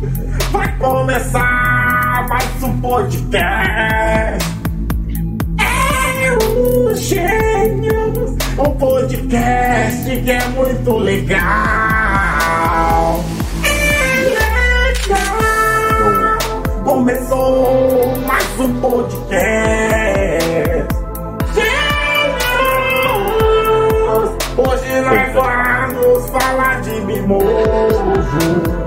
Vai 0.00 0.78
começar 0.78 2.26
mais 2.26 2.62
um 2.62 2.80
podcast. 2.80 4.48
É 5.58 6.32
o 6.42 6.94
Gênios, 6.96 8.30
um 8.58 8.70
podcast 8.78 10.22
que 10.22 10.30
é 10.30 10.48
muito 10.48 10.96
legal. 10.96 11.40
É 13.62 14.22
legal. 15.04 16.38
Começou 16.82 18.16
mais 18.26 18.58
um 18.58 18.80
podcast. 18.80 19.28
Gênios, 21.54 22.40
hoje 24.56 25.00
nós 25.02 25.30
vamos 25.34 26.30
falar 26.30 26.80
de 26.80 27.00
mimoso. 27.02 28.79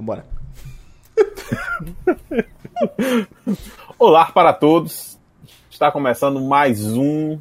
Vambora. 0.00 0.24
Olá 3.98 4.32
para 4.32 4.54
todos. 4.54 5.18
Está 5.70 5.92
começando 5.92 6.40
mais 6.40 6.96
um 6.96 7.38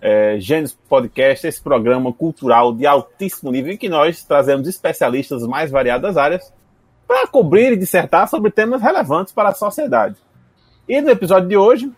é, 0.00 0.38
Gênios 0.40 0.72
Podcast, 0.88 1.46
esse 1.46 1.62
programa 1.62 2.10
cultural 2.10 2.74
de 2.74 2.86
altíssimo 2.86 3.52
nível 3.52 3.74
em 3.74 3.76
que 3.76 3.90
nós 3.90 4.24
trazemos 4.24 4.66
especialistas 4.66 5.46
mais 5.46 5.70
variadas 5.70 6.16
áreas 6.16 6.50
para 7.06 7.26
cobrir 7.26 7.72
e 7.72 7.76
dissertar 7.76 8.28
sobre 8.28 8.50
temas 8.50 8.80
relevantes 8.80 9.34
para 9.34 9.50
a 9.50 9.54
sociedade. 9.54 10.16
E 10.88 11.02
no 11.02 11.10
episódio 11.10 11.50
de 11.50 11.56
hoje, 11.56 11.92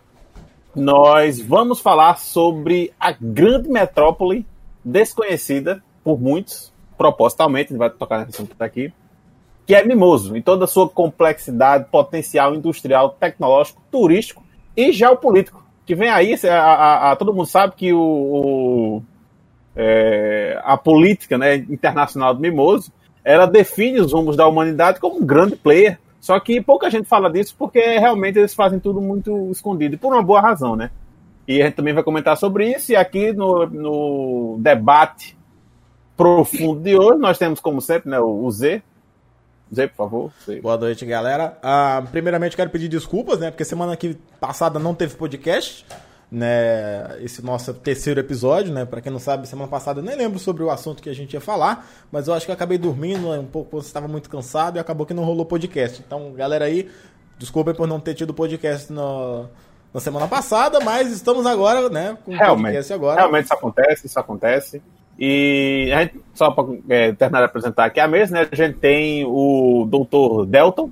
nós 0.75 1.39
vamos 1.39 1.79
falar 1.79 2.17
sobre 2.17 2.93
a 2.99 3.13
grande 3.13 3.69
metrópole 3.69 4.45
desconhecida 4.83 5.81
por 6.03 6.19
muitos, 6.19 6.73
propositalmente, 6.97 7.67
a 7.67 7.69
gente 7.69 7.79
vai 7.79 7.89
tocar 7.89 8.19
nesse 8.19 8.31
assunto 8.31 8.61
aqui, 8.61 8.91
que 9.67 9.75
é 9.75 9.83
Mimoso, 9.83 10.37
em 10.37 10.41
toda 10.41 10.63
a 10.63 10.67
sua 10.67 10.87
complexidade, 10.87 11.89
potencial 11.91 12.55
industrial, 12.55 13.09
tecnológico, 13.19 13.81
turístico 13.91 14.41
e 14.75 14.93
geopolítico. 14.93 15.61
Que 15.85 15.93
vem 15.93 16.09
aí, 16.09 16.35
a, 16.49 16.55
a, 16.55 17.11
a 17.11 17.15
todo 17.17 17.33
mundo 17.33 17.45
sabe 17.45 17.75
que 17.75 17.91
o, 17.91 17.99
o 17.99 19.03
é, 19.75 20.59
a 20.63 20.77
política 20.77 21.37
né, 21.37 21.55
internacional 21.55 22.33
do 22.33 22.39
Mimoso 22.39 22.91
ela 23.25 23.45
define 23.45 23.99
os 23.99 24.13
rumos 24.13 24.37
da 24.37 24.47
humanidade 24.47 25.01
como 25.01 25.17
um 25.17 25.25
grande 25.25 25.57
player. 25.57 25.99
Só 26.17 26.39
que 26.39 26.61
pouca 26.61 26.89
gente 26.89 27.07
fala 27.07 27.29
disso 27.29 27.53
porque 27.59 27.79
realmente 27.99 28.39
eles 28.39 28.53
fazem 28.53 28.79
tudo 28.79 29.01
muito 29.01 29.51
escondido, 29.51 29.95
e 29.95 29.97
por 29.97 30.13
uma 30.13 30.23
boa 30.23 30.39
razão, 30.39 30.77
né? 30.77 30.91
E 31.45 31.61
a 31.61 31.65
gente 31.65 31.75
também 31.75 31.93
vai 31.93 32.03
comentar 32.03 32.37
sobre 32.37 32.71
isso, 32.71 32.93
e 32.93 32.95
aqui 32.95 33.33
no, 33.33 33.65
no 33.67 34.57
debate 34.59 35.37
profundo 36.15 36.81
de 36.81 36.97
hoje, 36.97 37.19
nós 37.19 37.37
temos, 37.37 37.59
como 37.59 37.81
sempre, 37.81 38.09
né, 38.09 38.19
o 38.19 38.49
Z, 38.49 38.81
Zé, 39.73 39.87
por 39.87 39.95
favor. 39.95 40.31
Zé. 40.45 40.61
Boa 40.61 40.77
noite, 40.77 41.05
galera. 41.05 41.57
Ah, 41.61 42.03
primeiramente, 42.11 42.55
quero 42.55 42.69
pedir 42.69 42.87
desculpas, 42.87 43.39
né? 43.39 43.51
Porque 43.51 43.65
semana 43.65 43.93
aqui 43.93 44.17
passada 44.39 44.79
não 44.79 44.95
teve 44.95 45.15
podcast, 45.15 45.85
né? 46.31 47.17
Esse 47.21 47.43
nosso 47.43 47.73
terceiro 47.73 48.19
episódio, 48.19 48.73
né? 48.73 48.85
Para 48.85 49.01
quem 49.01 49.11
não 49.11 49.19
sabe, 49.19 49.47
semana 49.47 49.69
passada 49.69 49.99
eu 49.99 50.03
nem 50.03 50.15
lembro 50.15 50.39
sobre 50.39 50.63
o 50.63 50.69
assunto 50.69 51.01
que 51.01 51.09
a 51.09 51.15
gente 51.15 51.33
ia 51.33 51.41
falar, 51.41 51.87
mas 52.11 52.27
eu 52.27 52.33
acho 52.33 52.45
que 52.45 52.51
eu 52.51 52.55
acabei 52.55 52.77
dormindo 52.77 53.31
um 53.31 53.45
pouco, 53.45 53.77
estava 53.79 54.07
muito 54.07 54.29
cansado 54.29 54.77
e 54.77 54.79
acabou 54.79 55.05
que 55.05 55.13
não 55.13 55.23
rolou 55.23 55.45
podcast. 55.45 56.01
Então, 56.05 56.31
galera 56.33 56.65
aí, 56.65 56.89
desculpem 57.37 57.73
por 57.73 57.87
não 57.87 57.99
ter 57.99 58.13
tido 58.13 58.33
podcast 58.33 58.91
no, 58.91 59.49
na 59.93 59.99
semana 59.99 60.27
passada, 60.27 60.79
mas 60.79 61.11
estamos 61.11 61.45
agora, 61.45 61.89
né? 61.89 62.17
Com 62.23 62.31
realmente, 62.31 62.67
podcast 62.67 62.93
agora. 62.93 63.19
Realmente 63.19 63.45
isso 63.45 63.53
acontece, 63.53 64.07
isso 64.07 64.19
acontece. 64.19 64.81
E 65.19 65.91
a 65.93 66.01
gente, 66.01 66.21
só 66.33 66.51
para 66.51 66.65
é, 66.89 67.11
terminar 67.11 67.39
de 67.39 67.45
apresentar 67.45 67.85
aqui 67.85 67.99
a 67.99 68.07
mesa, 68.07 68.33
né, 68.33 68.47
a 68.51 68.55
gente 68.55 68.77
tem 68.77 69.25
o 69.25 69.87
Dr. 69.89 70.45
Delton. 70.45 70.91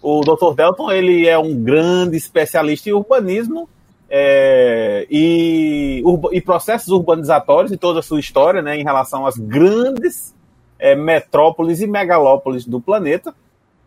O 0.00 0.20
Dr. 0.20 0.54
Delton 0.54 0.90
ele 0.92 1.26
é 1.26 1.36
um 1.36 1.54
grande 1.62 2.16
especialista 2.16 2.88
em 2.88 2.92
urbanismo 2.92 3.68
é, 4.08 5.04
e, 5.10 6.00
e, 6.32 6.40
processos 6.40 6.88
urbanizatórios 6.88 7.72
e 7.72 7.76
toda 7.76 7.98
a 7.98 8.02
sua 8.02 8.20
história 8.20 8.62
né, 8.62 8.78
em 8.78 8.84
relação 8.84 9.26
às 9.26 9.36
grandes 9.36 10.32
é, 10.78 10.94
metrópoles 10.94 11.80
e 11.80 11.88
megalópolis 11.88 12.64
do 12.64 12.80
planeta. 12.80 13.34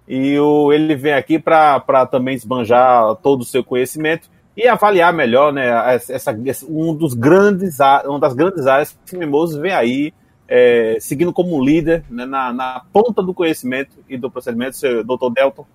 E 0.06 0.38
o, 0.40 0.74
ele 0.74 0.96
vem 0.96 1.14
aqui 1.14 1.40
para 1.40 2.06
também 2.12 2.36
esbanjar 2.36 3.16
todo 3.18 3.42
o 3.42 3.46
seu 3.46 3.64
conhecimento 3.64 4.30
e 4.62 4.68
avaliar 4.68 5.14
melhor, 5.14 5.54
né, 5.54 5.70
essa, 6.10 6.38
um 6.68 6.94
dos 6.94 7.14
grandes, 7.14 7.78
uma 8.06 8.20
das 8.20 8.34
grandes 8.34 8.68
áreas 8.68 9.00
que 9.06 9.16
Mimoso 9.16 9.62
vem 9.62 9.72
aí, 9.72 10.14
é, 10.50 10.98
seguindo 11.00 11.32
como 11.32 11.64
líder 11.64 12.04
né, 12.10 12.26
na, 12.26 12.52
na, 12.52 12.82
ponta 12.92 13.24
do 13.24 13.34
conhecimento 13.34 13.96
e 14.10 14.18
do 14.18 14.30
procedimento, 14.30 14.76
seu 14.76 15.02
doutor 15.02 15.30
Delton. 15.30 15.66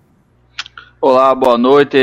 Olá, 1.01 1.33
boa 1.33 1.57
noite, 1.57 1.97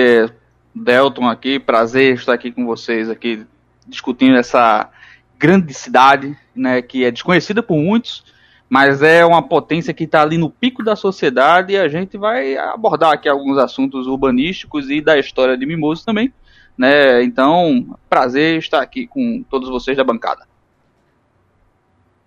Delton 0.74 1.28
aqui, 1.28 1.60
prazer 1.60 2.14
estar 2.14 2.32
aqui 2.32 2.50
com 2.50 2.66
vocês 2.66 3.08
aqui 3.08 3.46
discutindo 3.86 4.36
essa 4.36 4.90
grande 5.38 5.72
cidade, 5.72 6.36
né, 6.52 6.82
que 6.82 7.04
é 7.04 7.12
desconhecida 7.12 7.62
por 7.62 7.76
muitos, 7.76 8.24
mas 8.68 9.02
é 9.02 9.24
uma 9.24 9.40
potência 9.42 9.94
que 9.94 10.02
está 10.02 10.22
ali 10.22 10.36
no 10.36 10.50
pico 10.50 10.82
da 10.82 10.96
sociedade 10.96 11.74
e 11.74 11.76
a 11.76 11.86
gente 11.86 12.18
vai 12.18 12.56
abordar 12.56 13.12
aqui 13.12 13.28
alguns 13.28 13.56
assuntos 13.56 14.08
urbanísticos 14.08 14.90
e 14.90 15.00
da 15.00 15.16
história 15.16 15.56
de 15.56 15.64
Mimoso 15.64 16.04
também, 16.04 16.32
né? 16.76 17.22
Então, 17.22 17.96
prazer 18.08 18.58
estar 18.58 18.80
aqui 18.82 19.06
com 19.06 19.44
todos 19.48 19.68
vocês 19.68 19.96
da 19.96 20.04
bancada. 20.04 20.46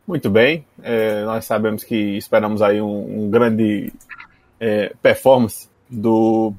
Muito 0.07 0.29
bem, 0.29 0.65
é, 0.83 1.23
nós 1.23 1.45
sabemos 1.45 1.83
que 1.83 1.95
esperamos 1.95 2.61
aí 2.61 2.79
um, 2.79 3.23
um 3.23 3.29
grande 3.29 3.91
é, 4.59 4.93
performance 5.01 5.67
do, 5.89 6.53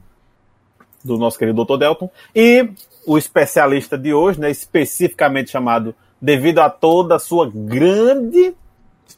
do 1.04 1.16
nosso 1.16 1.38
querido 1.38 1.64
Dr. 1.64 1.78
Delton 1.78 2.10
e 2.34 2.69
o 3.06 3.16
especialista 3.16 3.97
de 3.97 4.12
hoje, 4.12 4.41
né, 4.41 4.50
especificamente 4.50 5.50
chamado 5.50 5.94
devido 6.20 6.58
a 6.58 6.68
toda 6.68 7.14
a 7.14 7.18
sua 7.20 7.48
grande 7.48 8.53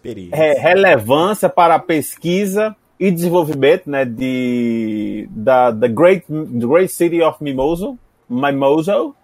re 0.04 0.54
relevância 0.54 1.48
para 1.48 1.76
a 1.76 1.78
pesquisa 1.78 2.76
e 3.00 3.10
desenvolvimento 3.10 3.88
né, 3.88 4.04
de, 4.04 5.26
da 5.30 5.72
the 5.72 5.88
great, 5.88 6.26
the 6.26 6.66
great 6.66 6.88
City 6.88 7.22
of 7.22 7.42
Mimoso, 7.42 7.98
Mimoso. 8.28 9.14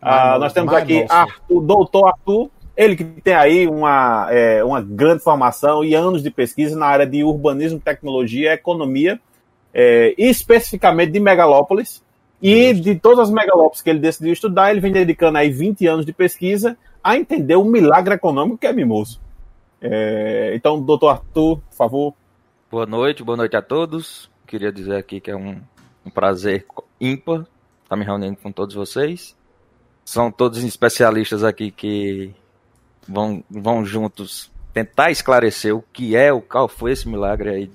Ah, 0.00 0.38
nós 0.38 0.52
temos 0.52 0.72
aqui 0.72 1.04
o 1.48 1.60
doutor 1.60 2.08
Arthur, 2.08 2.50
ele 2.76 2.96
que 2.96 3.04
tem 3.04 3.34
aí 3.34 3.66
uma, 3.66 4.28
é, 4.30 4.64
uma 4.64 4.80
grande 4.80 5.22
formação 5.22 5.84
e 5.84 5.94
anos 5.94 6.22
de 6.22 6.30
pesquisa 6.30 6.78
na 6.78 6.86
área 6.86 7.06
de 7.06 7.22
urbanismo, 7.22 7.78
tecnologia, 7.78 8.54
economia, 8.54 9.20
é, 9.74 10.14
especificamente 10.16 11.12
de 11.12 11.20
megalópolis. 11.20 12.02
E 12.42 12.72
de 12.72 12.94
todas 12.94 13.28
as 13.28 13.30
megalópolis 13.30 13.82
que 13.82 13.90
ele 13.90 13.98
decidiu 13.98 14.32
estudar, 14.32 14.70
ele 14.70 14.80
vem 14.80 14.92
dedicando 14.92 15.36
aí 15.36 15.50
20 15.50 15.86
anos 15.86 16.06
de 16.06 16.12
pesquisa 16.12 16.74
a 17.04 17.14
entender 17.14 17.56
o 17.56 17.64
milagre 17.64 18.14
econômico 18.14 18.56
que 18.56 18.66
é 18.66 18.72
Mimoso. 18.72 19.20
É, 19.78 20.52
então, 20.54 20.80
doutor 20.80 21.08
Arthur, 21.08 21.58
por 21.58 21.76
favor. 21.76 22.14
Boa 22.70 22.86
noite, 22.86 23.22
boa 23.22 23.36
noite 23.36 23.56
a 23.56 23.62
todos. 23.62 24.30
Queria 24.46 24.72
dizer 24.72 24.96
aqui 24.96 25.20
que 25.20 25.30
é 25.30 25.36
um, 25.36 25.60
um 26.04 26.10
prazer 26.10 26.64
ímpar 26.98 27.46
estar 27.90 27.96
me 27.96 28.04
reunindo 28.04 28.36
com 28.36 28.52
todos 28.52 28.74
vocês. 28.74 29.36
São 30.04 30.30
todos 30.30 30.62
especialistas 30.62 31.42
aqui 31.42 31.70
que 31.72 32.32
vão, 33.06 33.42
vão 33.50 33.84
juntos 33.84 34.50
tentar 34.72 35.10
esclarecer 35.10 35.74
o 35.74 35.82
que 35.92 36.14
é, 36.14 36.32
o 36.32 36.40
qual 36.40 36.68
foi 36.68 36.92
esse 36.92 37.08
milagre 37.08 37.50
aí 37.50 37.70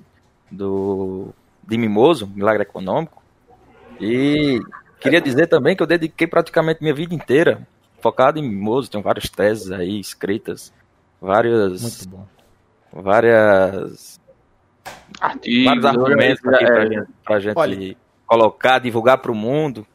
do 0.50 1.28
de 1.62 1.76
Mimoso, 1.76 2.26
milagre 2.26 2.62
econômico. 2.62 3.22
E 4.00 4.60
queria 5.00 5.20
dizer 5.20 5.48
também 5.48 5.76
que 5.76 5.82
eu 5.82 5.86
dediquei 5.86 6.26
praticamente 6.26 6.80
minha 6.80 6.94
vida 6.94 7.14
inteira 7.14 7.66
focado 8.00 8.38
em 8.38 8.48
Mimoso, 8.48 8.90
tenho 8.90 9.02
várias 9.02 9.28
teses 9.28 9.70
aí 9.70 9.98
escritas, 9.98 10.72
várias 11.20 11.82
Muito 11.82 12.08
bom. 12.08 12.26
várias 12.92 14.20
Artigos, 15.20 15.64
vários 15.64 15.84
argumentos 15.84 16.46
aqui 16.46 16.64
pra, 16.64 16.82
é, 16.82 16.86
gente, 16.86 17.08
pra 17.24 17.40
gente 17.40 17.56
Olha, 17.56 17.96
colocar, 18.26 18.78
divulgar 18.78 19.18
para 19.18 19.32
o 19.32 19.34
mundo 19.34 19.86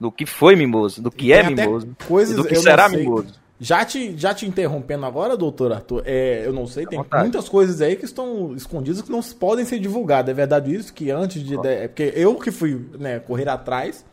do 0.00 0.12
que 0.12 0.26
foi 0.26 0.54
Mimoso, 0.54 1.02
do 1.02 1.10
que 1.10 1.32
é 1.32 1.42
Mimoso, 1.42 1.88
coisas, 2.06 2.36
do 2.36 2.44
que 2.44 2.56
será 2.56 2.88
Mimoso. 2.88 3.34
Já 3.60 3.84
te, 3.84 4.16
já 4.16 4.32
te 4.32 4.46
interrompendo 4.46 5.04
agora, 5.04 5.36
doutor 5.36 5.72
Arthur, 5.72 6.02
é, 6.06 6.46
eu 6.46 6.52
não 6.52 6.66
sei, 6.66 6.86
tem 6.86 7.04
muitas 7.12 7.48
coisas 7.48 7.80
aí 7.80 7.96
que 7.96 8.04
estão 8.04 8.54
escondidas 8.54 9.02
que 9.02 9.10
não 9.10 9.20
podem 9.20 9.64
ser 9.64 9.80
divulgadas. 9.80 10.30
É 10.30 10.34
verdade 10.34 10.72
isso? 10.72 10.92
Que 10.94 11.10
antes 11.10 11.42
de. 11.42 11.54
É 11.66 11.88
porque 11.88 12.12
eu 12.14 12.36
que 12.36 12.52
fui 12.52 12.88
né, 12.96 13.18
correr 13.18 13.48
atrás, 13.48 14.04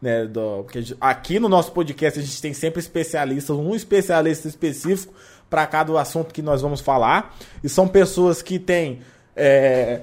né? 0.00 0.24
Do, 0.26 0.62
porque 0.62 0.94
aqui 1.00 1.40
no 1.40 1.48
nosso 1.48 1.72
podcast 1.72 2.20
a 2.20 2.22
gente 2.22 2.40
tem 2.40 2.54
sempre 2.54 2.78
especialistas, 2.78 3.56
um 3.56 3.74
especialista 3.74 4.46
específico 4.46 5.12
para 5.50 5.66
cada 5.66 6.00
assunto 6.00 6.32
que 6.32 6.40
nós 6.40 6.62
vamos 6.62 6.80
falar. 6.80 7.34
E 7.62 7.68
são 7.68 7.88
pessoas 7.88 8.40
que 8.40 8.56
têm. 8.56 9.00
É, 9.34 10.02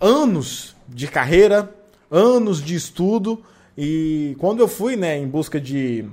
anos 0.00 0.76
de 0.86 1.06
carreira, 1.08 1.72
anos 2.10 2.62
de 2.62 2.74
estudo. 2.74 3.42
E 3.80 4.34
quando 4.40 4.58
eu 4.58 4.66
fui, 4.66 4.96
né, 4.96 5.16
em 5.16 5.28
busca 5.28 5.60
de, 5.60 6.04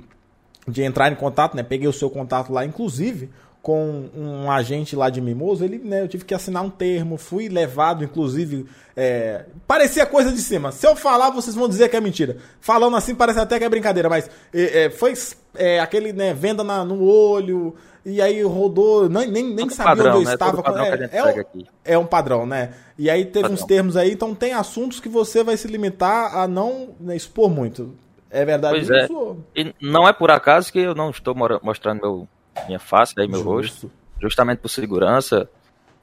de 0.68 0.84
entrar 0.84 1.10
em 1.10 1.16
contato, 1.16 1.56
né, 1.56 1.64
peguei 1.64 1.88
o 1.88 1.92
seu 1.92 2.08
contato 2.08 2.52
lá, 2.52 2.64
inclusive, 2.64 3.28
com 3.66 4.08
um 4.16 4.48
agente 4.48 4.94
lá 4.94 5.10
de 5.10 5.20
Mimoso, 5.20 5.64
ele, 5.64 5.78
né, 5.78 6.00
eu 6.00 6.06
tive 6.06 6.24
que 6.24 6.32
assinar 6.32 6.62
um 6.62 6.70
termo, 6.70 7.16
fui 7.16 7.48
levado, 7.48 8.04
inclusive, 8.04 8.64
é, 8.96 9.44
parecia 9.66 10.06
coisa 10.06 10.30
de 10.30 10.38
cima. 10.38 10.70
Se 10.70 10.86
eu 10.86 10.94
falar, 10.94 11.30
vocês 11.30 11.56
vão 11.56 11.68
dizer 11.68 11.88
que 11.88 11.96
é 11.96 12.00
mentira. 12.00 12.36
Falando 12.60 12.94
assim, 12.94 13.12
parece 13.12 13.40
até 13.40 13.58
que 13.58 13.64
é 13.64 13.68
brincadeira, 13.68 14.08
mas 14.08 14.30
é, 14.54 14.84
é, 14.84 14.90
foi 14.90 15.14
é, 15.56 15.80
aquele, 15.80 16.12
né, 16.12 16.32
venda 16.32 16.62
na, 16.62 16.84
no 16.84 17.02
olho, 17.02 17.74
e 18.04 18.22
aí 18.22 18.40
rodou, 18.44 19.08
nem, 19.08 19.28
nem, 19.32 19.52
nem 19.52 19.68
sabia 19.68 19.96
padrão, 19.96 20.10
onde 20.12 20.22
eu 20.22 20.28
né? 20.28 20.34
estava. 20.34 20.62
É, 20.86 21.18
é 21.18 21.24
um- 21.24 21.64
é 21.84 21.98
um 21.98 22.06
padrão, 22.06 22.46
né? 22.46 22.70
E 22.96 23.10
aí 23.10 23.24
teve 23.24 23.42
Padrão. 23.48 23.54
uns 23.54 23.64
termos 23.64 23.96
aí, 23.96 24.12
então 24.12 24.32
tem 24.32 24.52
assuntos 24.52 25.00
que 25.00 25.08
você 25.08 25.42
vai 25.42 25.56
se 25.56 25.66
limitar 25.66 26.36
a 26.36 26.46
não 26.46 26.90
né, 27.00 27.16
expor 27.16 27.50
muito. 27.50 27.96
É 28.30 28.44
verdade 28.44 28.76
Pois 28.76 28.90
é. 28.90 29.04
isso? 29.06 29.36
E 29.56 29.74
não 29.82 30.06
é 30.08 30.12
por 30.12 30.30
acaso 30.30 30.72
que 30.72 30.78
eu 30.78 30.94
não 30.94 31.10
estou 31.10 31.34
mostrando 31.62 32.00
meu, 32.00 32.28
minha 32.66 32.78
face, 32.78 33.14
aí, 33.18 33.26
meu 33.28 33.40
Justo. 33.42 33.50
rosto, 33.52 33.92
justamente 34.20 34.58
por 34.60 34.68
segurança. 34.68 35.48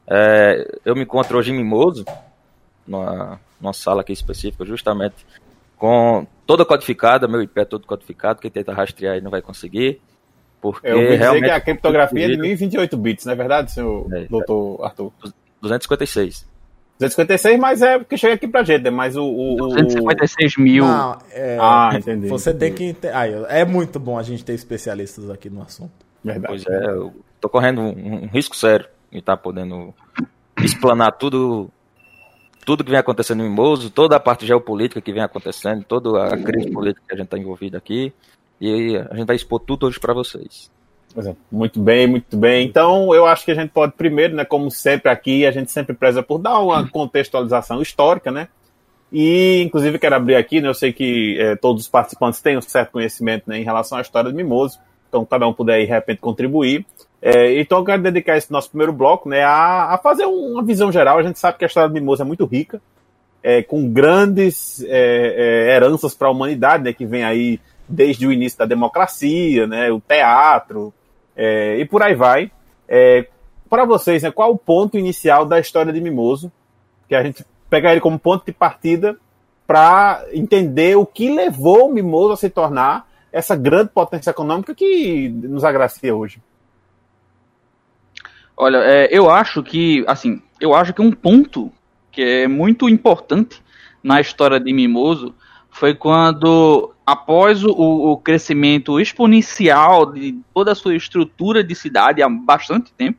É, 0.07 0.79
eu 0.85 0.95
me 0.95 1.01
encontro 1.03 1.37
hoje 1.37 1.51
em 1.51 1.55
Mimoso, 1.57 2.05
numa, 2.87 3.39
numa 3.59 3.73
sala 3.73 4.01
aqui 4.01 4.11
específica, 4.13 4.65
justamente 4.65 5.25
com 5.77 6.25
toda 6.45 6.65
codificada, 6.65 7.27
meu 7.27 7.41
IP 7.41 7.59
é 7.59 7.65
todo 7.65 7.85
codificado, 7.87 8.39
quem 8.41 8.51
tenta 8.51 8.73
rastrear 8.73 9.15
aí 9.15 9.21
não 9.21 9.31
vai 9.31 9.41
conseguir. 9.41 10.01
Porque 10.61 10.87
Eu 10.87 10.95
ouvi 10.95 11.07
dizer 11.07 11.17
realmente 11.19 11.43
que 11.45 11.49
a 11.51 11.59
criptografia 11.61 12.19
é 12.25 12.27
de 12.27 12.33
protegido. 12.37 12.47
1028 12.59 12.97
bits, 12.97 13.25
não 13.25 13.33
é 13.33 13.35
verdade, 13.35 13.71
senhor 13.73 14.07
É, 14.13 14.25
doutor 14.25 14.81
Arthur? 14.85 15.11
256. 15.61 16.45
256, 16.99 17.59
mas 17.59 17.81
é 17.81 17.97
porque 17.97 18.15
chega 18.17 18.35
aqui 18.35 18.47
pra 18.47 18.63
gente, 18.63 18.83
né? 18.83 18.89
Mas 18.89 19.17
o. 19.17 19.23
o, 19.25 19.53
o- 19.55 19.67
256 19.75 20.57
mil. 20.57 20.85
Não, 20.85 21.17
é, 21.31 21.57
Ah, 21.59 21.89
entendi. 21.93 22.27
Você 22.27 22.51
entendi. 22.51 22.93
tem 22.93 22.93
que. 22.93 23.07
Aí, 23.07 23.33
é 23.49 23.65
muito 23.65 23.99
bom 23.99 24.17
a 24.17 24.23
gente 24.23 24.45
ter 24.45 24.53
especialistas 24.53 25.29
aqui 25.29 25.49
no 25.49 25.61
assunto. 25.61 25.91
Verdade. 26.23 26.47
Pois 26.47 26.65
é, 26.65 26.85
eu 26.85 27.13
tô 27.41 27.49
correndo 27.49 27.81
um, 27.81 28.23
um 28.23 28.27
risco 28.27 28.55
sério 28.55 28.87
em 29.11 29.19
estar 29.19 29.37
podendo 29.37 29.93
explanar 30.57 31.11
tudo 31.13 31.69
tudo 32.65 32.83
que 32.83 32.89
vem 32.89 32.99
acontecendo 32.99 33.43
em 33.43 33.49
Mimoso, 33.49 33.89
toda 33.89 34.15
a 34.15 34.19
parte 34.19 34.45
geopolítica 34.45 35.01
que 35.01 35.11
vem 35.11 35.21
acontecendo, 35.21 35.83
toda 35.83 36.23
a 36.25 36.37
crise 36.37 36.71
política 36.71 37.05
que 37.07 37.13
a 37.13 37.17
gente 37.17 37.25
está 37.25 37.37
envolvido 37.37 37.75
aqui. 37.75 38.13
E 38.59 38.95
a 38.95 39.15
gente 39.15 39.27
vai 39.27 39.35
expor 39.35 39.59
tudo 39.59 39.85
hoje 39.85 39.99
para 39.99 40.13
vocês. 40.13 40.71
É, 41.17 41.35
Muito 41.51 41.79
bem, 41.79 42.07
muito 42.07 42.37
bem. 42.37 42.65
Então, 42.65 43.13
eu 43.13 43.27
acho 43.27 43.45
que 43.45 43.51
a 43.51 43.55
gente 43.55 43.69
pode 43.69 43.93
primeiro, 43.93 44.35
né, 44.35 44.45
como 44.45 44.71
sempre 44.71 45.11
aqui, 45.11 45.45
a 45.45 45.51
gente 45.51 45.71
sempre 45.71 45.93
preza 45.93 46.23
por 46.23 46.39
dar 46.39 46.59
uma 46.59 46.87
contextualização 46.89 47.81
histórica, 47.81 48.31
né? 48.31 48.47
E, 49.11 49.61
inclusive, 49.61 49.99
quero 49.99 50.15
abrir 50.15 50.35
aqui, 50.35 50.59
né? 50.59 50.67
Eu 50.67 50.73
sei 50.73 50.91
que 50.91 51.37
eh, 51.39 51.55
todos 51.57 51.83
os 51.83 51.87
participantes 51.87 52.41
têm 52.41 52.57
um 52.57 52.61
certo 52.61 52.93
conhecimento 52.93 53.47
né, 53.47 53.59
em 53.59 53.63
relação 53.63 53.99
à 53.99 54.01
história 54.01 54.31
do 54.31 54.35
Mimoso, 54.35 54.79
então 55.13 55.25
cada 55.25 55.47
um 55.47 55.53
puder 55.53 55.79
de 55.79 55.85
repente, 55.85 56.19
contribuir. 56.19 56.85
Eh, 57.21 57.59
então, 57.61 57.77
eu 57.79 57.85
quero 57.85 58.01
dedicar 58.01 58.35
esse 58.35 58.51
nosso 58.51 58.69
primeiro 58.69 58.91
bloco 58.91 59.29
né, 59.29 59.43
a, 59.43 59.93
a 59.93 59.97
fazer 59.97 60.25
uma 60.25 60.63
visão 60.63 60.91
geral. 60.91 61.19
A 61.19 61.23
gente 61.23 61.37
sabe 61.37 61.57
que 61.57 61.63
a 61.63 61.67
história 61.67 61.87
do 61.87 61.93
Mimoso 61.93 62.23
é 62.23 62.25
muito 62.25 62.45
rica, 62.45 62.81
eh, 63.43 63.61
com 63.61 63.87
grandes 63.89 64.83
eh, 64.83 64.87
eh, 64.89 65.75
heranças 65.75 66.15
para 66.15 66.27
a 66.27 66.31
humanidade, 66.31 66.83
né, 66.83 66.93
que 66.93 67.05
vem 67.05 67.23
aí 67.23 67.59
desde 67.87 68.25
o 68.25 68.31
início 68.31 68.57
da 68.57 68.65
democracia, 68.65 69.67
né, 69.67 69.91
o 69.91 70.01
teatro, 70.01 70.93
é, 71.35 71.77
e 71.77 71.85
por 71.85 72.01
aí 72.01 72.15
vai. 72.15 72.51
É, 72.87 73.27
para 73.69 73.85
vocês, 73.85 74.23
né, 74.23 74.31
qual 74.31 74.51
o 74.51 74.57
ponto 74.57 74.97
inicial 74.97 75.45
da 75.45 75.59
história 75.59 75.91
de 75.91 76.01
Mimoso? 76.01 76.51
Que 77.07 77.15
a 77.15 77.23
gente 77.23 77.45
pegar 77.69 77.91
ele 77.91 78.01
como 78.01 78.19
ponto 78.19 78.45
de 78.45 78.51
partida 78.51 79.17
para 79.65 80.23
entender 80.31 80.95
o 80.95 81.05
que 81.05 81.29
levou 81.29 81.89
o 81.89 81.93
Mimoso 81.93 82.33
a 82.33 82.37
se 82.37 82.49
tornar 82.49 83.07
essa 83.33 83.55
grande 83.55 83.89
potência 83.89 84.29
econômica 84.29 84.75
que 84.75 85.27
nos 85.27 85.63
agracia 85.63 86.15
hoje. 86.15 86.39
Olha, 88.55 88.77
é, 88.77 89.09
eu 89.11 89.27
acho 89.29 89.63
que, 89.63 90.05
assim, 90.07 90.39
eu 90.61 90.75
acho 90.75 90.93
que 90.93 91.01
um 91.01 91.11
ponto 91.11 91.71
que 92.11 92.21
é 92.21 92.47
muito 92.47 92.87
importante 92.87 93.59
na 94.03 94.21
história 94.21 94.59
de 94.59 94.71
Mimoso 94.71 95.33
foi 95.71 95.95
quando, 95.95 96.93
após 97.03 97.63
o, 97.63 97.71
o 97.71 98.17
crescimento 98.17 98.99
exponencial 98.99 100.13
de 100.13 100.39
toda 100.53 100.73
a 100.73 100.75
sua 100.75 100.95
estrutura 100.95 101.63
de 101.63 101.73
cidade 101.73 102.21
há 102.21 102.29
bastante 102.29 102.93
tempo, 102.93 103.17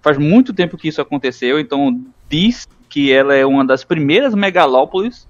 faz 0.00 0.16
muito 0.16 0.54
tempo 0.54 0.76
que 0.78 0.86
isso 0.86 1.02
aconteceu, 1.02 1.58
então 1.58 2.00
diz 2.28 2.68
que 2.88 3.12
ela 3.12 3.34
é 3.34 3.44
uma 3.44 3.64
das 3.64 3.82
primeiras 3.82 4.32
megalópolis 4.34 5.26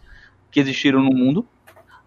que 0.50 0.60
existiram 0.60 1.02
no 1.02 1.10
mundo. 1.10 1.46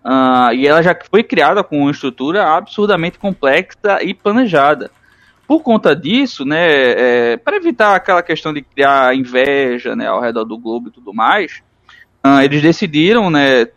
Ah, 0.03 0.49
e 0.53 0.67
ela 0.67 0.81
já 0.81 0.97
foi 1.09 1.23
criada 1.23 1.63
com 1.63 1.81
uma 1.81 1.91
estrutura 1.91 2.55
absurdamente 2.55 3.19
complexa 3.19 4.01
e 4.01 4.13
planejada. 4.13 4.89
Por 5.47 5.61
conta 5.61 5.95
disso, 5.95 6.45
né, 6.45 7.33
é, 7.33 7.37
para 7.37 7.57
evitar 7.57 7.95
aquela 7.95 8.23
questão 8.23 8.53
de 8.53 8.61
criar 8.61 9.15
inveja 9.15 9.95
né, 9.95 10.07
ao 10.07 10.21
redor 10.21 10.45
do 10.45 10.57
globo 10.57 10.87
e 10.87 10.91
tudo 10.91 11.13
mais, 11.13 11.61
ah, 12.23 12.43
eles 12.43 12.61
decidiram, 12.61 13.29
né, 13.29 13.67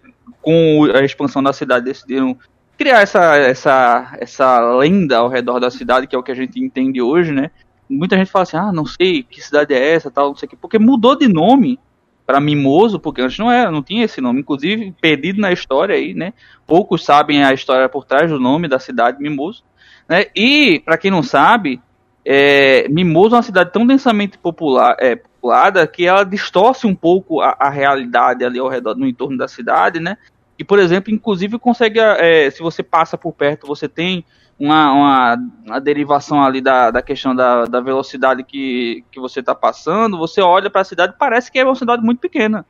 com 0.40 0.88
a 0.94 1.04
expansão 1.04 1.42
da 1.42 1.52
cidade, 1.52 1.86
decidiram 1.86 2.36
criar 2.78 3.00
essa, 3.00 3.36
essa, 3.36 4.16
essa 4.20 4.60
lenda 4.76 5.18
ao 5.18 5.28
redor 5.28 5.58
da 5.58 5.70
cidade, 5.70 6.06
que 6.06 6.14
é 6.14 6.18
o 6.18 6.22
que 6.22 6.32
a 6.32 6.36
gente 6.36 6.60
entende 6.60 7.00
hoje, 7.00 7.32
né? 7.32 7.50
Muita 7.88 8.16
gente 8.16 8.30
fala 8.30 8.42
assim, 8.42 8.56
ah, 8.56 8.72
não 8.72 8.86
sei 8.86 9.22
que 9.22 9.42
cidade 9.42 9.74
é 9.74 9.94
essa, 9.94 10.10
tal, 10.10 10.28
não 10.28 10.36
sei 10.36 10.46
o 10.46 10.50
que, 10.50 10.56
porque 10.56 10.78
mudou 10.78 11.16
de 11.16 11.28
nome 11.28 11.78
para 12.26 12.40
Mimoso, 12.40 12.98
porque 12.98 13.20
antes 13.20 13.38
não 13.38 13.50
era, 13.50 13.70
não 13.70 13.82
tinha 13.82 14.04
esse 14.04 14.20
nome, 14.20 14.40
inclusive 14.40 14.94
perdido 15.00 15.40
na 15.40 15.52
história 15.52 15.94
aí, 15.94 16.14
né? 16.14 16.32
Poucos 16.66 17.04
sabem 17.04 17.44
a 17.44 17.52
história 17.52 17.88
por 17.88 18.04
trás 18.04 18.30
do 18.30 18.40
nome 18.40 18.68
da 18.68 18.78
cidade 18.78 19.22
Mimoso, 19.22 19.62
né? 20.08 20.26
E 20.34 20.80
para 20.84 20.96
quem 20.96 21.10
não 21.10 21.22
sabe, 21.22 21.80
é, 22.24 22.88
Mimoso 22.88 23.34
é 23.34 23.38
uma 23.38 23.42
cidade 23.42 23.72
tão 23.72 23.86
densamente 23.86 24.38
popular, 24.38 24.96
é, 24.98 25.16
populada 25.44 25.86
que 25.86 26.06
ela 26.06 26.24
distorce 26.24 26.86
um 26.86 26.94
pouco 26.94 27.42
a, 27.42 27.54
a 27.58 27.68
realidade 27.68 28.42
ali 28.42 28.58
ao 28.58 28.68
redor, 28.68 28.96
no 28.96 29.06
entorno 29.06 29.36
da 29.36 29.46
cidade, 29.46 30.00
né? 30.00 30.16
E, 30.58 30.64
por 30.64 30.78
exemplo, 30.78 31.12
inclusive 31.12 31.58
consegue, 31.58 31.98
é, 32.00 32.50
se 32.50 32.62
você 32.62 32.82
passa 32.82 33.18
por 33.18 33.32
perto, 33.32 33.66
você 33.66 33.86
tem 33.86 34.24
uma, 34.58 34.92
uma, 34.92 35.36
uma 35.66 35.80
derivação 35.80 36.42
ali 36.42 36.60
da, 36.60 36.90
da 36.90 37.02
questão 37.02 37.34
da, 37.34 37.64
da 37.64 37.80
velocidade 37.80 38.44
que, 38.44 39.04
que 39.10 39.20
você 39.20 39.40
está 39.40 39.54
passando, 39.54 40.18
você 40.18 40.40
olha 40.40 40.70
para 40.70 40.82
a 40.82 40.84
cidade 40.84 41.14
parece 41.18 41.50
que 41.50 41.58
é 41.58 41.64
uma 41.64 41.74
cidade 41.74 42.02
muito 42.02 42.20
pequena. 42.20 42.64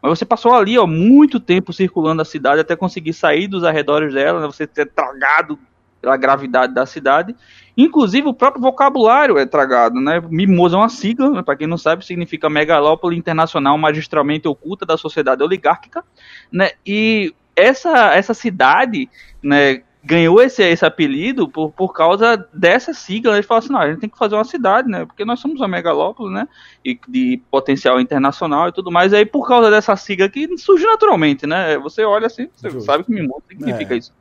Mas 0.00 0.18
você 0.18 0.24
passou 0.24 0.52
ali, 0.52 0.76
ó, 0.78 0.86
muito 0.86 1.38
tempo 1.38 1.72
circulando 1.72 2.22
a 2.22 2.24
cidade 2.24 2.60
até 2.60 2.74
conseguir 2.74 3.12
sair 3.12 3.46
dos 3.46 3.62
arredores 3.62 4.12
dela, 4.12 4.40
né, 4.40 4.46
você 4.46 4.66
ter 4.66 4.86
tragado 4.86 5.58
pela 6.00 6.16
gravidade 6.16 6.74
da 6.74 6.84
cidade. 6.84 7.36
Inclusive, 7.76 8.26
o 8.26 8.34
próprio 8.34 8.60
vocabulário 8.60 9.38
é 9.38 9.46
tragado, 9.46 10.00
né? 10.00 10.20
Mimoso 10.28 10.74
é 10.74 10.78
uma 10.80 10.88
sigla, 10.88 11.30
né? 11.30 11.42
para 11.42 11.56
quem 11.56 11.68
não 11.68 11.78
sabe, 11.78 12.04
significa 12.04 12.50
megalópole 12.50 13.16
internacional 13.16 13.78
magistralmente 13.78 14.48
oculta 14.48 14.84
da 14.84 14.98
sociedade 14.98 15.42
oligárquica, 15.42 16.04
né? 16.50 16.72
E 16.84 17.32
essa, 17.54 18.12
essa 18.14 18.34
cidade, 18.34 19.08
né, 19.40 19.82
ganhou 20.04 20.40
esse, 20.42 20.62
esse 20.62 20.84
apelido 20.84 21.48
por, 21.48 21.70
por 21.70 21.92
causa 21.92 22.48
dessa 22.52 22.92
sigla. 22.92 23.34
Eles 23.34 23.46
falam 23.46 23.58
assim, 23.60 23.72
não, 23.72 23.80
a 23.80 23.88
gente 23.88 24.00
tem 24.00 24.08
que 24.10 24.18
fazer 24.18 24.34
uma 24.34 24.44
cidade, 24.44 24.88
né? 24.88 25.04
Porque 25.06 25.24
nós 25.24 25.38
somos 25.40 25.60
uma 25.60 25.68
megalópole, 25.68 26.34
né? 26.34 26.48
E 26.84 26.98
de 27.08 27.40
potencial 27.50 28.00
internacional 28.00 28.68
e 28.68 28.72
tudo 28.72 28.90
mais. 28.90 29.12
E 29.12 29.16
aí, 29.16 29.24
por 29.26 29.46
causa 29.46 29.70
dessa 29.70 29.94
sigla 29.96 30.28
que 30.28 30.58
surgiu 30.58 30.88
naturalmente, 30.90 31.46
né? 31.46 31.78
Você 31.78 32.04
olha 32.04 32.26
assim, 32.26 32.48
você 32.54 32.68
Justo. 32.70 32.86
sabe 32.86 33.04
que 33.04 33.12
Mimoso 33.12 33.42
significa 33.48 33.94
É. 33.94 33.98
isso. 33.98 34.12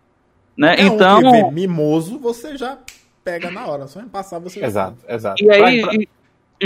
Né? 0.56 0.76
É 0.78 0.84
um 0.84 0.96
então, 0.96 1.32
vê 1.32 1.52
mimoso, 1.52 2.20
você 2.20 2.58
já 2.58 2.78
pega 3.24 3.50
na 3.50 3.66
hora. 3.66 3.88
Só 3.88 4.02
em 4.02 4.08
passar 4.08 4.38
você 4.38 4.60
já 4.60 4.68
Exato, 4.68 4.98
exato. 5.08 5.44
E 5.44 5.50
aí, 5.50 5.82
Pra- 5.82 5.92
pra- 5.92 6.00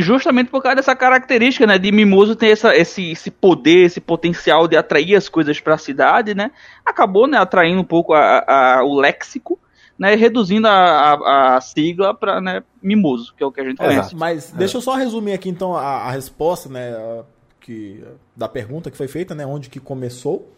justamente 0.01 0.49
por 0.49 0.61
causa 0.61 0.75
dessa 0.77 0.95
característica, 0.95 1.65
né, 1.65 1.77
de 1.77 1.91
Mimoso 1.91 2.35
ter 2.35 2.49
essa, 2.49 2.75
esse, 2.75 3.11
esse 3.11 3.31
poder, 3.31 3.85
esse 3.85 3.99
potencial 4.01 4.67
de 4.67 4.75
atrair 4.75 5.15
as 5.15 5.29
coisas 5.29 5.59
para 5.59 5.75
a 5.75 5.77
cidade, 5.77 6.33
né, 6.35 6.51
acabou, 6.85 7.27
né, 7.27 7.37
atraindo 7.37 7.79
um 7.81 7.85
pouco 7.85 8.13
a, 8.13 8.39
a- 8.47 8.83
o 8.83 8.95
léxico, 8.99 9.59
né, 9.97 10.13
e 10.13 10.17
reduzindo 10.17 10.67
a, 10.67 10.71
a, 10.73 11.55
a 11.57 11.61
sigla 11.61 12.13
para, 12.13 12.41
né, 12.41 12.61
Mimoso, 12.81 13.33
que 13.37 13.43
é 13.43 13.45
o 13.47 13.51
que 13.51 13.61
a 13.61 13.63
gente 13.63 13.81
Exato. 13.81 13.95
conhece. 13.95 14.15
Mas 14.15 14.51
deixa 14.51 14.77
eu 14.77 14.81
só 14.81 14.95
resumir 14.95 15.33
aqui 15.33 15.49
então 15.49 15.75
a, 15.75 15.81
a 16.07 16.11
resposta, 16.11 16.67
né, 16.69 16.91
a- 16.93 17.23
que 17.61 18.03
da 18.35 18.47
pergunta 18.47 18.91
que 18.91 18.97
foi 18.97 19.07
feita, 19.07 19.33
né, 19.33 19.45
onde 19.45 19.69
que 19.69 19.79
começou. 19.79 20.51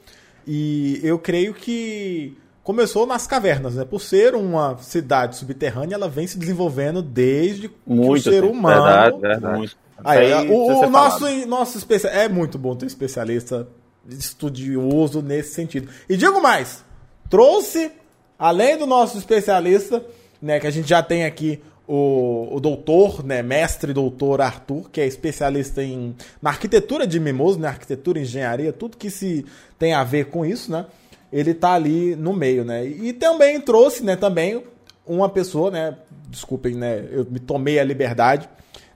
E 0.46 1.00
eu 1.03 1.17
creio 1.20 1.53
que 1.53 2.38
começou 2.67 3.07
nas 3.07 3.25
cavernas, 3.25 3.75
né? 3.75 3.86
Por 3.86 4.01
ser 4.01 4.36
uma 4.36 4.77
cidade 4.79 5.38
subterrânea, 5.38 5.95
ela 5.95 6.09
vem 6.09 6.27
se 6.27 6.38
desenvolvendo 6.38 7.01
desde 7.01 7.69
que 7.69 7.75
o 7.88 7.95
Muito 7.95 8.24
ser 8.24 8.41
tempo. 8.41 8.51
humano. 8.51 8.83
Verdade, 8.83 9.19
verdade. 9.21 9.57
Muito. 9.57 9.77
Aí, 10.03 10.27
Isso 10.27 10.36
aí 10.36 10.51
o, 10.51 10.67
ser 10.67 10.86
o 10.86 10.89
nosso, 10.89 11.47
nosso 11.47 11.77
especia... 11.77 12.09
é 12.09 12.27
muito 12.27 12.57
bom 12.57 12.75
ter 12.75 12.83
um 12.83 12.88
especialista 12.88 13.69
estudioso 14.05 15.21
nesse 15.21 15.53
sentido. 15.53 15.88
E 16.09 16.17
digo 16.17 16.41
mais, 16.41 16.83
trouxe, 17.29 17.89
além 18.38 18.77
do 18.77 18.86
nosso 18.86 19.17
especialista, 19.17 20.03
né, 20.41 20.59
que 20.59 20.67
a 20.67 20.71
gente 20.71 20.89
já 20.89 21.01
tem 21.01 21.24
aqui 21.24 21.63
o, 21.88 22.50
o 22.51 22.59
doutor, 22.59 23.24
né, 23.24 23.41
mestre 23.41 23.93
doutor 23.93 24.41
Arthur, 24.41 24.89
que 24.91 25.00
é 25.00 25.07
especialista 25.07 25.81
em, 25.81 26.13
na 26.41 26.50
arquitetura 26.50 27.07
de 27.07 27.17
Mimoso, 27.17 27.59
né, 27.59 27.69
arquitetura, 27.69 28.19
engenharia, 28.19 28.74
tudo 28.74 28.97
que 28.97 29.09
se 29.09 29.45
tem 29.79 29.93
a 29.93 30.03
ver 30.03 30.25
com 30.25 30.45
isso, 30.45 30.69
né, 30.69 30.86
ele 31.31 31.53
tá 31.53 31.74
ali 31.74 32.15
no 32.15 32.34
meio, 32.34 32.63
né, 32.63 32.86
e 32.86 33.13
também 33.13 33.60
trouxe, 33.60 34.03
né, 34.03 34.15
também 34.15 34.63
uma 35.05 35.29
pessoa, 35.29 35.72
né, 35.72 35.98
desculpem, 36.29 36.75
né, 36.75 37.05
eu 37.12 37.25
me 37.29 37.39
tomei 37.39 37.79
a 37.79 37.84
liberdade 37.84 38.50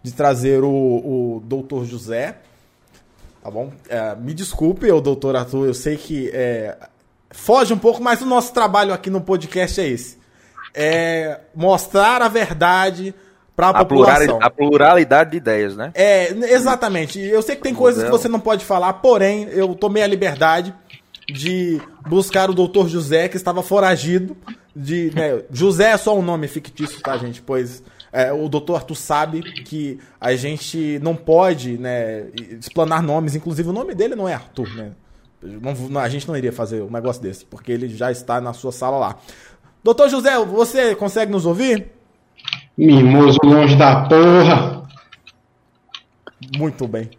de 0.04 0.12
trazer 0.12 0.64
o, 0.64 0.70
o 0.70 1.44
doutor 1.46 1.86
José, 1.86 2.38
tá 3.44 3.52
bom? 3.52 3.72
É, 3.88 4.16
me 4.16 4.34
desculpe, 4.34 4.92
o 4.92 5.02
doutor 5.02 5.36
Arthur, 5.36 5.68
eu 5.68 5.74
sei 5.74 5.96
que 5.96 6.30
é, 6.34 6.78
foge 7.30 7.74
um 7.74 7.78
pouco, 7.78 8.02
mas 8.02 8.22
o 8.22 8.26
nosso 8.26 8.54
trabalho 8.54 8.94
aqui 8.94 9.10
no 9.10 9.22
podcast 9.22 9.80
é 9.80 9.88
esse 9.88 10.22
é 10.74 11.40
mostrar 11.56 12.22
a 12.22 12.28
verdade 12.28 13.14
para 13.56 13.70
a 13.70 13.74
população. 13.86 14.40
a 14.42 14.50
pluralidade 14.50 15.32
de 15.32 15.38
ideias, 15.38 15.76
né? 15.76 15.92
É, 15.94 16.30
exatamente. 16.54 17.20
Eu 17.20 17.42
sei 17.42 17.56
que 17.56 17.62
tem 17.62 17.76
coisas 17.76 18.04
que 18.04 18.10
você 18.10 18.28
não 18.28 18.40
pode 18.40 18.66
falar, 18.66 18.94
porém, 18.94 19.48
eu 19.52 19.76
tomei 19.76 20.02
a 20.02 20.08
liberdade 20.08 20.74
de 21.32 21.82
buscar 22.08 22.50
o 22.50 22.54
doutor 22.54 22.90
José, 22.90 23.28
que 23.28 23.38
estava 23.38 23.64
foragido. 23.64 24.36
De, 24.76 25.12
né, 25.14 25.44
José 25.52 25.92
é 25.92 25.98
só 25.98 26.18
um 26.18 26.22
nome 26.22 26.48
fictício, 26.48 27.02
tá, 27.02 27.18
gente? 27.18 27.42
Pois 27.42 27.84
é, 28.12 28.32
o 28.32 28.50
doutor 28.50 28.76
Arthur 28.76 28.96
sabe 28.96 29.42
que 29.42 29.98
a 30.20 30.36
gente 30.36 31.00
não 31.02 31.16
pode 31.16 31.78
né, 31.78 32.28
explanar 32.60 33.02
nomes, 33.02 33.36
inclusive 33.36 33.70
o 33.70 33.74
nome 33.74 33.96
dele 33.96 34.16
não 34.16 34.28
é 34.28 34.34
Arthur, 34.34 34.70
né? 34.76 34.92
Não, 35.42 36.00
a 36.00 36.10
gente 36.10 36.28
não 36.28 36.38
iria 36.38 36.52
fazer 36.52 36.82
um 36.82 36.92
negócio 36.92 37.22
desse, 37.22 37.46
porque 37.46 37.72
ele 37.72 37.90
já 37.90 38.12
está 38.12 38.40
na 38.40 38.54
sua 38.54 38.72
sala 38.72 38.98
lá. 38.98 39.18
Doutor 39.84 40.10
José, 40.10 40.38
você 40.46 40.94
consegue 40.94 41.32
nos 41.32 41.46
ouvir? 41.46 41.88
Mimoso 42.78 43.40
longe 43.44 43.76
da 43.76 44.08
porra. 44.08 44.84
Muito 46.58 46.88
bem. 46.88 47.10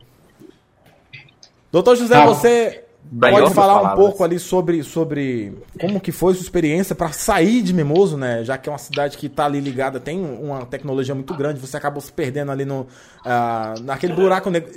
Doutor 1.73 1.97
José, 1.97 2.14
tá. 2.14 2.26
você 2.26 2.81
pode 3.19 3.54
falar 3.54 3.75
palavras. 3.75 3.92
um 3.92 3.97
pouco 3.97 4.25
ali 4.25 4.38
sobre, 4.38 4.83
sobre 4.83 5.52
como 5.81 6.00
que 6.00 6.11
foi 6.11 6.35
sua 6.35 6.42
experiência 6.42 6.95
para 6.95 7.12
sair 7.12 7.62
de 7.62 7.73
Mimoso, 7.73 8.16
né? 8.16 8.42
Já 8.45 8.57
que 8.57 8.69
é 8.69 8.73
uma 8.73 8.78
cidade 8.78 9.19
que 9.19 9.26
está 9.26 9.45
ali 9.45 9.61
ligada, 9.61 10.00
tem 10.00 10.19
uma 10.19 10.64
tecnologia 10.64 11.14
muito 11.14 11.35
grande, 11.35 11.61
você 11.61 11.76
acabou 11.76 12.00
se 12.00 12.12
perdendo 12.12 12.50
ali 12.50 12.64
no, 12.64 12.81
uh, 12.81 13.83
naquele 13.83 14.14
buraco 14.14 14.50
negro. 14.50 14.71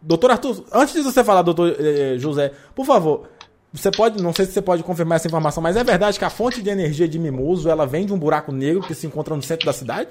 Doutor 0.00 0.32
Arthur, 0.32 0.64
antes 0.72 0.94
de 0.94 1.02
você 1.02 1.22
falar, 1.22 1.42
doutor 1.42 1.76
eh, 1.78 2.16
José, 2.18 2.52
por 2.74 2.84
favor, 2.84 3.28
você 3.72 3.88
pode, 3.88 4.20
não 4.20 4.32
sei 4.32 4.46
se 4.46 4.52
você 4.52 4.60
pode 4.60 4.82
confirmar 4.82 5.16
essa 5.16 5.28
informação, 5.28 5.62
mas 5.62 5.76
é 5.76 5.84
verdade 5.84 6.18
que 6.18 6.24
a 6.24 6.30
fonte 6.30 6.60
de 6.60 6.68
energia 6.68 7.06
de 7.06 7.18
Mimoso 7.18 7.70
ela 7.70 7.86
vem 7.86 8.04
de 8.04 8.12
um 8.12 8.18
buraco 8.18 8.50
negro 8.50 8.82
que 8.82 8.94
se 8.94 9.06
encontra 9.06 9.36
no 9.36 9.42
centro 9.42 9.64
da 9.64 9.72
cidade? 9.72 10.10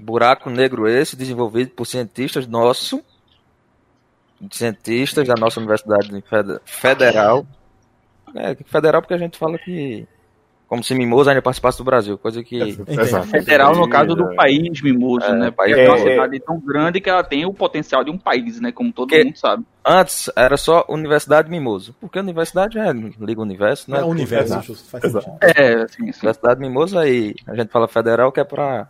Buraco 0.00 0.50
negro 0.50 0.88
esse 0.88 1.16
desenvolvido 1.16 1.70
por 1.70 1.84
cientistas 1.84 2.46
nossos, 2.46 3.00
cientistas 4.50 5.26
da 5.26 5.34
nossa 5.34 5.60
universidade 5.60 6.10
federal. 6.64 7.46
É, 8.34 8.54
federal 8.64 9.00
porque 9.00 9.14
a 9.14 9.18
gente 9.18 9.38
fala 9.38 9.58
que 9.58 10.06
como 10.68 10.82
se 10.82 10.94
Mimoso 10.94 11.30
ainda 11.30 11.40
participasse 11.40 11.78
do 11.78 11.84
Brasil, 11.84 12.18
coisa 12.18 12.42
que. 12.42 12.56
Exato. 12.58 13.28
Federal, 13.28 13.76
no 13.76 13.88
caso 13.88 14.16
do 14.16 14.34
país 14.34 14.82
Mimoso, 14.82 15.24
é, 15.24 15.32
né? 15.32 15.50
País 15.52 15.76
é 15.76 15.88
uma 15.88 15.98
cidade 15.98 16.40
tão 16.40 16.58
grande 16.58 17.00
que 17.00 17.08
ela 17.08 17.22
tem 17.22 17.46
o 17.46 17.54
potencial 17.54 18.02
de 18.02 18.10
um 18.10 18.18
país, 18.18 18.60
né? 18.60 18.72
Como 18.72 18.92
todo 18.92 19.14
mundo 19.14 19.36
sabe. 19.36 19.64
Antes 19.84 20.28
era 20.34 20.56
só 20.56 20.84
Universidade 20.88 21.48
Mimoso. 21.48 21.94
Porque 22.00 22.18
a 22.18 22.22
universidade 22.22 22.78
é 22.78 22.92
Liga 22.92 23.40
Universo, 23.40 23.90
né? 23.90 24.00
É 24.00 24.04
universo, 24.04 24.54
Exato. 24.54 24.74
faz 24.74 25.04
sentido. 25.04 25.38
É, 25.40 25.86
sim, 25.86 26.12
sim. 26.12 26.18
Universidade 26.18 26.60
Mimoso 26.60 26.98
aí. 26.98 27.34
A 27.46 27.54
gente 27.54 27.70
fala 27.70 27.86
federal 27.86 28.32
que 28.32 28.40
é 28.40 28.44
pra. 28.44 28.88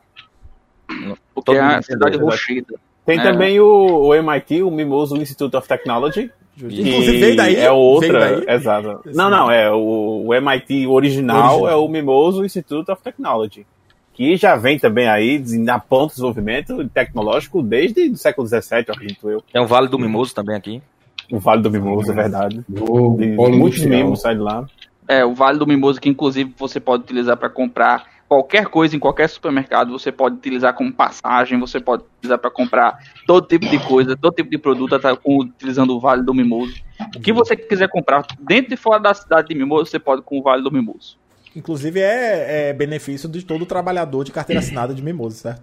Porque 1.35 1.53
é 1.53 1.61
a 1.61 1.83
cidade 1.83 2.17
rochida. 2.17 2.75
Tem 3.07 3.21
é. 3.21 3.23
também 3.23 3.61
o, 3.61 4.09
o 4.09 4.15
MIT, 4.15 4.63
o 4.63 4.71
Mimoso 4.71 5.17
Institute 5.17 5.57
of 5.57 5.67
Technology, 5.67 6.31
Inclusive 6.59 7.19
veio 7.19 7.37
daí. 7.37 7.57
É 7.57 7.71
outra, 7.71 8.43
exato. 8.53 9.03
Não, 9.15 9.29
não, 9.29 9.51
é 9.51 9.71
o, 9.71 10.25
o 10.27 10.35
MIT 10.35 10.87
original, 10.87 11.61
original, 11.61 11.69
é 11.69 11.77
o 11.77 11.87
Mimoso 11.87 12.45
Institute 12.45 12.91
of 12.91 13.03
Technology, 13.03 13.67
que 14.15 14.37
já 14.37 14.57
vem 14.57 14.79
também 14.79 15.07
aí 15.07 15.39
na 15.59 15.79
ponta 15.79 16.09
de 16.09 16.13
desenvolvimento 16.15 16.89
tecnológico 16.89 17.63
desde 17.63 18.09
o 18.09 18.17
século 18.17 18.49
XVII, 18.49 18.87
acredito 18.89 19.29
eu. 19.29 19.43
Tem 19.53 19.63
o 19.63 19.67
Vale 19.67 19.89
do 19.89 19.99
Mimoso 19.99 20.35
também 20.35 20.57
aqui. 20.57 20.83
O 21.31 21.39
Vale 21.39 21.61
do 21.61 21.71
Mimoso, 21.71 22.11
é 22.11 22.15
verdade. 22.15 22.65
Oh, 22.81 23.51
muitos 23.51 23.85
mimos 23.85 24.23
saem 24.23 24.39
de 24.39 24.43
lá. 24.43 24.67
É, 25.07 25.25
o 25.25 25.35
Vale 25.35 25.59
do 25.59 25.67
Mimoso 25.67 26.01
que 26.01 26.09
inclusive 26.09 26.55
você 26.57 26.81
pode 26.81 27.03
utilizar 27.03 27.37
para 27.37 27.51
comprar 27.51 28.16
qualquer 28.29 28.67
coisa 28.67 28.97
em 28.97 28.99
qualquer 28.99 29.29
supermercado 29.29 29.93
você 29.93 30.11
pode 30.11 30.37
utilizar 30.37 30.75
como 30.75 30.93
passagem, 30.93 31.59
você 31.59 31.81
pode 31.81 32.05
utilizar 32.19 32.39
para 32.39 32.51
comprar 32.51 32.99
todo 33.27 33.47
tipo 33.47 33.67
de 33.69 33.79
coisa, 33.79 34.17
todo 34.17 34.35
tipo 34.35 34.51
de 34.51 34.59
produto, 34.59 34.99
tá 34.99 35.17
utilizando 35.25 35.95
o 35.95 36.01
Vale 36.01 36.23
do 36.23 36.35
Mimoso. 36.35 36.75
O 37.17 37.21
que 37.21 37.33
você 37.33 37.57
quiser 37.57 37.89
comprar 37.89 38.27
dentro 38.41 38.75
e 38.75 38.77
fora 38.77 39.01
da 39.01 39.15
cidade 39.15 39.49
de 39.49 39.55
Mimoso, 39.55 39.87
você 39.87 39.99
pode 39.99 40.23
com 40.23 40.39
o 40.39 40.43
Vale 40.43 40.63
do 40.63 40.73
Mimoso. 40.73 41.17
Inclusive 41.55 42.01
é, 42.01 42.69
é 42.69 42.73
benefício 42.73 43.29
de 43.29 43.45
todo 43.45 43.65
trabalhador 43.65 44.25
de 44.25 44.33
carteira 44.33 44.61
assinada 44.61 44.93
de 44.93 45.03
Mimoso, 45.03 45.37
certo? 45.37 45.63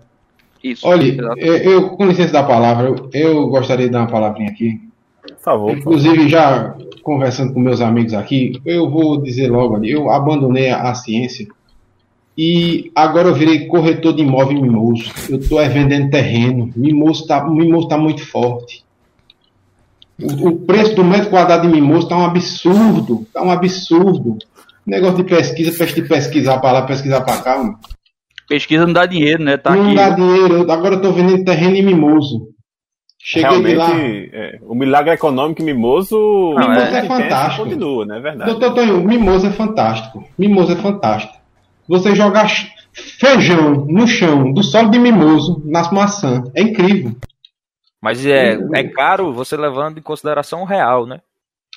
Isso. 0.64 0.88
Olha, 0.88 1.04
eu, 1.38 1.58
eu, 1.58 1.90
com 1.90 2.06
licença 2.06 2.32
da 2.32 2.44
palavra, 2.44 2.88
eu, 2.88 3.10
eu, 3.12 3.48
gostaria 3.48 3.86
de 3.86 3.92
dar 3.92 4.00
uma 4.00 4.08
palavrinha 4.08 4.50
aqui. 4.50 4.80
Por 5.22 5.38
favor. 5.40 5.78
Inclusive, 5.78 6.16
por 6.16 6.30
favor. 6.30 6.30
já 6.30 6.78
conversando 7.04 7.54
com 7.54 7.60
meus 7.60 7.82
amigos 7.82 8.14
aqui, 8.14 8.62
eu 8.66 8.90
vou 8.90 9.22
dizer 9.22 9.52
logo 9.52 9.76
ali, 9.76 9.92
eu 9.92 10.10
abandonei 10.10 10.70
a, 10.70 10.90
a 10.90 10.96
ciência 10.96 11.46
e 12.38 12.92
agora 12.96 13.30
eu 13.30 13.36
virei 13.36 13.68
corretor 13.68 14.14
de 14.14 14.24
imóvel 14.24 14.58
em 14.58 14.62
Mimoso. 14.62 15.12
Eu 15.30 15.38
estou 15.38 15.62
é, 15.62 15.70
vendendo 15.70 16.10
terreno. 16.10 16.72
Mimoso 16.76 17.22
está 17.22 17.48
Mimoso 17.48 17.88
tá 17.88 17.98
muito 17.98 18.26
forte. 18.26 18.84
O, 20.20 20.50
o, 20.50 20.60
preço 20.60 20.96
do 20.96 21.04
metro 21.04 21.30
quadrado 21.30 21.68
de 21.68 21.74
Mimoso 21.74 22.04
está 22.04 22.18
um 22.18 22.26
absurdo. 22.26 23.22
Está 23.28 23.44
um 23.44 23.52
absurdo. 23.52 24.38
Negócio 24.86 25.18
de 25.18 25.24
pesquisa, 25.24 25.86
de 25.86 26.02
pesquisar 26.02 26.58
para 26.60 26.72
lá, 26.72 26.82
pesquisar 26.82 27.22
para 27.22 27.42
cá. 27.42 27.58
Mano. 27.58 27.78
Pesquisa 28.50 28.86
não 28.86 28.94
dá 28.94 29.06
dinheiro, 29.06 29.44
né? 29.44 29.56
Tá 29.56 29.76
não 29.76 29.86
aqui. 29.86 29.96
dá 29.96 30.10
dinheiro. 30.10 30.72
Agora 30.72 30.96
eu 30.96 30.98
estou 30.98 31.14
vendendo 31.14 31.46
terreno 31.46 31.76
em 31.76 31.84
Mimoso. 31.84 32.48
Cheguei 33.20 33.50
Realmente, 33.50 33.76
lá. 33.76 33.92
É, 33.96 34.60
o 34.64 34.76
milagre 34.76 35.14
econômico 35.14 35.62
em 35.62 35.66
Mimoso, 35.66 36.18
não, 36.18 36.68
Mimoso 36.68 36.96
é, 36.96 36.98
é 36.98 37.06
fantástico. 37.06 37.64
Continua, 37.64 38.06
né? 38.06 38.18
É 38.18 38.22
verdade. 38.22 38.52
Doutor 38.52 38.74
Tonho, 38.74 39.04
Mimoso 39.04 39.48
é 39.48 39.52
fantástico. 39.52 40.28
Mimoso 40.38 40.74
é 40.74 40.76
fantástico 40.76 41.43
você 41.88 42.16
jogar 42.16 42.48
feijão 42.94 43.86
no 43.86 44.08
chão 44.08 44.52
do 44.52 44.64
solo 44.64 44.90
de 44.90 45.00
mimoso 45.00 45.62
nas 45.66 45.92
maçãs. 45.92 46.50
É 46.56 46.62
incrível. 46.62 47.16
Mas 48.02 48.26
é, 48.26 48.58
é 48.74 48.84
caro 48.84 49.34
você 49.34 49.56
levando 49.56 49.98
em 49.98 50.02
consideração 50.02 50.62
o 50.62 50.66
real, 50.66 51.06
né? 51.06 51.22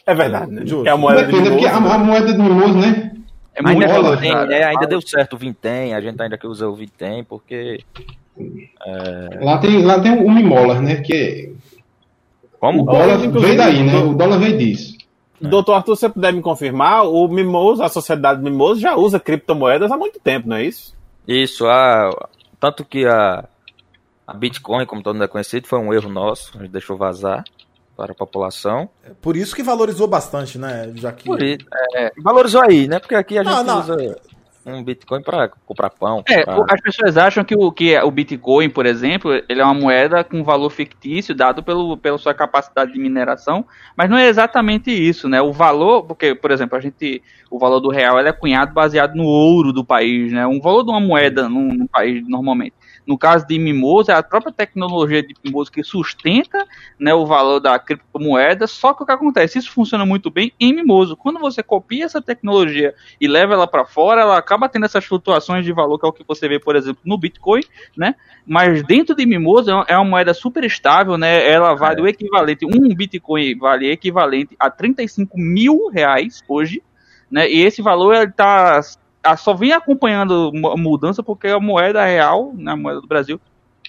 É 0.07 0.15
verdade, 0.15 0.53
né? 0.53 0.63
É 0.85 0.91
a 0.91 0.97
moeda 0.97 1.25
Depende, 1.25 1.45
de 1.45 1.51
mimoso. 1.51 1.69
A, 1.69 1.95
a, 1.95 1.99
moeda 1.99 2.33
de 2.33 2.39
mimoso, 2.39 2.79
né? 2.79 3.13
É 3.55 3.63
muito 3.63 3.83
ainda, 3.83 3.95
dólar, 3.95 4.21
tem, 4.21 4.33
é, 4.33 4.65
ainda 4.65 4.87
deu 4.87 5.01
certo 5.01 5.33
o 5.33 5.39
Vintém, 5.39 5.95
a 5.95 6.01
gente 6.01 6.21
ainda 6.21 6.37
que 6.37 6.47
usa 6.47 6.69
o 6.69 6.75
Vintém, 6.75 7.25
porque. 7.25 7.81
É... 8.39 9.45
Lá, 9.45 9.59
tem, 9.59 9.83
lá 9.83 9.99
tem 9.99 10.13
o 10.13 10.31
Mimola, 10.31 10.81
né? 10.81 10.97
Que 10.97 11.13
é... 11.15 11.51
Como? 12.61 12.83
O 12.83 12.87
dólar 12.87 13.17
veio 13.19 13.57
daí, 13.57 13.83
né? 13.83 13.97
O 13.97 14.15
dólar 14.15 14.39
veio 14.39 14.59
disso. 14.59 14.96
É. 15.43 15.47
Doutor 15.47 15.75
Arthur, 15.75 15.97
você 15.97 16.09
puder 16.09 16.33
me 16.33 16.43
confirmar, 16.43 17.05
o 17.05 17.29
Mimoso, 17.29 17.83
a 17.83 17.89
sociedade 17.89 18.43
Mimoso 18.43 18.81
já 18.81 18.97
usa 18.97 19.21
criptomoedas 19.21 19.91
há 19.91 19.97
muito 19.97 20.19
tempo, 20.19 20.49
não 20.49 20.57
é 20.57 20.65
isso? 20.65 20.95
Isso, 21.27 21.67
a, 21.67 22.29
tanto 22.61 22.85
que 22.85 23.07
a, 23.07 23.45
a 24.27 24.35
Bitcoin, 24.35 24.87
como 24.87 25.03
todo 25.03 25.15
mundo 25.15 25.25
é 25.25 25.29
conhecido, 25.29 25.67
foi 25.67 25.79
um 25.79 25.93
erro 25.93 26.09
nosso, 26.09 26.53
a 26.57 26.63
gente 26.63 26.73
deixou 26.73 26.97
vazar 26.97 27.45
para 27.97 28.13
a 28.13 28.15
população. 28.15 28.89
É 29.05 29.11
por 29.21 29.37
isso 29.37 29.57
que 29.57 29.63
valorizou 29.63 30.07
bastante, 30.07 30.59
né? 30.59 30.93
Já 30.95 31.13
que... 31.13 31.25
Por 31.25 31.43
isso, 31.43 31.67
é, 31.95 32.13
valorizou 32.23 32.63
aí, 32.63 32.87
né? 32.87 32.99
Porque 32.99 33.15
aqui 33.15 33.39
a 33.39 33.43
gente 33.43 33.53
não, 33.53 33.65
não. 33.65 33.81
usa 33.81 34.17
um 34.73 34.83
Bitcoin 34.83 35.23
para 35.23 35.49
comprar 35.65 35.91
pão. 35.91 36.25
É, 36.29 36.45
as 36.69 36.81
pessoas 36.81 37.17
acham 37.17 37.45
que 37.45 37.55
o, 37.57 37.71
que 37.71 37.97
o 37.99 38.11
Bitcoin, 38.11 38.69
por 38.69 38.85
exemplo, 38.85 39.33
ele 39.49 39.61
é 39.61 39.65
uma 39.65 39.75
moeda 39.75 40.25
com 40.25 40.43
valor 40.43 40.71
fictício 40.71 41.35
dado 41.35 41.63
pelo, 41.63 41.97
pela 41.97 42.19
sua 42.19 42.35
capacidade 42.35 42.93
de 42.93 42.99
mineração, 42.99 43.65
mas 43.97 44.11
não 44.11 44.17
é 44.17 44.29
exatamente 44.29 44.91
isso, 44.91 45.29
né? 45.29 45.41
O 45.41 45.53
valor, 45.53 46.05
porque, 46.05 46.35
por 46.35 46.51
exemplo, 46.51 46.77
a 46.77 46.81
gente, 46.81 47.23
o 47.51 47.59
valor 47.59 47.81
do 47.81 47.91
real 47.91 48.19
é 48.19 48.33
cunhado 48.33 48.75
baseado 48.75 49.15
no 49.15 49.25
ouro 49.25 49.73
do 49.73 49.85
país, 49.85 50.33
né? 50.33 50.47
Um 50.47 50.61
valor 50.61 50.83
de 50.83 50.91
uma 50.91 51.01
moeda 51.01 51.49
num, 51.49 51.73
num 51.75 51.87
país 51.87 52.27
normalmente. 52.27 52.75
No 53.07 53.17
caso 53.17 53.47
de 53.47 53.59
Mimoso, 53.59 54.11
é 54.11 54.15
a 54.15 54.23
própria 54.23 54.53
tecnologia 54.53 55.23
de 55.23 55.35
Mimoso 55.45 55.71
que 55.71 55.85
sustenta 55.85 56.67
né, 56.99 57.15
o 57.15 57.25
valor 57.25 57.61
da 57.61 57.79
criptomoeda, 57.79 58.67
só 58.67 58.93
que 58.93 59.03
o 59.03 59.07
que 59.07 59.13
acontece? 59.13 59.59
Isso 59.59 59.71
funciona 59.71 60.05
muito 60.05 60.31
bem 60.31 60.53
em 60.59 60.75
Mimoso. 60.75 61.17
Quando 61.17 61.39
você 61.39 61.63
copia 61.63 62.05
essa 62.05 62.21
tecnologia 62.21 62.95
e 63.21 63.29
leva 63.29 63.55
ela 63.55 63.67
para 63.67 63.85
fora, 63.85 64.23
ela 64.23 64.37
acaba 64.37 64.69
tendo 64.69 64.87
essas 64.87 65.05
flutuações 65.05 65.65
de 65.65 65.73
valor, 65.73 65.99
que 65.99 66.07
é 66.07 66.09
o 66.09 66.13
que 66.13 66.25
você 66.27 66.49
vê, 66.49 66.59
por 66.59 66.75
exemplo, 66.75 67.01
no 67.05 67.17
Bitcoin, 67.17 67.63
né? 67.97 68.17
Mas 68.45 68.83
dentro 68.83 69.15
de 69.15 69.25
Mimoso 69.25 69.71
é 69.87 69.97
uma 69.97 70.05
moeda 70.05 70.35
super 70.35 70.65
estável, 70.65 71.17
né? 71.17 71.49
Ela 71.49 71.75
vale 71.75 72.01
é. 72.01 72.03
o 72.03 72.09
equivalente, 72.09 72.67
um 72.67 72.95
Bitcoin 72.95 73.57
vale 73.57 73.91
equivalente 73.91 74.57
a 74.59 74.69
35 74.69 75.39
mil 75.39 75.89
reais 75.89 76.43
hoje, 76.49 76.83
né? 77.31 77.49
E 77.49 77.63
esse 77.63 77.83
valor 77.83 78.15
está 78.15 78.81
só 79.35 79.55
vem 79.55 79.73
acompanhando 79.73 80.53
a 80.73 80.77
mudança 80.77 81.23
porque 81.23 81.49
a 81.49 81.59
moeda 81.59 82.05
real, 82.05 82.53
né, 82.55 82.73
a 82.73 82.77
moeda 82.77 83.01
do 83.01 83.07
Brasil, 83.07 83.41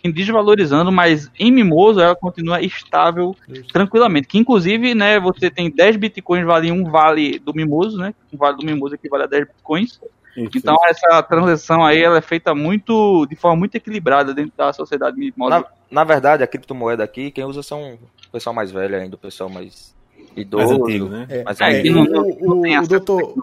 vem 0.02 0.14
desvalorizando, 0.14 0.92
mas 0.92 1.30
em 1.38 1.52
Mimoso 1.52 2.00
ela 2.00 2.16
continua 2.16 2.62
estável 2.62 3.36
tranquilamente. 3.74 4.28
Que 4.28 4.38
inclusive, 4.38 4.96
né, 4.96 5.20
você 5.20 5.50
tem 5.50 5.70
10 5.70 5.98
bitcoins 5.98 6.46
vale 6.46 6.72
um 6.72 6.90
vale 6.90 7.40
do 7.40 7.54
Mimoso, 7.54 7.98
né? 7.98 8.14
Um 8.34 8.38
vale 8.38 8.56
do 8.58 8.66
Mimoso 8.66 8.96
equivale 8.96 9.24
a 9.24 9.28
10 9.28 9.48
bitcoins. 9.48 10.00
Isso, 10.38 10.52
Então 10.56 10.76
essa 10.86 11.22
transação 11.24 11.84
aí 11.84 12.00
ela 12.02 12.20
é 12.20 12.22
feita 12.22 12.54
muito 12.54 13.26
de 13.26 13.36
forma 13.36 13.58
muito 13.58 13.74
equilibrada 13.76 14.34
dentro 14.36 14.54
da 14.56 14.72
sociedade 14.72 15.18
Mimoso. 15.18 15.50
Na, 15.50 15.66
na 15.90 16.04
verdade, 16.04 16.44
a 16.44 16.48
criptomoeda 16.48 17.04
aqui, 17.04 17.32
quem 17.32 17.44
usa 17.44 17.64
são 17.64 17.96
o 18.28 18.32
pessoal 18.32 18.54
mais 18.54 18.70
velho 18.72 18.96
ainda, 18.96 19.16
o 19.16 19.20
pessoal 19.20 19.50
mais 19.50 19.96
idoso. 20.36 20.68
mais 20.68 20.80
antigo, 20.80 21.10
né? 21.10 21.26
É, 21.28 21.44
Mas 21.44 21.60
é, 21.60 21.84
e 21.86 21.90
não- 21.90 22.04
o, 22.04 22.06
não- 22.06 22.22
o- 22.22 22.62
não 22.68 22.84
o 22.84 22.88
doutor. 22.88 23.34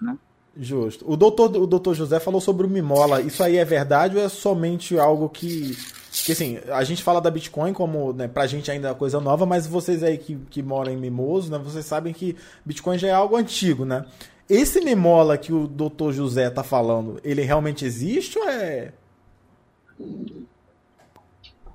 né? 0.00 0.16
Justo. 0.60 1.04
O 1.08 1.16
doutor, 1.16 1.56
o 1.56 1.66
doutor 1.68 1.94
José 1.94 2.18
falou 2.18 2.40
sobre 2.40 2.66
o 2.66 2.68
Mimola. 2.68 3.20
Isso 3.20 3.44
aí 3.44 3.56
é 3.56 3.64
verdade 3.64 4.16
ou 4.16 4.22
é 4.22 4.28
somente 4.28 4.98
algo 4.98 5.28
que. 5.28 5.76
Que 6.24 6.32
assim, 6.32 6.58
a 6.72 6.82
gente 6.82 7.02
fala 7.02 7.20
da 7.20 7.30
Bitcoin 7.30 7.72
como, 7.72 8.12
né, 8.12 8.26
pra 8.26 8.46
gente 8.46 8.68
ainda 8.68 8.88
é 8.88 8.94
coisa 8.94 9.20
nova, 9.20 9.46
mas 9.46 9.68
vocês 9.68 10.02
aí 10.02 10.18
que, 10.18 10.36
que 10.50 10.62
moram 10.62 10.90
em 10.90 10.96
Mimoso, 10.96 11.50
né, 11.50 11.60
vocês 11.62 11.84
sabem 11.84 12.12
que 12.12 12.34
Bitcoin 12.64 12.98
já 12.98 13.08
é 13.08 13.12
algo 13.12 13.36
antigo, 13.36 13.84
né? 13.84 14.04
Esse 14.50 14.80
Mimola 14.80 15.38
que 15.38 15.52
o 15.52 15.68
doutor 15.68 16.12
José 16.12 16.50
tá 16.50 16.64
falando, 16.64 17.20
ele 17.22 17.42
realmente 17.42 17.84
existe 17.84 18.36
ou 18.36 18.48
é. 18.48 18.92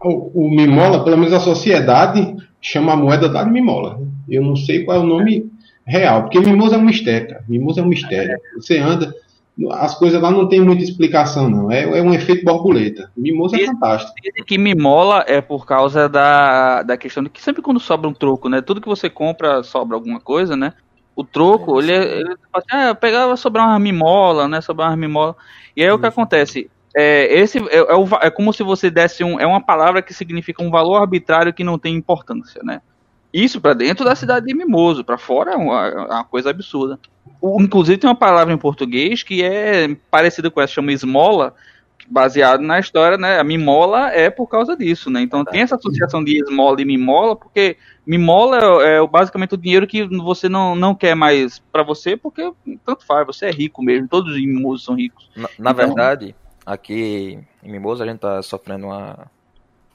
O, 0.03 0.45
o 0.45 0.51
Mimola, 0.51 1.05
pelo 1.05 1.17
menos 1.17 1.31
a 1.31 1.39
sociedade, 1.39 2.35
chama 2.59 2.93
a 2.93 2.97
moeda 2.97 3.29
da 3.29 3.45
Mimola. 3.45 4.01
Eu 4.27 4.41
não 4.41 4.57
sei 4.57 4.83
qual 4.83 4.97
é 4.97 4.99
o 4.99 5.07
nome 5.07 5.49
real, 5.85 6.23
porque 6.23 6.39
Mimoso 6.39 6.75
é 6.75 6.77
um 6.77 6.83
mistério, 6.83 7.29
cara. 7.29 7.43
Mimoso 7.47 7.79
é 7.79 7.83
um 7.83 7.87
mistério. 7.87 8.37
Você 8.55 8.77
anda, 8.77 9.13
as 9.71 9.95
coisas 9.95 10.21
lá 10.21 10.31
não 10.31 10.47
tem 10.47 10.59
muita 10.61 10.83
explicação, 10.83 11.49
não. 11.49 11.71
É, 11.71 11.83
é 11.83 12.01
um 12.01 12.13
efeito 12.13 12.43
borboleta. 12.43 13.11
Mimoso 13.15 13.55
é 13.55 13.65
fantástico. 13.65 14.13
Dizem 14.21 14.43
que 14.43 14.57
mimola 14.57 15.23
é 15.27 15.41
por 15.41 15.65
causa 15.65 16.09
da, 16.09 16.81
da 16.83 16.97
questão 16.97 17.23
de 17.23 17.29
que 17.29 17.41
sempre 17.41 17.61
quando 17.61 17.79
sobra 17.79 18.09
um 18.09 18.13
troco, 18.13 18.49
né? 18.49 18.61
Tudo 18.61 18.81
que 18.81 18.87
você 18.87 19.09
compra 19.09 19.61
sobra 19.63 19.95
alguma 19.95 20.19
coisa, 20.19 20.55
né? 20.55 20.73
O 21.15 21.23
troco, 21.23 21.79
ele, 21.79 21.91
é- 21.91 22.19
ele 22.19 22.35
fala 22.51 22.63
assim, 22.67 22.89
ah, 22.89 22.95
pegava 22.95 23.37
sobrar 23.37 23.67
uma 23.67 23.79
mimola, 23.79 24.47
né? 24.47 24.59
Sobrar 24.61 24.89
uma 24.89 24.97
mimola. 24.97 25.35
E 25.75 25.83
aí 25.83 25.91
o 25.91 25.99
que 25.99 26.07
acontece? 26.07 26.69
É, 26.95 27.39
esse 27.39 27.59
é, 27.69 27.77
é 27.77 27.95
o 27.95 28.07
é 28.21 28.29
como 28.31 28.51
se 28.53 28.63
você 28.63 28.89
desse 28.89 29.23
um. 29.23 29.39
É 29.39 29.45
uma 29.45 29.61
palavra 29.61 30.01
que 30.01 30.13
significa 30.13 30.63
um 30.63 30.71
valor 30.71 30.97
arbitrário 30.97 31.53
que 31.53 31.63
não 31.63 31.77
tem 31.77 31.95
importância, 31.95 32.61
né? 32.63 32.81
Isso 33.33 33.59
pra 33.59 33.73
dentro 33.73 34.05
da 34.05 34.15
cidade 34.15 34.45
de 34.45 34.53
Mimoso, 34.53 35.03
pra 35.03 35.17
fora 35.17 35.53
é 35.53 35.55
uma, 35.55 35.87
é 35.87 35.95
uma 35.95 36.23
coisa 36.23 36.51
absurda. 36.51 36.99
O- 37.41 37.61
inclusive 37.61 37.97
tem 37.97 38.09
uma 38.09 38.15
palavra 38.15 38.53
em 38.53 38.57
português 38.57 39.23
que 39.23 39.41
é 39.43 39.95
parecida 40.11 40.51
com 40.51 40.61
essa, 40.61 40.73
chama 40.73 40.91
esmola, 40.91 41.53
baseado 42.07 42.61
na 42.61 42.79
história, 42.79 43.17
né? 43.17 43.39
A 43.39 43.43
mimola 43.43 44.11
é 44.11 44.29
por 44.29 44.45
causa 44.47 44.75
disso, 44.75 45.09
né? 45.09 45.21
Então 45.21 45.43
tem 45.45 45.61
essa 45.61 45.75
associação 45.75 46.21
de 46.23 46.37
esmola 46.43 46.81
e 46.81 46.85
mimola, 46.85 47.33
porque 47.35 47.77
mimola 48.05 48.83
é, 48.85 48.97
é 48.97 49.07
basicamente 49.07 49.53
o 49.53 49.57
dinheiro 49.57 49.87
que 49.87 50.05
você 50.17 50.49
não, 50.49 50.75
não 50.75 50.93
quer 50.93 51.15
mais 51.15 51.59
pra 51.71 51.81
você, 51.81 52.17
porque 52.17 52.51
tanto 52.85 53.05
faz, 53.05 53.25
você 53.25 53.45
é 53.45 53.51
rico 53.51 53.81
mesmo, 53.81 54.07
todos 54.09 54.33
os 54.33 54.39
mimosos 54.39 54.83
são 54.85 54.95
ricos. 54.95 55.29
Na, 55.35 55.47
na 55.57 55.71
Então- 55.71 55.73
verdade, 55.87 56.35
aqui 56.65 57.39
em 57.63 57.71
Mimoso 57.71 58.03
a 58.03 58.05
gente 58.05 58.15
está 58.17 58.41
sofrendo 58.41 58.87
uma, 58.87 59.31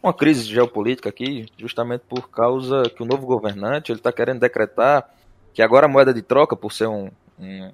uma 0.03 0.13
crise 0.13 0.45
geopolítica 0.45 1.09
aqui, 1.09 1.47
justamente 1.57 2.03
por 2.09 2.31
causa 2.31 2.83
que 2.85 3.03
o 3.03 3.07
novo 3.07 3.27
governante 3.27 3.91
ele 3.93 3.99
está 3.99 4.13
querendo 4.13 4.41
decretar 4.41 5.09
que 5.53 5.63
agora 5.63 5.87
a 5.87 5.89
moeda 5.89 6.15
de 6.15 6.23
troca, 6.23 6.55
por 6.55 6.73
ser 6.73 6.87
um, 6.89 7.11
um- 7.39 7.73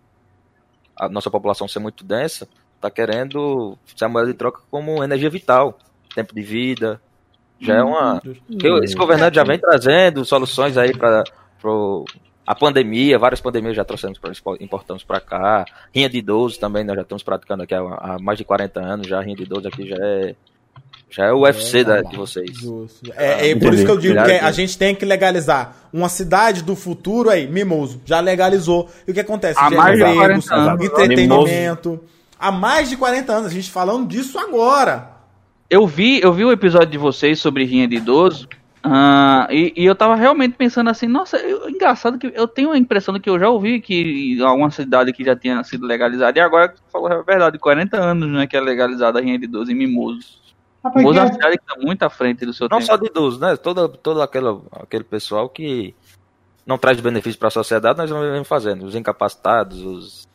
a 0.99 1.09
nossa 1.09 1.31
população 1.31 1.69
ser 1.69 1.81
muito 1.81 2.05
densa, 2.05 2.49
está 2.77 2.91
querendo 2.91 3.77
ser 3.97 4.05
a 4.07 4.09
moeda 4.09 4.29
de 4.29 4.35
troca 4.39 4.61
como 4.71 5.03
energia 5.05 5.29
vital, 5.29 5.79
tempo 6.15 6.35
de 6.35 6.43
vida. 6.43 7.01
Já 7.61 7.77
é 7.77 7.83
uma. 7.83 8.21
que 8.59 8.67
Esse 8.85 8.95
governante 8.95 9.37
já 9.37 9.45
vem 9.45 9.59
trazendo 9.59 10.25
soluções 10.25 10.77
aí 10.77 10.97
para 10.97 11.25
a 12.47 12.55
pandemia, 12.55 13.19
várias 13.19 13.41
pandemias 13.41 13.75
já 13.77 13.85
trouxemos, 13.85 14.19
pra, 14.19 14.33
importamos 14.61 15.03
para 15.03 15.21
cá. 15.21 15.65
Rinha 15.95 16.09
de 16.11 16.19
idoso 16.19 16.59
também, 16.61 16.85
nós 16.85 16.97
já 16.97 17.03
estamos 17.03 17.23
praticando 17.23 17.63
aqui 17.63 17.75
há, 17.75 17.81
há 17.81 18.19
mais 18.19 18.37
de 18.39 18.45
40 18.45 18.81
anos, 18.81 19.07
já 19.07 19.19
a 19.19 19.23
rinha 19.23 19.37
de 19.37 19.45
idoso 19.45 19.67
aqui 19.69 19.87
já 19.89 19.97
é 19.99 20.35
já 21.17 21.27
é 21.27 21.33
o 21.33 21.41
UFC 21.43 21.85
da, 21.85 22.03
de 22.03 22.17
vocês. 22.17 22.51
Justo. 22.53 23.13
É, 23.17 23.51
é 23.51 23.55
por 23.55 23.67
entendi. 23.69 23.77
isso 23.77 23.85
que 23.85 23.91
eu 23.93 23.99
digo 23.99 24.15
que 24.25 24.33
a 24.33 24.51
gente 24.51 24.77
tem 24.77 24.95
que 24.95 25.05
legalizar. 25.05 25.77
Uma 25.93 26.09
cidade 26.09 26.63
do 26.63 26.75
futuro 26.75 27.31
aí, 27.31 27.47
Mimoso, 27.47 28.01
já 28.05 28.19
legalizou. 28.21 28.89
E 29.07 29.11
o 29.13 29.15
que 29.15 29.21
acontece? 29.21 29.59
Há 29.61 29.69
Gera 29.71 29.81
mais 29.83 29.97
de 29.97 30.03
empregos, 30.05 30.49
40 30.49 30.55
anos. 30.55 30.85
entretenimento. 30.85 32.01
Há 32.39 32.51
mais 32.51 32.91
de 32.91 32.97
40 32.97 33.33
anos, 33.33 33.47
a 33.47 33.55
gente 33.55 33.71
falando 33.71 34.09
disso 34.09 34.39
agora. 34.39 35.11
Eu 35.71 35.87
vi, 35.87 36.21
eu 36.21 36.33
vi 36.33 36.45
o 36.45 36.53
episódio 36.53 36.89
de 36.91 36.99
vocês 36.99 37.39
sobre 37.39 37.65
rinha 37.65 37.87
de 37.89 37.97
idoso. 37.97 38.49
ah, 38.83 39.47
e, 39.51 39.73
e 39.77 39.85
eu 39.87 39.95
tava 39.95 40.15
realmente 40.15 40.55
pensando 40.59 40.91
assim, 40.91 41.07
nossa, 41.07 41.39
eu- 41.39 41.71
engraçado 41.71 42.19
que 42.19 42.31
eu 42.35 42.47
tenho 42.47 42.71
a 42.73 42.77
impressão 42.79 43.15
de 43.15 43.21
que 43.21 43.31
eu 43.31 43.39
já 43.39 43.49
ouvi 43.49 43.81
que 43.81 44.39
alguma 44.43 44.71
cidade 44.71 45.13
que 45.13 45.25
já 45.25 45.35
tinha 45.35 45.63
sido 45.65 45.87
legalizada, 45.87 46.39
e 46.39 46.43
agora 46.43 46.75
falou 46.93 47.09
a 47.11 47.23
verdade, 47.23 47.59
40 47.59 47.97
anos, 47.97 48.29
né, 48.31 48.47
que 48.47 48.57
é 48.57 48.61
legalizada 48.61 49.19
a 49.19 49.23
rinha 49.23 49.39
de 49.39 49.45
idoso 49.47 49.71
em 49.73 49.75
Mimoso. 49.75 50.44
Rapaz, 50.85 50.97
Mimoso 50.97 51.19
é 51.19 51.27
que- 51.29 51.35
cidade 51.35 51.59
que 51.59 51.65
tá 51.65 51.75
muito 51.81 52.03
à 52.03 52.11
frente 52.11 52.45
do 52.45 52.53
seu 52.53 52.69
Não 52.71 52.79
tempo. 52.79 52.87
só 52.91 52.97
de 52.97 53.07
idosos, 53.07 53.41
né? 53.41 53.57
Todo, 53.57 53.89
todo 53.89 54.21
aquele, 54.21 54.49
aquele 54.73 55.05
pessoal 55.05 55.49
que 55.49 55.95
não 56.67 56.77
traz 56.77 57.01
benefício 57.01 57.39
para 57.39 57.49
a 57.49 57.51
sociedade, 57.51 57.99
nós 57.99 58.11
vamos 58.11 58.47
fazendo. 58.49 58.85
Os 58.85 58.95
incapacitados, 58.95 59.81
os 59.83 60.29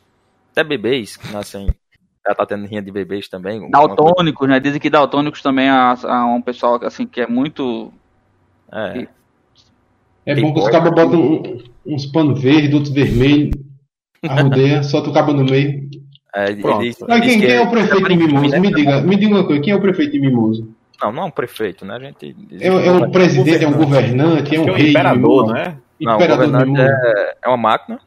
até 0.52 0.64
bebês 0.64 1.16
que 1.18 1.32
nascem. 1.32 1.68
Já 2.28 2.36
tá 2.36 2.46
tendo 2.46 2.66
rinha 2.68 2.82
de 2.82 2.92
bebês 2.92 3.28
também. 3.30 3.70
Daltônicos, 3.72 4.48
né? 4.48 4.60
Dizem 4.60 4.80
que 4.80 4.90
daltônicos 4.90 5.42
também 5.42 5.70
é, 5.70 5.72
é 5.72 6.14
um 6.26 6.42
pessoal 6.42 6.80
assim 6.84 7.06
que 7.08 7.22
é 7.22 7.28
muito. 7.28 7.94
É. 8.72 9.08
É 10.26 10.36
bom 10.36 10.54
que 10.54 10.60
os 10.60 10.68
cabos 10.70 10.92
botam 10.92 11.20
um- 11.20 11.64
uns 11.86 12.06
panos 12.08 12.40
verdes, 12.42 12.74
outros 12.74 12.94
vermelhos, 12.94 13.52
arrodeia, 14.28 14.84
solta 14.84 15.10
o 15.10 15.14
cabo 15.14 15.32
no 15.34 15.44
meio. 15.46 15.90
É, 16.36 16.54
Pronto. 16.56 16.82
ele- 16.84 16.96
ele 17.10 17.22
quem, 17.22 17.40
quem 17.40 17.52
é 17.52 17.62
o 17.62 17.70
prefeito 17.72 18.08
de 18.10 18.16
Mimoso? 18.16 18.50
né? 18.50 18.60
Me 18.60 18.74
diga, 18.74 19.02
me 19.02 19.16
diga 19.16 19.36
uma 19.36 19.44
coisa, 19.46 19.62
quem 19.62 19.74
é 19.74 19.76
o 19.76 19.82
prefeito 19.82 20.12
de 20.12 20.20
Mimoso? 20.20 20.70
Não, 21.02 21.12
não 21.12 21.24
é 21.24 21.26
um 21.26 21.32
prefeito, 21.32 21.86
né? 21.86 21.96
A 21.96 22.00
gente. 22.00 22.36
É, 22.60 22.68
é 22.68 22.92
um 22.92 23.10
presidente, 23.10 23.64
é 23.64 23.68
um 23.68 23.72
governante, 23.74 24.56
é 24.56 24.60
um 24.60 24.64
Acho 24.64 24.74
que 24.74 24.80
é 24.80 24.82
rei. 24.84 24.90
imperador, 24.92 25.48
não 25.48 25.56
é? 25.56 25.76
Não, 26.02 26.16
o 26.16 26.28
governante 26.28 26.82
é, 26.82 27.36
é 27.44 27.48
uma 27.48 27.58
máquina. 27.58 28.00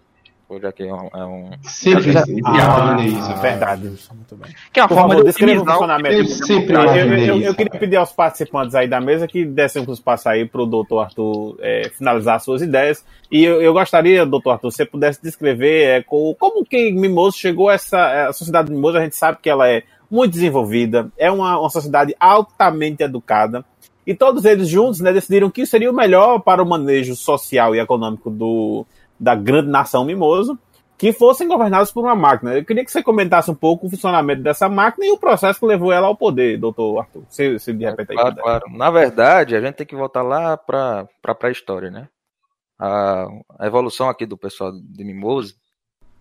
Hoje 0.55 0.67
aqui 0.67 0.83
é 0.83 0.93
um. 0.93 1.09
é 1.15 1.25
um- 1.25 1.51
Sempre. 1.63 2.13
Ah, 2.17 2.23
Ah, 2.45 2.93
olha 2.95 3.07
isso. 3.07 3.31
Ah, 3.31 3.35
verdade. 3.35 3.83
Muito 4.15 4.37
bem. 4.37 4.55
Que 4.73 4.81
é 4.81 4.83
uma 4.83 4.89
Por 4.89 4.95
forma 4.95 5.09
favor, 5.11 5.23
de 5.25 5.29
descreva 5.31 5.53
o 5.53 5.63
otimizar 5.63 5.77
o 5.77 5.79
funcionamento. 5.79 6.15
Eu 6.17 6.27
sempre 6.27 6.75
Eu, 6.77 6.81
eu- 6.83 6.95
eu- 7.19 7.37
isso. 7.39 7.47
eu 7.49 7.55
queria 7.55 7.81
pedir 7.81 7.97
aos 7.97 8.13
participantes 8.13 8.75
aí 8.75 8.87
da 8.87 9.01
mesa 9.01 9.27
que 9.27 9.45
dessem 9.45 9.85
os 9.89 10.01
passos 10.01 10.27
aí 10.27 10.45
para 10.47 10.63
o 10.63 10.67
doutor 10.67 11.01
Arthur 11.01 11.57
é, 11.61 11.91
finalizar 11.97 12.39
suas 12.41 12.61
ideias. 12.61 13.05
E 13.31 13.43
eu, 13.45 13.63
eu 13.63 13.73
gostaria, 13.73 14.27
doutor 14.27 14.51
Arthur, 14.53 14.71
se 14.71 14.77
você 14.79 14.85
pudesse 14.87 15.23
descrever 15.23 15.85
é, 15.85 16.03
co- 16.03 16.35
como 16.39 16.65
que 16.65 16.93
Mimoso 16.93 17.39
chegou 17.39 17.69
a 17.71 17.75
essa. 17.75 18.29
A 18.29 18.33
sociedade 18.33 18.69
de 18.69 18.75
Mimoso, 18.75 18.99
a 18.99 19.03
gente 19.03 19.17
sabe 19.17 19.39
que 19.41 19.49
ela 19.49 19.69
é 19.69 19.83
muito 20.11 20.33
desenvolvida, 20.33 21.11
é 21.17 21.31
uma, 21.31 21.59
uma 21.59 21.71
sociedade 21.71 22.15
altamente 22.21 23.03
educada. 23.03 23.65
E 24.07 24.15
todos 24.15 24.45
eles 24.45 24.67
juntos 24.69 24.99
né, 25.01 25.13
decidiram 25.13 25.49
que 25.49 25.65
seria 25.65 25.89
o 25.89 25.95
melhor 25.95 26.41
para 26.41 26.61
o 26.61 26.69
manejo 26.69 27.15
social 27.15 27.73
e 27.75 27.79
econômico 27.79 28.29
do, 28.31 28.85
da 29.23 29.35
grande 29.37 29.69
nação 29.69 30.05
Mimoso 30.05 30.59
que 30.99 31.13
fossem 31.13 31.49
governados 31.49 31.91
por 31.91 32.05
uma 32.05 32.15
máquina. 32.15 32.55
Eu 32.55 32.65
queria 32.65 32.85
que 32.85 32.91
você 32.93 33.03
comentasse 33.03 33.51
um 33.51 33.55
pouco 33.55 33.87
o 33.87 33.91
funcionamento 33.91 34.43
dessa 34.43 34.69
máquina 34.69 35.07
e 35.07 35.11
o 35.11 35.19
processo 35.19 35.59
que 35.59 35.67
levou 35.67 35.91
ela 35.93 36.07
ao 36.07 36.17
poder, 36.17 36.59
doutor 36.59 37.01
Arthur. 37.01 37.25
Se, 37.29 37.59
se 37.59 37.73
de 37.73 37.85
repente 37.85 38.11
aí 38.11 38.17
Claro, 38.17 38.31
puder. 38.31 38.43
claro. 38.45 38.65
Na 38.71 38.91
verdade, 38.91 39.57
a 39.57 39.61
gente 39.61 39.75
tem 39.75 39.87
que 39.87 39.97
voltar 39.97 40.23
lá 40.23 40.57
para 40.57 41.09
a 41.25 41.35
pré-história, 41.35 41.91
né? 41.91 42.09
A, 42.79 43.27
a 43.59 43.67
evolução 43.67 44.09
aqui 44.09 44.27
do 44.27 44.37
pessoal 44.37 44.73
de 44.73 45.05
Mimoso, 45.05 45.55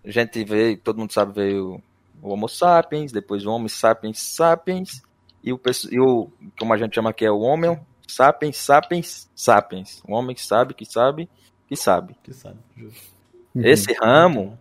a 0.04 0.10
gente 0.10 0.42
veio, 0.44 0.76
todo 0.78 0.98
mundo 0.98 1.12
sabe, 1.12 1.32
veio 1.32 1.80
o 2.20 2.32
Homo 2.32 2.48
sapiens, 2.48 3.12
depois 3.12 3.46
o 3.46 3.50
Homo 3.50 3.68
sapiens 3.68 4.20
sapiens, 4.20 5.02
e 5.44 5.52
o, 5.52 5.60
e 5.90 6.00
o 6.00 6.28
como 6.58 6.72
a 6.72 6.76
gente 6.76 6.94
chama 6.94 7.10
aqui 7.10 7.24
é 7.24 7.30
o 7.30 7.40
Homem 7.40 7.78
sapiens 8.06 8.56
sapiens 8.56 9.30
sapiens. 9.34 10.02
O 10.06 10.14
homem 10.14 10.34
que 10.34 10.42
sabe, 10.44 10.74
que 10.74 10.84
sabe, 10.84 11.28
que 11.72 11.76
sabe. 11.76 12.14
Que 12.22 12.34
sabe, 12.34 12.58
justo. 12.76 13.10
Esse 13.54 13.94
ramo, 13.94 14.58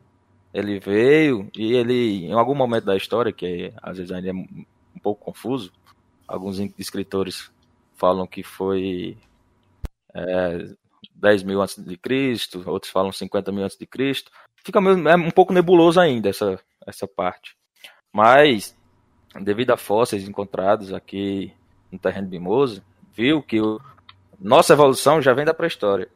ele 0.53 0.79
veio 0.79 1.49
e 1.53 1.73
ele, 1.73 2.25
em 2.25 2.31
algum 2.31 2.55
momento 2.55 2.85
da 2.85 2.95
história, 2.95 3.33
que 3.33 3.73
às 3.81 3.97
vezes 3.97 4.13
ainda 4.13 4.29
é 4.29 4.33
um 4.33 4.65
pouco 5.03 5.25
confuso, 5.25 5.73
alguns 6.25 6.57
escritores 6.79 7.51
falam 7.95 8.25
que 8.25 8.43
foi 8.43 9.17
é, 10.13 10.69
10 11.15 11.43
mil 11.43 11.61
antes 11.61 11.83
de 11.83 11.97
Cristo, 11.97 12.63
outros 12.65 12.89
falam 12.89 13.11
50 13.11 13.51
mil 13.51 13.65
antes 13.65 13.77
de 13.77 13.85
Cristo. 13.85 14.31
Fica 14.63 14.79
meio, 14.79 15.05
é 15.09 15.15
um 15.17 15.31
pouco 15.31 15.51
nebuloso 15.51 15.99
ainda 15.99 16.29
essa, 16.29 16.57
essa 16.87 17.05
parte. 17.05 17.57
Mas, 18.13 18.73
devido 19.41 19.71
a 19.71 19.77
fósseis 19.77 20.25
encontrados 20.25 20.93
aqui 20.93 21.53
no 21.91 21.99
terreno 21.99 22.29
de 22.29 22.39
Mimoso, 22.39 22.81
viu 23.13 23.43
que 23.43 23.59
o, 23.59 23.81
nossa 24.39 24.71
evolução 24.71 25.21
já 25.21 25.33
vem 25.33 25.43
da 25.43 25.53
pré-história. 25.53 26.07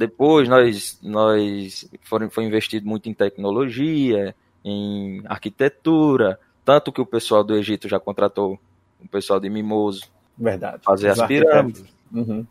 Depois 0.00 0.48
nós, 0.48 0.98
nós 1.02 1.86
foram, 2.04 2.30
foi 2.30 2.44
investido 2.44 2.88
muito 2.88 3.06
em 3.10 3.12
tecnologia, 3.12 4.34
em 4.64 5.22
arquitetura, 5.26 6.40
tanto 6.64 6.90
que 6.90 7.02
o 7.02 7.04
pessoal 7.06 7.44
do 7.44 7.54
Egito 7.54 7.86
já 7.86 8.00
contratou 8.00 8.58
o 8.98 9.06
pessoal 9.08 9.38
de 9.38 9.50
Mimoso 9.50 10.04
Verdade. 10.38 10.82
fazer 10.82 11.10
as 11.10 11.20
pirâmides. 11.26 11.84
Uhum. 12.10 12.46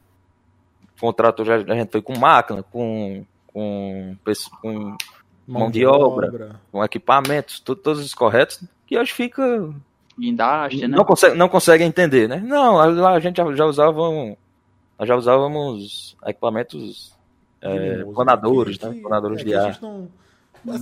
Contratou 1.01 1.43
já 1.43 1.55
a 1.55 1.73
gente 1.75 1.91
foi 1.91 2.03
com 2.03 2.15
máquina, 2.19 2.62
com 2.62 3.25
com, 3.51 4.15
com, 4.62 4.95
Mão 5.47 5.71
de 5.71 5.83
obra. 5.88 6.55
com 6.71 6.83
equipamentos, 6.85 7.59
tu- 7.59 7.75
todos 7.75 7.99
os 8.05 8.13
corretos, 8.13 8.63
que 8.85 8.95
hoje 8.95 9.12
fica 9.12 9.73
Guindaste, 10.19 10.81
né? 10.88 10.95
não 10.95 11.03
consegue 11.03 11.35
não 11.35 11.49
consegue 11.49 11.83
entender, 11.83 12.29
né? 12.29 12.38
Não, 12.45 12.75
lá 12.75 13.13
a 13.13 13.19
gente 13.19 13.38
já, 13.38 13.55
já 13.55 13.65
usava 13.65 14.01
nós 14.99 15.07
já 15.07 15.15
usávamos 15.15 16.15
equipamentos 16.27 17.17
é, 17.62 17.98
Mimoso, 17.98 18.13
planadores, 18.15 18.78
que- 18.78 18.86
né? 18.86 18.93
que- 18.93 19.02
Planadores 19.02 19.41
é 19.41 19.43
de 19.43 19.54
ar. 19.56 19.78
não- 19.82 20.08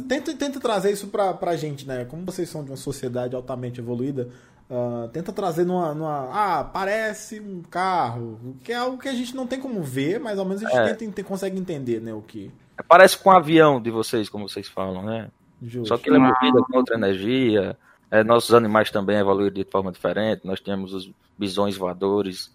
Tenta, 0.07 0.33
tenta 0.33 0.59
trazer 0.59 0.91
isso 0.91 1.07
pra, 1.07 1.33
pra 1.35 1.55
gente, 1.55 1.87
né? 1.87 2.03
Como 2.05 2.25
vocês 2.25 2.49
são 2.49 2.63
de 2.63 2.71
uma 2.71 2.77
sociedade 2.77 3.35
altamente 3.35 3.79
evoluída, 3.79 4.27
ah, 4.71 5.07
tenta 5.13 5.31
trazer 5.31 5.65
numa, 5.65 5.93
numa- 5.93 6.29
Ah, 6.31 6.63
parece 6.63 7.39
um 7.39 7.61
carro, 7.61 8.39
que 8.63 8.71
é 8.71 8.75
algo 8.75 8.97
que 8.97 9.07
a 9.07 9.13
gente 9.13 9.35
não 9.35 9.45
tem 9.45 9.59
como 9.59 9.83
ver, 9.83 10.19
mas 10.19 10.39
ao 10.39 10.45
menos 10.45 10.63
a 10.65 10.67
gente 10.69 10.89
É. 10.89 10.93
tenta, 10.95 11.23
consegue 11.23 11.59
entender, 11.59 12.01
né? 12.01 12.11
O 12.13 12.21
que. 12.23 12.51
Parece 12.87 13.17
com 13.19 13.29
um 13.29 13.33
avião 13.33 13.79
de 13.79 13.91
vocês, 13.91 14.29
como 14.29 14.49
vocês 14.49 14.67
falam, 14.67 15.03
né? 15.03 15.29
Justo. 15.61 15.89
Só 15.89 15.97
que 15.97 16.09
ele 16.09 16.17
é 16.17 16.19
movido 16.19 16.63
com 16.65 16.77
outra 16.77 16.95
energia. 16.95 17.77
É, 18.09 18.23
nossos 18.23 18.53
animais 18.55 18.89
também 18.89 19.17
evoluíram 19.17 19.53
de 19.53 19.63
forma 19.63 19.91
diferente. 19.91 20.41
Nós 20.45 20.59
temos 20.59 20.91
os 20.93 21.11
bisões 21.37 21.75
voadores. 21.77 22.51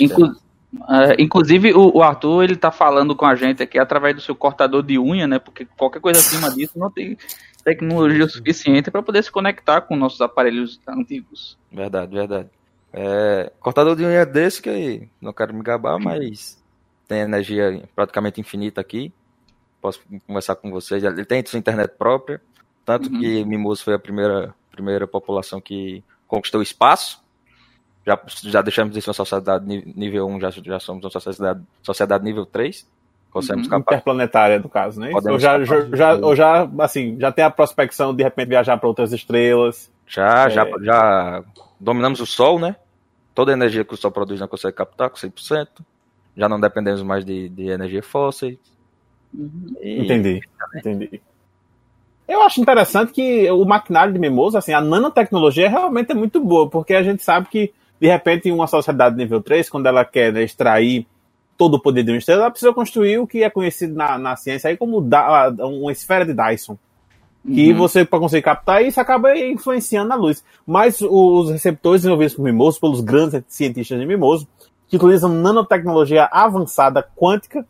Inclu- 0.00 0.26
temos- 0.26 0.42
é, 0.88 1.22
inclusive, 1.22 1.72
o, 1.72 1.96
o 1.98 2.02
Arthur, 2.02 2.44
ele 2.44 2.56
tá 2.56 2.70
falando 2.70 3.14
com 3.14 3.24
a 3.24 3.34
gente 3.34 3.62
aqui 3.62 3.78
através 3.78 4.14
do 4.14 4.20
seu 4.20 4.34
cortador 4.34 4.82
de 4.82 4.98
unha, 4.98 5.26
né? 5.26 5.38
Porque 5.38 5.66
qualquer 5.76 6.00
coisa 6.00 6.20
acima 6.20 6.50
disso 6.50 6.78
não 6.78 6.90
tem 6.90 7.16
tecnologia 7.64 8.28
suficiente 8.28 8.90
para 8.90 9.02
poder 9.02 9.22
se 9.22 9.30
conectar 9.30 9.80
com 9.80 9.96
nossos 9.96 10.20
aparelhos 10.20 10.80
antigos. 10.86 11.58
Verdade, 11.70 12.14
verdade. 12.14 12.48
É, 12.92 13.52
cortador 13.60 13.96
de 13.96 14.04
unha 14.04 14.24
desse 14.24 14.62
que 14.62 15.08
não 15.20 15.32
quero 15.32 15.52
me 15.52 15.62
gabar, 15.62 15.98
mas 15.98 16.62
tem 17.08 17.20
energia 17.20 17.82
praticamente 17.94 18.40
infinita 18.40 18.80
aqui. 18.80 19.12
Posso 19.80 20.00
conversar 20.26 20.56
com 20.56 20.70
vocês. 20.70 21.02
Ele 21.04 21.24
tem 21.24 21.44
sua 21.44 21.58
internet 21.58 21.92
própria. 21.98 22.40
Tanto 22.84 23.10
Uhum. 23.12 23.20
que 23.20 23.44
Mimoso 23.44 23.82
foi 23.82 23.94
a 23.94 23.98
primeira, 23.98 24.54
primeira 24.70 25.06
população 25.06 25.60
que 25.60 26.02
conquistou 26.26 26.60
o 26.60 26.62
espaço. 26.62 27.20
Já, 28.06 28.20
já 28.44 28.62
deixamos 28.62 28.94
de 28.94 29.02
ser 29.02 29.10
uma 29.10 29.14
sociedade 29.14 29.66
nível 29.66 30.26
1, 30.28 30.40
já, 30.40 30.50
já 30.50 30.78
somos 30.78 31.04
uma 31.04 31.10
sociedade, 31.10 31.60
sociedade 31.82 32.22
nível 32.24 32.46
3. 32.46 32.86
Conseguimos 33.30 33.68
Uhum. 33.68 33.78
Interplanetária, 33.78 34.58
no 34.60 34.68
caso, 34.68 35.00
né? 35.00 35.10
Ou 35.12 35.38
já, 35.38 35.62
já, 35.64 35.80
de- 35.82 35.96
já, 35.96 36.14
ou 36.14 36.34
já, 36.36 36.70
assim, 36.78 37.16
já 37.20 37.32
tem 37.32 37.44
a 37.44 37.50
prospecção 37.50 38.12
de, 38.12 38.18
de 38.18 38.22
repente 38.24 38.48
viajar 38.48 38.76
para 38.78 38.88
outras 38.88 39.12
estrelas. 39.12 39.90
Já, 40.06 40.48
já, 40.48 40.64
É. 40.66 40.72
já 40.82 41.44
dominamos 41.80 42.20
o 42.20 42.26
Sol, 42.26 42.58
né? 42.60 42.76
Toda 43.34 43.50
a 43.50 43.54
energia 43.54 43.84
que 43.84 43.92
o 43.92 43.96
Sol 43.96 44.10
produz 44.12 44.40
não 44.40 44.48
consegue 44.48 44.74
captar 44.76 45.10
com 45.10 45.16
100%. 45.16 45.66
Já 46.36 46.48
não 46.48 46.60
dependemos 46.60 47.02
mais 47.02 47.24
de, 47.24 47.48
de 47.48 47.68
energia 47.68 48.02
fóssil. 48.02 48.56
E- 49.82 50.02
Entendi, 50.04 50.40
entendi. 50.76 51.20
Eu 52.28 52.42
acho 52.42 52.60
interessante 52.60 53.12
que 53.12 53.50
o 53.50 53.64
maquinário 53.64 54.12
de 54.12 54.18
Mimoso, 54.18 54.56
assim, 54.56 54.72
a 54.72 54.80
nanotecnologia 54.80 55.68
realmente 55.68 56.10
é 56.12 56.14
muito 56.14 56.40
boa, 56.40 56.68
porque 56.70 56.94
a 56.94 57.02
gente 57.02 57.22
sabe 57.22 57.48
que, 57.48 57.72
de 58.00 58.08
repente, 58.08 58.48
em 58.48 58.52
uma 58.52 58.66
sociedade 58.66 59.16
nível 59.16 59.42
3, 59.42 59.70
quando 59.70 59.86
ela 59.86 60.04
quer 60.04 60.32
né, 60.32 60.42
extrair 60.42 61.06
todo 61.56 61.74
o 61.74 61.80
poder 61.80 62.02
de 62.02 62.12
uma 62.12 62.18
estrela, 62.18 62.42
ela 62.42 62.50
precisa 62.50 62.72
construir 62.72 63.18
o 63.18 63.26
que 63.26 63.42
é 63.42 63.50
conhecido 63.50 63.94
na, 63.94 64.18
na 64.18 64.36
ciência 64.36 64.68
aí 64.68 64.76
como 64.76 65.00
da, 65.00 65.48
uma 65.58 65.92
esfera 65.92 66.24
de 66.24 66.34
Dyson. 66.34 66.78
Que 67.44 67.70
Uhum. 67.70 67.78
você, 67.78 68.04
para 68.04 68.18
conseguir 68.18 68.42
captar 68.42 68.84
isso, 68.84 69.00
acaba 69.00 69.36
influenciando 69.38 70.12
a 70.12 70.16
luz. 70.16 70.44
Mas 70.66 71.00
os 71.00 71.50
receptores 71.50 72.02
desenvolvidos 72.02 72.34
por 72.34 72.42
Mimoso, 72.42 72.80
pelos 72.80 73.00
grandes 73.00 73.40
cientistas 73.46 74.00
de 74.00 74.04
Mimoso, 74.04 74.48
que 74.88 74.96
utilizam 74.96 75.30
nanotecnologia 75.30 76.24
avançada 76.24 77.06
quântica, 77.16 77.64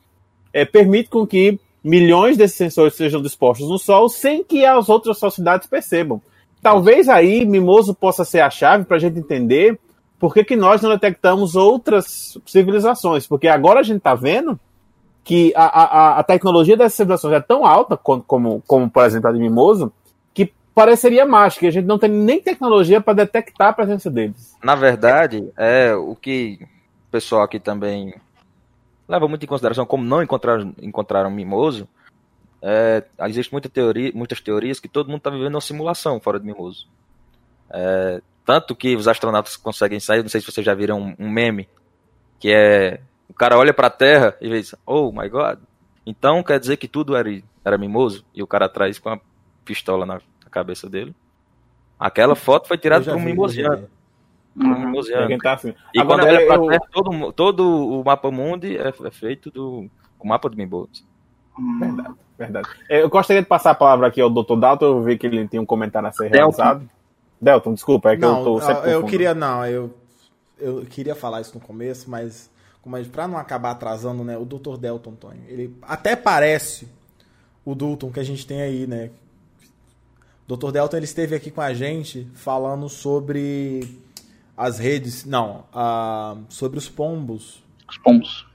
é, 0.53 0.65
permite 0.65 1.11
com 1.11 1.27
que 1.27 1.61
milhões 1.85 2.39
desses 2.39 2.57
sensores 2.57 2.95
sejam 2.95 3.21
dispostos 3.21 3.69
no 3.69 3.79
Sol 3.79 4.09
sem 4.09 4.43
que 4.43 4.65
as 4.65 4.89
outras 4.89 5.19
sociedades 5.19 5.69
percebam. 5.69 6.23
Talvez 6.63 7.09
aí 7.09 7.45
Mimoso 7.45 7.95
possa 7.95 8.25
ser 8.25 8.41
a 8.41 8.51
chave 8.51 8.87
para 8.87 8.97
a 8.97 9.01
gente 9.01 9.19
entender 9.19 9.79
por 10.19 10.33
que, 10.33 10.45
que 10.45 10.57
nós 10.57 10.83
não 10.83 10.91
detectamos 10.91 11.55
outras 11.57 12.39
civilizações. 12.47 13.27
Porque 13.27 13.49
agora 13.49 13.81
a 13.81 13.83
gente 13.83 13.99
está 13.99 14.15
vendo 14.15 14.59
que 15.23 15.53
a, 15.57 15.65
a, 15.65 16.19
a 16.21 16.23
tecnologia 16.23 16.77
dessas 16.77 16.95
civilizações 16.95 17.35
é 17.35 17.41
tão 17.41 17.67
alta, 17.67 17.97
como, 17.97 18.23
como, 18.23 18.63
como 18.67 18.91
por 18.91 19.05
exemplo 19.05 19.29
a 19.29 19.33
de 19.33 19.39
Mimoso, 19.39 19.93
que 20.33 20.53
pareceria 20.75 21.27
mágica. 21.27 21.67
A 21.67 21.71
gente 21.71 21.85
não 21.85 21.99
tem 21.99 22.11
nem 22.11 22.41
tecnologia 22.41 23.01
para 23.01 23.15
detectar 23.15 23.69
a 23.69 23.73
presença 23.73 24.11
deles. 24.11 24.57
Na 24.63 24.75
verdade, 24.75 25.51
é 25.57 25.95
o 25.95 26.15
que 26.15 26.59
o 27.09 27.11
pessoal 27.11 27.43
aqui 27.43 27.59
também 27.59 28.15
leva 29.09 29.29
muito 29.29 29.45
em 29.45 29.49
consideração, 29.49 29.87
como 29.87 30.05
não 30.05 30.23
encontraram, 30.23 30.73
encontraram 30.81 31.31
Mimoso. 31.31 31.89
É, 32.63 33.05
existe 33.29 33.53
muita 33.53 33.69
teoria, 33.69 34.11
muitas 34.15 34.41
teorias 34.41 34.81
que 34.81 34.89
todo 34.89 35.09
mundo 35.09 35.19
está 35.19 35.31
vivendo 35.31 35.55
uma 35.55 35.61
simulação 35.61 36.19
fora 36.21 36.41
de 36.41 36.47
Mimoso. 36.47 36.87
É, 37.71 38.23
tanto 38.47 38.75
que 38.75 38.97
os 38.97 39.07
astronautas 39.09 39.57
conseguem 39.57 40.01
sair, 40.01 40.23
não 40.23 40.29
sei 40.31 40.41
se 40.41 40.51
vocês 40.51 40.65
já 40.65 40.73
viram 40.73 40.99
um, 41.01 41.15
um 41.27 41.29
meme, 41.31 41.69
que 42.39 42.51
é 42.51 43.01
o 43.29 43.35
cara 43.35 43.59
olha 43.59 43.75
para 43.75 43.89
a 43.89 43.91
Terra 43.91 44.35
e 44.41 44.49
diz, 44.49 44.75
oh 44.87 45.11
my 45.13 45.29
god. 45.29 45.59
Então 46.07 46.43
quer 46.43 46.59
dizer 46.61 46.77
que 46.77 46.87
tudo 46.89 47.17
era, 47.17 47.29
era 47.65 47.77
Mimoso? 47.77 48.25
E 48.33 48.43
o 48.43 48.47
cara 48.47 48.67
atrás 48.67 48.99
com 49.01 49.09
a 49.11 49.19
pistola 49.65 50.07
na, 50.07 50.15
na 50.15 50.51
cabeça 50.51 50.89
dele. 50.89 51.15
Aquela 51.99 52.37
foto 52.37 52.69
foi 52.69 52.79
tirada 52.79 53.05
por 53.05 53.17
um 53.17 53.21
mimosiano. 53.21 53.89
um 54.57 54.65
Uhum. 54.65 54.79
mimosiano. 54.81 55.37
Tá 55.39 55.55
assim. 55.55 55.75
E 55.93 56.01
Agora, 56.01 56.23
quando 56.23 56.35
olha 56.37 56.47
pra 56.47 56.55
eu- 56.57 56.67
Terra, 56.69 56.81
todo, 56.93 57.33
todo 57.33 58.01
o 58.01 58.05
mapa 58.05 58.31
mundi 58.31 58.77
é, 58.79 58.89
é 58.89 59.11
feito 59.11 59.51
do 59.51 59.91
o 60.19 60.27
mapa 60.29 60.49
do 60.49 60.57
Mimboso. 60.57 61.05
Verdade, 61.81 62.15
verdade. 62.39 62.69
É, 62.89 63.03
Eu 63.03 63.09
gostaria 63.09 63.43
de 63.43 63.49
passar 63.49 63.71
a 63.73 63.75
palavra 63.75 64.07
aqui 64.07 64.21
ao 64.21 64.31
Dr. 64.31 64.57
Dalton, 64.59 64.85
eu 64.87 65.03
vi 65.03 65.19
que 65.19 65.27
ele 65.27 65.47
tem 65.49 65.59
um 65.61 65.67
comentário 65.67 66.09
a 66.09 66.13
ser 66.13 66.31
Delton. 66.31 66.57
realizado. 66.63 66.89
Delton, 67.41 67.75
desculpa, 67.75 68.13
é 68.13 68.17
que 68.17 68.25
eu 68.25 68.31
Não, 68.31 68.45
tô 68.45 68.61
sempre 68.61 68.89
eu, 68.89 69.01
eu 69.01 69.05
queria. 69.05 69.35
Não, 69.35 69.65
eu, 69.67 69.95
eu 70.59 70.87
queria 70.87 71.15
falar 71.15 71.41
isso 71.41 71.55
no 71.55 71.61
começo, 71.61 72.09
mas 72.09 72.51
como 72.83 72.97
a 72.97 73.03
pra 73.03 73.27
não 73.27 73.37
acabar 73.37 73.73
atrasando, 73.73 74.23
né? 74.23 74.39
O 74.39 74.45
Dr. 74.45 74.77
Delton, 74.79 75.11
Antônio, 75.11 75.43
ele 75.49 75.77
até 75.83 76.15
parece 76.15 76.89
o 77.65 77.75
Dalton 77.75 78.13
que 78.13 78.21
a 78.21 78.25
gente 78.25 78.47
tem 78.47 78.63
aí, 78.63 78.87
né? 78.87 79.11
O 80.49 80.57
Dr. 80.57 80.71
Delton 80.71 80.97
ele 80.97 81.05
esteve 81.05 81.35
aqui 81.35 81.51
com 81.51 81.61
a 81.61 81.75
gente 81.75 82.29
falando 82.35 82.89
sobre 82.89 84.01
as 84.57 84.79
redes. 84.79 85.25
Não, 85.25 85.65
ah, 85.75 86.37
sobre 86.49 86.79
os 86.79 86.89
pombos. 86.89 87.61
Os 87.89 87.99
pombos. 87.99 88.47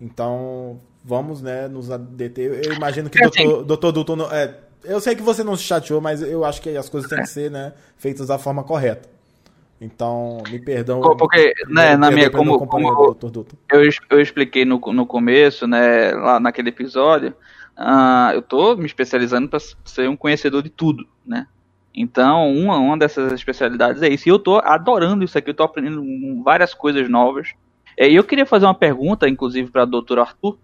Então, 0.00 0.80
vamos, 1.04 1.42
né, 1.42 1.68
nos 1.68 1.88
deter. 1.88 2.64
Eu 2.64 2.72
imagino 2.72 3.10
que 3.10 3.22
É 3.22 3.26
o 3.26 3.62
Dr. 3.62 3.74
Dr. 3.74 3.92
Dalton. 3.92 4.22
É, 4.32 4.58
eu 4.88 5.00
sei 5.00 5.14
que 5.14 5.22
você 5.22 5.44
não 5.44 5.56
se 5.56 5.62
chateou, 5.62 6.00
mas 6.00 6.22
eu 6.22 6.44
acho 6.44 6.60
que 6.62 6.70
as 6.76 6.88
coisas 6.88 7.08
têm 7.08 7.20
que 7.20 7.28
ser, 7.28 7.50
né, 7.50 7.72
feitas 7.96 8.26
da 8.28 8.38
forma 8.38 8.62
correta. 8.64 9.08
Então, 9.80 10.42
me 10.50 10.58
perdão. 10.58 11.00
Porque, 11.16 11.54
né, 11.68 11.90
me 11.92 11.96
na 11.98 12.10
minha- 12.10 12.30
como- 12.38 12.58
como- 12.66 12.88
eu, 13.70 13.82
eu 14.10 14.20
expliquei 14.20 14.64
no, 14.64 14.78
no 14.92 15.06
começo, 15.06 15.66
né, 15.68 16.12
lá 16.12 16.40
naquele 16.40 16.70
episódio, 16.70 17.32
ah, 17.76 18.32
eu 18.34 18.42
tô 18.42 18.74
me 18.76 18.86
especializando 18.86 19.48
para 19.48 19.60
ser 19.84 20.08
um 20.08 20.16
conhecedor 20.16 20.62
de 20.62 20.68
tudo, 20.70 21.06
né? 21.24 21.46
Então, 21.94 22.52
uma, 22.52 22.76
uma 22.76 22.98
dessas 22.98 23.32
especialidades 23.32 24.02
é 24.02 24.08
isso. 24.08 24.28
E 24.28 24.32
eu 24.32 24.38
tô 24.38 24.56
adorando 24.58 25.24
isso 25.24 25.38
aqui, 25.38 25.50
eu 25.50 25.54
tô 25.54 25.62
aprendendo 25.62 26.02
várias 26.42 26.74
coisas 26.74 27.08
novas. 27.08 27.48
É, 27.96 28.08
E 28.08 28.14
eu 28.16 28.22
queria 28.24 28.46
fazer 28.46 28.66
uma 28.66 28.74
pergunta, 28.74 29.28
inclusive, 29.28 29.70
para 29.70 29.82
o 29.84 29.86
Dr. 29.86 30.18
Arthur, 30.20 30.58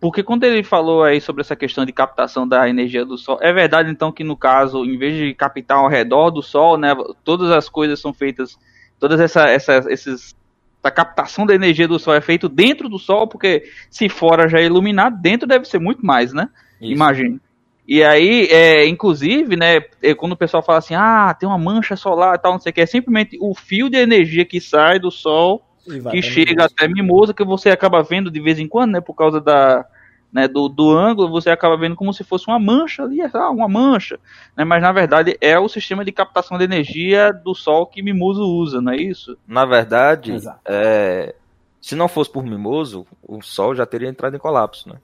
porque 0.00 0.22
quando 0.22 0.44
ele 0.44 0.62
falou 0.62 1.02
aí 1.02 1.20
sobre 1.20 1.40
essa 1.40 1.56
questão 1.56 1.84
de 1.84 1.92
captação 1.92 2.46
da 2.46 2.68
energia 2.68 3.04
do 3.04 3.16
Sol, 3.16 3.38
é 3.40 3.52
verdade 3.52 3.90
então 3.90 4.12
que 4.12 4.22
no 4.22 4.36
caso, 4.36 4.84
em 4.84 4.98
vez 4.98 5.16
de 5.16 5.34
captar 5.34 5.78
ao 5.78 5.88
redor 5.88 6.30
do 6.30 6.42
Sol, 6.42 6.76
né, 6.76 6.94
todas 7.24 7.50
as 7.50 7.68
coisas 7.68 8.00
são 8.00 8.12
feitas, 8.12 8.58
todas 8.98 9.20
essa, 9.20 9.44
essa, 9.44 9.84
esses 9.88 10.36
a 10.82 10.90
captação 10.90 11.44
da 11.44 11.54
energia 11.54 11.88
do 11.88 11.98
Sol 11.98 12.14
é 12.14 12.20
feito 12.20 12.48
dentro 12.48 12.88
do 12.88 12.98
Sol, 12.98 13.26
porque 13.26 13.64
se 13.90 14.08
fora 14.08 14.48
já 14.48 14.58
é 14.58 14.64
iluminado, 14.64 15.20
dentro 15.20 15.48
deve 15.48 15.64
ser 15.64 15.80
muito 15.80 16.04
mais, 16.04 16.32
né? 16.32 16.48
Isso. 16.80 16.92
Imagine. 16.92 17.40
E 17.88 18.02
aí, 18.02 18.46
é, 18.50 18.86
inclusive, 18.86 19.56
né, 19.56 19.80
é, 20.02 20.14
quando 20.14 20.32
o 20.32 20.36
pessoal 20.36 20.62
fala 20.62 20.78
assim, 20.78 20.94
ah, 20.94 21.34
tem 21.38 21.48
uma 21.48 21.58
mancha 21.58 21.96
solar 21.96 22.34
e 22.34 22.38
tal, 22.38 22.52
não 22.52 22.60
sei 22.60 22.70
o 22.70 22.72
que, 22.72 22.80
é 22.80 22.86
simplesmente 22.86 23.38
o 23.40 23.54
fio 23.54 23.88
de 23.88 23.96
energia 23.96 24.44
que 24.44 24.60
sai 24.60 24.98
do 24.98 25.10
Sol 25.10 25.64
que 26.10 26.22
chega 26.22 26.64
até 26.64 26.88
Mimosa, 26.88 27.32
que 27.34 27.44
você 27.44 27.70
acaba 27.70 28.02
vendo 28.02 28.30
de 28.30 28.40
vez 28.40 28.58
em 28.58 28.68
quando, 28.68 28.92
né, 28.92 29.00
por 29.00 29.14
causa 29.14 29.40
da, 29.40 29.84
né, 30.32 30.46
do, 30.48 30.68
do 30.68 30.90
ângulo, 30.90 31.30
você 31.30 31.50
acaba 31.50 31.76
vendo 31.76 31.96
como 31.96 32.12
se 32.12 32.22
fosse 32.24 32.46
uma 32.48 32.58
mancha 32.58 33.04
ali, 33.04 33.20
ah, 33.22 33.50
uma 33.50 33.68
mancha, 33.68 34.18
né, 34.56 34.64
mas 34.64 34.82
na 34.82 34.92
verdade 34.92 35.36
é 35.40 35.58
o 35.58 35.68
sistema 35.68 36.04
de 36.04 36.12
captação 36.12 36.58
de 36.58 36.64
energia 36.64 37.32
do 37.32 37.54
Sol 37.54 37.86
que 37.86 38.02
Mimoso 38.02 38.42
usa, 38.42 38.80
não 38.80 38.92
é 38.92 38.96
isso? 38.96 39.36
Na 39.46 39.64
verdade, 39.64 40.32
é, 40.66 41.34
se 41.80 41.94
não 41.94 42.08
fosse 42.08 42.30
por 42.30 42.44
Mimoso, 42.44 43.06
o 43.22 43.40
Sol 43.42 43.74
já 43.74 43.86
teria 43.86 44.08
entrado 44.08 44.34
em 44.36 44.40
colapso, 44.40 44.88
né? 44.88 44.96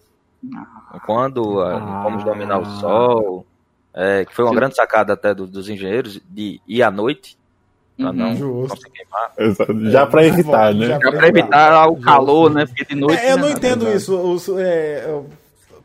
Quando 1.06 1.60
ah, 1.60 1.76
Ah. 1.76 2.00
vamos 2.02 2.24
dominar 2.24 2.58
o 2.58 2.64
Sol, 2.66 3.46
é, 3.94 4.24
que 4.24 4.34
foi 4.34 4.44
uma 4.44 4.50
Sim. 4.50 4.56
grande 4.56 4.74
sacada 4.76 5.12
até 5.12 5.34
do- 5.34 5.46
dos 5.46 5.68
engenheiros 5.68 6.20
de 6.28 6.60
ir 6.66 6.82
à 6.82 6.90
noite, 6.90 7.36
para 8.02 8.10
Uhum. 8.10 8.16
não, 8.16 8.36
Justo. 8.36 8.68
não 8.68 8.76
se 8.76 8.90
queimar. 8.90 9.32
Exato. 9.38 9.90
Já 9.90 10.06
pra 10.06 10.26
evitar, 10.26 10.74
né? 10.74 10.86
Já 10.86 10.98
Já 10.98 11.12
pra 11.12 11.28
evitar 11.28 11.86
o 11.88 11.96
calor, 11.96 12.50
né? 12.52 12.66
Porque 12.66 12.84
de 12.84 12.94
noite. 13.00 13.20
É, 13.22 13.32
eu 13.32 13.38
não 13.38 13.48
né? 13.48 13.52
entendo 13.54 13.88
isso. 13.88 14.16
Os 14.16 14.48
é, 14.48 14.62
é, 15.06 15.20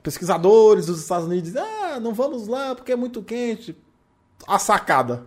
pesquisadores 0.04 0.86
dos 0.88 1.00
Estados 1.02 1.26
Unidos 1.26 1.44
dizem, 1.52 1.62
ah, 1.62 2.00
não 2.00 2.14
vamos 2.14 2.48
lá 2.48 2.74
porque 2.76 2.92
é 2.92 2.96
muito 2.96 3.22
quente. 3.22 3.76
A 4.48 4.58
sacada. 4.60 5.24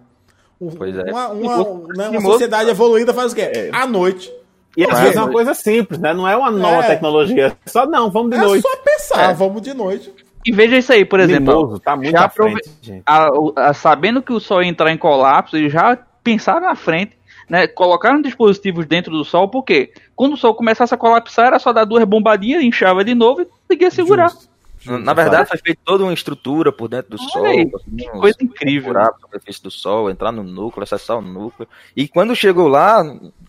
Pois 0.77 0.95
é. 0.97 1.11
Uma, 1.11 1.29
uma, 1.29 1.57
né, 1.97 2.09
uma 2.11 2.21
sociedade 2.21 2.69
evoluída 2.71 3.15
faz 3.15 3.33
o 3.33 3.35
quê? 3.35 3.71
À 3.73 3.87
noite. 3.87 4.31
E 4.77 4.85
às 4.85 4.99
É. 4.99 5.03
vezes 5.03 5.17
é 5.17 5.21
uma 5.23 5.33
coisa 5.33 5.53
simples, 5.55 5.99
né? 5.99 6.13
Não 6.15 6.29
é 6.29 6.37
uma 6.37 6.51
nova 6.51 6.85
É. 6.85 6.87
tecnologia. 6.89 7.57
Só 7.67 7.87
não, 7.87 8.11
vamos 8.11 8.31
de 8.31 8.37
É 8.37 8.41
noite. 8.41 8.63
só 8.63 8.77
pensar, 8.77 9.31
É. 9.31 9.35
vamos 9.35 9.63
de 9.63 9.75
noite. 9.75 10.15
E 10.47 10.53
veja 10.53 10.79
isso 10.79 10.93
aí, 10.93 11.05
por 11.05 11.19
exemplo. 11.21 11.55
Mimoso, 11.55 11.79
tá 11.81 11.97
muito 11.97 12.11
já 12.13 12.29
frente, 12.29 12.71
a- 13.05 13.31
o- 13.31 13.53
a- 13.57 13.75
sabendo 13.75 14.23
que 14.23 14.33
o 14.33 14.41
Sol 14.41 14.63
ia 14.63 14.69
entrar 14.71 14.91
em 14.93 14.97
colapso, 14.97 15.57
eles 15.57 15.73
já 15.73 15.99
pensaram 16.23 16.61
na 16.63 16.75
frente, 16.75 17.17
né? 17.49 17.67
Colocaram 17.67 18.21
dispositivos 18.23 18.87
dentro 18.87 19.11
do 19.13 19.25
Sol, 19.25 19.49
porque 19.49 19.93
quando 20.15 20.35
o 20.35 20.37
Sol 20.37 20.55
começasse 20.55 20.95
a 20.95 20.97
colapsar, 20.99 21.47
era 21.49 21.59
só 21.59 21.73
dar 21.73 21.85
duas 21.85 22.05
bombadinhas, 22.05 22.63
inchava 22.63 23.05
de 23.05 23.15
novo 23.15 23.43
e 23.43 23.47
conseguia 23.47 23.91
segurar. 23.91 24.29
Justo. 24.31 24.51
Na- 24.87 24.99
Na 24.99 25.13
verdade, 25.13 25.47
foi 25.49 25.59
feita 25.59 25.81
toda 25.85 26.05
uma 26.05 26.15
estrutura 26.15 26.73
por 26.73 26.89
dentro 26.89 27.11
do 27.11 27.21
Olha 27.21 27.29
Sol. 27.29 27.45
aí, 27.45 27.71
assim, 27.75 28.11
uns- 28.15 28.21
coisa 28.21 28.39
incrível. 28.41 28.89
furar 28.89 29.09
a 29.09 29.19
superfície 29.21 29.63
do 29.63 29.71
Sol, 29.71 30.09
entrar 30.11 30.33
no 30.33 30.43
núcleo, 30.43 30.83
acessar 30.83 31.19
o 31.19 31.21
núcleo. 31.21 31.69
E 31.95 32.09
quando 32.09 32.35
chegou 32.35 32.67
lá, 32.67 33.03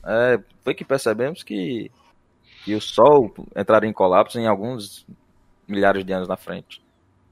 é, 0.06 0.40
foi 0.62 0.74
que 0.74 0.84
percebemos 0.84 1.42
que, 1.42 1.90
que 2.66 2.76
o 2.76 2.82
Sol 2.82 3.34
entraria 3.56 3.90
em 3.90 3.94
colapso 3.94 4.38
em 4.40 4.46
alguns 4.48 5.06
milhares 5.66 6.04
de 6.04 6.12
anos 6.12 6.28
na 6.28 6.36
frente. 6.36 6.82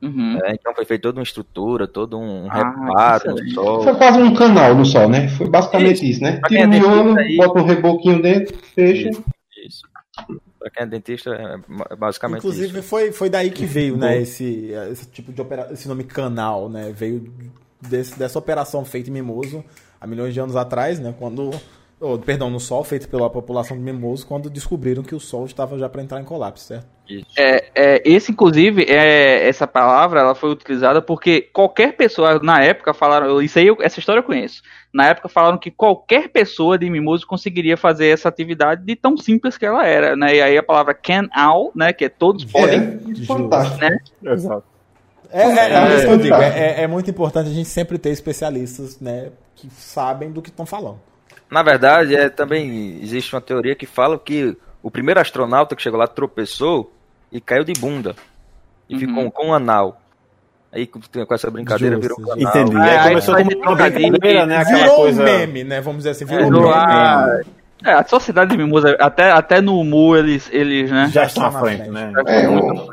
Uhum. 0.01 0.39
É, 0.43 0.53
então 0.53 0.73
foi 0.73 0.85
feita 0.85 1.03
toda 1.03 1.19
uma 1.19 1.23
estrutura, 1.23 1.87
todo 1.87 2.17
um 2.17 2.47
Ah, 2.49 2.69
reparo 2.87 3.35
no. 3.35 3.49
Sol. 3.51 3.83
Foi 3.83 3.95
quase 3.95 4.19
um 4.21 4.33
canal 4.33 4.73
no 4.75 4.85
sol, 4.85 5.09
né? 5.09 5.27
Foi 5.29 5.49
basicamente 5.49 6.09
isso, 6.09 6.21
né? 6.23 6.37
Pra 6.37 6.47
Tira 6.49 6.61
é 6.61 6.67
miolo, 6.67 7.17
aí- 7.19 7.35
bota 7.35 7.59
um 7.61 7.65
reboquinho 7.65 8.21
dentro, 8.21 8.57
fecha. 8.75 9.09
Isso. 9.65 9.81
Pra 10.59 10.69
quem 10.69 10.83
é 10.83 10.85
dentista, 10.85 11.31
é 11.31 11.57
ma- 11.67 11.87
basicamente 11.97 12.39
Inclusive, 12.39 12.79
isso. 12.79 12.87
foi, 12.87 13.11
foi 13.11 13.29
daí 13.29 13.49
que 13.49 13.65
veio, 13.65 13.95
né, 13.97 14.21
esse, 14.21 14.71
esse 14.91 15.05
tipo 15.07 15.31
de 15.31 15.41
operação, 15.41 15.73
esse 15.73 15.87
nome 15.87 16.03
canal, 16.03 16.69
né? 16.69 16.93
Veio 16.95 17.31
desse, 17.81 18.17
dessa 18.17 18.37
operação 18.39 18.83
feita 18.85 19.09
em 19.09 19.13
Mimoso 19.13 19.63
há 19.99 20.05
milhões 20.07 20.33
de 20.33 20.39
anos 20.39 20.55
atrás, 20.55 20.99
né? 20.99 21.13
Quando. 21.17 21.51
Oh, 21.99 22.17
perdão, 22.17 22.49
no 22.49 22.59
Sol, 22.59 22.83
feito 22.83 23.07
pela 23.09 23.29
população 23.29 23.75
de 23.77 23.83
Mimoso, 23.83 24.25
quando 24.25 24.49
descobriram 24.49 25.03
que 25.03 25.13
o 25.15 25.19
Sol 25.19 25.45
estava 25.45 25.77
já 25.77 25.87
para 25.89 26.01
entrar 26.01 26.19
em 26.19 26.23
colapso, 26.23 26.65
certo? 26.65 26.87
Isso. 27.09 27.25
É, 27.37 27.65
é, 27.73 28.01
esse, 28.05 28.31
inclusive, 28.31 28.83
é, 28.83 29.47
essa 29.47 29.65
palavra 29.65 30.19
ela 30.19 30.35
foi 30.35 30.51
utilizada 30.51 31.01
porque 31.01 31.41
qualquer 31.41 31.93
pessoa, 31.95 32.39
na 32.43 32.61
época, 32.63 32.93
falaram. 32.93 33.41
Isso 33.41 33.57
aí, 33.57 33.65
eu- 33.67 33.77
essa 33.81 33.99
história 33.99 34.19
eu 34.19 34.23
conheço. 34.23 34.61
Na 34.93 35.07
época 35.07 35.27
falaram 35.27 35.57
que 35.57 35.71
qualquer 35.71 36.29
pessoa 36.29 36.77
de 36.77 36.87
mimoso 36.89 37.25
conseguiria 37.25 37.75
fazer 37.75 38.07
essa 38.09 38.29
atividade 38.29 38.83
de 38.85 38.95
tão 38.95 39.17
simples 39.17 39.57
que 39.57 39.65
ela 39.65 39.87
era, 39.87 40.15
né? 40.15 40.35
E 40.35 40.41
aí 40.41 40.57
a 40.57 40.63
palavra 40.63 40.93
can 40.93 41.27
all, 41.35 41.71
né? 41.75 41.91
Que 41.93 42.05
é 42.05 42.09
todos 42.09 42.45
podem. 42.45 42.79
É, 42.79 43.25
fantástico. 43.25 43.85
Exato. 44.23 44.63
É, 45.31 45.41
é, 45.43 45.45
é 45.73 45.95
isso 45.95 46.05
que 46.05 46.11
eu 46.11 46.13
É. 46.13 46.17
digo. 46.17 46.35
É, 46.35 46.59
é- 46.59 46.81
é 46.83 46.87
muito 46.87 47.09
importante 47.09 47.49
a 47.49 47.53
gente 47.53 47.69
sempre 47.69 47.97
ter 47.97 48.09
especialistas, 48.09 48.99
né? 48.99 49.29
Que 49.55 49.67
sabem 49.71 50.31
do 50.31 50.41
que 50.43 50.49
estão 50.49 50.65
falando. 50.65 50.99
Na 51.49 51.63
verdade, 51.63 52.15
é, 52.15 52.29
também 52.29 52.99
existe 53.01 53.33
uma 53.33 53.41
teoria 53.41 53.75
que 53.75 53.85
fala 53.85 54.17
que 54.19 54.55
o 54.83 54.91
primeiro 54.91 55.19
astronauta 55.19 55.75
que 55.75 55.81
chegou 55.81 55.99
lá 55.99 56.07
tropeçou 56.07 56.91
e 57.31 57.41
caiu 57.41 57.63
de 57.63 57.73
bunda. 57.73 58.15
E 58.87 58.93
Uhum. 58.93 58.99
ficou 58.99 59.31
com 59.31 59.47
um 59.47 59.53
anal. 59.53 60.01
Aí 60.71 60.85
com 60.85 60.99
essa 61.33 61.49
brincadeira 61.49 61.95
Justo, 61.95 62.15
virou 62.21 62.35
um 62.37 62.39
canal. 62.43 62.63
Entendi. 62.63 62.77
Ah, 62.77 62.83
Aí 62.83 62.97
aí 62.99 63.09
começou 63.09 63.35
como 63.35 63.49
uma 63.57 63.75
brincadeira, 63.75 64.45
né? 64.45 64.57
Aquela 64.57 64.77
virou 64.77 64.95
coisa. 64.97 65.21
um 65.21 65.25
meme, 65.25 65.63
né? 65.63 65.81
Vamos 65.81 65.97
dizer 65.99 66.09
assim, 66.11 66.25
virou 66.25 66.45
um 66.45 66.49
Virou 66.51 66.61
meme. 66.69 66.75
a- 66.83 67.41
É, 67.85 67.93
a 67.93 68.03
sociedade 68.05 68.51
de 68.51 68.57
mimosa, 68.57 68.95
até, 68.99 69.31
até 69.31 69.61
no 69.61 69.79
humor 69.79 70.17
eles, 70.19 70.49
eles 70.51 70.91
né? 70.91 71.09
Já 71.13 71.23
estão 71.23 71.45
à 71.45 71.51
na 71.51 71.59
frente, 71.59 71.77
frente. 71.77 71.91
né? 71.91 72.11
É, 72.27 72.47
o, 72.49 72.89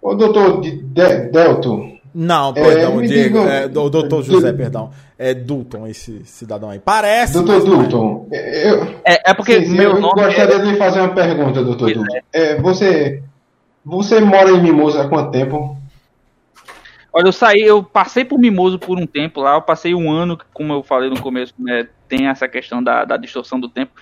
o 0.00 0.14
doutor 0.14 0.60
de, 0.62 0.70
de, 0.82 1.18
Delton, 1.30 1.98
Não, 2.14 2.52
perdão, 2.52 2.96
me 2.96 3.08
Diego. 3.08 3.40
diga- 3.40 3.52
É, 3.54 3.66
o 3.66 3.88
doutor 3.88 4.22
José, 4.22 4.52
perdão. 4.52 4.90
É 5.18 5.32
Dulton, 5.32 5.86
esse 5.86 6.24
cidadão 6.24 6.68
aí. 6.70 6.78
Parece. 6.78 7.32
doutor 7.32 7.54
mas 7.56 7.64
não 7.64 7.74
é. 7.74 7.82
Dulton, 7.84 8.28
eu, 8.32 8.82
É, 9.04 9.30
é 9.30 9.34
porque 9.34 9.60
sim, 9.60 9.66
sim, 9.70 9.76
meu 9.76 9.92
eu 9.94 10.00
nome 10.00 10.22
gostaria 10.22 10.58
de 10.58 10.70
lhe 10.72 10.76
fazer 10.76 11.00
uma 11.00 11.14
pergunta, 11.14 11.62
doutor 11.62 11.92
Dulton. 11.92 12.16
É, 12.32 12.60
você, 12.60 13.22
você 13.84 14.20
mora 14.20 14.50
em 14.50 14.60
Mimoso 14.62 14.98
há 15.00 15.08
quanto 15.08 15.30
tempo? 15.30 15.76
Olha, 17.14 17.28
eu 17.28 17.32
saí, 17.32 17.60
eu 17.60 17.82
passei 17.82 18.24
por 18.24 18.38
Mimoso 18.38 18.78
por 18.78 18.98
um 18.98 19.06
tempo 19.06 19.40
lá, 19.40 19.54
eu 19.56 19.62
passei 19.62 19.94
um 19.94 20.10
ano, 20.10 20.38
como 20.54 20.72
eu 20.72 20.82
falei 20.82 21.10
no 21.10 21.20
começo, 21.20 21.52
né, 21.58 21.86
tem 22.08 22.26
essa 22.26 22.48
questão 22.48 22.82
da, 22.82 23.04
da 23.04 23.16
distorção 23.18 23.60
do 23.60 23.68
tempo, 23.68 23.92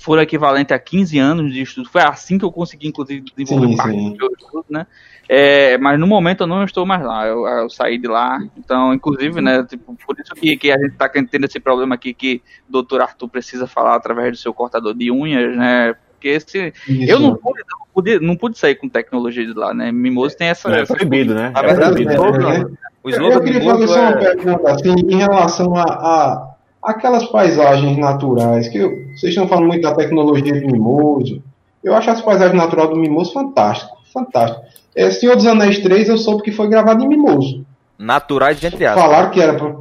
foram 0.00 0.22
equivalente 0.22 0.72
a 0.72 0.78
15 0.78 1.18
anos 1.18 1.52
de 1.52 1.60
estudo, 1.60 1.90
foi 1.90 2.00
assim 2.00 2.38
que 2.38 2.44
eu 2.44 2.50
consegui, 2.50 2.88
inclusive, 2.88 3.22
desenvolver 3.36 3.68
Sim, 3.68 3.76
parte 3.76 3.98
sim. 3.98 4.10
do 4.10 4.16
meu 4.16 4.32
estudo, 4.32 4.64
né, 4.70 4.86
é, 5.28 5.76
mas 5.76 6.00
no 6.00 6.06
momento 6.06 6.42
eu 6.42 6.46
não 6.46 6.64
estou 6.64 6.86
mais 6.86 7.04
lá, 7.04 7.26
eu, 7.26 7.46
eu 7.46 7.68
saí 7.68 7.98
de 7.98 8.08
lá, 8.08 8.38
então, 8.56 8.94
inclusive, 8.94 9.42
né, 9.42 9.62
tipo, 9.64 9.94
por 10.06 10.18
isso 10.18 10.34
que, 10.34 10.56
que 10.56 10.72
a 10.72 10.78
gente 10.78 10.92
está 10.92 11.06
tendo 11.08 11.44
esse 11.44 11.60
problema 11.60 11.94
aqui, 11.94 12.14
que 12.14 12.42
o 12.66 12.72
doutor 12.72 13.02
Arthur 13.02 13.28
precisa 13.28 13.66
falar 13.66 13.94
através 13.94 14.32
do 14.32 14.38
seu 14.38 14.54
cortador 14.54 14.94
de 14.94 15.10
unhas, 15.10 15.54
né, 15.54 15.94
porque 16.12 16.28
esse, 16.28 16.72
eu 16.88 17.20
não 17.20 17.36
pude, 17.36 17.60
não 17.70 17.86
pude, 17.92 18.20
não 18.20 18.36
pude 18.36 18.58
sair 18.58 18.76
com 18.76 18.88
tecnologia 18.88 19.44
de 19.44 19.52
lá, 19.52 19.74
né, 19.74 19.92
Mimoso 19.92 20.34
tem 20.34 20.48
essa... 20.48 20.74
É 20.74 20.80
essa 20.80 20.94
proibido, 20.94 21.34
né? 21.34 21.50
Na 21.50 21.60
É 21.60 21.62
verdade, 21.62 21.92
proibido. 21.92 22.22
o 22.22 22.30
slogan, 22.30 22.58
né? 22.58 22.76
o 23.02 23.10
Eu 23.10 23.40
queria 23.42 23.62
fazer 23.62 23.88
só 23.88 24.00
uma 24.00 24.10
é... 24.10 24.16
pergunta 24.16 24.70
assim, 24.70 24.94
em 25.08 25.16
relação 25.16 25.74
a, 25.76 25.82
a 25.82 26.49
aquelas 26.82 27.24
paisagens 27.26 27.96
naturais, 27.98 28.68
que 28.68 28.78
eu- 28.78 28.90
vocês 29.14 29.24
estão 29.32 29.46
falando 29.48 29.68
muito 29.68 29.82
da 29.82 29.94
tecnologia 29.94 30.60
do 30.60 30.66
Mimoso. 30.66 31.42
Eu 31.82 31.94
acho 31.94 32.10
as 32.10 32.20
paisagens 32.20 32.56
naturais 32.56 32.90
do 32.90 32.96
Mimoso 32.96 33.32
fantástico, 33.32 33.96
fantástico. 34.12 34.62
É, 34.94 35.10
Senhor 35.10 35.36
dos 35.36 35.46
Anéis 35.46 35.78
3 35.78 36.08
eu 36.08 36.18
soube 36.18 36.42
que 36.42 36.52
foi 36.52 36.68
gravado 36.68 37.04
em 37.04 37.08
Mimoso. 37.08 37.64
naturais 37.98 38.62
entre 38.64 38.86
aspas. 38.86 39.02
Falaram 39.02 39.30
que 39.30 39.40
era 39.40 39.54
pra... 39.54 39.74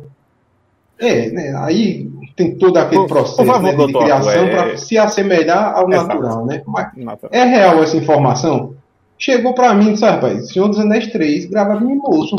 É, 1.00 1.30
né, 1.32 1.54
aí 1.58 2.10
tem 2.36 2.58
todo 2.58 2.76
aquele 2.78 3.08
processo 3.08 3.46
favor, 3.46 3.62
né, 3.64 3.72
de 3.72 3.78
doutor, 3.78 4.04
criação 4.04 4.32
é- 4.44 4.50
para 4.50 4.78
se 4.78 4.98
assemelhar 4.98 5.74
ao 5.78 5.90
Exato. 5.90 6.08
natural, 6.10 6.46
né? 6.46 6.62
Mas 6.68 6.90
é 7.32 7.44
real 7.46 7.82
essa 7.82 7.96
informação? 7.96 8.74
Chegou 9.20 9.54
pra 9.54 9.74
mim 9.74 9.90
e 9.90 9.92
disse, 9.94 10.06
rapaz, 10.06 10.48
Senhor 10.54 10.68
dos 10.70 10.80
Anéis 10.80 11.08
3, 11.12 11.46
gravado 11.48 11.84
em 11.84 11.88
Mimoso. 11.90 12.36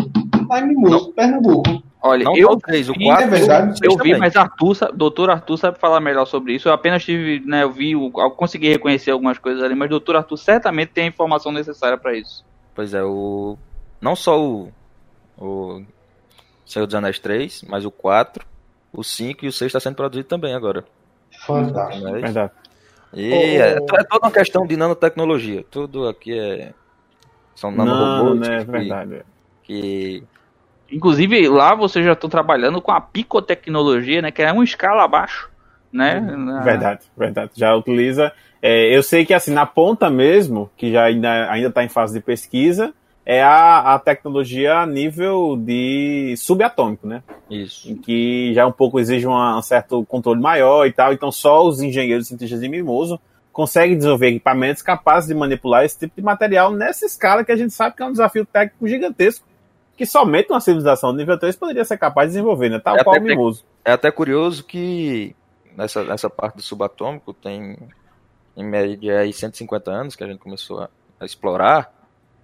Lá 0.48 0.60
em 0.60 0.68
Mimoso, 0.68 1.12
Pernambuco. 1.12 1.82
Olha, 2.02 2.24
Não 2.24 2.34
eu 2.34 2.48
o 2.52 2.56
3, 2.58 2.88
o 2.88 2.94
vi- 2.94 3.04
4 3.04 3.24
é 3.24 3.28
verdade. 3.28 3.78
Eu 3.82 3.90
vi, 3.92 3.96
também. 3.98 4.18
mas 4.18 4.34
Arthur, 4.34 4.74
doutor 4.94 5.28
Arthur 5.30 5.56
sabe 5.58 5.78
falar 5.78 6.00
melhor 6.00 6.24
sobre 6.24 6.54
isso. 6.54 6.66
Eu 6.68 6.72
apenas 6.72 7.04
tive, 7.04 7.40
né, 7.46 7.62
eu 7.62 7.70
vi, 7.70 7.92
eu 7.92 8.10
consegui 8.30 8.68
reconhecer 8.70 9.10
algumas 9.10 9.36
coisas 9.38 9.62
ali, 9.62 9.74
mas 9.74 9.90
doutor 9.90 10.16
Arthur 10.16 10.38
certamente 10.38 10.88
tem 10.92 11.04
a 11.04 11.08
informação 11.08 11.52
necessária 11.52 11.98
para 11.98 12.16
isso. 12.16 12.42
Pois 12.74 12.94
é, 12.94 13.02
o. 13.04 13.58
Não 14.00 14.16
só 14.16 14.40
o. 14.42 14.70
O 15.38 15.82
Senhor 16.64 16.86
dos 16.86 16.94
Anéis 16.94 17.18
3, 17.18 17.64
mas 17.68 17.84
o 17.84 17.90
4, 17.90 18.46
o 18.92 19.04
5 19.04 19.44
e 19.44 19.48
o 19.48 19.52
6 19.52 19.68
está 19.68 19.80
sendo 19.80 19.96
produzido 19.96 20.26
também 20.28 20.54
agora. 20.54 20.84
Fantástico. 21.46 22.04
Mas- 22.10 22.22
Verdade. 22.22 22.52
E 23.12 23.32
Ô, 23.32 23.36
é, 23.36 23.78
ô. 23.80 23.96
é 23.96 24.04
toda 24.04 24.26
uma 24.26 24.30
questão 24.30 24.66
de 24.66 24.76
nanotecnologia. 24.76 25.64
Tudo 25.70 26.08
aqui 26.08 26.38
é. 26.38 26.72
São 27.54 27.70
Não, 27.70 27.84
nanorobôs 27.84 28.40
né? 28.48 28.64
que, 28.64 28.70
Verdade. 28.70 29.22
que 29.62 30.22
Inclusive, 30.90 31.48
lá 31.48 31.74
vocês 31.74 32.04
já 32.04 32.12
estão 32.12 32.28
trabalhando 32.28 32.80
com 32.82 32.90
a 32.90 33.00
picotecnologia, 33.00 34.20
né, 34.22 34.30
que 34.32 34.42
é 34.42 34.50
uma 34.50 34.64
escala 34.64 35.04
abaixo, 35.04 35.48
né? 35.92 36.18
na- 36.20 36.62
Verdade, 36.62 37.02
verdade. 37.16 37.52
Já 37.54 37.74
utiliza. 37.76 38.32
é, 38.60 38.94
eu 38.96 39.02
sei 39.02 39.24
que 39.24 39.32
assim, 39.32 39.52
na 39.52 39.64
ponta 39.66 40.10
mesmo, 40.10 40.68
que 40.76 40.90
já 40.92 41.04
ainda 41.04 41.50
ainda 41.50 41.68
está 41.68 41.84
em 41.84 41.88
fase 41.88 42.14
de 42.14 42.20
pesquisa, 42.24 42.92
é 43.24 43.42
a, 43.42 43.94
a 43.94 43.98
tecnologia 43.98 44.78
a 44.78 44.87
nível 44.87 45.56
de 45.56 46.35
subatômico, 46.37 47.06
né? 47.06 47.22
Isso. 47.50 47.90
Em 47.90 47.96
que 47.96 48.52
já 48.54 48.66
um 48.66 48.72
pouco 48.72 48.98
exige 48.98 49.26
uma- 49.26 49.59
um 49.59 49.62
certo 49.62 50.04
controle 50.06 50.40
maior 50.40 50.87
e 50.87 50.92
tal. 50.92 51.12
Então 51.12 51.30
só 51.30 51.64
os 51.66 51.80
engenheiros 51.80 52.26
cientistas 52.28 52.61
de 52.61 52.68
Mimoso 52.68 53.20
conseguem 53.52 53.96
desenvolver 53.96 54.28
equipamentos 54.28 54.83
capazes 54.83 55.28
de 55.28 55.35
manipular 55.35 55.85
esse 55.85 55.98
tipo 55.98 56.14
de 56.16 56.22
material 56.22 56.70
nessa 56.72 57.04
escala 57.04 57.44
que 57.44 57.52
a 57.52 57.56
gente 57.56 57.72
sabe 57.74 57.94
que 57.96 58.02
é 58.02 58.06
um 58.06 58.12
desafio 58.12 58.44
técnico 58.46 58.87
gigantesco. 58.88 59.44
Que 59.96 60.06
somente 60.06 60.50
uma 60.50 60.61
civilização 60.61 61.12
de 61.12 61.18
nível 61.18 61.38
3 61.38 61.54
poderia 61.56 61.85
ser 61.85 61.98
capaz 61.98 62.28
de 62.28 62.33
desenvolver, 62.35 62.70
né? 62.70 62.78
Tal 62.78 62.96
É 62.96 63.04
qual 63.04 63.14
o 63.16 63.18
até- 63.18 63.28
Mimoso. 63.28 63.64
É 63.85 63.92
até 63.92 64.11
curioso 64.11 64.64
que 64.64 65.37
nessa, 65.76 66.02
nessa 66.04 66.30
parte 66.30 66.56
do 66.56 66.62
subatômico 66.62 67.35
tem 67.35 67.76
em 68.56 68.64
média 68.64 69.20
aí 69.20 69.33
150 69.33 69.90
anos 69.90 70.16
que 70.16 70.24
a 70.24 70.26
gente 70.26 70.38
começou 70.38 70.80
a, 70.80 70.88
a 71.20 71.24
explorar. 71.26 71.92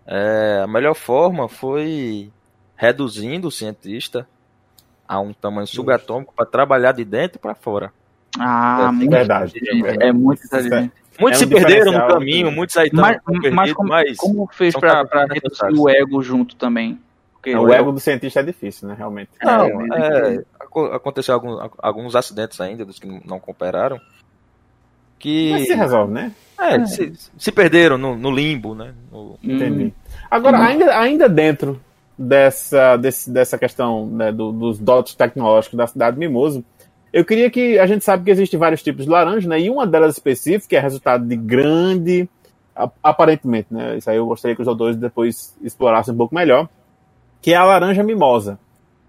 É, 0.07 0.61
a 0.64 0.66
melhor 0.66 0.95
forma 0.95 1.49
foi 1.49 2.31
reduzindo 2.77 3.49
o 3.49 3.51
cientista 3.51 4.27
a 5.09 5.19
um 5.21 5.33
tamanho 5.33 5.66
subatômico 5.66 6.33
para 6.35 6.47
trabalhar 6.47 6.92
de 6.92 7.05
dentro 7.05 7.38
para 7.38 7.55
fora. 7.55 7.92
Ah, 8.38 8.87
É 8.88 8.92
muito 8.92 9.11
verdade, 9.11 9.51
inteligente, 9.57 9.83
verdade. 9.83 10.05
É 10.09 10.12
muito 10.12 10.45
inteligente. 10.45 10.92
Muitos 11.19 11.40
É 11.40 11.45
um 11.45 11.49
se 11.49 11.55
perderam 11.55 11.79
no 11.79 11.85
diferencial 11.92 12.09
caminho, 12.09 12.49
que- 12.51 12.55
muitos 12.55 12.77
aí 12.77 12.87
estão 12.88 13.01
Mas, 13.01 13.23
perdidos, 13.25 13.55
mas 13.55 13.73
como, 13.73 13.88
mas 13.88 14.16
como 14.19 14.47
fez 14.53 14.75
de 14.75 14.81
reduzir 14.81 15.81
o 15.81 15.88
ego 15.88 16.23
junto 16.23 16.55
também? 16.57 17.01
Porque 17.33 17.57
o 17.57 17.73
ego 17.73 17.92
do 17.92 18.01
cientista 18.01 18.40
é 18.40 18.42
difícil, 18.42 18.88
né? 18.88 18.95
Realmente. 18.99 19.31
Não, 19.42 19.64
É, 19.95 20.35
é, 20.37 20.45
aco- 20.61 20.87
aconteceu 20.87 21.33
algum- 21.35 21.57
alguns 21.79 22.14
acidentes 22.14 22.61
ainda, 22.61 22.85
dos 22.85 22.99
que 22.99 23.07
não 23.27 23.40
cooperaram, 23.40 23.99
que 25.18 25.50
Mas 25.52 25.66
se 25.66 25.74
resolve, 25.74 26.12
né? 26.12 26.33
é, 26.59 26.85
se, 26.87 27.12
se 27.38 27.52
perderam 27.52 27.98
no, 27.98 28.16
no 28.16 28.31
limbo, 28.31 28.74
né? 28.74 28.92
No- 29.12 29.38
Entendi. 29.42 29.92
Agora, 30.31 30.59
ainda, 30.62 30.98
ainda 30.98 31.29
dentro 31.29 31.81
dessa, 32.18 32.96
desse- 32.96 33.31
dessa 33.31 33.59
questão 33.59 34.07
né, 34.07 34.33
do- 34.33 34.52
dos 34.52 34.79
dotes 34.79 35.14
tecnológicos 35.14 35.76
da 35.76 35.87
cidade 35.87 36.14
de 36.16 36.20
Mimoso, 36.20 36.64
eu 37.12 37.24
queria 37.24 37.50
que 37.50 37.79
a 37.79 37.87
gente 37.87 38.05
sabe 38.05 38.24
que 38.24 38.31
existem 38.31 38.59
vários 38.59 38.83
tipos 38.83 39.05
de 39.05 39.11
laranja, 39.11 39.48
né? 39.48 39.61
E 39.61 39.70
uma 39.70 39.87
delas 39.87 40.14
específica 40.14 40.76
é 40.76 40.81
resultado 40.81 41.24
de 41.26 41.37
grande, 41.37 42.29
aparentemente, 43.02 43.68
né? 43.70 43.96
Isso 43.96 44.11
aí 44.11 44.16
eu 44.16 44.26
gostaria 44.26 44.55
que 44.55 44.62
os 44.62 44.68
autores 44.68 44.96
depois 44.96 45.55
explorassem 45.62 46.12
um 46.12 46.16
pouco 46.16 46.35
melhor, 46.35 46.68
que 47.40 47.52
é 47.52 47.57
a 47.57 47.64
laranja 47.64 48.02
mimosa, 48.02 48.59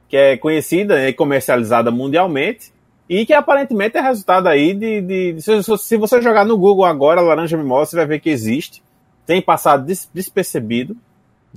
que 0.08 0.16
é 0.16 0.38
conhecida 0.38 1.08
e 1.10 1.14
comercializada 1.14 1.92
mundialmente 1.92 2.72
e 3.10 3.26
que 3.26 3.34
aparentemente 3.34 3.98
é 3.98 4.02
resultado 4.02 4.48
aí 4.48 4.74
de, 4.74 5.02
de- 5.02 5.34
de- 5.34 5.42
se, 5.42 5.78
se 5.78 5.98
você 5.98 6.22
jogar 6.22 6.46
no 6.46 6.58
Google 6.58 6.86
agora 6.86 7.22
laranja 7.22 7.58
mimosa, 7.58 7.92
você 7.92 7.96
vai 7.98 8.06
ver 8.06 8.20
que 8.20 8.30
existe, 8.30 8.84
tem 9.26 9.42
passado 9.42 9.86
des- 9.86 10.10
despercebido 10.14 10.96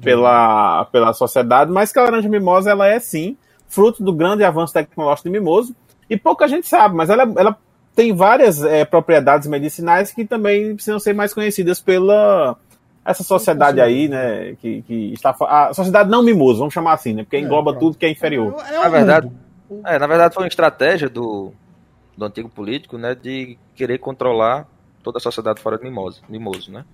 pela, 0.03 0.85
pela 0.87 1.13
sociedade, 1.13 1.71
mas 1.71 1.93
que 1.93 1.99
a 1.99 2.03
laranja 2.03 2.29
mimosa 2.29 2.71
ela 2.71 2.87
é 2.87 2.99
sim 2.99 3.37
fruto 3.69 4.03
do 4.03 4.13
grande 4.13 4.43
avanço 4.45 4.73
tecnológico 4.73 5.29
de 5.29 5.33
mimoso 5.33 5.75
e 6.09 6.17
pouca 6.17 6.49
gente 6.49 6.67
sabe, 6.67 6.95
mas 6.97 7.11
ela, 7.11 7.23
ela 7.37 7.57
tem 7.95 8.13
várias 8.13 8.63
eh, 8.63 8.85
propriedades 8.85 9.47
medicinais 9.49 10.11
que 10.13 10.25
também 10.25 10.75
precisam 10.75 10.99
ser 10.99 11.15
mais 11.15 11.35
conhecidas 11.35 11.81
pela 11.81 12.57
essa 13.05 13.23
sociedade 13.23 13.81
aí, 13.81 14.09
né, 14.09 14.55
que, 14.61 14.83
que 14.83 15.13
está 15.13 15.35
a 15.41 15.73
sociedade 15.73 16.11
não 16.11 16.23
mimosa, 16.23 16.59
vamos 16.59 16.75
chamar 16.75 16.93
assim, 16.95 17.15
né, 17.15 17.23
porque 17.25 17.39
engloba 17.39 17.73
pronto. 17.73 17.81
tudo 17.87 17.99
que 17.99 18.07
é 18.07 18.11
inferior. 18.11 18.55
É 18.69 18.79
Na 18.79 18.89
verdade, 18.89 19.27
mundo. 19.27 19.39
É, 19.85 19.99
na 19.99 20.07
verdade 20.07 20.35
foi 20.35 20.45
uma 20.45 20.49
estratégia 20.49 21.09
do, 21.09 21.53
do 22.17 22.25
antigo 22.25 22.49
político, 22.49 22.99
né, 22.99 23.15
de 23.15 23.59
querer 23.75 23.99
controlar 23.99 24.67
toda 25.03 25.19
a 25.19 25.21
sociedade 25.21 25.61
fora 25.61 25.79
de 25.79 25.85
mimoso, 25.85 26.23
mimoso 26.29 26.71
né? 26.71 26.85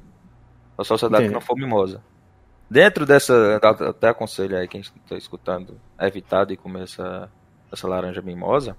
A 0.79 0.85
sociedade 0.85 1.25
Entendi. 1.25 1.31
que 1.31 1.35
não 1.35 1.41
for 1.41 1.57
mimosa. 1.57 2.03
Dentro 2.69 3.07
dessa, 3.07 3.61
até 3.89 4.09
aconselho 4.09 4.57
aí 4.57 4.69
quem 4.69 4.81
está 4.81 5.17
escutando, 5.17 5.81
a 5.97 6.07
evitar 6.07 6.45
de 6.45 6.57
comer 6.57 6.83
essa, 6.83 7.31
essa 7.73 7.89
laranja 7.89 8.21
mimosa, 8.21 8.77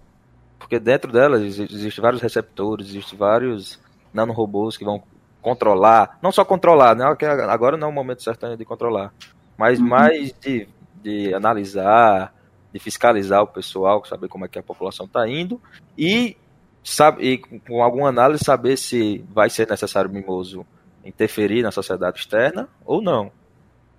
porque 0.59 0.79
dentro 0.79 1.11
dela 1.11 1.37
exi- 1.43 1.67
existem 1.71 2.01
vários 2.01 2.21
receptores, 2.21 2.87
existem 2.89 3.17
vários 3.17 3.79
nanorobôs 4.13 4.77
que 4.77 4.83
vão 4.83 5.01
controlar, 5.41 6.17
não 6.21 6.31
só 6.31 6.43
controlar, 6.43 6.95
né? 6.95 7.05
agora 7.49 7.77
não 7.77 7.87
é 7.87 7.91
o 7.91 7.93
momento 7.93 8.23
certo 8.23 8.45
ainda 8.45 8.57
de 8.57 8.65
controlar, 8.65 9.13
mas 9.57 9.79
mais 9.79 10.33
de, 10.39 10.67
de 11.01 11.33
analisar, 11.33 12.33
de 12.73 12.79
fiscalizar 12.79 13.41
o 13.41 13.47
pessoal, 13.47 14.03
saber 14.05 14.27
como 14.27 14.45
é 14.45 14.47
que 14.47 14.59
a 14.59 14.63
população 14.63 15.05
está 15.05 15.27
indo 15.27 15.59
e, 15.97 16.35
sabe, 16.83 17.23
e 17.23 17.37
com- 17.37 17.81
alguma 17.81 18.09
análise 18.09 18.43
saber 18.43 18.77
se 18.77 19.23
vai 19.33 19.49
ser 19.49 19.69
necessário 19.69 20.09
o 20.09 20.13
mimoso 20.13 20.65
interferir 21.05 21.61
na 21.63 21.71
sociedade 21.71 22.19
externa 22.19 22.67
ou 22.85 23.01
não. 23.01 23.31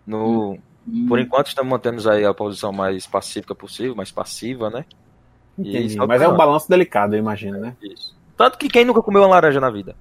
No, 0.07 0.59
Por 1.07 1.19
enquanto 1.19 1.49
estamos 1.49 1.71
mantendo 1.71 2.09
aí 2.11 2.25
a 2.25 2.33
posição 2.33 2.73
mais 2.73 3.07
pacífica 3.07 3.55
possível, 3.55 3.95
mais 3.95 4.11
passiva, 4.11 4.71
né? 4.71 4.85
E 5.59 5.69
Entendi. 5.77 5.97
Mas 6.07 6.23
é 6.23 6.29
um 6.29 6.37
balanço 6.37 6.69
delicado, 6.69 7.15
eu 7.15 7.19
imagino, 7.19 7.59
né? 7.59 7.75
Isso. 7.83 8.17
Tanto 8.37 8.57
que 8.57 8.69
quem 8.69 8.85
nunca 8.85 9.03
comeu 9.03 9.23
uma 9.23 9.29
laranja 9.29 9.61
na 9.61 9.71
vida? 9.71 9.95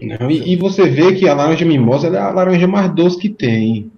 Não, 0.00 0.30
e, 0.30 0.52
e 0.52 0.56
você 0.56 0.88
vê 0.90 1.14
que 1.14 1.28
a 1.28 1.34
laranja 1.34 1.64
mimosa 1.64 2.08
é 2.08 2.18
a 2.18 2.30
laranja 2.30 2.66
mais 2.66 2.92
doce 2.92 3.18
que 3.18 3.28
tem. 3.28 3.90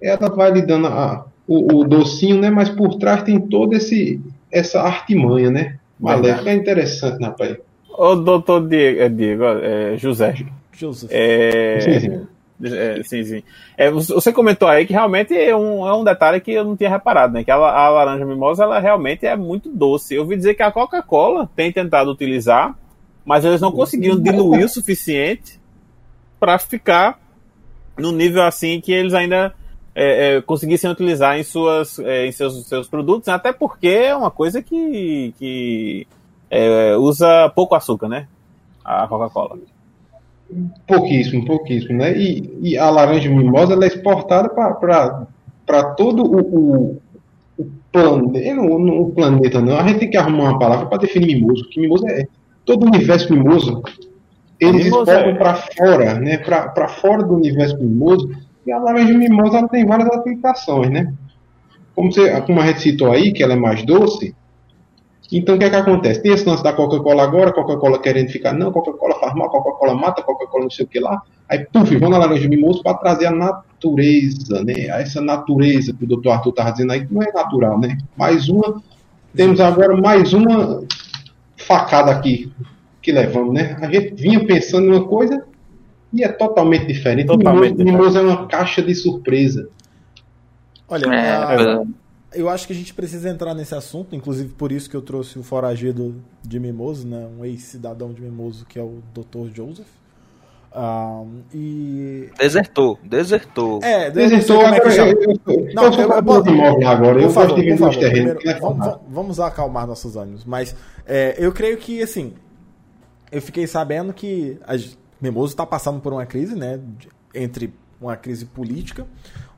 Ela 0.00 0.28
vai 0.30 0.50
lhe 0.52 0.62
dando 0.62 0.86
a- 0.86 1.26
o, 1.46 1.80
o 1.80 1.84
docinho, 1.84 2.40
né? 2.40 2.50
Mas 2.50 2.68
por 2.68 2.96
trás 2.96 3.22
tem 3.22 3.40
toda 3.40 3.76
esse, 3.76 4.20
essa 4.50 4.80
artimanha, 4.80 5.50
né? 5.50 5.78
Maléfica 5.98 6.50
é 6.50 6.54
interessante, 6.54 7.20
né, 7.20 7.28
rapaz? 7.28 7.56
Ô, 7.88 8.16
doutor 8.16 8.66
Diego, 8.66 9.00
é, 9.00 9.08
Diego 9.08 9.44
é, 9.44 9.96
José, 9.96 10.34
Joseph. 10.72 11.10
é, 11.12 11.80
Sim, 11.80 12.00
sim. 12.00 12.26
É, 12.64 13.02
sim, 13.02 13.24
sim. 13.24 13.42
É, 13.76 13.90
você 13.90 14.32
comentou 14.32 14.68
aí 14.68 14.86
que 14.86 14.92
realmente 14.92 15.36
é 15.36 15.54
um, 15.54 15.86
é 15.86 15.94
um 15.94 16.04
detalhe 16.04 16.40
que 16.40 16.52
eu 16.52 16.64
não 16.64 16.76
tinha 16.76 16.88
reparado, 16.88 17.34
né? 17.34 17.42
Que 17.42 17.50
a, 17.50 17.56
a 17.56 17.88
laranja 17.88 18.24
mimosa, 18.24 18.62
ela 18.62 18.78
realmente 18.78 19.26
é 19.26 19.36
muito 19.36 19.68
doce. 19.68 20.14
Eu 20.14 20.22
ouvi 20.22 20.36
dizer 20.36 20.54
que 20.54 20.62
a 20.62 20.70
Coca-Cola 20.70 21.50
tem 21.56 21.72
tentado 21.72 22.10
utilizar, 22.10 22.76
mas 23.24 23.44
eles 23.44 23.60
não 23.60 23.72
conseguiram 23.72 24.20
diluir 24.20 24.64
o 24.64 24.68
suficiente 24.68 25.60
para 26.38 26.56
ficar 26.58 27.20
no 27.98 28.12
nível 28.12 28.42
assim 28.42 28.80
que 28.80 28.92
eles 28.92 29.12
ainda 29.12 29.54
é, 29.94 30.36
é, 30.36 30.40
conseguissem 30.40 30.90
utilizar 30.90 31.38
em, 31.38 31.42
suas, 31.42 31.98
é, 31.98 32.26
em 32.26 32.32
seus, 32.32 32.66
seus 32.66 32.88
produtos, 32.88 33.28
até 33.28 33.52
porque 33.52 33.88
é 33.88 34.16
uma 34.16 34.30
coisa 34.30 34.62
que, 34.62 35.34
que 35.38 36.06
é, 36.50 36.96
usa 36.96 37.50
pouco 37.54 37.74
açúcar, 37.74 38.08
né? 38.08 38.26
A 38.84 39.06
Coca-Cola. 39.06 39.58
Pouquíssimo, 40.86 41.44
pouquíssimo, 41.44 41.98
né? 41.98 42.16
E, 42.16 42.58
e 42.60 42.78
a 42.78 42.90
laranja 42.90 43.28
mimosa 43.30 43.72
ela 43.72 43.84
é 43.84 43.88
exportada 43.88 44.48
para 44.50 45.84
todo 45.94 46.24
o, 46.24 46.40
o, 46.40 47.02
o 47.58 47.66
planeta. 47.90 48.54
Não, 48.54 48.78
não 48.78 49.00
o 49.00 49.10
planeta, 49.12 49.60
não. 49.60 49.76
A 49.78 49.86
gente 49.86 50.00
tem 50.00 50.10
que 50.10 50.16
arrumar 50.16 50.50
uma 50.50 50.58
palavra 50.58 50.86
para 50.86 50.98
definir 50.98 51.36
mimoso. 51.36 51.68
Que 51.70 51.80
mimoso 51.80 52.06
é 52.08 52.26
todo 52.66 52.84
o 52.84 52.86
universo 52.86 53.32
mimoso. 53.32 53.82
Eles 54.60 54.84
Mimoso 54.84 55.10
exportam 55.10 55.30
é- 55.30 55.34
para 55.34 55.54
fora, 55.54 56.14
né? 56.14 56.38
Para 56.38 56.88
fora 56.88 57.22
do 57.22 57.34
universo 57.34 57.78
mimoso. 57.78 58.30
E 58.66 58.72
a 58.72 58.78
laranja 58.78 59.14
mimosa 59.14 59.58
ela 59.58 59.68
tem 59.68 59.84
várias 59.84 60.08
aplicações, 60.08 60.90
né? 60.90 61.12
Como, 61.94 62.12
você, 62.12 62.40
como 62.42 62.60
a 62.60 62.66
gente 62.66 62.80
citou 62.80 63.10
aí, 63.10 63.32
que 63.32 63.42
ela 63.42 63.52
é 63.52 63.56
mais 63.56 63.84
doce, 63.84 64.34
então 65.30 65.54
o 65.54 65.58
que 65.58 65.64
é 65.64 65.70
que 65.70 65.76
acontece? 65.76 66.22
Tem 66.22 66.32
esse 66.32 66.46
lance 66.46 66.62
da 66.62 66.74
Coca-Cola 66.74 67.22
agora, 67.22 67.52
Coca-Cola 67.52 67.98
querendo 67.98 68.30
ficar, 68.30 68.52
não, 68.52 68.70
Coca-Cola 68.70 69.18
faz 69.18 69.34
mal, 69.34 69.50
Coca-Cola 69.50 69.94
mata, 69.94 70.22
Coca-Cola 70.22 70.64
não 70.64 70.70
sei 70.70 70.84
o 70.84 70.88
que 70.88 71.00
lá. 71.00 71.22
Aí, 71.48 71.66
puf, 71.72 71.96
vão 71.96 72.10
na 72.10 72.18
laranja 72.18 72.48
mimoso 72.48 72.82
para 72.82 72.94
trazer 72.94 73.26
a 73.26 73.30
natureza, 73.30 74.62
né? 74.62 74.88
Essa 75.00 75.20
natureza 75.20 75.94
que 75.94 76.04
o 76.04 76.06
Dr. 76.06 76.28
Arthur 76.28 76.50
estava 76.50 76.72
dizendo 76.72 76.92
aí, 76.92 77.06
que 77.06 77.14
não 77.14 77.22
é 77.22 77.32
natural, 77.32 77.78
né? 77.80 77.96
Mais 78.16 78.48
uma, 78.48 78.82
temos 79.34 79.58
agora 79.60 79.96
mais 79.96 80.34
uma 80.34 80.84
facada 81.56 82.10
aqui 82.10 82.52
que 83.00 83.10
levamos, 83.10 83.54
né? 83.54 83.76
A 83.80 83.90
gente 83.90 84.14
vinha 84.14 84.44
pensando 84.46 84.86
em 84.86 84.90
uma 84.90 85.08
coisa 85.08 85.44
e 86.12 86.22
é 86.24 86.28
totalmente 86.28 86.86
diferente. 86.86 87.26
Totalmente 87.26 87.82
mimoso, 87.82 88.18
é 88.18 88.22
uma 88.22 88.46
caixa 88.46 88.82
de 88.82 88.94
surpresa. 88.94 89.68
Olha, 90.88 91.06
É, 91.14 91.30
a- 91.32 91.84
eu 92.34 92.48
acho 92.48 92.66
que 92.66 92.72
a 92.72 92.76
gente 92.76 92.92
precisa 92.94 93.28
entrar 93.28 93.54
nesse 93.54 93.74
assunto, 93.74 94.14
inclusive 94.16 94.52
por 94.54 94.72
isso 94.72 94.88
que 94.90 94.96
eu 94.96 95.02
trouxe 95.02 95.38
o 95.38 95.42
foragido 95.42 96.14
de 96.42 96.58
Mimoso, 96.60 97.06
né? 97.06 97.26
Um 97.38 97.44
ex-cidadão 97.44 98.12
de 98.12 98.20
Mimoso, 98.22 98.64
que 98.66 98.78
é 98.78 98.82
o 98.82 99.02
Dr. 99.14 99.54
Joseph. 99.54 99.86
Ah, 100.74 101.22
e. 101.52 102.30
Desertou, 102.38 102.98
desertou. 103.04 103.80
É, 103.82 104.10
Desertou, 104.10 104.56
como 104.62 104.68
é 104.74 104.80
que 104.80 104.88
agora 104.88 104.94
chama. 104.94 105.10
eu, 105.12 105.20
eu, 105.20 105.30
eu, 105.66 105.74
Não, 105.74 105.84
eu 105.84 105.92
sou 105.92 106.02
eu- 106.02 106.12
agora, 106.12 107.20
eu 107.20 107.28
favor, 107.30 107.48
gosto 107.78 108.00
de 108.00 108.10
primeiro, 108.10 108.38
é 108.48 108.58
vamos- 108.58 108.98
vamos 109.06 109.40
acalmar 109.40 109.86
nossos 109.86 110.16
ânimos. 110.16 110.46
Mas 110.46 110.74
é, 111.06 111.34
eu 111.38 111.52
creio 111.52 111.76
que, 111.76 112.00
assim, 112.02 112.32
eu 113.30 113.42
fiquei 113.42 113.66
sabendo 113.66 114.14
que 114.14 114.58
Mimoso 115.22 115.52
está 115.52 115.64
passando 115.64 116.00
por 116.00 116.12
uma 116.12 116.26
crise, 116.26 116.56
né? 116.56 116.80
Entre 117.32 117.72
uma 118.00 118.16
crise 118.16 118.44
política, 118.44 119.06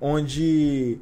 onde 0.01 1.01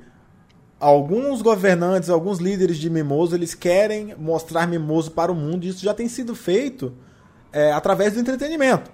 alguns 0.79 1.43
governantes, 1.43 2.09
alguns 2.09 2.39
líderes 2.39 2.79
de 2.79 2.89
Mimoso, 2.89 3.35
eles 3.35 3.55
querem 3.55 4.15
mostrar 4.17 4.67
Mimoso 4.67 5.11
para 5.11 5.33
o 5.33 5.35
mundo. 5.35 5.65
E 5.65 5.69
isso 5.69 5.85
já 5.85 5.93
tem 5.93 6.09
sido 6.09 6.35
feito 6.35 6.93
é, 7.53 7.73
através 7.73 8.15
do 8.15 8.21
entretenimento. 8.21 8.91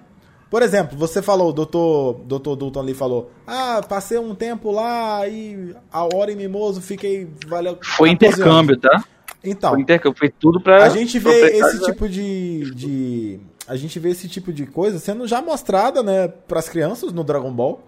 Por 0.51 0.63
exemplo, 0.63 0.97
você 0.97 1.21
falou, 1.21 1.51
o 1.51 1.53
doutor, 1.53 2.21
doutor 2.25 2.57
Dulton 2.57 2.81
ali 2.81 2.95
falou, 2.95 3.31
ah, 3.47 3.83
passei 3.87 4.17
um 4.17 4.35
tempo 4.35 4.71
lá 4.71 5.29
e 5.29 5.77
a 5.93 6.05
hora 6.05 6.33
em 6.33 6.37
Mimoso 6.37 6.81
fiquei, 6.81 7.29
valeu... 7.47 7.79
Foi 7.83 8.11
14 8.17 8.41
intercâmbio, 8.41 8.79
tá? 8.79 8.89
anos." 8.95 9.19
Então, 9.45 9.71
Foi 9.71 9.81
intercâmbio, 9.81 10.19
foi 10.19 10.31
tudo 10.31 10.61
pra. 10.61 10.85
a 10.85 10.89
gente 10.89 11.19
vê 11.19 11.59
esse 11.59 11.81
tipo 11.85 12.09
de, 12.09 12.73
de 12.75 13.41
a 13.69 13.77
gente 13.77 13.99
vê 13.99 14.11
esse 14.11 14.29
tipo 14.29 14.53
de 14.53 14.67
coisa 14.67 14.99
sendo 14.99 15.27
já 15.27 15.43
mostrada, 15.43 16.03
né, 16.03 16.29
para 16.29 16.59
as 16.59 16.69
crianças 16.69 17.13
no 17.13 17.23
Dragon 17.23 17.53
Ball. 17.53 17.81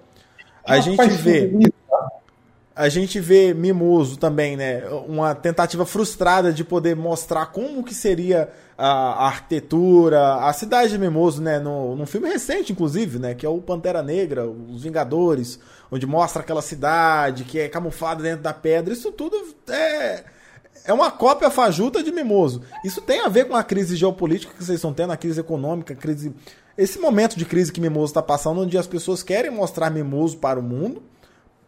A 0.64 0.78
gente 0.78 1.08
vê 1.08 1.50
a 2.80 2.88
gente 2.88 3.20
vê 3.20 3.52
Mimoso 3.52 4.16
também, 4.16 4.56
né? 4.56 4.82
Uma 5.06 5.34
tentativa 5.34 5.84
frustrada 5.84 6.50
de 6.50 6.64
poder 6.64 6.96
mostrar 6.96 7.46
como 7.46 7.84
que 7.84 7.92
seria 7.92 8.48
a 8.78 9.26
arquitetura, 9.26 10.36
a 10.36 10.52
cidade 10.54 10.92
de 10.92 10.98
Mimoso, 10.98 11.42
né? 11.42 11.58
No, 11.58 11.94
num 11.94 12.06
filme 12.06 12.28
recente, 12.28 12.72
inclusive, 12.72 13.18
né? 13.18 13.34
Que 13.34 13.44
é 13.44 13.48
o 13.48 13.58
Pantera 13.58 14.02
Negra, 14.02 14.48
Os 14.48 14.82
Vingadores, 14.82 15.60
onde 15.90 16.06
mostra 16.06 16.40
aquela 16.40 16.62
cidade 16.62 17.44
que 17.44 17.58
é 17.58 17.68
camuflada 17.68 18.22
dentro 18.22 18.42
da 18.42 18.54
pedra. 18.54 18.94
Isso 18.94 19.12
tudo 19.12 19.36
é, 19.68 20.24
é 20.84 20.92
uma 20.92 21.10
cópia 21.10 21.50
fajuta 21.50 22.02
de 22.02 22.10
Mimoso. 22.12 22.62
Isso 22.84 23.00
tem 23.00 23.20
a 23.20 23.28
ver 23.28 23.46
com 23.46 23.54
a 23.56 23.62
crise 23.62 23.96
geopolítica 23.96 24.52
que 24.52 24.64
vocês 24.64 24.76
estão 24.76 24.92
tendo, 24.92 25.12
a 25.12 25.16
crise 25.16 25.40
econômica, 25.40 25.92
a 25.92 25.96
crise... 25.96 26.34
Esse 26.78 26.98
momento 26.98 27.36
de 27.36 27.44
crise 27.44 27.70
que 27.72 27.80
Mimoso 27.80 28.10
está 28.10 28.22
passando, 28.22 28.60
onde 28.62 28.78
as 28.78 28.86
pessoas 28.86 29.22
querem 29.22 29.50
mostrar 29.50 29.90
Mimoso 29.90 30.38
para 30.38 30.58
o 30.58 30.62
mundo, 30.62 31.02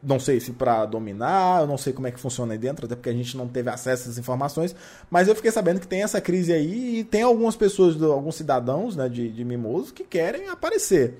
não 0.03 0.19
sei 0.19 0.41
se 0.41 0.53
para 0.53 0.87
dominar, 0.87 1.61
eu 1.61 1.67
não 1.67 1.77
sei 1.77 1.93
como 1.93 2.07
é 2.07 2.11
que 2.11 2.19
funciona 2.19 2.55
aí 2.55 2.59
dentro, 2.59 2.87
até 2.87 2.95
porque 2.97 3.11
a 3.11 3.13
gente 3.13 3.37
não 3.37 3.47
teve 3.47 3.69
acesso 3.69 4.03
a 4.03 4.07
essas 4.07 4.19
informações, 4.19 4.75
mas 5.11 5.29
eu 5.29 5.35
fiquei 5.35 5.51
sabendo 5.51 5.81
que 5.81 5.87
tem 5.87 6.03
essa 6.03 6.21
crise 6.21 6.53
aí 6.53 7.01
e 7.01 7.05
tem 7.05 7.23
algumas 7.23 7.55
pessoas, 7.55 8.01
alguns 8.03 8.37
cidadãos 8.37 8.97
né, 8.97 9.09
de, 9.09 9.29
de 9.31 9.45
Mimoso 9.45 9.93
que 9.93 10.03
querem 10.03 10.49
aparecer. 10.49 11.19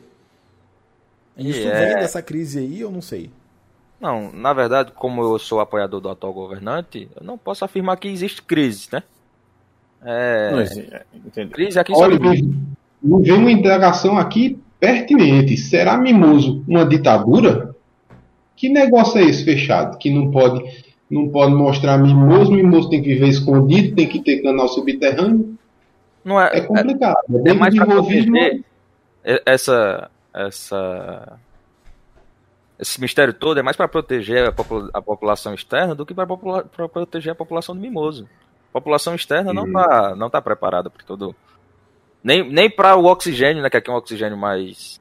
Isso 1.37 1.61
E 1.61 1.63
vem 1.63 1.73
é- 1.93 2.01
dessa 2.01 2.23
crise 2.23 2.59
aí, 2.59 2.81
eu 2.81 2.91
não 2.91 3.03
sei. 3.03 3.31
Não, 4.03 4.33
na 4.33 4.53
verdade, 4.53 4.91
como 4.97 5.23
eu 5.23 5.39
sou 5.39 5.61
apoiador 5.61 6.01
do 6.01 6.09
atual 6.09 6.33
governante, 6.33 7.09
eu 7.15 7.25
não 7.25 7.39
posso 7.39 7.65
afirmar 7.65 7.97
que 7.97 8.09
existe 8.09 8.43
crise, 8.43 8.89
né? 8.93 9.01
É, 10.05 10.51
Não 10.51 10.61
existe, 10.61 10.93
é, 10.93 11.05
entendi. 11.15 11.53
crise 11.53 11.79
aqui 11.79 11.95
só 11.95 12.01
Olha, 12.01 12.19
não 13.01 13.23
vem 13.23 13.33
uma 13.33 13.53
indagação 13.53 14.19
aqui 14.19 14.59
pertinente. 14.81 15.57
Será 15.57 15.97
Mimoso 15.97 16.65
uma 16.67 16.85
ditadura? 16.85 17.77
Que 18.57 18.69
negócio 18.69 19.21
é 19.21 19.25
esse 19.25 19.45
fechado? 19.45 19.97
Que 19.99 20.11
não 20.11 20.33
pode, 20.33 20.65
não 21.09 21.29
pode 21.29 21.55
mostrar 21.55 21.97
Mimoso, 21.97 22.51
Mimoso 22.51 22.91
tem 22.91 23.01
que 23.01 23.11
viver 23.11 23.29
escondido, 23.29 23.95
tem 23.95 24.09
que 24.09 24.21
ter 24.21 24.43
canal 24.43 24.67
subterrâneo. 24.67 25.57
não 26.25 26.41
é, 26.41 26.59
É 26.59 26.61
complicado. 26.63 27.19
É, 27.33 27.37
é 27.37 27.39
bem 27.41 27.55
mais 27.55 27.73
para 27.73 27.87
proteger 27.87 28.65
essa 29.47 30.11
essa 30.35 31.39
esse 32.83 33.01
mistério 33.01 33.33
todo 33.33 33.59
é 33.59 33.63
mais 33.63 33.77
para 33.77 33.89
proteger 33.89 34.49
a, 34.49 34.53
popula- 34.53 34.91
a 34.93 35.01
população 35.01 35.55
externa 35.55 35.95
do 35.95 36.05
que 36.05 36.13
para 36.13 36.27
proteger 36.89 37.33
a 37.33 37.37
população 37.37 37.75
de 37.75 37.81
Mimoso. 37.81 38.29
A 38.69 38.73
população 38.73 39.15
externa 39.15 39.53
não 39.53 39.71
tá 39.73 40.15
não 40.17 40.29
tá 40.29 40.43
preparada 40.43 40.91
para 40.91 41.05
todo 41.05 41.35
nem 42.23 42.49
nem 42.51 42.69
para 42.71 42.97
o 42.97 43.05
oxigênio, 43.07 43.63
né, 43.63 43.71
que 43.71 43.77
aqui 43.77 43.91
é 43.91 43.93
um 43.93 43.97
oxigênio 43.97 44.37
mais 44.37 45.01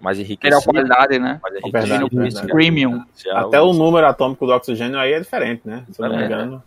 mais 0.00 0.18
Melhor 0.18 0.26
enriquecido, 0.28 0.64
qualidade, 0.64 1.18
né? 1.18 1.40
mais 1.42 1.54
Verdade, 1.62 1.92
enriquecido, 1.94 2.22
verdade. 2.22 2.46
Premium. 2.48 2.94
artificial. 3.00 3.46
Até 3.48 3.60
o 3.60 3.72
número 3.72 4.06
atômico 4.06 4.44
do 4.46 4.52
oxigênio 4.52 4.98
aí 4.98 5.12
é 5.14 5.20
diferente, 5.20 5.62
né? 5.64 5.84
Se 5.90 6.02
eu 6.02 6.08
não 6.08 6.16
me 6.16 6.24
engano. 6.24 6.62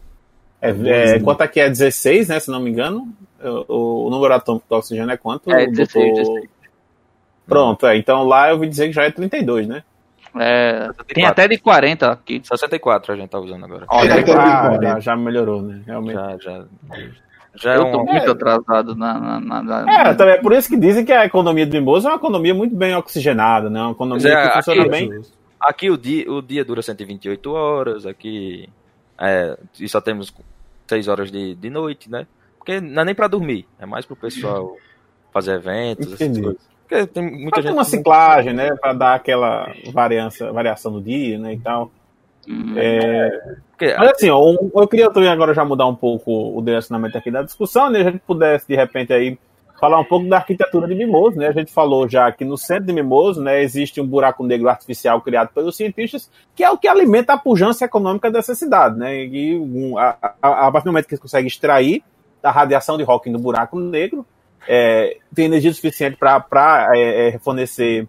É, 0.60 0.70
é, 0.72 1.20
quanto 1.20 1.42
aqui 1.42 1.60
é 1.60 1.70
16, 1.70 2.30
né? 2.30 2.40
Se 2.40 2.50
não 2.50 2.60
me 2.60 2.72
engano. 2.72 3.08
O, 3.68 4.08
o 4.08 4.10
número 4.10 4.34
atômico 4.34 4.66
do 4.68 4.76
oxigênio 4.76 5.12
é 5.12 5.18
quanto? 5.18 5.52
É, 5.52 5.66
doutor? 5.68 5.72
16, 5.76 6.18
16. 6.18 6.50
Pronto, 7.46 7.86
é. 7.86 7.96
Então 7.98 8.24
lá 8.24 8.50
eu 8.50 8.56
ouvi 8.56 8.68
dizer 8.68 8.88
que 8.88 8.94
já 8.94 9.04
é 9.04 9.12
32, 9.12 9.68
né? 9.68 9.84
É, 10.40 10.90
tem 11.14 11.26
até 11.26 11.48
de 11.48 11.58
40 11.58 12.12
aqui. 12.12 12.42
64 12.44 13.14
a 13.14 13.16
gente 13.16 13.30
tá 13.30 13.40
usando 13.40 13.66
agora. 13.66 13.86
Olha, 13.90 14.14
É, 14.14 14.24
ah, 14.38 14.72
é, 14.82 14.82
já, 14.86 15.00
já 15.00 15.16
melhorou, 15.16 15.62
né? 15.62 15.82
Realmente. 15.86 16.16
Já 16.16 16.38
já 16.40 16.66
já 17.56 17.74
é 17.74 17.78
Eu 17.78 17.92
tô 17.92 18.02
um 18.02 18.06
muito 18.06 18.28
É. 18.28 18.30
atrasado 18.32 18.96
na. 18.96 19.20
na, 19.20 19.40
na- 19.40 19.64
na- 19.84 20.10
É, 20.10 20.14
também 20.14 20.36
é 20.36 20.42
por 20.42 20.54
isso 20.54 20.70
que 20.70 20.78
dizem 20.78 21.04
que 21.04 21.12
a 21.12 21.26
economia 21.26 21.66
do 21.66 21.72
Mimoso 21.74 22.08
é 22.08 22.12
uma 22.12 22.18
economia 22.18 22.54
muito 22.54 22.76
bem 22.76 22.96
oxigenada, 22.96 23.68
né? 23.70 23.82
Uma 23.82 23.92
economia 23.92 24.32
é, 24.32 24.48
que 24.48 24.54
funciona 24.54 24.82
aqui- 24.82 24.90
bem. 24.92 25.22
Aqui 25.60 25.90
o 25.90 25.98
dia, 25.98 26.32
o 26.32 26.40
dia 26.42 26.64
dura 26.64 26.84
128 26.84 27.52
horas, 27.52 28.06
aqui 28.06 28.70
é, 29.20 29.58
e 29.80 29.90
só 29.90 30.00
temos 30.00 30.32
6 30.86 31.08
horas 31.08 31.32
de, 31.32 31.56
de 31.56 31.70
noite, 31.72 32.12
né? 32.12 32.28
Porque 32.60 32.80
não 32.80 33.02
é 33.02 33.06
nem 33.06 33.16
pra 33.16 33.28
dormir, 33.28 33.66
é 33.80 33.86
mais 33.88 34.06
pro 34.06 34.16
pessoal 34.16 34.76
fazer 35.34 35.54
eventos, 35.56 36.06
essas 36.14 36.22
Entendi. 36.22 36.42
coisas. 36.44 36.62
Porque 36.88 37.06
tem 37.08 37.24
muita 37.24 37.50
Pra 37.52 37.62
gente. 37.62 37.74
uma 37.74 37.84
ciclagem, 37.84 38.54
né? 38.54 38.76
Pra 38.80 38.94
dar 38.94 39.16
aquela 39.16 39.72
variância, 39.92 40.52
variação 40.52 40.92
do 40.92 41.02
dia, 41.02 41.38
né? 41.38 41.54
E 41.54 41.60
tal. 41.60 41.92
Hum, 42.48 42.74
É, 42.78 43.30
porque, 43.72 43.94
Mas 43.98 44.12
assim, 44.12 44.30
ó, 44.30 44.56
eu 44.74 44.88
queria 44.88 45.12
também 45.12 45.30
agora 45.30 45.54
já 45.54 45.66
mudar 45.66 45.86
um 45.86 45.96
pouco 45.96 46.58
o 46.58 46.62
direcionamento 46.62 47.18
aqui 47.18 47.30
da 47.30 47.44
discussão, 47.44 47.90
né? 47.90 48.00
A 48.00 48.04
gente 48.06 48.20
pudesse, 48.26 48.66
de 48.68 48.76
repente, 48.76 49.12
aí 49.12 49.38
falar 49.80 50.00
um 50.00 50.04
pouco 50.06 50.28
da 50.28 50.38
arquitetura 50.38 50.88
de 50.88 50.96
Mimoso, 50.96 51.38
né? 51.38 51.48
A 51.48 51.52
gente 51.52 51.72
falou 51.72 52.08
já 52.08 52.32
que 52.32 52.44
no 52.46 52.58
centro 52.58 52.86
de 52.86 52.94
Mimoso, 52.94 53.42
né, 53.44 53.62
existe 53.62 54.02
um 54.02 54.08
buraco 54.08 54.44
negro 54.44 54.68
artificial 54.70 55.22
criado 55.22 55.50
pelos 55.54 55.76
cientistas, 55.76 56.32
que 56.56 56.64
é 56.64 56.72
o 56.72 56.78
que 56.78 56.88
alimenta 56.88 57.34
a 57.34 57.38
pujança 57.38 57.86
econômica 57.86 58.32
dessa 58.32 58.56
cidade, 58.56 58.98
né? 58.98 59.26
E 59.26 59.56
um, 59.60 59.98
a, 59.98 60.18
a, 60.42 60.68
a 60.68 60.72
partir 60.72 60.86
do 60.86 60.92
momento 60.92 61.06
que 61.08 61.14
eles 61.14 61.22
conseguem 61.22 61.48
extrair 61.48 62.02
da 62.42 62.50
radiação 62.50 62.98
de 62.98 63.04
Hawking 63.04 63.34
do 63.34 63.40
buraco 63.40 63.78
negro, 63.80 64.26
é, 64.68 65.18
tem 65.34 65.46
energia 65.46 65.74
suficiente 65.74 66.18
para 66.18 66.90
é, 66.96 67.30
é, 67.30 67.40
fornecer 67.40 68.08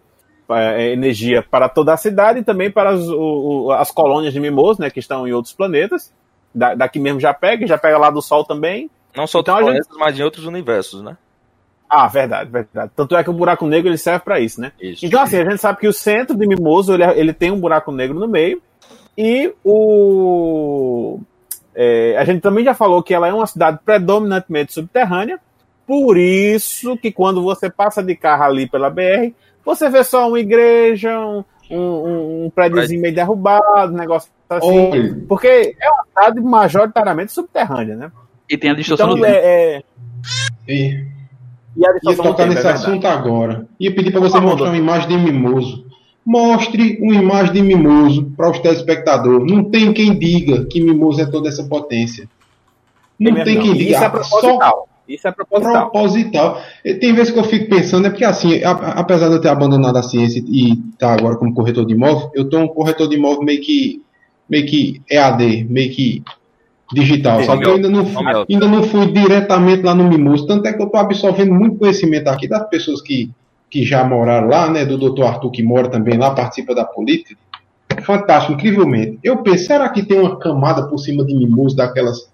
é, 0.51 0.91
energia 0.91 1.43
para 1.43 1.69
toda 1.69 1.93
a 1.93 1.97
cidade 1.97 2.39
e 2.39 2.43
também 2.43 2.71
para 2.71 2.89
as, 2.89 3.01
o- 3.07 3.71
as 3.71 3.91
colônias 3.91 4.33
de 4.33 4.39
Mimoso, 4.39 4.81
né, 4.81 4.89
que 4.89 4.99
estão 4.99 5.27
em 5.27 5.31
outros 5.31 5.53
planetas. 5.53 6.11
Da- 6.53 6.73
daqui 6.73 6.99
mesmo 6.99 7.19
já 7.19 7.33
pega, 7.33 7.67
já 7.67 7.77
pega 7.77 7.97
lá 7.97 8.09
do 8.09 8.21
Sol 8.21 8.43
também. 8.43 8.89
não 9.15 9.27
só 9.27 9.39
então 9.41 9.57
planetas, 9.59 9.87
mas 9.97 10.19
em 10.19 10.23
outros 10.23 10.45
universos, 10.45 11.03
né? 11.03 11.15
Ah, 11.87 12.07
verdade, 12.07 12.49
verdade. 12.51 12.91
Tanto 12.95 13.15
é 13.15 13.23
que 13.23 13.29
o 13.29 13.33
buraco 13.33 13.65
negro 13.67 13.89
ele 13.89 13.97
serve 13.97 14.19
para 14.23 14.39
isso, 14.39 14.59
né? 14.61 14.71
Isso. 14.79 15.05
Então, 15.05 15.21
assim, 15.21 15.37
a 15.37 15.43
gente 15.49 15.57
sabe 15.59 15.79
que 15.79 15.87
o 15.87 15.93
centro 15.93 16.35
de 16.37 16.47
Mimoso 16.47 16.93
ele, 16.93 17.03
ele 17.19 17.33
tem 17.33 17.49
um 17.51 17.59
buraco 17.59 17.91
negro 17.91 18.19
no 18.19 18.27
meio 18.27 18.61
e 19.17 19.53
o. 19.63 21.19
é, 21.75 22.15
a 22.17 22.23
gente 22.25 22.41
também 22.41 22.63
já 22.63 22.73
falou 22.73 23.01
que 23.03 23.13
ela 23.13 23.27
é 23.27 23.33
uma 23.33 23.47
cidade 23.47 23.79
predominantemente 23.83 24.73
subterrânea, 24.73 25.39
por 25.89 26.19
isso 26.19 26.95
que 26.97 27.11
quando 27.11 27.41
você 27.41 27.67
passa 27.67 28.03
de 28.03 28.15
carro 28.15 28.43
ali 28.43 28.69
pela 28.69 28.91
BR, 28.91 29.33
você 29.65 29.89
vê 29.89 30.03
só 30.03 30.27
uma 30.27 30.39
igreja, 30.39 31.19
um, 31.19 31.43
um, 31.71 32.45
um 32.45 32.51
prédiozinho 32.53 33.01
meio 33.01 33.15
derrubado, 33.15 33.91
um 33.91 33.97
negócio 33.97 34.29
assim. 34.47 34.91
Olha. 34.91 35.17
Porque 35.27 35.75
é 35.81 35.89
uma 35.89 36.05
cidade 36.05 36.41
majoritariamente 36.41 37.31
subterrânea, 37.31 37.95
né? 37.95 38.11
E 38.47 38.55
tem 38.55 38.69
a 38.69 38.75
distorção 38.75 39.17
Então, 39.17 39.25
é, 39.25 39.31
é, 39.77 39.83
E, 40.67 41.05
e 41.75 41.87
a 41.87 41.91
ia 42.03 42.15
tocar 42.15 42.33
tempo, 42.35 42.53
nesse 42.53 42.67
é 42.67 42.69
assunto 42.69 43.07
agora. 43.07 43.65
Ia 43.79 43.95
pedir 43.95 44.11
para 44.11 44.21
você 44.21 44.33
favor, 44.33 44.49
mostrar 44.49 44.67
uma 44.67 44.77
imagem 44.77 45.07
de 45.07 45.17
Mimoso. 45.17 45.87
Mostre 46.23 46.99
uma 47.01 47.15
imagem 47.15 47.53
de 47.53 47.61
Mimoso 47.63 48.31
para 48.37 48.51
os 48.51 48.59
telespectadores. 48.59 49.51
Não 49.51 49.63
tem 49.63 49.91
quem 49.91 50.19
diga 50.19 50.65
que 50.65 50.79
Mimoso 50.79 51.19
é 51.19 51.25
toda 51.25 51.49
essa 51.49 51.63
potência. 51.63 52.29
Não 53.19 53.43
tem 53.43 53.55
não. 53.55 53.63
quem 53.63 53.73
diga. 53.73 53.91
Isso 53.91 54.03
é 54.03 54.05
Ah, 54.05 54.09
proposital. 54.11 54.88
Isso 55.09 55.27
é 55.27 55.31
proposital. 55.31 55.89
proposital. 55.89 56.61
Tem 56.83 57.13
vezes 57.13 57.33
que 57.33 57.39
eu 57.39 57.43
fico 57.43 57.67
pensando, 57.67 58.05
é 58.05 58.09
porque 58.11 58.23
assim, 58.23 58.61
apesar 58.63 59.27
de 59.27 59.35
eu 59.35 59.41
ter 59.41 59.49
abandonado 59.49 59.97
a 59.97 60.03
ciência 60.03 60.43
e 60.47 60.73
estar 60.93 61.13
agora 61.13 61.35
como 61.35 61.53
corretor 61.53 61.83
de 61.85 61.93
imóvel, 61.93 62.29
eu 62.35 62.47
tô 62.47 62.59
um 62.59 62.67
corretor 62.67 63.09
de 63.09 63.15
imóvel 63.15 63.41
meio 63.41 63.59
que, 63.59 64.03
meio 64.47 64.67
que 64.67 65.01
EAD, 65.09 65.65
meio 65.67 65.91
que 65.91 66.23
digital, 66.93 67.43
sabe? 67.43 67.65
Eu 67.65 67.75
ainda 67.75 67.89
não, 67.89 68.05
fui, 68.05 68.17
Home 68.17 68.35
office. 68.35 68.45
ainda 68.53 68.67
não 68.67 68.83
fui 68.83 69.11
diretamente 69.11 69.83
lá 69.83 69.95
no 69.95 70.07
Mimoso, 70.07 70.45
tanto 70.45 70.67
é 70.67 70.73
que 70.73 70.81
eu 70.81 70.85
estou 70.85 70.99
absorvendo 70.99 71.53
muito 71.53 71.77
conhecimento 71.77 72.27
aqui 72.27 72.47
das 72.47 72.67
pessoas 72.69 73.01
que, 73.01 73.31
que 73.69 73.83
já 73.83 74.03
moraram 74.03 74.47
lá, 74.47 74.69
né? 74.69 74.85
Do 74.85 74.97
doutor 74.97 75.25
Arthur 75.25 75.51
que 75.51 75.63
mora 75.63 75.89
também 75.89 76.17
lá, 76.17 76.31
participa 76.31 76.75
da 76.75 76.85
política. 76.85 77.39
Fantástico, 78.03 78.53
incrivelmente. 78.53 79.19
Eu 79.23 79.37
penso, 79.37 79.65
será 79.65 79.89
que 79.89 80.03
tem 80.03 80.19
uma 80.19 80.37
camada 80.37 80.87
por 80.87 80.97
cima 80.99 81.25
de 81.25 81.35
Mimoso 81.35 81.75
daquelas 81.75 82.28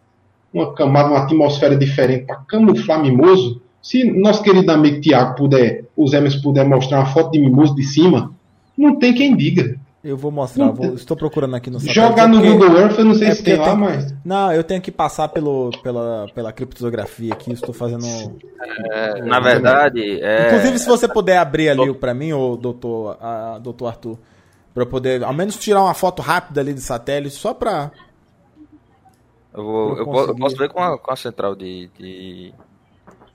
uma 0.56 0.74
camada, 0.74 1.10
uma 1.10 1.20
atmosfera 1.24 1.76
diferente 1.76 2.26
para 2.26 2.38
camuflar 2.48 3.02
Mimoso. 3.02 3.62
Se 3.82 4.04
nosso 4.04 4.42
querido 4.42 4.72
amigo 4.72 5.02
Tiago 5.02 5.36
puder, 5.36 5.84
os 5.96 6.14
Emerson 6.14 6.42
puder 6.42 6.66
mostrar 6.66 7.00
uma 7.00 7.06
foto 7.08 7.32
de 7.32 7.40
Mimoso 7.40 7.76
de 7.76 7.84
cima, 7.84 8.32
não 8.78 8.96
tem 8.98 9.14
quem 9.14 9.36
diga. 9.36 9.78
Eu 10.04 10.16
vou 10.16 10.32
mostrar, 10.32 10.70
vou- 10.70 10.94
estou 10.94 11.18
procurando 11.18 11.56
aqui 11.56 11.70
no 11.70 11.80
satélite, 11.80 12.00
Jogar 12.00 12.28
no 12.28 12.40
Google 12.40 12.78
Earth, 12.78 13.00
eu 13.00 13.06
não 13.06 13.16
sei 13.16 13.30
é 13.30 13.36
se 13.36 13.44
tem 13.44 13.56
lá, 13.58 13.76
mas. 13.76 14.14
Não, 14.24 14.54
eu 14.54 14.64
tenho 14.64 14.80
que 14.80 14.92
passar 14.92 15.28
pelo, 15.30 15.72
pela, 15.82 16.28
pela 16.34 16.54
criptografia 16.54 17.34
aqui, 17.34 17.52
estou 17.52 17.74
fazendo... 17.74 18.06
Na 19.26 19.40
verdade, 19.40 20.22
é. 20.22 20.48
Inclusive, 20.48 20.78
se 20.80 20.88
você 20.88 21.08
puder 21.08 21.38
abrir 21.38 21.70
ali 21.70 21.92
para 21.96 22.14
mim, 22.14 22.34
o 22.34 22.56
doutor, 22.56 23.18
a, 23.20 23.58
doutor 23.60 23.88
Arthur, 23.88 24.18
para 24.76 24.84
eu 24.84 24.88
poder 24.88 25.24
ao 25.24 25.34
menos 25.34 25.56
tirar 25.58 25.82
uma 25.82 25.94
foto 25.96 26.22
rápida 26.22 26.62
ali 26.62 26.74
de 26.74 26.82
satélite, 26.82 27.36
só 27.36 27.52
para 27.54 27.90
eu, 29.56 29.64
vou- 29.64 29.90
eu 29.94 29.98
eu 30.00 30.06
po- 30.06 30.22
eu 30.26 30.36
posso 30.36 30.56
ver 30.58 30.70
com 30.70 30.82
a, 30.82 30.98
com 30.98 31.12
a 31.12 31.16
central 31.16 31.56
de. 31.56 31.90
de... 31.98 32.54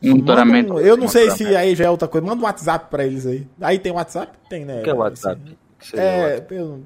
monitoramento. 0.02 0.78
eu 0.80 0.96
não 0.96 1.08
sei 1.08 1.30
se 1.30 1.44
aí 1.56 1.74
já 1.74 1.84
é 1.86 1.90
outra 1.90 2.08
coisa. 2.08 2.26
Manda 2.26 2.40
um 2.42 2.44
WhatsApp 2.44 2.86
para 2.90 3.04
eles 3.04 3.26
aí. 3.26 3.46
Aí 3.60 3.78
tem 3.78 3.92
WhatsApp? 3.92 4.32
Tem, 4.48 4.64
né? 4.64 4.80
O 4.80 4.82
que 4.82 4.90
é 4.90 4.94
o 4.94 4.98
WhatsApp? 4.98 5.40
Que 5.78 5.96
o 5.96 6.00
É, 6.00 6.22
WhatsApp? 6.24 6.54
eu- 6.54 6.82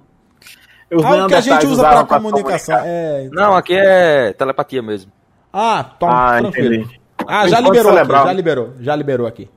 Os 0.93 1.05
algo 1.05 1.27
que 1.29 1.35
a 1.35 1.41
gente 1.41 1.67
usa 1.67 1.83
para 1.83 2.05
pra 2.05 2.17
comunicação. 2.19 2.79
É, 2.85 3.29
Não, 3.33 3.57
aqui 3.57 3.75
é 3.75 4.33
telepatia 4.35 4.83
mesmo. 4.83 5.11
Ah, 5.53 5.83
toma, 5.99 6.13
Ah, 6.37 6.41
tranquilo. 6.41 6.75
entendi. 6.75 7.01
Ah, 7.27 7.49
já 7.49 7.61
liberou 7.61 7.97
aqui, 7.97 8.13
já 8.13 8.33
liberou, 8.33 8.73
já 8.81 8.97
liberou 8.97 9.27
aqui. 9.27 9.49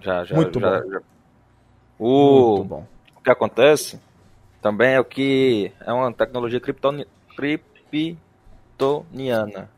Já, 0.00 0.24
já. 0.24 0.34
Muito 0.34 0.58
já, 0.60 0.80
bom. 0.80 0.90
já. 0.90 1.00
O, 1.98 2.48
Muito 2.56 2.64
bom. 2.68 2.86
o 3.16 3.20
que 3.22 3.30
acontece 3.30 4.00
também 4.60 4.94
é 4.94 5.00
o 5.00 5.04
que 5.04 5.70
é 5.86 5.92
uma 5.92 6.12
tecnologia 6.12 6.58
criptoni- 6.60 7.06
kryptoniana 8.76 9.68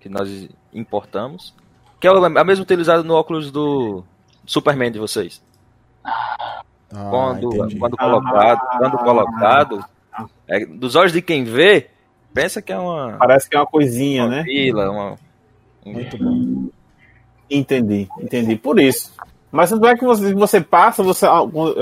que 0.00 0.08
nós 0.08 0.48
importamos, 0.72 1.54
que 2.00 2.06
é 2.06 2.10
a 2.10 2.44
mesma 2.44 2.62
utilizada 2.62 3.02
no 3.02 3.14
óculos 3.14 3.50
do 3.50 4.04
Superman 4.44 4.90
de 4.90 4.98
vocês. 4.98 5.42
Ah, 6.04 6.62
quando, 7.08 7.54
entendi. 7.54 7.78
quando 7.78 7.96
colocado, 7.96 8.60
quando 8.78 8.98
colocado, 8.98 9.84
é, 10.48 10.66
dos 10.66 10.96
olhos 10.96 11.12
de 11.12 11.22
quem 11.22 11.44
vê, 11.44 11.88
pensa 12.34 12.60
que 12.60 12.72
é 12.72 12.78
uma, 12.78 13.16
Parece 13.18 13.48
que 13.48 13.56
é 13.56 13.60
uma 13.60 13.66
coisinha, 13.66 14.24
uma 14.24 14.36
né? 14.36 14.42
vila, 14.42 14.90
uma, 14.90 15.18
Muito 15.86 16.18
bom. 16.18 16.68
Entendi, 17.48 18.08
entendi. 18.20 18.56
Por 18.56 18.80
isso. 18.80 19.12
Mas 19.50 19.68
tanto 19.68 19.86
é 19.86 19.94
que 19.94 20.04
você, 20.04 20.32
você 20.34 20.60
passa, 20.60 21.02
você 21.02 21.26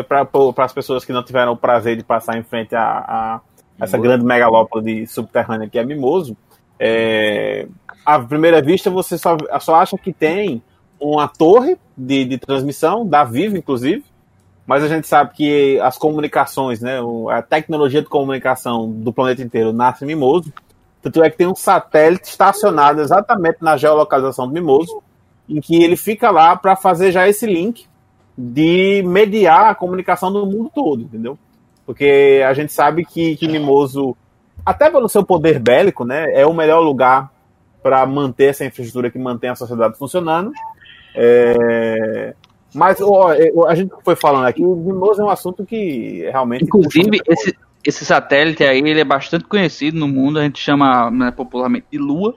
para 0.07 0.64
as 0.64 0.73
pessoas 0.73 1.05
que 1.05 1.12
não 1.12 1.23
tiveram 1.23 1.53
o 1.53 1.57
prazer 1.57 1.97
de 1.97 2.03
passar 2.03 2.37
em 2.37 2.43
frente 2.43 2.75
à, 2.75 2.83
à, 2.83 3.41
essa 3.81 3.97
grande 3.97 4.25
megalópole 4.25 5.07
subterrânea 5.07 5.68
que 5.68 5.79
é 5.79 5.85
Mimoso, 5.85 6.37
é, 6.81 7.68
à 8.07 8.18
primeira 8.18 8.62
vista 8.62 8.89
você 8.89 9.18
só, 9.18 9.37
só 9.61 9.74
acha 9.74 9.99
que 9.99 10.14
tem 10.14 10.62
uma 10.99 11.28
torre 11.28 11.76
de, 11.97 12.24
de 12.24 12.39
transmissão, 12.39 13.07
da 13.07 13.22
Vivo, 13.22 13.57
inclusive, 13.57 14.03
mas 14.66 14.83
a 14.83 14.89
gente 14.89 15.07
sabe 15.07 15.35
que 15.35 15.78
as 15.81 15.99
comunicações, 15.99 16.81
né, 16.81 16.99
a 17.31 17.43
tecnologia 17.43 18.01
de 18.01 18.09
comunicação 18.09 18.91
do 18.91 19.12
planeta 19.12 19.43
inteiro 19.43 19.72
nasce 19.72 20.05
em 20.05 20.07
Mimoso. 20.07 20.53
Tanto 21.03 21.22
é 21.22 21.31
que 21.31 21.37
tem 21.37 21.47
um 21.47 21.55
satélite 21.55 22.28
estacionado 22.28 23.01
exatamente 23.01 23.59
na 23.61 23.76
geolocalização 23.76 24.47
do 24.47 24.55
Mimoso, 24.55 25.03
em 25.49 25.61
que 25.61 25.83
ele 25.83 25.97
fica 25.97 26.31
lá 26.31 26.57
para 26.57 26.76
fazer 26.76 27.11
já 27.12 27.28
esse 27.28 27.47
link 27.47 27.87
de 28.37 29.03
mediar 29.05 29.70
a 29.70 29.74
comunicação 29.74 30.33
do 30.33 30.47
mundo 30.47 30.70
todo, 30.74 31.03
entendeu? 31.03 31.39
Porque 31.85 32.43
a 32.47 32.55
gente 32.55 32.72
sabe 32.72 33.05
que, 33.05 33.37
que 33.37 33.49
Mimoso, 33.49 34.16
até 34.65 34.91
pelo 34.91 35.09
seu 35.09 35.25
poder 35.25 35.59
bélico, 35.59 36.05
né, 36.05 36.33
é 36.33 36.47
o 36.47 36.55
melhor 36.55 36.81
lugar 36.81 37.31
para 37.83 38.05
manter 38.07 38.47
essa 38.47 38.65
infraestrutura 38.65 39.11
que 39.11 39.19
mantém 39.19 39.51
a 39.51 39.55
sociedade 39.55 39.97
funcionando. 39.97 40.53
É... 41.15 42.35
Mas 42.75 43.01
ó, 43.01 43.35
a 43.67 43.75
gente 43.75 43.93
foi 44.05 44.15
falando 44.15 44.47
aqui, 44.47 44.65
o 44.65 44.77
Mimoso 44.77 45.21
é 45.21 45.25
um 45.25 45.31
assunto 45.31 45.65
que 45.65 46.23
realmente. 46.31 46.65
Inclusive, 46.65 47.21
esse, 47.27 47.57
esse 47.85 48.05
satélite 48.05 48.63
aí 48.63 48.79
ele 48.79 49.01
é 49.01 49.05
bastante 49.05 49.45
conhecido 49.45 49.99
no 49.99 50.07
mundo, 50.07 50.39
a 50.39 50.43
gente 50.43 50.61
chama 50.61 51.11
né, 51.11 51.31
popularmente 51.31 51.87
de 51.91 51.99
Lua. 51.99 52.35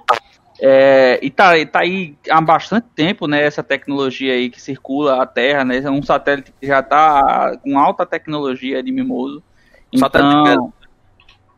É, 0.59 1.19
e 1.21 1.29
tá, 1.29 1.53
tá 1.65 1.81
aí 1.81 2.15
há 2.29 2.39
bastante 2.39 2.87
tempo, 2.95 3.27
né, 3.27 3.43
essa 3.43 3.61
tecnologia 3.61 4.33
aí 4.33 4.49
que 4.49 4.61
circula 4.61 5.21
a 5.21 5.25
Terra, 5.25 5.65
né, 5.65 5.79
é 5.79 5.89
um 5.89 6.01
satélite 6.01 6.53
que 6.59 6.65
já 6.65 6.81
tá 6.81 7.57
com 7.63 7.77
alta 7.77 8.05
tecnologia 8.05 8.81
de 8.81 8.91
mimoso. 8.91 9.43
Então, 9.91 10.73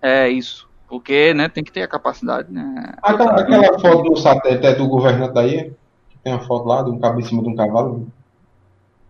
é 0.05 0.29
isso, 0.29 0.69
porque, 0.87 1.33
né, 1.33 1.49
tem 1.49 1.63
que 1.63 1.71
ter 1.71 1.81
a 1.81 1.87
capacidade, 1.87 2.51
né. 2.51 2.93
Aquela, 3.01 3.41
aquela 3.41 3.79
foto 3.79 4.03
do 4.03 4.17
satélite 4.17 4.65
é 4.65 4.75
do 4.75 4.87
governante 4.87 5.33
daí? 5.33 5.73
Tem 6.23 6.33
uma 6.33 6.45
foto 6.45 6.67
lá 6.67 6.81
de 6.81 6.91
um 6.91 6.99
cabo 6.99 7.19
em 7.19 7.23
cima 7.23 7.41
de 7.41 7.49
um 7.49 7.55
cavalo? 7.55 8.07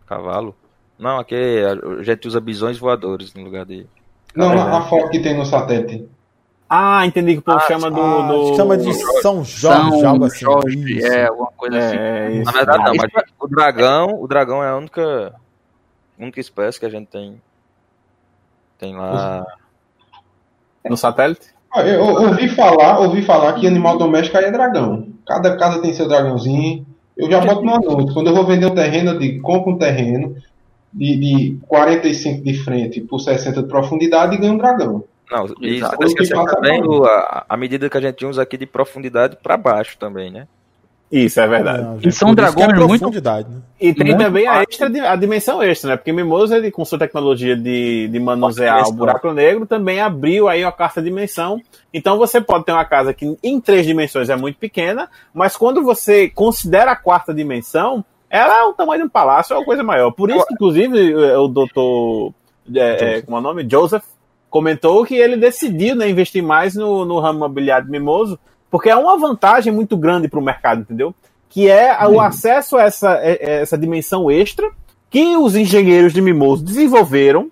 Cavalo? 0.06 0.56
Não, 0.98 1.18
aqui 1.18 1.36
a 1.36 2.04
gente 2.04 2.28
usa 2.28 2.40
bisões 2.40 2.78
voadores 2.78 3.34
no 3.34 3.44
lugar 3.44 3.66
de... 3.66 3.86
Não, 4.36 4.52
a 4.52 4.82
foto 4.82 5.10
que 5.10 5.20
tem 5.20 5.38
no 5.38 5.46
satélite. 5.46 6.08
Ah, 6.70 7.06
entendi 7.06 7.34
que 7.34 7.40
o 7.40 7.44
povo 7.44 7.58
ah, 7.58 7.68
chama 7.68 7.92
do, 7.92 8.02
ah, 8.02 8.28
do, 8.28 8.56
Chama 8.56 8.78
de 8.78 8.94
São 9.22 9.44
Jorge, 9.44 10.00
São 10.00 10.10
algo 10.10 10.26
assim. 10.26 10.40
Jorge, 10.40 11.06
é, 11.06 11.28
alguma 11.28 11.52
coisa 11.56 11.78
assim. 11.78 11.96
É, 11.96 12.32
isso. 12.32 12.46
Na 12.46 12.52
verdade 12.52 12.84
não, 12.84 12.96
mas 12.96 13.24
o 13.40 13.48
dragão, 13.48 14.22
o 14.22 14.28
dragão 14.28 14.64
é 14.64 14.70
a 14.70 14.76
única, 14.76 15.34
única 16.18 16.40
espécie 16.40 16.80
que 16.80 16.86
a 16.86 16.90
gente 16.90 17.08
tem, 17.08 17.42
tem 18.80 18.96
lá... 18.96 19.46
No 20.90 20.98
satélite? 20.98 21.48
Ah, 21.74 21.82
Eu 21.82 22.04
ouvi 22.06 22.48
falar, 22.50 23.00
ouvi 23.00 23.22
falar 23.22 23.54
que 23.54 23.68
animal 23.68 23.98
doméstico 23.98 24.38
aí 24.38 24.46
é 24.46 24.52
dragão. 24.52 25.08
Cada 25.28 25.58
casa 25.58 25.82
tem 25.82 25.94
seu 25.94 26.08
dragãozinho. 26.08 26.86
Eu 27.18 27.30
já 27.30 27.40
boto 27.42 27.64
numa 27.64 27.80
noite. 27.80 28.14
Quando 28.14 28.28
eu 28.28 28.36
vou 28.36 28.46
vender 28.46 28.66
um 28.66 28.76
terreno, 28.76 29.12
eu 29.12 29.20
digo, 29.20 29.42
compro 29.42 29.74
um 29.74 29.78
terreno 29.78 30.36
de, 30.94 31.16
de 31.18 31.58
45 31.68 32.44
de 32.44 32.54
frente 32.54 33.02
por 33.02 33.20
60 33.20 33.62
de 33.62 33.68
profundidade 33.68 34.36
e 34.36 34.38
ganho 34.38 34.54
um 34.54 34.58
dragão. 34.58 35.04
Não, 35.30 35.46
e 35.60 35.80
você 35.80 36.06
esqueceu 36.06 36.38
Passa 36.38 36.56
também 36.56 36.82
a, 37.06 37.46
a 37.50 37.58
medida 37.58 37.90
que 37.90 37.98
a 37.98 38.02
gente 38.02 38.26
usa 38.26 38.44
aqui 38.44 38.58
de 38.58 38.66
profundidade 38.66 39.38
para 39.42 39.58
baixo 39.58 39.98
também, 39.98 40.32
né? 40.32 40.48
Isso, 41.18 41.40
é 41.40 41.48
verdade. 41.48 41.82
Não, 41.84 42.00
E 42.04 42.12
são 42.12 42.32
é 42.32 42.36
dragões 42.36 42.68
muito- 42.68 43.00
profundidade, 43.00 43.48
né? 43.50 43.62
E 43.80 43.94
tem 43.94 44.08
Muito 44.08 44.20
também 44.20 44.48
a, 44.48 44.64
extra, 44.64 44.88
a 45.12 45.16
dimensão 45.16 45.64
extra, 45.64 45.92
né? 45.92 45.96
Porque 45.98 46.12
Mimoso, 46.12 46.54
ele, 46.54 46.72
com 46.72 46.84
sua 46.84 47.00
tecnologia 47.00 47.56
de, 47.56 48.10
de 48.10 48.20
manusear 48.20 48.86
o 48.88 48.92
buraco 48.92 49.32
negro, 49.32 49.66
também 49.66 50.02
abriu 50.02 50.50
aí 50.50 50.64
a 50.64 50.72
quarta 50.74 51.02
dimensão. 51.02 51.62
Então 51.94 52.18
você 52.18 52.42
pode 52.42 52.66
ter 52.66 52.74
uma 52.74 52.84
casa 52.84 53.14
que 53.14 53.38
em 53.42 53.62
três 53.62 53.86
dimensões 53.86 54.30
é 54.30 54.36
muito 54.36 54.58
pequena, 54.58 55.10
mas 55.34 55.56
quando 55.56 55.82
você 55.82 56.28
considera 56.30 56.92
a 56.92 56.96
quarta 56.98 57.34
dimensão, 57.34 58.04
ela 58.30 58.60
é 58.60 58.64
o 58.64 58.74
tamanho 58.74 59.04
de 59.04 59.08
um 59.08 59.10
palácio, 59.10 59.54
é 59.54 59.58
uma 59.58 59.66
coisa 59.66 59.84
maior. 59.84 60.12
Por 60.12 60.30
isso, 60.30 60.46
que, 60.46 60.54
inclusive, 60.54 61.14
eh, 61.14 61.38
o 61.38 61.48
doutor, 61.48 62.34
é, 62.76 63.18
é, 63.18 63.22
como 63.22 63.38
é 63.38 63.40
o 63.40 63.44
nome? 63.44 63.66
Joseph, 63.70 64.04
comentou 64.50 65.06
que 65.06 65.16
ele 65.16 65.38
decidiu 65.38 65.96
né, 65.96 66.10
investir 66.10 66.44
mais 66.44 66.76
no, 66.76 67.06
no 67.06 67.20
ramo 67.20 67.40
imobiliário 67.40 67.86
de 67.86 67.92
Mimoso, 67.92 68.38
porque 68.70 68.90
é 68.90 68.96
uma 68.96 69.18
vantagem 69.18 69.72
muito 69.72 69.96
grande 69.98 70.28
para 70.28 70.40
o 70.40 70.44
mercado, 70.44 70.82
entendeu? 70.82 71.14
Que 71.50 71.70
é 71.70 71.98
o 72.08 72.20
acesso 72.20 72.78
a 72.78 72.84
essa, 72.84 73.14
é- 73.22 73.62
essa 73.62 73.78
dimensão 73.78 74.30
extra 74.30 74.70
que 75.10 75.38
os 75.38 75.56
engenheiros 75.56 76.12
de 76.14 76.22
Mimoso 76.22 76.64
desenvolveram. 76.64 77.50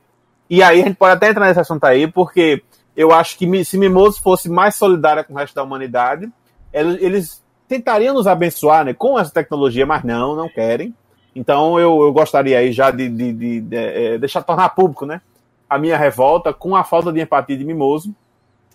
E 0.50 0.62
aí 0.62 0.82
a 0.82 0.86
gente 0.86 0.96
pode 0.98 1.14
até 1.14 1.30
entrar 1.30 1.48
nesse 1.48 1.60
assunto 1.60 1.84
aí, 1.86 2.08
porque 2.08 2.62
eu 2.96 3.12
acho 3.14 3.38
que 3.38 3.64
se 3.66 3.78
Mimoso 3.78 4.22
fosse 4.22 4.50
mais 4.50 4.76
solidária 4.76 5.24
com 5.24 5.34
o 5.34 5.38
resto 5.38 5.56
da 5.56 5.64
humanidade, 5.64 6.30
eles, 6.74 7.42
tentariam 7.68 8.14
nos 8.14 8.28
abençoar 8.28 8.84
né, 8.86 8.94
com 8.94 9.18
essa 9.18 9.32
tecnologia, 9.32 9.86
mas 9.86 10.04
não, 10.04 10.36
não 10.36 10.50
querem. 10.50 10.94
Então 11.36 11.80
eu, 11.80 12.02
eu 12.04 12.12
gostaria 12.14 12.58
aí 12.60 12.72
já 12.72 12.92
de, 12.92 13.10
de- 13.10 13.34
de- 13.34 13.62
de, 13.62 13.76
eh, 13.76 14.18
deixar 14.20 14.44
tornar 14.44 14.70
público 14.70 15.06
né, 15.06 15.22
a 15.70 15.80
minha 15.80 15.98
revolta 15.98 16.54
com 16.54 16.76
a 16.76 16.84
falta 16.84 17.12
de 17.12 17.22
empatia 17.22 17.58
de 17.58 17.64
Mimoso. 17.66 18.14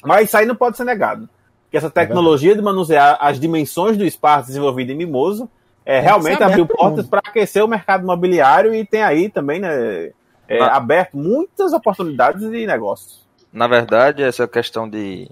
Mas 0.04 0.28
isso 0.28 0.36
aí 0.36 0.46
não 0.46 0.56
pode 0.56 0.76
ser 0.76 0.84
negado. 0.84 1.28
Que 1.70 1.76
essa 1.76 1.90
tecnologia 1.90 2.54
de 2.54 2.62
manusear 2.62 3.18
as 3.20 3.38
dimensões 3.38 3.96
do 3.96 4.04
espaço 4.04 4.46
desenvolvida 4.48 4.92
em 4.92 4.96
Mimoso 4.96 5.48
é, 5.84 6.00
realmente 6.00 6.36
ser 6.38 6.42
aberto 6.44 6.60
abriu 6.62 6.66
portas 6.66 7.06
para 7.06 7.20
aquecer 7.24 7.64
o 7.64 7.68
mercado 7.68 8.02
imobiliário 8.04 8.74
e 8.74 8.84
tem 8.84 9.02
aí 9.02 9.28
também 9.28 9.60
né, 9.60 10.10
é, 10.48 10.60
Ah. 10.62 10.76
aberto 10.76 11.16
muitas 11.16 11.72
oportunidades 11.72 12.48
de 12.50 12.66
negócios. 12.66 13.26
Na 13.52 13.66
verdade, 13.66 14.22
essa 14.22 14.46
questão 14.48 14.88
de 14.88 15.30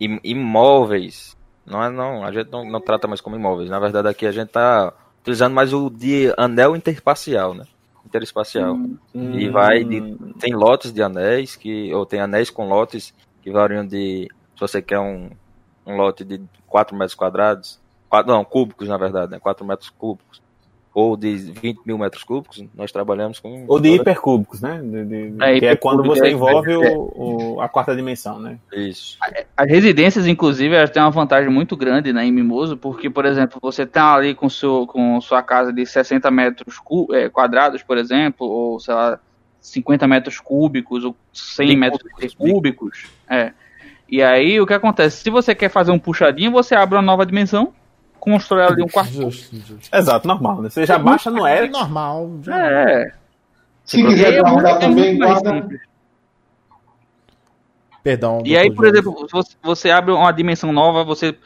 im- 0.00 0.20
imóveis, 0.24 1.36
não 1.64 1.82
é 1.82 1.90
não, 1.90 2.24
a 2.24 2.32
gente 2.32 2.50
não, 2.50 2.64
não 2.64 2.80
trata 2.80 3.06
mais 3.08 3.20
como 3.20 3.36
imóveis. 3.36 3.68
Na 3.70 3.78
verdade, 3.78 4.08
aqui 4.08 4.26
a 4.26 4.32
gente 4.32 4.48
está 4.48 4.92
utilizando 5.22 5.54
mais 5.54 5.72
o 5.72 5.90
de 5.90 6.32
anel 6.36 6.76
interespacial, 6.76 7.54
né? 7.54 7.64
Interespacial. 8.04 8.78
E 9.14 9.48
vai 9.48 9.82
de, 9.82 10.16
tem 10.38 10.54
lotes 10.54 10.92
de 10.92 11.02
anéis 11.02 11.56
que 11.56 11.92
ou 11.92 12.06
tem 12.06 12.20
anéis 12.20 12.50
com 12.50 12.68
lotes 12.68 13.12
que 13.42 13.50
variam 13.50 13.84
de 13.86 14.28
se 14.56 14.60
você 14.60 14.82
quer 14.82 14.98
um, 14.98 15.30
um 15.86 15.96
lote 15.96 16.24
de 16.24 16.40
4 16.66 16.96
metros 16.96 17.14
quadrados, 17.14 17.78
quatro, 18.08 18.32
não, 18.32 18.44
cúbicos 18.44 18.88
na 18.88 18.96
verdade, 18.98 19.30
né? 19.30 19.38
4 19.38 19.64
metros 19.64 19.90
cúbicos 19.90 20.42
ou 20.94 21.14
de 21.14 21.36
20 21.36 21.80
mil 21.84 21.98
metros 21.98 22.24
cúbicos, 22.24 22.64
nós 22.74 22.90
trabalhamos 22.90 23.38
com 23.38 23.66
Ou 23.68 23.78
de 23.78 23.90
hipercúbicos, 23.90 24.62
né? 24.62 24.80
De- 24.82 25.04
de- 25.04 25.44
É, 25.44 25.58
que 25.60 25.66
é 25.66 25.76
quando 25.76 26.02
você 26.02 26.28
é, 26.28 26.30
envolve 26.30 26.72
é. 26.72 26.96
o, 26.96 27.56
o- 27.56 27.60
a 27.60 27.68
quarta 27.68 27.94
dimensão, 27.94 28.38
né? 28.38 28.58
isso. 28.72 29.18
As 29.54 29.68
residências, 29.68 30.26
inclusive, 30.26 30.74
elas 30.74 30.88
têm 30.88 31.02
uma 31.02 31.10
vantagem 31.10 31.50
muito 31.50 31.76
grande 31.76 32.14
né, 32.14 32.24
em 32.24 32.32
Mimoso, 32.32 32.78
porque, 32.78 33.10
por 33.10 33.26
exemplo, 33.26 33.58
você 33.60 33.84
tá 33.84 34.14
ali 34.14 34.34
com, 34.34 34.48
seu, 34.48 34.86
com 34.86 35.20
sua 35.20 35.42
casa 35.42 35.70
de 35.70 35.84
60 35.84 36.30
metros 36.30 36.80
é, 37.12 37.28
quadrados, 37.28 37.82
por 37.82 37.98
exemplo, 37.98 38.46
ou, 38.46 38.80
sei 38.80 38.94
lá, 38.94 39.20
50 39.60 40.06
metros 40.08 40.40
cúbicos, 40.40 41.04
ou 41.04 41.14
100 41.30 41.66
Bem 41.66 41.76
metros 41.76 42.02
cúbicos, 42.10 42.34
cúbicos. 42.34 43.06
É. 43.28 43.52
E 44.08 44.22
aí, 44.22 44.60
o 44.60 44.66
que 44.66 44.74
acontece? 44.74 45.22
Se 45.22 45.30
você 45.30 45.54
quer 45.54 45.68
fazer 45.68 45.90
um 45.90 45.98
puxadinho, 45.98 46.52
você 46.52 46.74
abre 46.74 46.96
uma 46.96 47.02
nova 47.02 47.26
dimensão, 47.26 47.72
constrói 48.20 48.64
ali 48.64 48.82
um 48.82 48.88
quarto. 48.88 49.12
Justo, 49.12 49.56
justo. 49.56 49.88
Exato, 49.94 50.26
normal, 50.28 50.62
né? 50.62 50.70
Você 50.70 50.86
já 50.86 50.98
baixa 50.98 51.30
no 51.30 51.46
É 51.46 51.58
Eric. 51.58 51.72
normal. 51.72 52.30
já- 52.42 52.56
É. 52.56 53.12
Se 53.84 54.02
quiser 54.04 54.34
é 54.34 54.40
guardar 54.42 54.76
é 54.76 54.78
também, 54.78 55.16
guarda. 55.18 55.68
Perdão. 58.02 58.42
E 58.44 58.56
aí, 58.56 58.72
por 58.72 58.84
exemplo, 58.86 59.16
se 59.26 59.32
você, 59.32 59.56
você 59.62 59.90
abre 59.90 60.12
uma 60.12 60.30
dimensão 60.32 60.72
nova, 60.72 61.02
você 61.04 61.36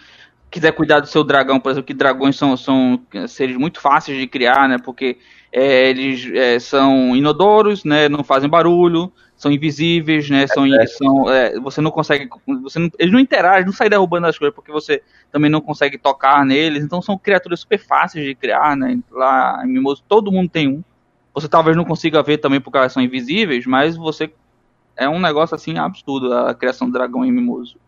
quiser 0.50 0.72
cuidar 0.72 1.00
do 1.00 1.06
seu 1.06 1.24
dragão, 1.24 1.58
por 1.60 1.70
exemplo, 1.70 1.86
que 1.86 1.94
dragões 1.94 2.36
são, 2.36 2.56
são 2.56 3.00
seres 3.28 3.56
muito 3.56 3.80
fáceis 3.80 4.18
de 4.18 4.26
criar, 4.26 4.68
né? 4.68 4.76
Porque 4.82 5.16
é, 5.52 5.88
eles 5.88 6.30
é, 6.34 6.58
são 6.58 7.16
inodoros, 7.16 7.84
né? 7.84 8.08
Não 8.08 8.22
fazem 8.22 8.48
barulho, 8.50 9.10
são 9.40 9.50
invisíveis, 9.50 10.28
né? 10.28 10.46
São, 10.46 10.66
são 10.86 11.30
é, 11.30 11.58
você 11.58 11.80
não 11.80 11.90
consegue, 11.90 12.28
você 12.62 12.78
não- 12.78 12.90
eles 12.98 13.10
não 13.10 13.18
interagem, 13.18 13.64
não 13.64 13.72
saem 13.72 13.88
derrubando 13.88 14.26
as 14.26 14.36
coisas 14.36 14.54
porque 14.54 14.70
você 14.70 15.02
também 15.32 15.50
não 15.50 15.62
consegue 15.62 15.96
tocar 15.96 16.44
neles. 16.44 16.84
Então 16.84 17.00
são 17.00 17.16
criaturas 17.16 17.60
super 17.60 17.78
fáceis 17.78 18.22
de 18.22 18.34
criar, 18.34 18.76
né? 18.76 18.98
Lá 19.10 19.62
em 19.64 19.68
Mimoso 19.68 20.04
todo 20.06 20.30
mundo 20.30 20.50
tem 20.50 20.68
um. 20.68 20.84
Você 21.32 21.48
talvez 21.48 21.74
não 21.74 21.86
consiga 21.86 22.22
ver 22.22 22.36
também 22.36 22.60
porque 22.60 22.76
elas 22.76 22.92
são 22.92 23.02
invisíveis, 23.02 23.64
mas 23.64 23.96
você 23.96 24.30
é 24.94 25.08
um 25.08 25.18
negócio 25.18 25.54
assim 25.54 25.78
absurdo 25.78 26.34
a 26.34 26.54
criação 26.54 26.86
do 26.86 26.92
dragão 26.92 27.24
em 27.24 27.32
Mimoso. 27.32 27.78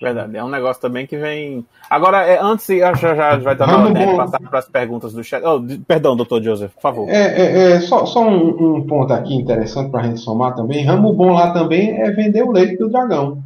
Verdade, 0.00 0.36
é 0.36 0.44
um 0.44 0.48
negócio 0.48 0.80
também 0.80 1.06
que 1.08 1.16
vem. 1.16 1.66
Agora, 1.90 2.24
é, 2.24 2.38
antes, 2.40 2.66
já, 2.66 2.92
já, 2.94 3.14
já 3.16 3.36
vai 3.38 3.52
estar 3.54 3.66
na 3.66 3.78
hora 3.78 3.92
de 3.92 4.16
passar 4.16 4.40
para 4.40 4.58
as 4.60 4.68
perguntas 4.68 5.12
do 5.12 5.24
chat. 5.24 5.42
Oh, 5.44 5.60
perdão, 5.88 6.16
doutor 6.16 6.40
Joseph, 6.40 6.72
por 6.74 6.80
favor. 6.82 7.08
É, 7.08 7.16
é, 7.16 7.72
é, 7.72 7.80
só 7.80 8.06
só 8.06 8.22
um, 8.22 8.76
um 8.76 8.86
ponto 8.86 9.12
aqui 9.12 9.34
interessante 9.34 9.90
para 9.90 10.02
a 10.02 10.06
gente 10.06 10.20
somar 10.20 10.54
também. 10.54 10.84
Ramo 10.84 11.12
bom 11.12 11.32
lá 11.32 11.52
também 11.52 12.00
é 12.00 12.10
vender 12.12 12.44
o 12.44 12.52
leite 12.52 12.76
do 12.76 12.88
dragão. 12.88 13.42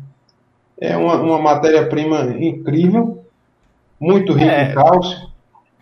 É 0.78 0.94
uma, 0.94 1.14
uma 1.14 1.38
matéria-prima 1.38 2.36
incrível, 2.38 3.24
muito 3.98 4.34
rica 4.34 4.53
É. 4.53 4.70
em 4.70 4.74
cálcio. 4.74 5.32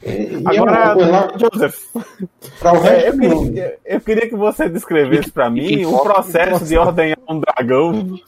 E, 0.05 0.09
e 0.09 0.35
é 0.45 0.59
Agora, 0.59 0.95
lá 0.95 1.29
Joseph, 1.37 1.79
para 2.61 2.73
o 2.81 2.87
é, 2.87 2.91
resto 2.91 3.07
eu, 3.07 3.13
do 3.29 3.37
mundo. 3.37 3.47
queria, 3.49 3.79
eu 3.85 4.01
queria 4.01 4.29
que 4.29 4.37
você 4.37 4.69
descrevesse 4.69 5.33
para 5.33 5.51
mim 5.51 5.85
o 5.85 5.91
foco, 5.91 6.05
processo 6.05 6.65
de 6.65 6.79
ordenhar 6.79 7.19
um 7.29 7.41
dragão 7.41 8.19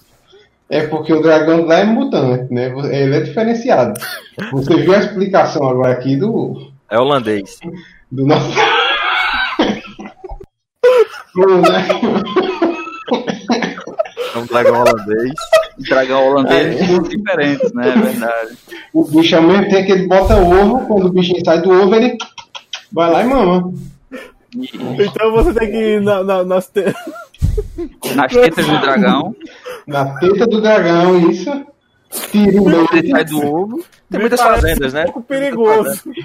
É 0.73 0.87
porque 0.87 1.12
o 1.12 1.20
dragão 1.20 1.66
lá 1.66 1.81
é 1.81 1.85
mutante, 1.85 2.51
né? 2.53 2.73
Ele 2.91 3.16
é 3.16 3.20
diferenciado. 3.20 3.93
Você 4.53 4.75
viu 4.77 4.95
a 4.95 4.99
explicação 5.01 5.68
agora 5.68 5.93
aqui 5.93 6.16
do, 6.16 6.73
É 6.91 6.99
holandês. 6.99 7.59
do 8.11 8.27
nosso. 8.27 8.51
Do, 11.35 11.47
né? 11.61 11.89
É 14.35 14.39
um 14.39 14.47
dragão 14.47 14.81
holandês. 14.81 15.33
O 15.79 15.83
dragão 15.83 16.27
holandês 16.29 16.81
É. 16.81 16.87
são 16.87 17.03
diferentes, 17.03 17.73
né? 17.75 17.89
É 17.91 17.99
verdade. 17.99 18.57
O 18.95 19.05
bicho 19.05 19.37
ao 19.37 19.43
mesmo 19.43 19.68
tempo 19.68 19.87
que 19.87 19.93
ele 19.93 20.07
bota 20.07 20.37
ovo, 20.37 20.87
quando 20.87 21.07
o 21.07 21.12
bichinho 21.12 21.45
sai 21.45 21.61
do 21.61 21.70
ovo, 21.70 21.95
ele 21.95 22.16
vai 22.91 23.11
lá 23.11 23.23
e 23.23 23.27
mama. 23.27 23.73
Então 24.55 25.33
você 25.33 25.53
tem 25.55 25.70
que 25.70 25.77
ir 25.97 26.01
na, 26.03 26.23
na, 26.23 26.45
nas 26.45 26.66
te- 26.68 26.95
Nas 28.14 28.33
tetas 28.33 28.66
do 28.66 28.79
dragão, 28.81 29.35
Na 29.87 30.18
teta 30.18 30.47
do 30.47 30.61
dragão, 30.61 31.18
isso. 31.30 31.51
Tira 32.30 32.61
o 32.61 32.68
ele 32.68 32.87
leite. 32.93 33.11
sai 33.11 33.24
do 33.24 33.39
ovo. 33.47 33.85
Tem 34.11 34.20
muitas 34.20 34.41
fazendas, 34.41 34.93
né? 34.93 35.03
um 35.03 35.05
pouco 35.05 35.22
perigoso. 35.22 36.03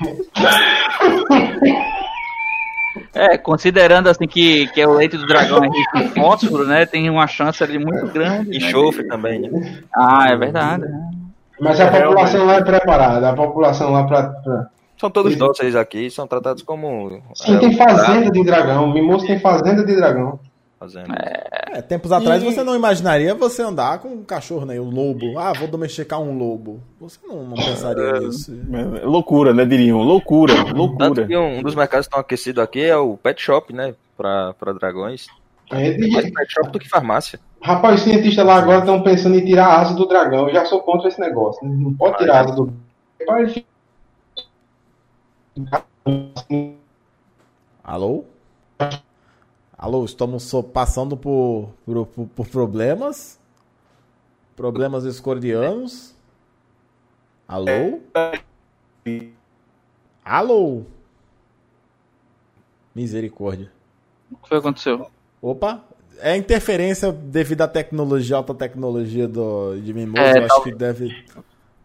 É, 3.14 3.38
considerando 3.38 4.10
assim 4.10 4.28
que, 4.28 4.68
que 4.68 4.86
o 4.86 4.94
leite 4.94 5.18
do 5.18 5.26
dragão 5.26 5.64
é 5.64 5.68
rico 5.68 5.98
em 5.98 6.08
fósforo, 6.10 6.66
né? 6.66 6.86
Tem 6.86 7.10
uma 7.10 7.28
chance 7.28 7.64
ali 7.64 7.78
muito 7.78 8.08
grande. 8.08 8.50
né? 8.50 8.58
Enxofre 8.58 9.08
também, 9.08 9.40
né? 9.40 9.82
Ah, 9.96 10.28
é 10.30 10.36
verdade. 10.36 10.84
né? 10.84 11.12
Mas 11.60 11.80
a 11.80 11.90
população 11.92 12.46
lá 12.46 12.56
é 12.56 12.64
preparada. 12.64 13.30
A 13.30 13.34
população 13.34 13.92
lá 13.92 14.04
pra. 14.06 14.24
pra- 14.24 14.68
São 14.98 15.10
todos 15.10 15.36
dóceis 15.36 15.76
aqui, 15.76 16.10
são 16.10 16.28
tratados 16.28 16.64
como. 16.64 17.22
Sim, 17.36 17.56
é, 17.56 17.60
tem 17.60 17.76
fazenda 17.76 18.32
de 18.32 18.44
dragão. 18.44 18.92
Mimoso 18.92 19.26
tem 19.26 19.40
fazenda 19.40 19.84
de 19.84 19.96
dragão. 19.96 20.40
Fazenda. 20.80 21.14
É, 21.74 21.82
tempos 21.82 22.12
atrás 22.12 22.42
E- 22.42 22.46
você 22.46 22.64
não 22.64 22.76
imaginaria 22.76 23.34
você 23.36 23.62
andar 23.62 24.00
com 24.00 24.10
um 24.10 24.24
cachorro, 24.24 24.66
né? 24.66 24.80
Um 24.80 24.90
lobo. 24.90 25.38
Ah, 25.38 25.54
vou 25.54 25.68
domesticar 25.68 26.20
um 26.22 26.38
lobo. 26.38 26.80
Você 27.00 27.20
não, 27.28 27.44
não 27.46 27.56
pensaria 27.56 28.20
nisso. 28.20 28.56
É, 28.74 29.06
Loucura, 29.06 29.54
né? 29.54 29.66
Diriam. 29.66 29.98
Loucura, 30.02 30.54
Tanto 30.56 30.76
loucura. 30.76 31.26
que 31.28 31.38
um, 31.38 31.62
dos 31.62 31.76
mercados 31.76 32.06
que 32.08 32.12
estão 32.12 32.20
aquecidos 32.22 32.64
aqui 32.64 32.82
é 32.82 32.96
o 32.98 33.18
pet 33.18 33.42
shop, 33.42 33.74
né? 33.74 33.94
Pra, 34.16 34.54
pra 34.54 34.74
dragões. 34.74 35.28
É, 35.72 35.98
Mais 36.10 36.32
pet 36.32 36.52
shop 36.54 36.72
do 36.72 36.80
que 36.80 36.88
farmácia. 36.88 37.40
Rapaz, 37.62 37.96
os 37.96 38.02
cientistas 38.04 38.46
lá 38.46 38.56
agora 38.56 38.80
estão 38.80 39.02
pensando 39.04 39.36
em 39.38 39.44
tirar 39.46 39.66
a 39.68 39.82
asa 39.82 39.96
do 39.96 40.08
dragão. 40.08 40.48
Eu 40.48 40.54
já 40.54 40.64
sou 40.66 40.82
contra 40.82 41.08
esse 41.10 41.20
negócio. 41.20 41.68
né? 41.68 41.76
Não 41.78 41.94
pode 41.94 42.18
tirar 42.18 42.38
a 42.38 42.40
asa 42.42 42.56
do. 42.56 42.72
Rapaz, 43.20 43.64
Alô? 47.84 48.24
Alô, 49.78 50.04
estamos 50.06 50.52
passando 50.74 51.16
por, 51.16 51.70
por, 51.86 52.08
por- 52.08 52.48
problemas. 52.50 53.40
Problemas 54.56 55.06
escordianos. 55.06 56.16
Alô? 57.48 58.00
Alô? 60.26 60.84
Misericórdia. 62.96 63.72
O 64.32 64.36
que 64.38 64.50
foi 64.50 64.58
que 64.58 64.68
aconteceu? 64.68 65.12
Opa, 65.42 65.84
é 66.20 66.36
interferência 66.36 67.12
devido 67.12 67.62
à 67.62 67.68
tecnologia, 67.68 68.38
alta 68.38 68.54
tecnologia 68.54 69.28
do, 69.28 69.80
de 69.80 69.94
Mimoso. 69.94 70.22
É, 70.22 70.40
eu 70.40 70.44
acho 70.44 70.56
tal- 70.56 70.64
que 70.64 70.72
deve. 70.72 71.16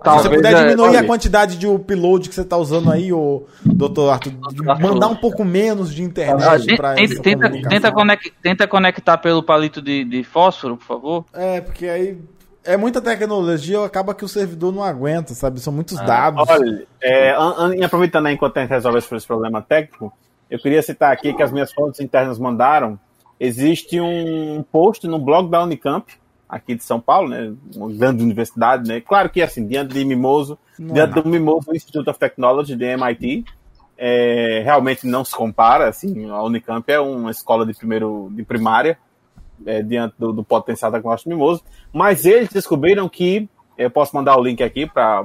Se 0.02 0.04
talvez 0.04 0.22
você 0.28 0.36
puder 0.36 0.52
é- 0.52 0.56
diminuir 0.62 0.82
a 0.82 0.92
talvez. 0.92 1.06
quantidade 1.06 1.56
de 1.56 1.66
upload 1.66 2.28
que 2.28 2.34
você 2.34 2.40
está 2.42 2.56
usando 2.56 2.90
aí, 2.90 3.12
ô 3.12 3.44
doutor 3.64 4.10
Arthur, 4.10 4.32
mandar 4.80 5.08
um 5.08 5.16
pouco 5.16 5.44
menos 5.44 5.94
de 5.94 6.02
internet 6.02 6.76
para 6.76 6.94
tenta, 6.94 7.12
essa 7.14 7.22
tenta, 7.22 7.50
tenta 7.68 7.92
conec- 7.92 8.32
tenta 8.42 8.66
conectar 8.66 9.18
pelo 9.18 9.42
palito 9.42 9.80
de, 9.80 10.04
de 10.04 10.24
fósforo, 10.24 10.76
por 10.76 10.84
favor. 10.84 11.24
É, 11.32 11.60
porque 11.60 11.86
aí 11.86 12.18
é 12.64 12.76
muita 12.76 13.00
tecnologia, 13.00 13.84
acaba 13.84 14.14
que 14.14 14.24
o 14.24 14.28
servidor 14.28 14.72
não 14.72 14.82
aguenta, 14.84 15.34
sabe? 15.34 15.60
São 15.60 15.72
muitos 15.72 15.98
Ah, 15.98 16.04
dados. 16.04 16.44
Olha, 16.48 16.86
é, 17.00 17.30
an- 17.32 17.54
an- 17.58 17.74
e 17.76 17.82
aproveitando 17.84 18.26
aí 18.26 18.34
enquanto 18.34 18.56
a 18.58 18.60
gente 18.62 18.70
resolve 18.70 18.98
esse 18.98 19.14
esse 19.14 19.26
problema 19.26 19.60
técnico, 19.62 20.12
eu 20.50 20.58
queria 20.58 20.82
citar 20.82 21.12
aqui 21.12 21.32
que 21.32 21.42
as 21.42 21.50
minhas 21.52 21.72
fontes 21.72 22.00
internas 22.00 22.38
mandaram. 22.38 22.98
Existe 23.40 24.00
um 24.00 24.64
post 24.70 25.06
no 25.08 25.18
blog 25.18 25.50
da 25.50 25.62
Unicamp, 25.64 26.12
aqui 26.52 26.74
de 26.74 26.84
São 26.84 27.00
Paulo, 27.00 27.30
né? 27.30 27.50
Uma 27.74 27.90
grande 27.90 28.22
universidade, 28.22 28.86
né? 28.86 29.00
Claro 29.00 29.30
que 29.30 29.40
assim, 29.40 29.66
diante 29.66 29.94
de 29.94 30.04
Mimoso, 30.04 30.58
Não 30.78 30.90
é 30.90 30.92
diante 30.92 31.08
nada. 31.08 31.22
do 31.22 31.28
Mimoso 31.30 31.74
Institute 31.74 32.10
of 32.10 32.18
Technology, 32.18 32.76
de 32.76 32.84
MIT, 32.84 33.44
é, 33.96 34.60
realmente 34.62 35.06
não 35.06 35.24
se 35.24 35.34
compara, 35.34 35.88
assim, 35.88 36.28
a 36.28 36.42
Unicamp 36.42 36.84
é 36.92 37.00
uma 37.00 37.30
escola 37.30 37.64
de 37.64 37.72
primeiro, 37.72 38.28
de 38.32 38.42
primária, 38.42 38.98
é, 39.64 39.82
diante 39.82 40.14
do, 40.18 40.30
do 40.32 40.44
potencial 40.44 40.92
tecnológico 40.92 41.30
do 41.30 41.36
Mimoso, 41.36 41.62
mas 41.90 42.26
eles 42.26 42.50
descobriram 42.50 43.08
que, 43.08 43.48
eu 43.78 43.90
posso 43.90 44.14
mandar 44.14 44.36
o 44.36 44.42
link 44.44 44.62
aqui, 44.62 44.86
para 44.86 45.22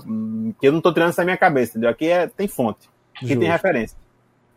que 0.60 0.68
eu 0.68 0.72
não 0.72 0.78
estou 0.80 0.94
tirando 0.94 1.10
isso 1.10 1.18
da 1.18 1.26
minha 1.26 1.36
cabeça, 1.38 1.72
entendeu? 1.72 1.90
Aqui 1.90 2.08
é, 2.08 2.28
tem 2.28 2.48
fonte, 2.48 2.88
aqui 3.16 3.28
Justo. 3.28 3.40
tem 3.42 3.50
referência. 3.50 3.98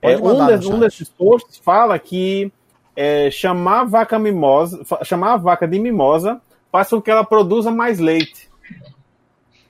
É, 0.00 0.16
um, 0.16 0.46
des- 0.46 0.66
um 0.66 0.78
desses 0.78 1.08
posts 1.08 1.58
fala 1.58 1.98
que 1.98 2.52
é, 2.94 3.28
chamar 3.30 3.80
a 3.80 3.84
vaca 3.84 4.18
mimosa, 4.20 4.82
chamar 5.02 5.32
a 5.32 5.36
vaca 5.36 5.66
de 5.66 5.78
mimosa 5.80 6.40
faz 6.70 6.88
com 6.88 7.00
que 7.00 7.10
ela 7.10 7.24
produza 7.24 7.70
mais 7.70 7.98
leite. 7.98 8.48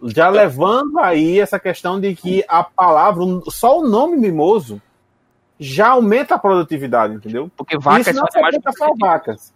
Já 0.02 0.28
levando 0.28 0.98
aí 0.98 1.38
essa 1.38 1.58
questão 1.58 2.00
de 2.00 2.14
que 2.14 2.44
a 2.48 2.64
palavra, 2.64 3.22
só 3.50 3.78
o 3.78 3.86
nome 3.86 4.16
mimoso, 4.16 4.80
já 5.58 5.90
aumenta 5.90 6.36
a 6.36 6.38
produtividade, 6.38 7.14
entendeu? 7.14 7.50
Porque 7.54 7.76
vacas 7.78 8.06
Isso 8.06 8.16
não 8.16 8.26
são 8.30 8.40
mais 8.40 8.56
só 8.76 8.94
vacas. 8.98 9.52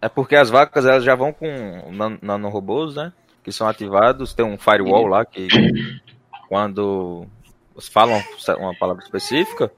É 0.00 0.08
porque 0.08 0.36
as 0.36 0.50
vacas 0.50 0.84
elas 0.84 1.04
já 1.04 1.14
vão 1.14 1.32
com 1.32 1.90
nan- 1.90 2.18
nanorobôs, 2.20 2.96
né? 2.96 3.12
Que 3.42 3.50
são 3.50 3.66
ativados, 3.66 4.34
tem 4.34 4.44
um 4.44 4.58
firewall 4.58 5.06
lá 5.06 5.24
que 5.24 5.48
quando 6.48 7.26
falam 7.90 8.22
uma 8.58 8.74
palavra 8.78 9.02
específica, 9.02 9.72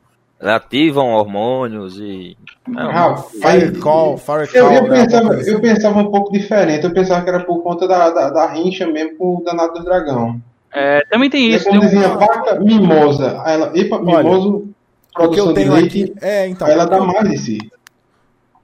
ativam 0.44 1.08
hormônios 1.08 1.98
e. 1.98 2.36
É, 2.68 2.80
Ah, 2.80 3.16
Firecall, 3.16 4.12
Eu, 4.12 4.18
Firecall. 4.18 4.72
eu, 4.72 4.88
né? 4.88 5.04
pensava, 5.04 5.34
eu 5.34 5.60
pensava 5.60 5.98
um 6.00 6.10
pouco 6.10 6.32
diferente. 6.32 6.84
Eu 6.84 6.92
pensava 6.92 7.22
que 7.22 7.28
era 7.30 7.40
por 7.44 7.62
conta 7.62 7.86
da, 7.88 8.10
da, 8.10 8.30
da 8.30 8.46
rincha 8.52 8.86
mesmo 8.86 9.16
com 9.16 9.36
o 9.38 9.42
danado 9.44 9.74
do 9.74 9.84
dragão. 9.84 10.40
É, 10.72 11.02
também 11.10 11.30
tem 11.30 11.50
isso. 11.52 11.64
quando 11.68 11.80
Tem 11.80 11.88
um, 11.88 11.92
dizia 11.92 12.08
vaca 12.16 12.58
mimosa, 12.60 13.42
ela, 13.46 13.70
epa, 13.78 13.96
Olha, 13.96 14.22
mimoso, 14.24 14.48
O 14.56 14.60
que 14.60 15.12
produção 15.14 15.46
eu 15.46 15.52
de 15.52 15.54
tenho 15.54 15.72
leite, 15.72 16.02
aqui. 16.04 16.14
É, 16.20 16.48
então. 16.48 16.66
aí 16.66 16.72
ela 16.74 16.84
dá 16.86 16.96
eu- 16.98 17.06
mais 17.06 17.30
de 17.30 17.38
si. 17.38 17.58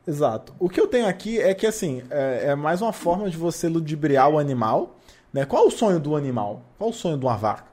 Exato. 0.07 0.53
O 0.59 0.69
que 0.69 0.81
eu 0.81 0.87
tenho 0.89 1.07
aqui 1.07 1.39
é 1.41 1.55
que, 1.55 1.67
assim, 1.67 2.03
é, 2.11 2.47
é 2.49 2.55
mais 2.55 2.83
uma 2.83 2.93
forma 2.93 3.31
de 3.31 3.37
você 3.37 3.69
ludibriar 3.69 4.29
o 4.29 4.39
animal. 4.39 4.97
Né? 5.33 5.45
Qual 5.45 5.67
o 5.67 5.71
sonho 5.71 6.01
do 6.01 6.17
animal? 6.17 6.63
Qual 6.79 6.91
o 6.91 6.93
sonho 6.93 7.17
de 7.17 7.25
uma 7.25 7.37
vaca? 7.37 7.65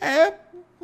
É 0.00 0.32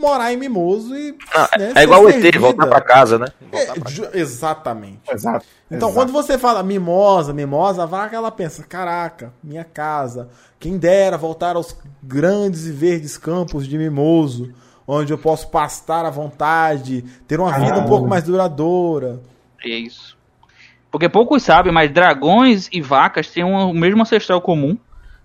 morar 0.00 0.32
em 0.32 0.36
mimoso 0.36 0.96
e. 0.96 1.12
Não, 1.12 1.58
né, 1.58 1.72
é 1.76 1.82
igual 1.82 2.02
o 2.04 2.08
ET, 2.08 2.36
voltar 2.38 2.66
pra 2.66 2.80
casa, 2.80 3.18
né? 3.18 3.26
É, 3.52 3.88
ju- 3.90 4.08
exatamente. 4.14 5.00
Exato. 5.12 5.44
Então, 5.70 5.88
Exato. 5.90 5.94
quando 5.94 6.12
você 6.12 6.36
fala 6.38 6.62
mimosa, 6.62 7.32
mimosa, 7.32 7.82
a 7.82 7.86
vaca 7.86 8.16
ela 8.16 8.30
pensa: 8.30 8.64
caraca, 8.64 9.32
minha 9.44 9.64
casa, 9.64 10.28
quem 10.58 10.78
dera 10.78 11.16
voltar 11.16 11.56
aos 11.56 11.76
grandes 12.02 12.66
e 12.66 12.72
verdes 12.72 13.16
campos 13.16 13.66
de 13.68 13.76
mimoso, 13.78 14.52
onde 14.86 15.12
eu 15.12 15.18
posso 15.18 15.48
pastar 15.48 16.04
à 16.04 16.10
vontade, 16.10 17.02
ter 17.28 17.38
uma 17.38 17.52
vida 17.58 17.78
um 17.78 17.86
pouco 17.86 18.08
mais 18.08 18.24
duradoura. 18.24 19.20
É 19.64 19.68
isso. 19.68 20.18
Porque 20.90 21.08
poucos 21.08 21.44
sabem, 21.44 21.72
mas 21.72 21.92
dragões 21.92 22.68
e 22.72 22.80
vacas 22.82 23.28
têm 23.28 23.44
um- 23.44 23.70
o 23.70 23.74
mesmo 23.74 24.02
ancestral 24.02 24.40
comum. 24.40 24.76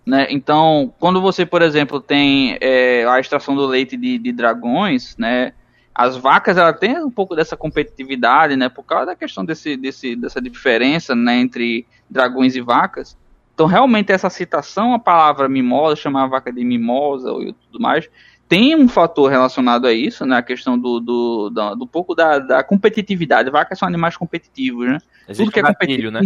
Né? 0.06 0.28
Então, 0.30 0.94
quando 1.00 1.20
você, 1.20 1.46
por 1.46 1.62
exemplo, 1.62 2.00
tem 2.00 2.58
é, 2.62 3.06
a 3.08 3.20
extração 3.20 3.56
do 3.56 3.66
leite 3.66 3.98
de, 3.98 4.20
de 4.20 4.32
dragões, 4.32 5.16
né? 5.18 5.54
As 5.94 6.18
vacas 6.18 6.58
ela 6.58 6.74
tem 6.74 7.00
um 7.00 7.10
pouco 7.10 7.36
dessa 7.36 7.56
competitividade, 7.56 8.56
né? 8.56 8.70
Por 8.70 8.84
causa 8.84 9.08
da 9.08 9.16
questão 9.16 9.44
desse, 9.44 9.76
desse, 9.78 10.16
dessa 10.16 10.42
diferença 10.42 11.16
né, 11.16 11.40
entre 11.40 11.88
dragões 12.10 12.56
e 12.56 12.62
vacas. 12.62 13.18
Então, 13.54 13.66
realmente, 13.66 14.12
essa 14.12 14.30
citação 14.30 14.94
à 14.94 15.00
palavra 15.00 15.48
mimosa, 15.48 15.96
chamar 15.96 16.26
a 16.26 16.28
vaca 16.28 16.52
de 16.52 16.64
mimosa 16.64 17.32
e 17.40 17.54
tudo 17.54 17.82
mais, 17.82 18.10
tem 18.48 18.76
um 18.76 18.88
fator 18.88 19.32
relacionado 19.32 19.88
a 19.88 19.94
isso, 19.94 20.26
né? 20.26 20.38
A 20.38 20.44
questão 20.44 20.78
do, 20.78 21.00
do, 21.00 21.50
da- 21.50 21.74
do 21.74 21.88
pouco 21.88 22.14
da, 22.14 22.38
da 22.38 22.64
competitividade. 22.64 23.50
Vacas 23.50 23.80
são 23.80 23.88
animais 23.88 24.18
competitivos, 24.18 24.88
né? 24.88 24.98
Existe 25.28 25.52
que 25.52 25.60
é 25.60 25.64
gatilho, 25.64 26.12
né? 26.12 26.22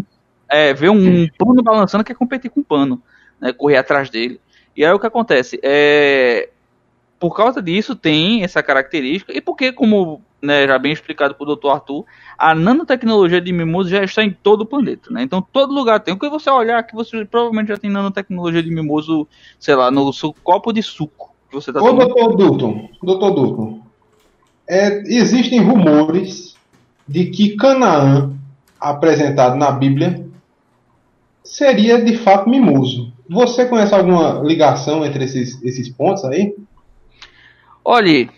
É, 0.50 0.74
ver 0.74 0.90
um 0.90 1.28
pano 1.38 1.62
balançando 1.62 2.04
quer 2.04 2.16
competir 2.16 2.50
com 2.50 2.60
um 2.60 2.64
pano, 2.64 3.02
né? 3.40 3.54
Correr 3.54 3.78
atrás 3.78 4.10
dele. 4.10 4.40
E 4.76 4.86
aí 4.86 4.92
o 4.92 5.00
que 5.00 5.08
acontece? 5.08 5.60
É, 5.64 6.50
por 7.20 7.36
causa 7.36 7.62
disso 7.62 7.96
tem 7.96 8.44
essa 8.44 8.64
característica, 8.64 9.34
e 9.36 9.42
porque, 9.42 9.72
como 9.72 10.22
né, 10.42 10.66
já 10.66 10.80
bem 10.80 10.94
explicado 10.94 11.36
pelo 11.36 11.56
Dr. 11.56 11.68
Arthur, 11.68 12.06
a 12.38 12.56
nanotecnologia 12.56 13.42
de 13.42 13.52
mimoso 13.52 13.90
já 13.90 14.04
está 14.04 14.24
em 14.24 14.32
todo 14.32 14.62
o 14.62 14.66
planeta, 14.66 15.12
né? 15.12 15.24
Então 15.24 15.42
todo 15.42 15.74
lugar 15.74 16.00
tem. 16.00 16.14
O 16.14 16.20
que 16.20 16.30
você 16.30 16.50
olhar 16.50 16.80
aqui, 16.80 16.96
você 16.96 17.26
provavelmente 17.26 17.68
já 17.68 17.78
tem 17.78 17.90
nanotecnologia 17.90 18.64
de 18.64 18.70
mimoso, 18.70 19.28
sei 19.60 19.76
lá, 19.76 19.92
no 19.92 20.14
seu 20.14 20.34
copo 20.44 20.72
de 20.72 20.82
suco 20.82 21.30
que 21.50 21.56
você 21.56 21.74
tá 21.74 21.82
Ô, 21.82 21.88
tomando. 21.88 22.14
doutor 22.14 22.38
Dutton, 22.38 22.90
doutor 23.02 23.32
Dutton, 23.32 23.82
é, 24.68 25.02
existem 25.06 25.60
rumores 25.60 26.56
de 27.08 27.26
que 27.26 27.56
Canaã, 27.56 28.32
apresentado 28.80 29.56
na 29.56 29.72
Bíblia, 29.72 30.26
seria 31.44 32.04
de 32.04 32.18
fato 32.18 32.50
mimoso. 32.50 33.12
Você 33.30 33.66
conhece 33.66 33.94
alguma 33.94 34.42
ligação 34.44 35.06
entre 35.06 35.24
esses, 35.26 35.62
esses 35.64 35.88
pontos 35.90 36.24
aí? 36.26 36.56
Olhe, 37.86 38.30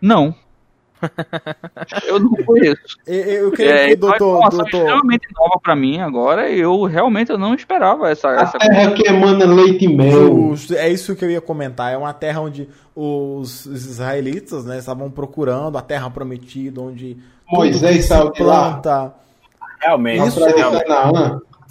não. 0.00 0.34
eu 2.06 2.20
não 2.20 2.30
conheço. 2.44 2.96
Eu, 3.06 3.14
eu 3.46 3.50
queria 3.52 3.72
É, 3.72 3.86
que 3.88 3.92
o 3.94 3.94
então 3.94 4.08
é 4.10 4.14
uma 4.14 4.18
doutor, 4.18 4.36
informação 4.38 4.58
doutor, 4.58 4.78
extremamente 4.78 5.26
nova 5.36 5.58
pra 5.60 5.74
mim 5.74 6.00
agora. 6.00 6.48
e 6.48 6.60
Eu 6.60 6.84
realmente 6.84 7.30
eu 7.30 7.38
não 7.38 7.54
esperava 7.54 8.08
essa. 8.08 8.28
A 8.28 8.42
essa 8.42 8.58
terra 8.58 8.92
que 8.92 9.08
emana 9.08 9.44
leite 9.44 9.84
e 9.84 9.88
mel. 9.88 10.10
Justo, 10.10 10.74
é 10.74 10.88
isso 10.88 11.16
que 11.16 11.24
eu 11.24 11.30
ia 11.30 11.40
comentar. 11.40 11.92
É 11.92 11.96
uma 11.96 12.12
terra 12.12 12.40
onde 12.40 12.68
os 12.94 13.66
israelitas 13.66 14.64
né, 14.64 14.78
estavam 14.78 15.10
procurando 15.10 15.76
a 15.76 15.82
terra 15.82 16.08
prometida, 16.08 16.80
onde 16.80 17.16
Moisés 17.50 18.04
saiu 18.04 18.30
de 18.30 18.42
lá. 18.42 18.74
planta. 18.74 19.14
Realmente, 19.80 20.28
Isso 20.28 20.44
realmente. 20.44 20.84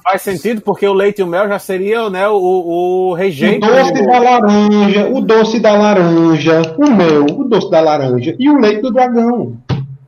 Faz 0.03 0.21
sentido 0.23 0.61
porque 0.61 0.87
o 0.87 0.93
leite 0.93 1.19
e 1.19 1.23
o 1.23 1.27
mel 1.27 1.47
já 1.47 1.59
seria 1.59 2.09
né, 2.09 2.27
o, 2.27 2.33
o 2.35 3.09
O 3.09 3.13
rejeito. 3.13 3.65
doce 3.67 3.93
do- 3.93 4.05
da 4.05 4.19
laranja, 4.19 5.07
o 5.09 5.21
doce 5.21 5.59
da 5.59 5.73
laranja, 5.73 6.61
o 6.77 6.89
mel, 6.91 7.25
o 7.25 7.43
doce 7.43 7.69
da 7.69 7.81
laranja 7.81 8.35
e 8.39 8.49
o 8.49 8.57
leite 8.59 8.81
do 8.81 8.91
dragão. 8.91 9.57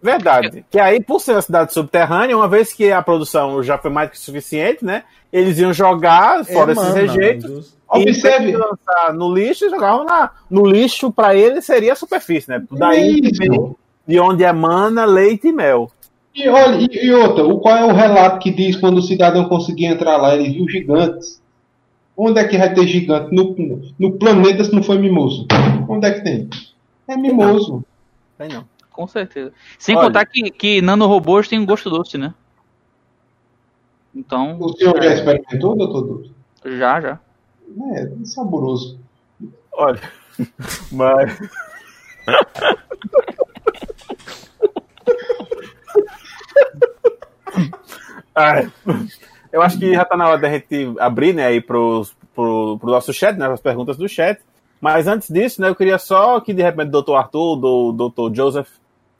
Verdade. 0.02 0.66
Que 0.70 0.80
aí, 0.80 1.02
por 1.02 1.20
ser 1.22 1.32
uma 1.34 1.42
cidade 1.42 1.74
subterrânea, 1.74 2.36
uma 2.36 2.48
vez 2.48 2.74
que 2.74 2.92
a 2.92 3.02
produção 3.02 3.64
já 3.64 3.78
foi 3.78 3.90
mais 3.90 4.10
que 4.10 4.20
suficiente, 4.20 4.84
né? 4.84 5.04
Eles 5.32 5.58
iam 5.60 5.72
jogar 5.72 6.44
fora 6.44 6.74
esses 6.74 6.84
Emana, 6.84 7.00
rejeitos. 7.00 7.74
E 7.96 8.02
Observe. 8.10 8.54
no 9.14 9.34
lixo, 9.34 9.70
jogavam 9.70 10.06
lá. 10.06 10.32
No 10.50 10.66
lixo, 10.66 11.12
para 11.12 11.36
ele, 11.36 11.62
seria 11.62 11.94
a 11.94 11.96
superfície, 11.96 12.50
né? 12.50 12.62
Daí 12.72 13.20
Isso. 13.24 13.76
de 14.06 14.20
onde 14.20 14.44
emana 14.44 15.06
leite 15.06 15.48
e 15.48 15.54
mel. 15.54 15.90
E 16.34 16.50
olha, 16.50 16.78
e, 16.82 17.06
e 17.06 17.14
outra, 17.14 17.46
o, 17.46 17.60
qual 17.60 17.78
é 17.78 17.86
o 17.86 17.94
relato 17.94 18.40
que 18.40 18.52
diz 18.52 18.76
quando 18.76 18.98
o 18.98 19.02
cidadão 19.02 19.48
conseguia 19.48 19.90
entrar 19.90 20.18
lá? 20.18 20.36
Ele 20.36 20.50
viu 20.50 20.68
gigantes. 20.68 21.42
Onde 22.18 22.40
é 22.40 22.48
que 22.48 22.58
vai 22.58 22.74
ter 22.74 22.88
gigante? 22.88 23.34
No, 23.34 23.56
no 24.00 24.12
planeta 24.18 24.64
se 24.64 24.74
não 24.74 24.84
foi 24.84 24.98
mimoso. 24.98 25.48
Onde 25.88 26.08
é 26.08 26.12
que 26.12 26.22
tem? 26.22 26.50
É 27.08 27.16
mimoso. 27.16 27.84
Tem 28.38 28.50
não. 28.50 28.66
Com 28.92 29.08
certeza. 29.08 29.52
Sem 29.80 29.96
Olha. 29.96 30.08
contar 30.08 30.26
que, 30.26 30.52
que 30.52 30.82
nanorobôs 30.82 31.48
têm 31.48 31.60
um 31.60 31.66
gosto 31.66 31.90
doce, 31.90 32.18
né? 32.18 32.34
Então, 34.16 34.58
O 34.60 34.76
senhor 34.78 35.02
já 35.02 35.14
experimentou, 35.14 35.76
doutor 35.76 36.02
Dudu? 36.02 36.32
já, 36.78 37.02
já. 37.02 37.20
É, 37.96 38.12
saboroso. 38.26 39.00
Olha. 39.74 40.00
Mas. 40.92 41.40
Eu 49.52 49.62
acho 49.62 49.78
que 49.78 49.94
já 49.94 50.04
tá 50.04 50.18
na 50.18 50.28
hora 50.28 50.40
da 50.40 50.50
gente 50.50 50.96
abrir, 51.00 51.34
né, 51.34 51.46
aí 51.46 51.62
pros, 51.62 52.16
pro, 52.34 52.80
pro 52.80 52.90
nosso 52.90 53.14
chat, 53.14 53.38
né, 53.38 53.48
as 53.48 53.62
perguntas 53.62 53.96
do 53.98 54.10
chat. 54.10 54.40
Mas 54.82 55.08
antes 55.08 55.30
disso, 55.30 55.62
né, 55.62 55.70
eu 55.70 55.76
queria 55.76 56.00
só 56.00 56.40
que 56.40 56.54
de 56.54 56.64
repente 56.64 56.88
o 56.88 56.92
doutor 56.92 57.16
Arthur, 57.16 57.56
do 57.56 57.92
doutor 57.92 58.34
Joseph, 58.36 58.68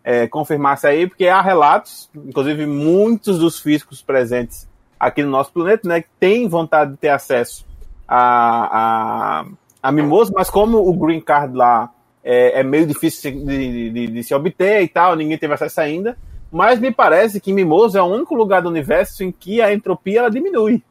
é, 0.04 0.28
confirmasse 0.28 0.88
aí, 0.88 1.08
porque 1.08 1.28
há 1.28 1.40
relatos, 1.42 2.10
inclusive 2.16 2.66
muitos 2.66 3.40
dos 3.40 3.60
físicos 3.60 4.02
presentes 4.02 4.68
aqui 5.00 5.24
no 5.24 5.30
nosso 5.30 5.52
planeta, 5.52 5.88
né, 5.88 6.02
que 6.02 6.10
têm 6.20 6.48
vontade 6.48 6.92
de 6.92 6.98
ter 6.98 7.10
acesso 7.10 7.66
a, 8.08 9.42
a, 9.42 9.46
a 9.82 9.92
mimoso, 9.92 10.34
mas 10.36 10.50
como 10.50 10.80
o 10.80 10.94
green 10.94 11.22
card 11.22 11.56
lá 11.56 11.92
é, 12.24 12.60
é 12.60 12.64
meio 12.64 12.88
difícil 12.88 13.32
de, 13.46 13.92
de, 13.92 14.08
de 14.08 14.24
se 14.24 14.34
obter 14.34 14.82
e 14.82 14.88
tal, 14.88 15.16
ninguém 15.16 15.38
teve 15.38 15.54
acesso 15.54 15.80
ainda, 15.80 16.18
mas 16.54 16.80
me 16.80 16.92
parece 16.92 17.42
que 17.42 17.52
mimoso 17.52 17.98
é 17.98 18.02
o 18.02 18.06
único 18.06 18.36
lugar 18.36 18.62
do 18.62 18.70
universo 18.70 19.24
em 19.24 19.32
que 19.32 19.60
a 19.60 19.74
entropia 19.74 20.20
ela 20.20 20.30
diminui. 20.30 20.84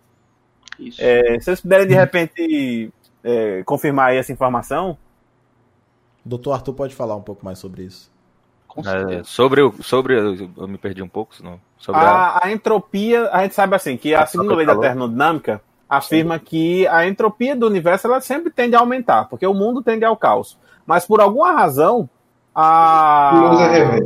Isso. 0.77 1.01
É, 1.01 1.39
se 1.39 1.45
vocês 1.45 1.61
puderem 1.61 1.87
de 1.87 1.95
repente 1.95 2.93
é, 3.23 3.63
confirmar 3.63 4.11
aí 4.11 4.17
essa 4.17 4.33
informação, 4.33 4.99
Doutor 6.25 6.55
Arthur 6.55 6.75
pode 6.75 6.95
falar 6.97 7.15
um 7.15 7.23
pouco 7.23 7.45
mais 7.45 7.61
sobre 7.61 7.85
isso. 7.85 8.11
Com 8.67 8.83
certeza. 8.83 9.21
É, 9.21 9.23
sobre 9.23 9.63
o. 9.63 9.73
Sobre, 9.83 10.19
eu, 10.19 10.67
me 10.67 10.79
perdi 10.79 11.01
um 11.01 11.09
pouco, 11.09 11.35
senão. 11.37 11.61
Sobre 11.79 12.01
a, 12.01 12.11
a, 12.11 12.47
a 12.47 12.53
entropia, 12.53 13.29
a 13.31 13.43
gente 13.43 13.55
sabe 13.55 13.77
assim, 13.77 13.97
que 13.97 14.15
a 14.15 14.23
Ah, 14.23 14.27
segunda 14.27 14.57
lei 14.57 14.67
da 14.67 14.77
termodinâmica 14.77 15.61
afirma 15.89 16.39
que 16.39 16.87
a 16.89 17.07
entropia 17.07 17.55
do 17.55 17.67
universo 17.67 18.07
ela 18.09 18.21
sempre 18.21 18.51
tende 18.51 18.75
a 18.75 18.81
aumentar, 18.81 19.27
porque 19.27 19.47
o 19.47 19.55
mundo 19.55 19.83
tende 19.83 20.05
ao 20.05 20.17
caos. 20.17 20.59
Mas 20.87 21.05
por 21.05 21.21
alguma 21.21 21.53
razão, 21.53 22.09
a 22.55 23.99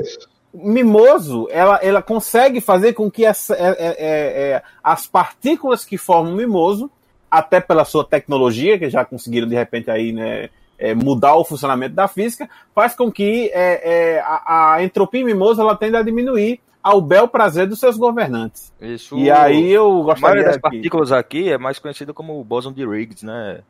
Mimoso 0.65 1.47
ela, 1.51 1.77
ela 1.83 2.01
consegue 2.03 2.61
fazer 2.61 2.93
com 2.95 3.11
que 3.11 3.25
essa- 3.25 3.55
é- 3.55 3.77
é- 3.79 3.97
é- 3.99 4.51
é, 4.53 4.63
as 4.83 5.07
partículas 5.07 5.85
que 5.85 5.99
formam 5.99 6.33
o 6.33 6.37
mimoso, 6.37 6.91
até 7.31 7.61
pela 7.61 7.85
sua 7.85 8.05
tecnologia, 8.05 8.79
que 8.79 8.89
já 8.89 9.05
conseguiram 9.05 9.47
de 9.49 9.55
repente 9.55 9.91
aí, 9.91 10.13
né, 10.13 10.49
é, 10.79 10.95
mudar 10.95 11.35
o 11.37 11.45
funcionamento 11.45 11.95
da 11.95 12.07
física, 12.09 12.49
faz 12.75 12.95
com 12.95 13.11
que 13.11 13.51
é, 13.53 14.21
a, 14.25 14.75
a 14.75 14.85
entropia 14.85 15.25
mimosa 15.25 15.63
ela 15.63 15.75
tende 15.77 15.97
a 15.97 16.03
diminuir 16.03 16.61
ao 16.83 17.01
bel 17.01 17.27
prazer 17.27 17.67
dos 17.67 17.81
seus 17.81 17.97
governantes. 17.97 18.73
isso, 18.81 19.19
E 19.19 19.31
aí 19.31 19.71
eu 19.73 19.85
a 19.85 19.91
maioria 19.91 20.13
gostaria 20.15 20.45
das 20.45 20.57
partículas 20.59 21.13
aqui 21.13 21.51
é 21.51 21.59
mais 21.59 21.79
conhecida 21.79 22.13
como 22.15 22.39
o 22.41 22.45
bóson 22.45 22.73
de 22.73 22.83
Higgs, 22.83 23.25
né? 23.27 23.61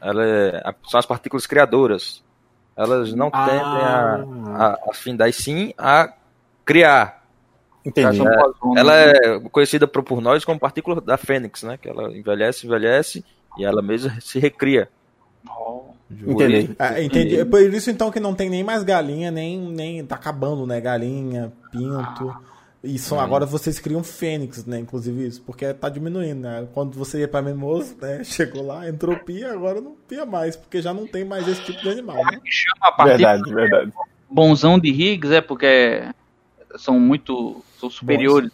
Ela 0.00 0.74
são 0.88 0.98
as 1.00 1.06
partículas 1.06 1.46
criadoras. 1.46 2.22
Elas 2.76 3.12
não 3.14 3.30
Ah. 3.32 3.44
tendem 3.46 3.64
a, 3.64 4.24
a, 4.66 4.78
a 4.90 4.94
findar, 4.94 5.28
e 5.28 5.32
sim 5.32 5.72
a 5.76 6.12
criar. 6.64 7.24
Entendi. 7.84 8.18
Bósons, 8.18 8.76
Ela 8.76 8.94
é 8.94 9.40
conhecida 9.50 9.86
por, 9.86 10.02
por 10.02 10.20
nós 10.20 10.44
como 10.44 10.60
partícula 10.60 11.00
da 11.00 11.16
fênix, 11.16 11.62
né? 11.62 11.78
Que 11.80 11.88
ela 11.88 12.16
envelhece, 12.16 12.66
envelhece 12.66 13.24
e 13.58 13.64
ela 13.64 13.80
mesma 13.82 14.20
se 14.20 14.38
recria. 14.38 14.88
Oh. 15.48 15.90
Entendi. 16.10 16.74
Ah, 16.78 17.00
entendi. 17.00 17.38
É 17.38 17.44
por 17.44 17.60
isso 17.62 17.90
então 17.90 18.10
que 18.10 18.18
não 18.18 18.34
tem 18.34 18.50
nem 18.50 18.64
mais 18.64 18.82
galinha, 18.82 19.30
nem, 19.30 19.58
nem 19.58 20.04
tá 20.04 20.16
acabando, 20.16 20.66
né? 20.66 20.80
Galinha, 20.80 21.52
pinto. 21.70 22.36
E 22.82 22.98
são, 22.98 23.20
agora 23.20 23.44
vocês 23.44 23.78
criam 23.78 24.02
fênix, 24.02 24.64
né? 24.64 24.78
Inclusive 24.78 25.26
isso, 25.26 25.42
porque 25.42 25.72
tá 25.74 25.88
diminuindo, 25.88 26.40
né? 26.40 26.66
Quando 26.72 26.98
você 26.98 27.20
ia 27.20 27.28
pra 27.28 27.42
Mimoso, 27.42 27.94
né? 28.00 28.24
Chegou 28.24 28.66
lá, 28.66 28.88
entropia, 28.88 29.52
agora 29.52 29.80
não 29.80 29.94
pia 30.08 30.24
mais, 30.24 30.56
porque 30.56 30.80
já 30.80 30.92
não 30.92 31.06
tem 31.06 31.24
mais 31.24 31.46
esse 31.46 31.62
tipo 31.62 31.80
de 31.82 31.90
animal, 31.90 32.16
né? 32.16 32.40
chama 32.44 32.74
a 32.80 32.92
partícula 32.92 33.32
Verdade, 33.36 33.54
verdade. 33.54 33.92
bonzão 34.30 34.78
de 34.78 34.88
Higgs 34.88 35.32
é 35.32 35.40
porque 35.42 36.04
são 36.76 36.98
muito 36.98 37.62
são 37.78 37.90
superiores. 37.90 38.50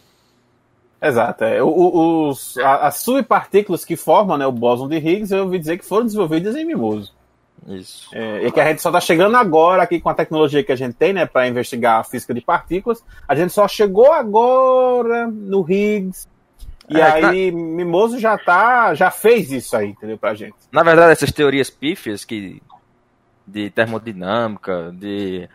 Exato. 1.01 1.43
É. 1.43 1.61
O- 1.61 1.67
o- 1.67 2.29
os, 2.29 2.57
a- 2.57 2.87
as 2.87 2.97
subpartículas 2.97 3.85
que 3.85 3.95
formam 3.95 4.37
né, 4.37 4.47
o 4.47 4.51
bóson 4.51 4.87
de 4.87 4.97
Higgs, 4.97 5.31
eu 5.33 5.43
ouvi 5.43 5.59
dizer 5.59 5.77
que 5.77 5.85
foram 5.85 6.05
desenvolvidas 6.05 6.55
em 6.55 6.65
mimoso. 6.65 7.13
Isso. 7.67 8.09
É, 8.15 8.45
e 8.47 8.51
que 8.51 8.59
a 8.59 8.65
gente 8.67 8.81
só 8.81 8.89
está 8.89 8.99
chegando 9.01 9.35
agora 9.35 9.83
aqui 9.83 9.99
com 9.99 10.09
a 10.09 10.13
tecnologia 10.13 10.63
que 10.63 10.71
a 10.71 10.75
gente 10.75 10.93
tem, 10.95 11.11
né, 11.13 11.25
para 11.25 11.47
investigar 11.47 11.99
a 11.99 12.03
física 12.03 12.33
de 12.33 12.41
partículas. 12.41 13.03
A 13.27 13.35
gente 13.35 13.51
só 13.53 13.67
chegou 13.67 14.11
agora 14.13 15.27
no 15.27 15.61
Higgs. 15.69 16.27
E 16.89 16.97
É, 16.97 17.03
aí, 17.03 17.51
Mimoso 17.51 18.17
já 18.17 18.37
tá, 18.37 18.93
já 18.93 19.11
fez 19.11 19.51
isso 19.51 19.75
aí, 19.75 19.89
entendeu, 19.89 20.17
pra 20.17 20.33
gente. 20.33 20.55
Na 20.71 20.81
verdade, 20.83 21.11
essas 21.11 21.31
teorias 21.31 21.69
pífias 21.69 22.23
que 22.23 22.61
de 23.45 23.69
termodinâmica, 23.69 24.91
de 24.93 25.49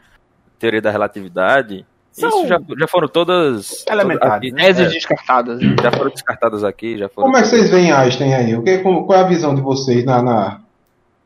teoria 0.58 0.80
da 0.82 0.90
relatividade, 0.90 1.86
São 2.12 2.28
isso 2.28 2.46
já, 2.46 2.60
já 2.78 2.86
foram 2.86 3.08
todas 3.08 3.84
elementares, 3.88 4.50
todas 4.50 4.52
né? 4.52 4.72
Teses 4.74 4.92
descartadas. 4.92 5.60
né? 5.60 5.74
é, 5.78 5.82
já 5.82 5.90
foram 5.92 6.10
descartadas 6.10 6.62
aqui, 6.62 6.98
já 6.98 7.08
foram 7.08 7.26
Como 7.26 7.36
é 7.38 7.42
que 7.42 7.48
vocês 7.48 7.70
veem 7.70 7.90
Einstein 7.90 8.34
aí? 8.34 8.54
O 8.54 8.62
que, 8.62 8.78
como- 8.78 9.06
qual 9.06 9.18
é 9.18 9.22
a 9.22 9.26
visão 9.26 9.54
de 9.54 9.62
vocês 9.62 10.04
na, 10.04 10.22
na, 10.22 10.60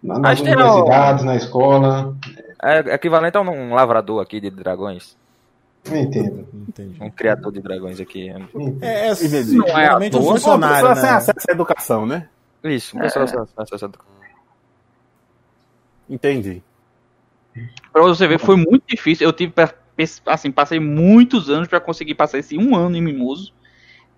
na- 0.02 0.18
nas 0.20 0.30
Einstein 0.30 0.52
é 0.52 0.56
o- 0.56 0.60
universidades, 0.60 1.24
na 1.24 1.34
escola? 1.36 2.14
é 2.62 2.78
equivalente 2.94 3.36
a 3.36 3.40
um 3.40 3.74
lavrador 3.74 4.22
aqui 4.22 4.40
de 4.40 4.48
dragões, 4.50 5.16
Não 5.90 5.96
entendo. 5.96 6.46
Entendi. 6.68 7.02
um 7.02 7.10
criador 7.10 7.52
de 7.52 7.60
dragões 7.60 7.98
aqui. 8.00 8.28
É, 8.80 9.08
é 9.08 9.12
Entendi. 9.12 9.56
Não 9.56 9.66
é 9.66 9.88
à 9.88 9.96
um 9.96 10.00
Pessoa 10.00 10.94
sem 10.94 11.04
né? 11.04 11.10
acesso 11.10 11.46
à 11.48 11.52
educação, 11.52 12.06
né? 12.06 12.28
Isso, 12.64 12.96
um 12.96 13.00
É. 13.00 13.02
pessoal 13.04 13.24
acessa- 13.24 13.48
acessa- 13.56 13.90
Entendi. 16.08 16.62
Pra 17.92 18.02
você 18.02 18.26
ver, 18.28 18.38
foi 18.38 18.56
muito 18.56 18.84
difícil. 18.88 19.26
Eu 19.26 19.32
tive, 19.32 19.52
assim, 20.26 20.50
passei 20.50 20.78
muitos 20.78 21.48
anos 21.48 21.68
pra 21.68 21.80
conseguir 21.80 22.14
passar 22.14 22.38
esse 22.38 22.56
um 22.58 22.76
ano 22.76 22.96
em 22.96 23.02
Mimoso. 23.02 23.52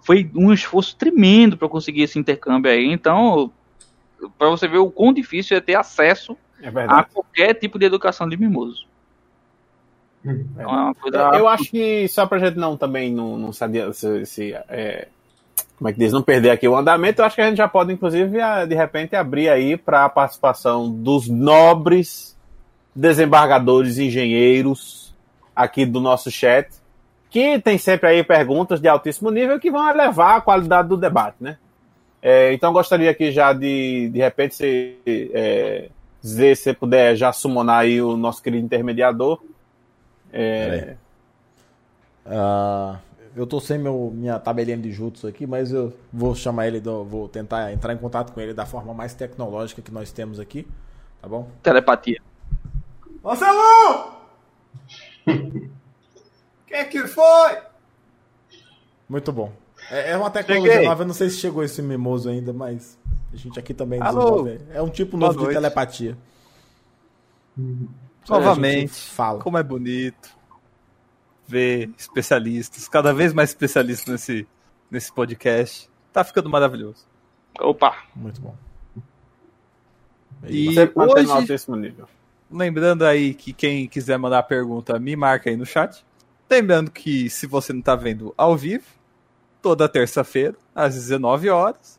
Foi 0.00 0.30
um 0.34 0.52
esforço 0.52 0.96
tremendo 0.96 1.56
pra 1.56 1.68
conseguir 1.68 2.02
esse 2.02 2.18
intercâmbio 2.18 2.70
aí. 2.70 2.86
Então, 2.86 3.52
pra 4.38 4.48
você 4.48 4.66
ver 4.66 4.78
o 4.78 4.90
quão 4.90 5.12
difícil 5.12 5.56
é 5.56 5.60
ter 5.60 5.74
acesso 5.74 6.36
É 6.62 6.68
a 6.68 7.04
qualquer 7.04 7.54
tipo 7.54 7.78
de 7.78 7.86
educação 7.86 8.28
de 8.28 8.36
Mimoso. 8.36 8.86
Hum. 10.24 10.44
Então, 10.52 10.62
é 10.64 10.66
uma 10.66 10.94
coisa. 10.94 11.18
Eu 11.34 11.46
acho 11.48 11.70
que 11.70 12.08
só 12.08 12.26
pra 12.26 12.38
gente 12.38 12.56
não 12.56 12.76
também 12.76 13.12
não, 13.12 13.38
não 13.38 13.52
se, 13.52 13.62
adia- 13.62 13.92
se- 13.92 14.26
se, 14.26 14.52
é, 14.68 15.08
como 15.76 15.88
é 15.88 15.92
que 15.92 15.98
diz, 15.98 16.12
não 16.12 16.22
perder 16.22 16.50
aqui 16.50 16.66
o 16.66 16.76
andamento, 16.76 17.20
eu 17.20 17.26
acho 17.26 17.36
que 17.36 17.42
a 17.42 17.48
gente 17.48 17.58
já 17.58 17.68
pode, 17.68 17.92
inclusive, 17.92 18.38
de 18.66 18.74
repente, 18.74 19.14
abrir 19.14 19.48
aí 19.48 19.76
para 19.76 20.04
a 20.04 20.08
participação 20.08 20.90
dos 20.90 21.28
nobres 21.28 22.36
desembargadores 22.94 23.96
e 23.98 24.06
engenheiros 24.06 25.07
aqui 25.64 25.84
do 25.86 26.00
nosso 26.00 26.30
chat, 26.30 26.68
que 27.30 27.58
tem 27.60 27.78
sempre 27.78 28.08
aí 28.08 28.24
perguntas 28.24 28.80
de 28.80 28.88
altíssimo 28.88 29.30
nível 29.30 29.58
que 29.60 29.70
vão 29.70 29.88
elevar 29.90 30.36
a 30.38 30.40
qualidade 30.40 30.88
do 30.88 30.96
debate, 30.96 31.36
né? 31.40 31.58
É, 32.22 32.52
então 32.52 32.72
gostaria 32.72 33.10
aqui 33.10 33.30
já 33.30 33.52
de, 33.52 34.08
de 34.10 34.18
repente, 34.18 34.54
se, 34.54 34.96
é, 35.06 35.88
dizer, 36.22 36.56
se 36.56 36.64
você 36.64 36.74
puder 36.74 37.16
já 37.16 37.32
summonar 37.32 37.80
aí 37.80 38.00
o 38.02 38.16
nosso 38.16 38.42
querido 38.42 38.64
intermediador. 38.64 39.40
É, 40.32 40.96
Ah, 42.26 42.98
eu 43.36 43.46
tô 43.46 43.60
sem 43.60 43.78
meu, 43.78 44.10
minha 44.14 44.38
tabelinha 44.38 44.76
de 44.76 44.90
jutsu 44.92 45.26
aqui, 45.26 45.46
mas 45.46 45.72
eu 45.72 45.92
vou 46.12 46.34
chamar 46.34 46.66
ele, 46.66 46.80
do- 46.80 47.04
vou 47.04 47.28
tentar 47.28 47.72
entrar 47.72 47.92
em 47.92 47.96
contato 47.98 48.32
com 48.32 48.40
ele 48.40 48.52
da 48.52 48.66
forma 48.66 48.92
mais 48.92 49.14
tecnológica 49.14 49.80
que 49.80 49.92
nós 49.92 50.12
temos 50.12 50.38
aqui, 50.40 50.66
tá 51.22 51.28
bom? 51.28 51.48
Telepatia. 51.62 52.20
Marcelo! 53.22 54.17
Quem 56.66 56.88
que 56.88 57.06
foi? 57.06 57.58
Muito 59.08 59.32
bom. 59.32 59.52
É, 59.90 60.10
é 60.12 60.16
uma 60.16 60.30
tecnologia 60.30 60.72
Cheguei. 60.72 60.88
nova, 60.88 61.02
eu 61.02 61.06
não 61.06 61.14
sei 61.14 61.30
se 61.30 61.38
chegou 61.38 61.62
esse 61.64 61.80
mimoso 61.80 62.28
ainda, 62.28 62.52
mas 62.52 62.98
a 63.32 63.36
gente 63.36 63.58
aqui 63.58 63.72
também 63.72 64.00
Alô? 64.02 64.20
desenvolve. 64.42 64.60
É 64.72 64.82
um 64.82 64.90
tipo 64.90 65.16
Boa 65.16 65.32
novo 65.32 65.46
de 65.46 65.54
telepatia. 65.54 66.16
Novamente, 68.28 68.76
A 68.76 68.80
gente 68.94 69.10
fala. 69.10 69.38
como 69.40 69.56
é 69.58 69.62
bonito 69.62 70.36
ver 71.46 71.90
especialistas, 71.96 72.86
cada 72.88 73.12
vez 73.14 73.32
mais 73.32 73.50
especialistas 73.50 74.06
nesse, 74.12 74.46
nesse 74.90 75.10
podcast. 75.10 75.88
Tá 76.12 76.22
ficando 76.22 76.50
maravilhoso. 76.50 77.06
Opa, 77.58 77.96
Muito 78.14 78.40
bom. 78.40 78.54
E 80.46 80.74
no 80.94 81.02
hoje, 81.12 81.70
nível. 81.80 82.08
Lembrando 82.50 83.04
aí 83.04 83.34
que 83.34 83.52
quem 83.52 83.86
quiser 83.86 84.18
mandar 84.18 84.42
pergunta, 84.44 84.98
me 84.98 85.14
marca 85.16 85.50
aí 85.50 85.56
no 85.56 85.66
chat. 85.66 86.04
Lembrando 86.50 86.90
que 86.90 87.28
se 87.28 87.46
você 87.46 87.72
não 87.72 87.82
tá 87.82 87.94
vendo 87.94 88.32
ao 88.36 88.56
vivo, 88.56 88.86
toda 89.60 89.88
terça-feira, 89.88 90.56
às 90.74 90.94
19 90.94 91.50
horas, 91.50 91.98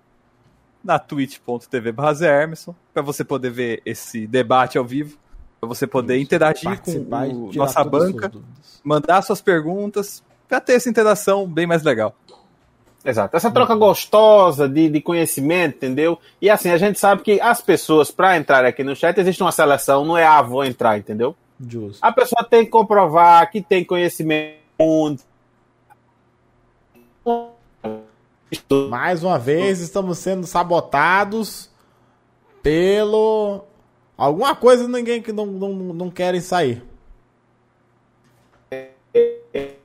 na 0.83 0.97
twitch.tv 0.97 1.93
Emerson, 2.43 2.75
para 2.93 3.01
você 3.01 3.23
poder 3.23 3.51
ver 3.51 3.81
esse 3.85 4.25
debate 4.25 4.77
ao 4.77 4.85
vivo, 4.85 5.17
para 5.59 5.67
você 5.67 5.85
poder 5.85 6.17
interagir 6.19 6.81
com 6.81 6.91
o, 6.91 7.51
nossa 7.53 7.83
suas 7.83 7.87
banca, 7.87 8.31
mandar 8.83 9.21
suas 9.21 9.41
perguntas, 9.41 10.23
para 10.47 10.59
ter 10.59 10.73
essa 10.73 10.89
interação 10.89 11.47
bem 11.47 11.67
mais 11.67 11.83
legal. 11.83 12.15
Exato. 13.03 13.35
Essa 13.35 13.49
troca 13.49 13.75
gostosa 13.75 14.67
de, 14.67 14.89
de 14.89 15.01
conhecimento, 15.01 15.77
entendeu? 15.77 16.19
E 16.41 16.49
assim, 16.49 16.69
a 16.69 16.77
gente 16.77 16.99
sabe 16.99 17.21
que 17.21 17.39
as 17.39 17.61
pessoas, 17.61 18.11
para 18.11 18.35
entrar 18.35 18.65
aqui 18.65 18.83
no 18.83 18.95
chat, 18.95 19.17
existe 19.17 19.41
uma 19.41 19.51
seleção, 19.51 20.03
não 20.03 20.17
é 20.17 20.25
ah, 20.25 20.41
vou 20.41 20.65
entrar, 20.65 20.97
entendeu? 20.97 21.35
Justo. 21.59 21.99
A 22.01 22.11
pessoa 22.11 22.43
tem 22.43 22.65
que 22.65 22.71
comprovar 22.71 23.49
que 23.51 23.61
tem 23.61 23.83
conhecimento. 23.83 24.59
Mais 28.89 29.23
uma 29.23 29.37
vez, 29.37 29.79
estamos 29.79 30.17
sendo 30.17 30.45
sabotados 30.47 31.69
pelo. 32.61 33.63
Alguma 34.17 34.55
coisa 34.55 34.87
ninguém 34.87 35.21
que 35.21 35.31
não, 35.31 35.45
não, 35.45 35.73
não 35.73 36.09
querem 36.09 36.41
sair. 36.41 36.83
É, 38.71 39.75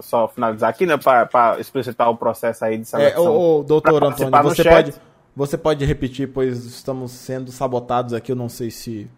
Só 0.00 0.28
finalizar 0.28 0.70
aqui, 0.70 0.86
né? 0.86 0.96
Para 0.96 1.58
explicitar 1.58 2.08
o 2.10 2.16
processo 2.16 2.64
aí 2.64 2.76
de 2.76 2.82
É, 2.82 2.86
seleção. 2.86 3.26
ô, 3.36 3.60
ô, 3.60 3.62
doutor 3.62 4.02
Antônio, 4.04 4.42
você 4.42 4.64
pode, 4.64 4.94
você 5.34 5.58
pode 5.58 5.84
repetir, 5.84 6.28
pois 6.28 6.64
estamos 6.64 7.12
sendo 7.12 7.50
sabotados 7.52 8.12
aqui. 8.14 8.32
Eu 8.32 8.36
não 8.36 8.48
sei 8.48 8.70
se 8.70 9.08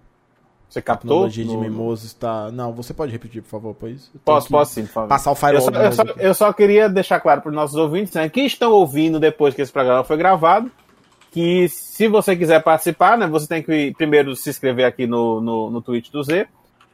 Você 0.68 0.80
a 0.80 0.82
captou? 0.82 1.28
tecnologia 1.28 1.45
de 1.45 1.57
mimoso 1.57 2.07
está. 2.07 2.51
Não, 2.51 2.72
você 2.72 2.93
pode 2.93 3.11
repetir, 3.12 3.43
por 3.43 3.49
favor, 3.49 3.74
pois. 3.78 4.11
eu 4.14 4.20
Posso, 4.24 4.49
posso 4.49 4.74
sim, 4.74 4.84
por 4.86 4.93
favor. 4.93 5.09
Passar 5.09 5.30
o 5.30 5.32
Eu 5.32 5.36
firewall 5.36 5.62
só, 5.64 5.70
de 5.70 5.78
eu, 5.78 5.93
só, 5.93 6.03
eu 6.18 6.34
só 6.34 6.53
queria 6.53 6.89
deixar 6.89 7.20
claro 7.20 7.41
para 7.41 7.49
os 7.51 7.55
nossos 7.55 7.76
ouvintes 7.76 8.12
né, 8.14 8.28
que 8.28 8.41
estão 8.43 8.72
ouvindo 8.72 9.18
depois 9.20 9.55
que 9.55 9.62
esse 9.62 9.72
programa 9.72 10.05
foi 10.05 10.16
gravado 10.16 10.70
que 11.30 11.68
se 11.68 12.09
você 12.09 12.34
quiser 12.34 12.62
participar, 12.62 13.18
né, 13.18 13.26
você 13.26 13.47
tem 13.47 13.62
que 13.62 13.93
primeiro 13.99 14.34
se 14.34 14.49
inscrever 14.49 14.86
aqui 14.86 15.07
no, 15.07 15.41
no, 15.43 15.70
no 15.70 15.82
Twitch 15.82 16.11
do 16.11 16.22
Z 16.22 16.49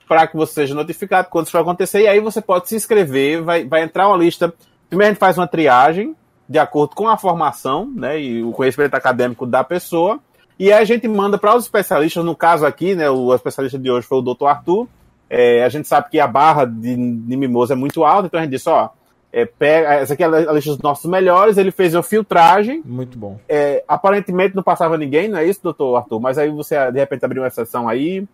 para 0.08 0.26
que 0.26 0.36
você 0.36 0.52
seja 0.52 0.74
notificado 0.74 1.28
quando 1.30 1.44
isso 1.46 1.52
for 1.52 1.60
acontecer 1.60 2.02
e 2.02 2.08
aí 2.08 2.20
você 2.20 2.40
pode 2.40 2.68
se 2.68 2.76
inscrever, 2.76 3.42
vai, 3.42 3.64
vai 3.64 3.82
entrar 3.82 4.08
uma 4.08 4.16
lista. 4.16 4.52
Primeiro 4.88 5.10
a 5.10 5.12
gente 5.12 5.20
faz 5.20 5.38
uma 5.38 5.46
triagem 5.46 6.14
de 6.48 6.58
acordo 6.58 6.94
com 6.94 7.08
a 7.08 7.16
formação 7.16 7.90
né, 7.94 8.20
e 8.20 8.42
o 8.42 8.52
conhecimento 8.52 8.94
acadêmico 8.94 9.46
da 9.46 9.64
pessoa 9.64 10.20
e 10.58 10.72
aí 10.72 10.80
a 10.80 10.84
gente 10.84 11.08
manda 11.08 11.36
para 11.36 11.56
os 11.56 11.64
especialistas, 11.64 12.24
no 12.24 12.36
caso 12.36 12.64
aqui, 12.64 12.94
né, 12.94 13.10
o 13.10 13.34
especialista 13.34 13.78
de 13.78 13.90
hoje 13.90 14.06
foi 14.06 14.18
o 14.18 14.22
Dr. 14.22 14.46
Arthur, 14.46 14.86
é, 15.28 15.64
a 15.64 15.68
gente 15.68 15.88
sabe 15.88 16.10
que 16.10 16.20
a 16.20 16.26
barra 16.26 16.64
de, 16.64 16.94
de 16.94 17.36
mimoso 17.36 17.72
é 17.72 17.76
muito 17.76 18.04
alta, 18.04 18.26
então 18.26 18.38
a 18.38 18.42
gente 18.44 18.52
disse, 18.52 18.68
ó, 18.68 18.90
é, 19.32 19.44
pega, 19.44 19.94
essa 19.94 20.14
aqui 20.14 20.22
é 20.22 20.26
a 20.26 20.52
lista 20.52 20.70
dos 20.70 20.78
nossos 20.78 21.10
melhores, 21.10 21.56
ele 21.56 21.72
fez 21.72 21.92
uma 21.92 22.04
filtragem, 22.04 22.82
Muito 22.84 23.18
bom. 23.18 23.40
é, 23.48 23.82
aparentemente 23.88 24.54
não 24.54 24.62
passava 24.62 24.96
ninguém, 24.96 25.28
não 25.28 25.38
é 25.38 25.44
isso, 25.44 25.60
doutor 25.60 25.96
Arthur? 25.96 26.20
Mas 26.20 26.38
aí 26.38 26.48
você, 26.50 26.76
de 26.92 27.00
repente, 27.00 27.24
abriu 27.24 27.42
uma 27.42 27.48
exceção 27.48 27.88
aí 27.88 28.24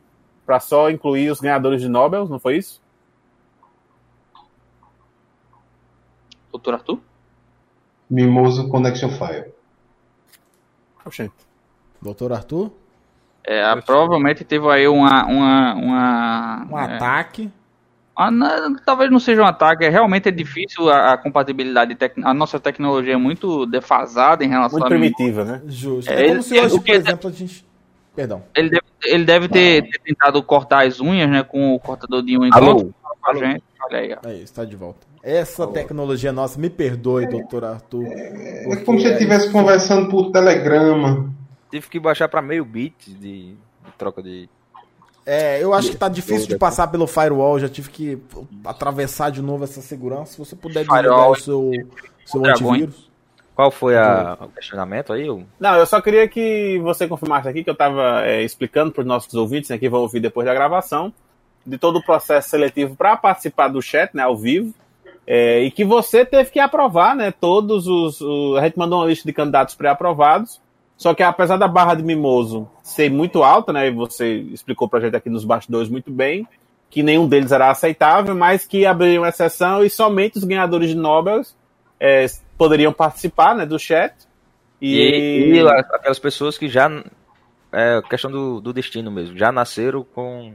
para 0.46 0.58
só 0.60 0.90
incluir 0.90 1.30
os 1.30 1.40
ganhadores 1.40 1.80
de 1.80 1.88
Nobel, 1.88 2.26
não 2.28 2.38
foi 2.38 2.56
isso? 2.56 2.80
doutor 6.50 6.74
Arthur? 6.74 6.98
Mimoso 8.08 8.68
Connection 8.68 9.10
File. 9.10 9.52
Oxente. 11.04 11.34
Doutor 12.02 12.32
Arthur, 12.32 12.72
É, 13.44 13.62
a- 13.62 13.76
provavelmente 13.80 14.44
teve 14.44 14.68
aí 14.68 14.86
uma. 14.88 15.24
uma, 15.26 15.74
uma 15.74 16.66
um 16.70 16.78
é, 16.78 16.96
ataque. 16.96 17.50
ah, 18.16 18.30
não, 18.30 18.76
talvez 18.84 19.10
não 19.10 19.18
seja 19.20 19.42
um 19.42 19.46
ataque, 19.46 19.84
é, 19.84 19.88
realmente 19.88 20.28
é 20.28 20.32
difícil 20.32 20.90
a, 20.90 21.12
a 21.12 21.18
compatibilidade. 21.18 21.94
Tec, 21.94 22.18
a 22.22 22.34
nossa 22.34 22.58
tecnologia 22.60 23.14
é 23.14 23.16
muito 23.16 23.64
defasada 23.66 24.44
em 24.44 24.48
relação 24.48 24.78
Muito 24.78 24.86
a. 24.92 24.98
primitiva, 24.98 25.44
né? 25.44 25.62
Justo. 25.66 26.10
É, 26.10 26.24
É, 26.24 26.28
como 26.28 26.42
se 26.42 26.58
hoje, 26.58 26.74
o 26.74 26.78
por 26.78 26.84
que- 26.84 26.92
exemplo, 26.92 27.28
a 27.30 27.32
gente. 27.32 27.64
Perdão. 28.20 28.42
Ele 28.54 28.68
deve, 28.68 28.82
ele 29.02 29.24
deve 29.24 29.48
ter, 29.48 29.82
ter 29.82 29.98
tentado 30.00 30.42
cortar 30.42 30.86
as 30.86 31.00
unhas, 31.00 31.30
né? 31.30 31.42
Com 31.42 31.74
o 31.74 31.80
cortador 31.80 32.22
de 32.22 32.36
unha 32.36 32.50
Alô? 32.52 32.72
enquanto 32.72 32.94
com 33.18 33.30
a 33.30 33.34
gente. 33.34 33.64
Olha 33.82 33.98
aí, 33.98 34.12
ó. 34.12 34.28
É 34.28 34.34
isso, 34.34 34.52
tá 34.52 34.62
de 34.62 34.76
volta. 34.76 35.06
Essa 35.22 35.66
tecnologia 35.66 36.30
nossa, 36.30 36.60
me 36.60 36.68
perdoe, 36.68 37.26
doutor 37.26 37.64
Arthur. 37.64 38.04
É 38.06 38.76
como 38.84 38.98
se 38.98 39.06
você 39.06 39.12
estivesse 39.14 39.50
conversando 39.50 40.10
por 40.10 40.30
telegrama. 40.32 41.32
Tive 41.70 41.88
que 41.88 41.98
baixar 41.98 42.28
pra 42.28 42.42
meio 42.42 42.62
bit 42.62 43.10
de, 43.10 43.54
de 43.54 43.56
troca 43.96 44.22
de. 44.22 44.46
É, 45.24 45.62
eu 45.62 45.72
acho 45.72 45.90
que 45.90 45.96
tá 45.96 46.08
difícil 46.08 46.46
de 46.46 46.58
passar 46.58 46.88
pelo 46.88 47.06
firewall, 47.06 47.58
já 47.58 47.70
tive 47.70 47.88
que 47.88 48.18
atravessar 48.66 49.30
de 49.30 49.40
novo 49.40 49.64
essa 49.64 49.80
segurança. 49.80 50.32
Se 50.32 50.38
você 50.38 50.54
puder 50.54 50.84
desligar 50.84 51.30
o 51.30 51.36
seu, 51.36 51.70
seu 52.26 52.42
dragões. 52.42 52.82
antivírus. 52.82 53.09
Qual 53.60 53.70
foi 53.70 53.94
a- 53.94 54.38
o 54.40 54.48
questionamento 54.48 55.12
aí? 55.12 55.26
Não, 55.60 55.74
eu 55.76 55.84
só 55.84 56.00
queria 56.00 56.26
que 56.26 56.78
você 56.78 57.06
confirmasse 57.06 57.46
aqui 57.46 57.62
que 57.62 57.68
eu 57.68 57.74
estava 57.74 58.26
explicando 58.40 58.90
para 58.90 59.02
os 59.02 59.06
nossos 59.06 59.34
ouvintes, 59.34 59.68
né, 59.68 59.76
que 59.76 59.86
vão 59.86 60.00
ouvir 60.00 60.18
depois 60.18 60.46
da 60.46 60.54
gravação, 60.54 61.12
de 61.66 61.76
todo 61.76 61.98
o 61.98 62.02
processo 62.02 62.48
seletivo 62.48 62.96
para 62.96 63.18
participar 63.18 63.68
do 63.68 63.82
chat, 63.82 64.14
né, 64.14 64.22
ao 64.22 64.34
vivo, 64.34 64.72
é, 65.26 65.60
e 65.60 65.70
que 65.70 65.84
você 65.84 66.24
teve 66.24 66.50
que 66.50 66.58
aprovar, 66.58 67.14
né, 67.14 67.30
todos 67.38 67.86
os, 67.86 68.22
a 68.56 68.62
gente 68.62 68.78
mandou 68.78 69.00
uma 69.00 69.06
lista 69.06 69.28
de 69.28 69.32
candidatos 69.34 69.74
pré-aprovados, 69.74 70.58
só 70.96 71.12
que 71.12 71.22
apesar 71.22 71.58
da 71.58 71.68
barra 71.68 71.94
de 71.94 72.02
mimoso 72.02 72.66
ser 72.82 73.10
muito 73.10 73.42
alta, 73.42 73.74
né, 73.74 73.88
e 73.88 73.90
você 73.90 74.36
explicou 74.36 74.88
para 74.88 75.00
a 75.00 75.02
gente 75.02 75.16
aqui 75.16 75.28
nos 75.28 75.44
bastidores 75.44 75.90
muito 75.90 76.10
bem, 76.10 76.48
que 76.88 77.02
nenhum 77.02 77.28
deles 77.28 77.52
era 77.52 77.70
aceitável, 77.70 78.34
mas 78.34 78.64
que 78.64 78.86
abriram 78.86 79.26
exceção 79.26 79.84
e 79.84 79.90
somente 79.90 80.38
os 80.38 80.44
ganhadores 80.44 80.88
de 80.88 80.94
Nobel 80.94 81.42
é, 82.00 82.26
poderiam 82.58 82.92
participar, 82.92 83.54
né, 83.54 83.64
do 83.66 83.78
chat. 83.78 84.14
E, 84.80 85.52
e 85.54 85.60
a- 85.60 85.78
aquelas 85.80 86.18
pessoas 86.18 86.56
que 86.58 86.66
já. 86.68 86.88
É 87.72 88.02
questão 88.08 88.30
do, 88.30 88.60
do 88.60 88.72
destino 88.72 89.10
mesmo. 89.10 89.36
Já 89.36 89.52
nasceram 89.52 90.02
com, 90.02 90.54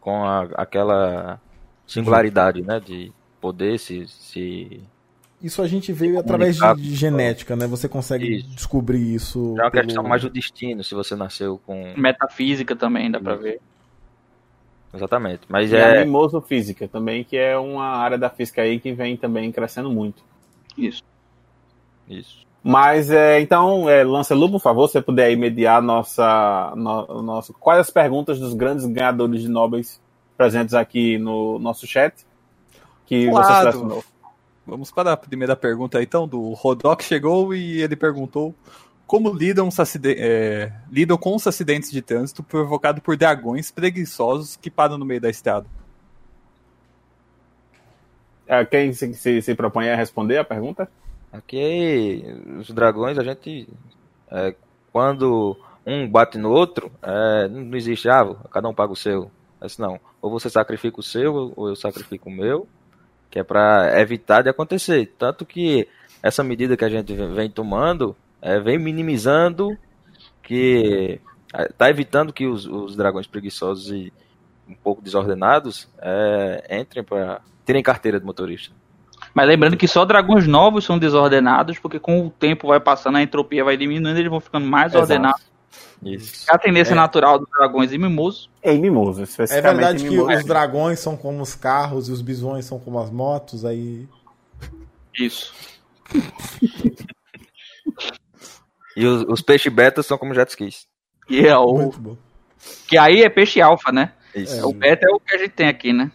com 0.00 0.24
a- 0.24 0.46
aquela 0.54 1.40
singularidade, 1.86 2.62
né? 2.62 2.78
De 2.78 3.10
poder 3.40 3.78
se. 3.78 4.06
se 4.06 4.80
Isso 5.42 5.62
a 5.62 5.66
gente 5.66 5.92
veio 5.92 6.18
através 6.18 6.58
de, 6.58 6.94
genética, 6.94 7.56
né? 7.56 7.66
Você 7.66 7.88
consegue 7.88 8.36
Isso. 8.36 8.48
descobrir 8.50 9.14
isso. 9.14 9.54
é 9.58 9.62
uma 9.62 9.70
pelo- 9.70 9.84
questão 9.86 10.04
mais 10.04 10.22
do 10.22 10.28
destino, 10.30 10.84
se 10.84 10.94
você 10.94 11.16
nasceu 11.16 11.58
com. 11.66 11.94
Metafísica 11.96 12.76
também, 12.76 13.10
dá 13.10 13.18
pra 13.18 13.34
ver. 13.34 13.60
Exatamente. 14.92 15.42
Mas 15.48 15.70
E 15.72 15.76
a 15.76 15.80
é. 15.80 16.04
Mimoso 16.04 16.40
Física 16.40 16.88
também, 16.88 17.22
que 17.24 17.36
é 17.36 17.56
uma 17.58 17.84
área 17.96 18.16
da 18.16 18.30
física 18.30 18.62
aí 18.62 18.78
que 18.80 18.92
vem 18.92 19.16
também 19.16 19.50
crescendo 19.52 19.90
muito. 19.90 20.22
Isso. 20.78 21.02
Isso. 22.08 22.46
Mas, 22.62 23.10
é, 23.10 23.40
então, 23.40 23.88
é, 23.88 24.04
Lancelot, 24.04 24.50
por 24.52 24.60
favor, 24.60 24.86
se 24.86 24.92
você 24.94 25.02
puder 25.02 25.26
aí 25.26 25.36
mediar 25.36 25.80
nossa, 25.80 26.72
no, 26.76 27.22
nosso, 27.22 27.52
quais 27.54 27.80
as 27.80 27.90
perguntas 27.90 28.38
dos 28.38 28.54
grandes 28.54 28.84
ganhadores 28.86 29.42
de 29.42 29.48
Nobel 29.48 29.80
presentes 30.36 30.74
aqui 30.74 31.18
no 31.18 31.58
nosso 31.58 31.86
chat 31.86 32.14
que 33.06 33.26
você 33.26 33.46
Claro. 33.46 33.72
selecionou. 33.72 34.04
Vamos 34.66 34.90
para 34.90 35.12
a 35.12 35.16
primeira 35.16 35.56
pergunta 35.56 36.02
então, 36.02 36.28
do 36.28 36.52
Rodok 36.52 37.02
chegou 37.02 37.54
e 37.54 37.80
ele 37.80 37.96
perguntou 37.96 38.54
como 39.06 39.32
lidam, 39.32 39.70
é, 40.04 40.70
lidam 40.92 41.16
com 41.16 41.34
os 41.34 41.46
acidentes 41.46 41.90
de 41.90 42.02
trânsito 42.02 42.42
provocados 42.42 43.02
por 43.02 43.16
dragões 43.16 43.70
preguiçosos 43.70 44.56
que 44.56 44.70
param 44.70 44.98
no 44.98 45.06
meio 45.06 45.22
da 45.22 45.30
estrada. 45.30 45.66
É, 48.48 48.64
quem 48.64 48.94
se, 48.94 49.12
se, 49.12 49.42
se 49.42 49.54
propõe 49.54 49.90
a 49.90 49.94
responder 49.94 50.38
a 50.38 50.44
pergunta? 50.44 50.88
Aqui, 51.30 52.24
os 52.58 52.70
dragões, 52.70 53.18
a 53.18 53.22
gente. 53.22 53.68
é, 54.30 54.54
quando 54.90 55.54
um 55.86 56.08
bate 56.08 56.38
no 56.38 56.50
outro, 56.50 56.90
é, 57.02 57.46
não 57.48 57.76
existe, 57.76 58.08
ah, 58.08 58.34
cada 58.50 58.66
um 58.66 58.74
paga 58.74 58.92
o 58.92 58.96
seu. 58.96 59.30
Assim, 59.60 59.82
não. 59.82 60.00
Ou 60.22 60.30
você 60.30 60.48
sacrifica 60.48 60.98
o 60.98 61.02
seu, 61.02 61.52
ou 61.54 61.68
eu 61.68 61.76
sacrifico 61.76 62.30
o 62.30 62.32
meu, 62.32 62.66
que 63.30 63.38
é 63.38 63.44
pra 63.44 64.00
evitar 64.00 64.42
de 64.42 64.48
acontecer. 64.48 65.12
Tanto 65.18 65.44
que 65.44 65.86
essa 66.22 66.42
medida 66.42 66.76
que 66.76 66.84
a 66.84 66.88
gente 66.88 67.12
vem 67.12 67.50
tomando 67.50 68.16
é, 68.40 68.58
vem 68.58 68.78
minimizando 68.78 69.76
que. 70.42 71.20
é, 71.52 71.68
tá 71.68 71.90
evitando 71.90 72.32
que 72.32 72.46
os, 72.46 72.64
os 72.66 72.96
dragões 72.96 73.26
preguiçosos 73.26 73.90
e 73.90 74.12
um 74.68 74.74
pouco 74.74 75.02
desordenados 75.02 75.88
é, 76.00 76.78
entrem 76.80 77.02
para. 77.02 77.40
tirem 77.64 77.82
carteira 77.82 78.20
de 78.20 78.26
motorista. 78.26 78.74
Mas 79.34 79.46
lembrando 79.46 79.76
que 79.76 79.86
só 79.88 80.04
dragões 80.04 80.46
novos 80.46 80.84
são 80.84 80.98
desordenados, 80.98 81.78
porque 81.78 81.98
com 81.98 82.26
o 82.26 82.30
tempo 82.30 82.68
vai 82.68 82.80
passando, 82.80 83.16
a 83.16 83.22
entropia 83.22 83.64
vai 83.64 83.76
diminuindo, 83.76 84.18
eles 84.18 84.30
vão 84.30 84.40
ficando 84.40 84.66
mais 84.66 84.92
Exato. 84.92 85.02
ordenados. 85.02 85.48
Isso. 86.02 86.46
É 86.48 86.54
a 86.54 86.58
tendência 86.58 86.94
natural 86.94 87.38
dos 87.38 87.48
dragões 87.50 87.92
e 87.92 87.98
mimosos. 87.98 88.48
Em 88.62 88.80
Mimoso, 88.80 89.24
É 89.50 89.60
verdade 89.60 90.04
que 90.04 90.10
Mimoso. 90.10 90.32
os 90.32 90.44
dragões 90.44 91.00
são 91.00 91.16
como 91.16 91.42
os 91.42 91.54
carros 91.54 92.08
e 92.08 92.12
os 92.12 92.22
bisões 92.22 92.64
são 92.64 92.78
como 92.78 93.00
as 93.00 93.10
motos, 93.10 93.64
aí. 93.64 94.08
Isso. 95.18 95.52
E 98.96 99.04
os, 99.06 99.24
os 99.28 99.42
peixes 99.42 99.72
betas 99.72 100.06
são 100.06 100.16
como 100.18 100.34
jet 100.34 100.48
skis. 100.50 100.86
E 101.28 101.46
é 101.46 101.56
o. 101.56 101.74
Muito 101.74 102.00
bom. 102.00 102.16
Que 102.88 102.96
aí 102.98 103.22
é 103.22 103.28
peixe 103.28 103.60
alfa, 103.60 103.92
né? 103.92 104.12
Isso. 104.34 104.68
O 104.68 104.72
beta 104.72 105.06
é 105.08 105.14
o 105.14 105.18
que 105.20 105.34
a 105.34 105.38
gente 105.38 105.50
tem 105.52 105.68
aqui, 105.68 105.92
né? 105.92 106.10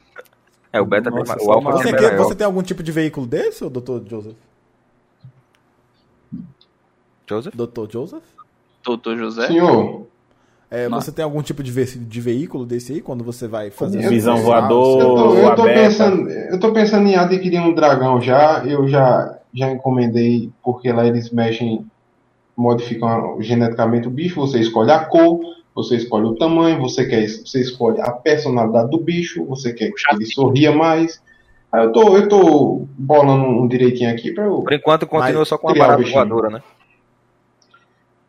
É, 0.71 0.81
o 0.81 0.85
beta 0.85 1.09
Nossa, 1.11 1.33
é 1.33 1.43
o 1.43 1.51
alfa 1.51 1.71
Você, 1.71 1.89
é 1.89 1.91
maior. 1.91 2.17
você 2.17 2.35
tem 2.35 2.45
algum 2.45 2.63
tipo 2.63 2.81
de 2.81 2.91
veículo 2.91 3.27
desse, 3.27 3.63
ou 3.63 3.69
doutor 3.69 4.03
Joseph? 4.07 4.35
Joseph? 7.29 7.55
Doutor 7.55 7.89
Joseph? 7.91 8.23
Doutor 8.83 9.17
José. 9.17 9.47
Senhor, 9.47 10.07
É, 10.69 10.89
você 10.89 11.11
tem 11.11 11.23
algum 11.23 11.41
tipo 11.43 11.61
de, 11.61 11.71
ve- 11.71 11.85
de 11.85 12.21
veículo 12.21 12.65
desse 12.65 12.93
aí 12.93 13.01
quando 13.01 13.23
você 13.23 13.47
vai 13.47 13.69
fazer 13.69 14.03
Eu- 14.03 14.09
Visão 14.09 14.37
voador. 14.37 14.99
eu 14.99 15.15
tô, 15.15 15.35
eu 15.35 15.55
tô 15.55 15.63
pensando, 15.65 16.29
eu 16.29 16.59
tô 16.59 16.73
pensando 16.73 17.07
em 17.07 17.15
adquirir 17.15 17.59
um 17.59 17.73
dragão 17.75 18.19
já. 18.19 18.65
Eu 18.65 18.87
já, 18.87 19.37
já 19.53 19.71
encomendei, 19.71 20.51
porque 20.63 20.91
lá 20.91 21.05
eles 21.05 21.29
mexem, 21.29 21.85
modificam 22.57 23.37
geneticamente 23.41 24.07
o 24.07 24.11
bicho. 24.11 24.39
Você 24.41 24.59
escolhe 24.59 24.91
a 24.91 25.05
cor, 25.05 25.39
você 25.75 25.95
escolhe 25.97 26.25
o 26.25 26.35
tamanho, 26.35 26.79
você 26.79 27.05
quer, 27.05 27.27
você 27.27 27.61
escolhe 27.61 27.99
a 28.01 28.11
personalidade 28.11 28.89
do 28.91 28.99
bicho, 28.99 29.45
você 29.45 29.73
quer 29.73 29.91
que 29.91 30.15
ele 30.15 30.25
sorria 30.25 30.71
mais. 30.71 31.21
Aí 31.71 31.85
eu 31.85 31.91
tô, 31.91 32.15
eu 32.15 32.27
tô 32.29 32.87
bolando 32.97 33.43
um 33.45 33.67
direitinho 33.67 34.11
aqui 34.11 34.31
pra 34.31 34.45
eu. 34.45 34.61
Por 34.61 34.73
enquanto 34.73 35.07
continua 35.07 35.43
só 35.45 35.57
com 35.57 35.69
a 35.69 35.75
parada 35.75 36.03
voadora, 36.03 36.49
né? 36.49 36.61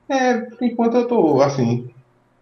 É, 0.09 0.35
por 0.35 0.63
enquanto 0.65 0.97
eu 0.97 1.07
tô 1.07 1.41
assim. 1.43 1.89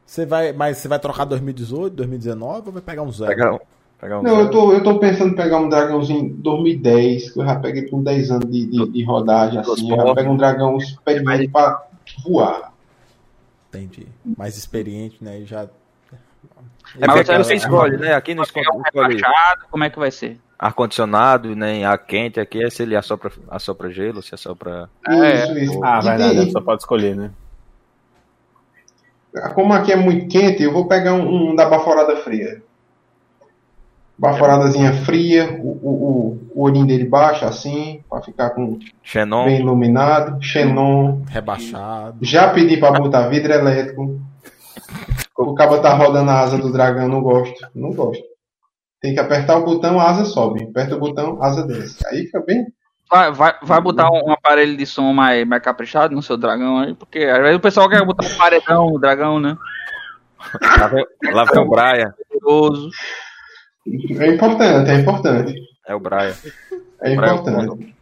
Você 0.04 0.26
vai, 0.26 0.52
mas 0.52 0.78
você 0.78 0.88
vai 0.88 0.98
trocar 0.98 1.24
2018, 1.24 1.94
2019 1.94 2.62
ou 2.66 2.72
vai 2.72 2.82
pegar 2.82 3.02
um 3.02 3.12
zero? 3.12 3.30
Pegar, 3.30 3.54
um- 3.54 3.58
pegar 4.00 4.18
um 4.18 4.22
Não, 4.22 4.40
eu 4.40 4.50
tô, 4.50 4.72
eu 4.72 4.82
tô 4.82 4.98
pensando 4.98 5.32
em 5.32 5.36
pegar 5.36 5.58
um 5.58 5.68
dragãozinho 5.68 6.34
2010, 6.34 7.32
que 7.32 7.40
eu 7.40 7.44
já 7.44 7.56
peguei 7.56 7.88
com 7.88 8.02
10 8.02 8.30
anos 8.30 8.50
de, 8.50 8.66
de, 8.66 8.88
de 8.90 9.04
rodagem, 9.04 9.58
assim. 9.58 9.90
Eu 9.90 9.96
já 9.96 10.14
pego 10.14 10.32
um 10.32 10.36
dragão 10.36 10.76
experiente 10.76 11.48
pra 11.48 11.86
voar. 12.24 12.71
Entendi. 13.72 14.06
Mais 14.36 14.56
experiente, 14.56 15.16
né? 15.22 15.40
e 15.40 15.44
Já. 15.46 15.62
É 17.00 17.06
Mas 17.06 17.24
você- 17.26 17.32
aqui 17.32 17.44
você 17.44 17.54
escolhe, 17.54 17.96
né? 17.96 18.14
Aqui 18.14 18.34
não 18.34 18.42
escolhe, 18.42 18.66
escolhe 18.66 19.14
Rebaixado, 19.16 19.64
como 19.70 19.84
é 19.84 19.90
que 19.90 19.98
vai 19.98 20.10
ser? 20.10 20.38
ar-condicionado, 20.58 21.56
nem 21.56 21.84
ar 21.84 21.96
quente. 21.98 22.38
Aqui 22.38 22.62
é 22.62 22.68
se 22.70 22.82
ele 22.82 22.94
assopra, 22.94 23.32
assopra 23.48 23.90
gelo, 23.90 24.22
se 24.22 24.34
assopra. 24.34 24.88
É. 25.08 25.44
Isso, 25.44 25.58
isso. 25.58 25.84
Ah, 25.84 26.00
verdade, 26.00 26.34
tem- 26.36 26.44
você 26.46 26.50
só 26.52 26.60
pode 26.60 26.82
escolher, 26.82 27.16
né? 27.16 27.30
como 29.54 29.72
aqui 29.72 29.90
é 29.90 29.96
muito 29.96 30.28
quente, 30.28 30.62
eu 30.62 30.72
vou 30.72 30.86
pegar 30.86 31.14
um, 31.14 31.50
um 31.52 31.56
da 31.56 31.66
baforada 31.68 32.16
fria. 32.18 32.62
Baforadazinha 34.22 34.92
fria, 35.04 35.58
o, 35.60 35.70
o, 35.82 36.38
o, 36.54 36.62
olhinho 36.62 36.86
dele 36.86 37.04
baixo 37.04 37.44
assim, 37.44 38.04
pra 38.08 38.22
ficar 38.22 38.50
com, 38.50 38.78
Xenon. 39.02 39.46
bem 39.46 39.58
iluminado. 39.58 40.40
Xenon. 40.40 41.22
Rebaixado. 41.26 42.18
Já 42.20 42.52
pedi 42.52 42.76
pra 42.76 42.92
botar 42.92 43.26
vidro 43.26 43.52
elétrico. 43.52 44.20
O 45.36 45.54
cabo 45.56 45.78
tá 45.80 45.92
rodando 45.94 46.30
a 46.30 46.38
asa 46.38 46.56
do 46.56 46.72
dragão, 46.72 47.08
não 47.08 47.20
gosto. 47.20 47.66
Não 47.74 47.90
gosto. 47.90 48.22
Tem 49.00 49.12
que 49.12 49.18
apertar 49.18 49.56
o 49.56 49.64
botão, 49.64 49.98
a 49.98 50.10
asa 50.10 50.24
sobe. 50.24 50.62
Aperta 50.62 50.94
o 50.94 51.00
botão, 51.00 51.42
a 51.42 51.48
asa 51.48 51.66
desce. 51.66 51.98
Aí 52.06 52.26
fica 52.26 52.40
bem. 52.46 52.64
Vai, 53.10 53.32
vai, 53.32 53.54
vai 53.60 53.80
botar 53.80 54.08
um, 54.08 54.28
um 54.28 54.32
aparelho 54.32 54.76
de 54.76 54.86
som 54.86 55.12
mais, 55.12 55.44
mais 55.44 55.60
caprichado 55.60 56.14
no 56.14 56.22
seu 56.22 56.36
dragão 56.36 56.78
aí, 56.78 56.94
porque 56.94 57.24
às 57.24 57.38
vezes 57.38 57.56
o 57.56 57.60
pessoal 57.60 57.88
quer 57.88 58.06
botar 58.06 58.24
um 58.24 58.36
paredão 58.36 58.86
no 58.86 59.00
dragão, 59.00 59.40
né? 59.40 59.58
Lá 60.78 60.86
vem, 60.86 61.04
lá 61.32 61.44
vem 61.44 61.60
o 61.60 61.68
Brian. 61.68 62.14
É 63.86 64.26
importante, 64.28 64.90
é 64.90 64.94
importante. 65.00 65.54
É 65.86 65.94
o 65.94 66.00
Brian. 66.00 66.34
É 67.00 67.16
Brian 67.16 67.34
importante. 67.34 67.94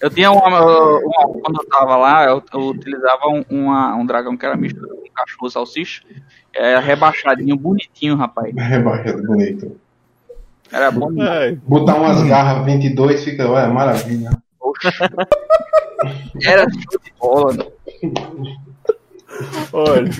Eu 0.00 0.10
tinha 0.10 0.30
uma, 0.32 0.48
uma- 0.48 1.28
Quando 1.42 1.60
eu 1.62 1.68
tava 1.68 1.96
lá, 1.96 2.24
eu, 2.26 2.42
eu 2.52 2.60
utilizava 2.68 3.26
um, 3.28 3.44
uma- 3.50 3.94
um 3.96 4.04
dragão 4.06 4.36
que 4.36 4.44
era 4.46 4.56
mistura 4.56 4.88
com 4.88 5.02
um 5.06 5.12
cachorro 5.14 5.50
salsicha. 5.50 6.02
Era 6.54 6.80
rebaixadinho, 6.80 7.56
bonitinho, 7.56 8.16
rapaz. 8.16 8.54
Rebaixado, 8.54 9.22
bonito. 9.24 9.76
Era 10.70 10.90
bom. 10.90 11.10
É, 11.22 11.52
Botar 11.66 11.96
umas 11.96 12.22
garras 12.22 12.64
22 12.64 13.22
fica, 13.24 13.48
olha, 13.48 13.68
maravilha. 13.68 14.30
Era 16.44 16.62
show 16.70 17.00
de 17.02 17.12
bola. 17.20 17.52
né? 17.54 17.64
Olha, 19.72 20.10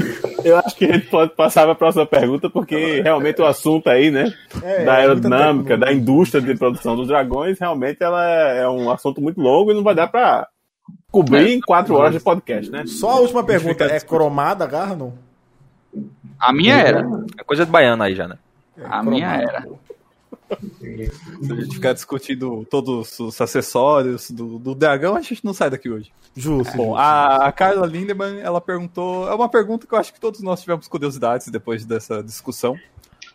eu 0.44 0.56
acho 0.58 0.76
que 0.76 0.84
a 0.84 0.94
gente 0.94 1.06
pode 1.08 1.34
passar 1.34 1.62
para 1.62 1.72
a 1.72 1.76
próxima 1.76 2.06
pergunta, 2.06 2.48
porque 2.48 3.00
realmente 3.02 3.40
o 3.40 3.46
assunto 3.46 3.88
aí, 3.88 4.10
né? 4.10 4.32
É, 4.62 4.84
da 4.84 4.94
é 4.94 5.00
aerodinâmica, 5.00 5.76
muita 5.76 5.76
da 5.78 5.92
indústria 5.92 6.40
de 6.40 6.54
produção 6.56 6.96
dos 6.96 7.08
dragões, 7.08 7.58
realmente 7.58 8.02
ela 8.02 8.24
é, 8.24 8.62
é 8.62 8.68
um 8.68 8.90
assunto 8.90 9.20
muito 9.20 9.40
longo 9.40 9.70
e 9.70 9.74
não 9.74 9.82
vai 9.82 9.94
dar 9.94 10.08
para 10.08 10.48
cobrir 11.10 11.52
em 11.52 11.60
quatro 11.60 11.94
horas 11.94 12.12
de 12.12 12.20
podcast, 12.20 12.70
né? 12.70 12.84
Só 12.86 13.10
a 13.10 13.20
última 13.20 13.44
pergunta: 13.44 13.84
é 13.84 14.00
cromada 14.00 14.64
a 14.64 14.68
garra 14.68 14.96
não? 14.96 15.14
A 16.38 16.52
minha 16.52 16.76
era. 16.76 17.06
É 17.38 17.44
coisa 17.44 17.64
de 17.64 17.70
baiano 17.70 18.02
aí 18.02 18.14
já, 18.14 18.26
né? 18.26 18.36
É 18.76 18.84
A 18.88 19.02
minha 19.02 19.34
era. 19.36 19.66
Se 20.80 21.52
a 21.52 21.54
gente 21.56 21.74
ficar 21.74 21.92
discutindo 21.92 22.66
todos 22.70 23.18
os 23.18 23.40
acessórios 23.40 24.30
do, 24.30 24.58
do 24.58 24.74
dragão, 24.74 25.16
a 25.16 25.20
gente 25.20 25.44
não 25.44 25.52
sai 25.52 25.70
daqui 25.70 25.90
hoje. 25.90 26.12
Justo. 26.34 26.76
Bom, 26.76 26.88
justo. 26.88 26.96
a, 26.96 27.46
a 27.46 27.52
Carla 27.52 27.86
Lindemann, 27.86 28.40
ela 28.40 28.60
perguntou. 28.60 29.28
É 29.28 29.34
uma 29.34 29.48
pergunta 29.48 29.86
que 29.86 29.94
eu 29.94 29.98
acho 29.98 30.12
que 30.12 30.20
todos 30.20 30.40
nós 30.40 30.60
tivemos 30.60 30.88
curiosidades 30.88 31.48
depois 31.48 31.84
dessa 31.84 32.22
discussão. 32.22 32.76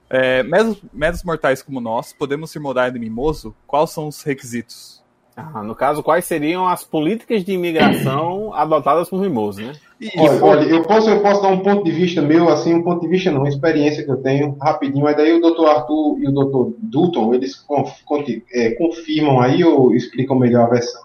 É, 0.09 0.41
meros, 0.43 0.81
meros 0.93 1.23
mortais 1.23 1.61
como 1.61 1.81
nós, 1.81 2.13
podemos 2.13 2.49
ser 2.49 2.59
morar 2.59 2.89
de 2.89 2.99
mimoso? 2.99 3.53
Quais 3.65 3.89
são 3.91 4.07
os 4.07 4.21
requisitos? 4.23 5.03
Ah, 5.35 5.61
no 5.61 5.75
caso, 5.75 6.01
quais 6.01 6.25
seriam 6.25 6.67
as 6.67 6.83
políticas 6.83 7.45
de 7.45 7.51
imigração 7.51 8.51
adotadas 8.55 9.07
por 9.07 9.21
Mimoso, 9.21 9.61
né? 9.61 9.73
E, 9.99 10.11
Olha, 10.19 10.43
olha, 10.43 10.63
eu 10.69 10.83
posso, 10.83 11.09
eu 11.09 11.21
posso 11.21 11.41
dar 11.41 11.47
um 11.49 11.59
ponto 11.59 11.83
de 11.83 11.91
vista 11.91 12.21
meu, 12.21 12.49
assim, 12.49 12.73
um 12.73 12.83
ponto 12.83 13.01
de 13.01 13.07
vista 13.07 13.31
não, 13.31 13.39
uma 13.39 13.49
experiência 13.49 14.03
que 14.03 14.11
eu 14.11 14.17
tenho, 14.17 14.55
rapidinho, 14.61 15.03
mas 15.03 15.17
daí 15.17 15.33
o 15.33 15.41
Dr. 15.41 15.67
Arthur 15.69 16.19
e 16.19 16.27
o 16.27 16.31
Dr. 16.31 16.75
Dutton, 16.77 17.33
eles 17.33 17.55
conf- 17.55 18.03
conti- 18.05 18.43
é, 18.53 18.71
confirmam 18.71 19.39
aí 19.39 19.63
ou 19.63 19.95
explicam 19.95 20.37
melhor 20.37 20.65
a 20.65 20.69
versão. 20.69 21.01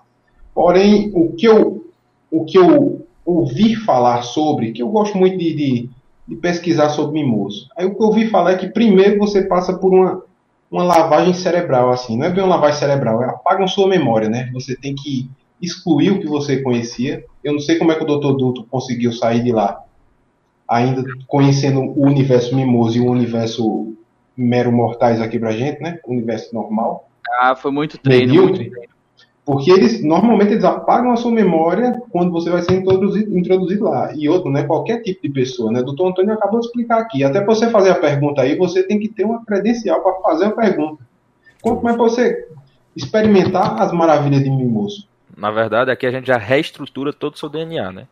Porém, 0.55 1.11
o 1.14 1.32
que 1.32 1.47
eu, 1.47 1.86
o 2.30 2.45
que 2.45 2.59
eu 2.59 3.07
ouvi 3.24 3.74
falar 3.76 4.22
sobre, 4.22 4.72
que 4.72 4.82
eu 4.82 4.88
gosto 4.88 5.16
muito 5.16 5.38
de, 5.38 5.55
de, 5.55 5.90
de 6.28 6.36
pesquisar 6.36 6.90
sobre 6.90 7.22
mimoso, 7.22 7.68
aí 7.76 7.86
o 7.86 7.95
que 7.95 8.03
eu 8.03 8.09
ouvi 8.09 8.28
falar 8.28 8.53
é 8.53 8.57
que 8.59 8.68
primeiro 8.68 9.18
você 9.18 9.43
passa 9.43 9.72
por 9.78 9.95
uma, 9.95 10.22
uma 10.70 10.82
lavagem 10.84 11.32
cerebral, 11.32 11.90
assim, 11.90 12.18
não 12.18 12.26
é 12.26 12.30
bem 12.30 12.45
uma 12.45 12.57
lavagem 12.57 12.78
cerebral, 12.78 13.22
é 13.22 13.26
apagam 13.26 13.66
sua 13.66 13.88
memória, 13.88 14.28
né? 14.28 14.51
Você 14.53 14.76
tem 14.76 14.95
que 14.95 15.30
excluir 15.62 16.10
o 16.10 16.20
que 16.20 16.26
você 16.26 16.60
conhecia. 16.60 17.24
Eu 17.42 17.52
não 17.52 17.60
sei 17.60 17.78
como 17.78 17.92
é 17.92 17.94
que 17.94 18.02
o 18.02 18.06
Dr. 18.06 18.36
Duto 18.36 18.64
conseguiu 18.64 19.12
sair 19.12 19.42
de 19.42 19.52
lá, 19.52 19.80
ainda 20.68 21.04
conhecendo 21.28 21.80
o 21.80 22.04
universo 22.04 22.54
mimoso 22.54 22.98
e 22.98 23.00
o 23.00 23.10
universo 23.10 23.94
mero 24.36 24.72
mortais 24.72 25.20
aqui 25.20 25.38
pra 25.38 25.52
gente, 25.52 25.80
né? 25.80 25.98
O 26.04 26.12
universo 26.12 26.52
normal. 26.54 27.08
Ah, 27.40 27.54
foi 27.54 27.70
muito 27.70 27.96
treino. 27.98 28.34
Muito 28.34 28.54
treino. 28.54 28.92
Porque 29.44 29.72
eles, 29.72 30.02
normalmente, 30.04 30.52
eles 30.52 30.64
apagam 30.64 31.12
a 31.12 31.16
sua 31.16 31.32
memória 31.32 32.00
quando 32.10 32.30
você 32.30 32.48
vai 32.48 32.62
ser 32.62 32.74
introduzido, 32.74 33.36
introduzido 33.36 33.84
lá. 33.84 34.12
E 34.14 34.28
outro, 34.28 34.50
né? 34.50 34.62
Qualquer 34.62 35.02
tipo 35.02 35.20
de 35.22 35.30
pessoa, 35.30 35.72
né? 35.72 35.82
Doutor 35.82 36.10
Antônio 36.10 36.32
acabou 36.32 36.60
de 36.60 36.66
explicar 36.66 37.00
aqui. 37.00 37.24
Até 37.24 37.44
você 37.44 37.68
fazer 37.68 37.90
a 37.90 37.98
pergunta 37.98 38.42
aí, 38.42 38.56
você 38.56 38.84
tem 38.84 39.00
que 39.00 39.08
ter 39.08 39.24
uma 39.24 39.44
credencial 39.44 40.00
para 40.00 40.14
fazer 40.20 40.44
a 40.46 40.50
pergunta. 40.52 41.04
Quanto 41.60 41.82
mais 41.82 41.96
para 41.96 42.04
você 42.04 42.48
experimentar 42.94 43.80
as 43.82 43.92
maravilhas 43.92 44.44
de 44.44 44.50
mimoso. 44.50 45.08
Na 45.37 45.51
verdade, 45.51 45.91
aqui 45.91 46.07
a 46.07 46.11
gente 46.11 46.26
já 46.26 46.37
reestrutura 46.37 47.12
todo 47.12 47.35
o 47.35 47.39
seu 47.39 47.49
DNA, 47.49 47.93
né? 47.93 48.07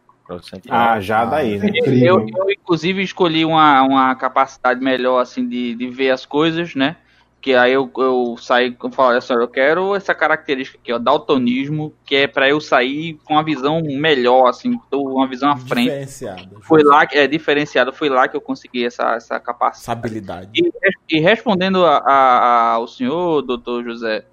Ah, 0.68 1.00
já 1.00 1.24
daí, 1.24 1.58
né? 1.58 1.70
Eu, 2.06 2.20
eu, 2.20 2.50
inclusive, 2.50 3.02
escolhi 3.02 3.44
uma, 3.44 3.82
uma 3.82 4.14
capacidade 4.14 4.80
melhor, 4.80 5.20
assim, 5.20 5.48
de, 5.48 5.74
de 5.74 5.88
ver 5.88 6.10
as 6.10 6.24
coisas, 6.24 6.74
né? 6.74 6.96
Que 7.40 7.54
aí 7.54 7.72
eu, 7.72 7.90
eu 7.96 8.36
saí 8.38 8.76
eu 8.82 8.90
falei 8.92 9.18
assim, 9.18 9.32
eu 9.32 9.48
quero 9.48 9.94
essa 9.96 10.14
característica 10.14 10.78
aqui, 10.78 10.92
ó, 10.92 10.98
daltonismo, 10.98 11.92
que 12.04 12.14
é 12.14 12.26
pra 12.26 12.48
eu 12.48 12.60
sair 12.60 13.18
com 13.24 13.32
uma 13.34 13.42
visão 13.42 13.80
melhor, 13.82 14.46
assim, 14.46 14.78
uma 14.92 15.26
visão 15.26 15.50
à 15.50 15.56
frente. 15.56 15.84
Diferenciada. 15.88 16.48
Foi 16.60 16.82
lá 16.84 17.06
que 17.06 17.16
é 17.16 17.26
diferenciado, 17.26 17.92
foi 17.92 18.10
lá 18.10 18.28
que 18.28 18.36
eu 18.36 18.42
consegui 18.42 18.84
essa, 18.84 19.14
essa 19.14 19.34
Essa 19.36 19.40
capacidade. 19.40 19.98
habilidade. 19.98 20.50
E, 20.54 20.70
e 21.16 21.20
respondendo 21.20 21.84
a- 21.86 22.02
a- 22.06 22.70
ao 22.74 22.86
senhor, 22.86 23.40
doutor 23.42 23.82
José, 23.84 24.26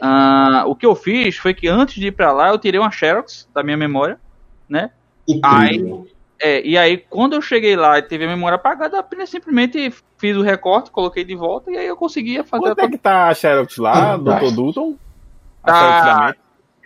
ah, 0.00 0.64
o 0.66 0.74
que 0.74 0.86
eu 0.86 0.94
fiz 0.94 1.36
foi 1.36 1.54
que 1.54 1.68
antes 1.68 1.94
de 1.96 2.08
ir 2.08 2.12
pra 2.12 2.32
lá, 2.32 2.48
eu 2.48 2.58
tirei 2.58 2.80
uma 2.80 2.90
Xerox 2.90 3.48
da 3.54 3.62
minha 3.62 3.76
memória, 3.76 4.18
né? 4.68 4.90
Incrível. 5.28 6.06
É, 6.40 6.60
e 6.66 6.76
aí, 6.76 6.98
quando 6.98 7.34
eu 7.34 7.40
cheguei 7.40 7.76
lá 7.76 7.98
e 7.98 8.02
teve 8.02 8.24
a 8.24 8.28
memória 8.28 8.56
apagada, 8.56 8.96
eu 8.96 9.00
apenas 9.00 9.30
simplesmente 9.30 9.92
fiz 10.18 10.36
o 10.36 10.42
recorte, 10.42 10.90
coloquei 10.90 11.24
de 11.24 11.34
volta 11.34 11.70
e 11.70 11.76
aí 11.76 11.86
eu 11.86 11.96
conseguia 11.96 12.44
fazer. 12.44 12.64
Quanto 12.64 12.80
é 12.80 12.88
que 12.90 12.98
tá 12.98 13.28
a 13.28 13.34
Xerox 13.34 13.76
lá, 13.78 14.14
Ah, 14.14 14.16
Dr. 14.16 14.24
vai. 14.24 14.50
Dutton? 14.50 14.96
A 15.62 15.72
Tá. 15.72 16.34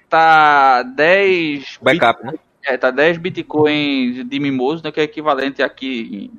Tá 0.08 0.82
10. 0.82 1.78
Backup, 1.82 2.24
né? 2.24 2.34
É, 2.64 2.76
tá 2.76 2.90
10 2.90 3.18
bitcoins 3.18 4.28
de 4.28 4.40
mimoso, 4.40 4.82
né, 4.84 4.90
que 4.90 5.00
é 5.00 5.04
equivalente 5.04 5.62
aqui 5.62 6.30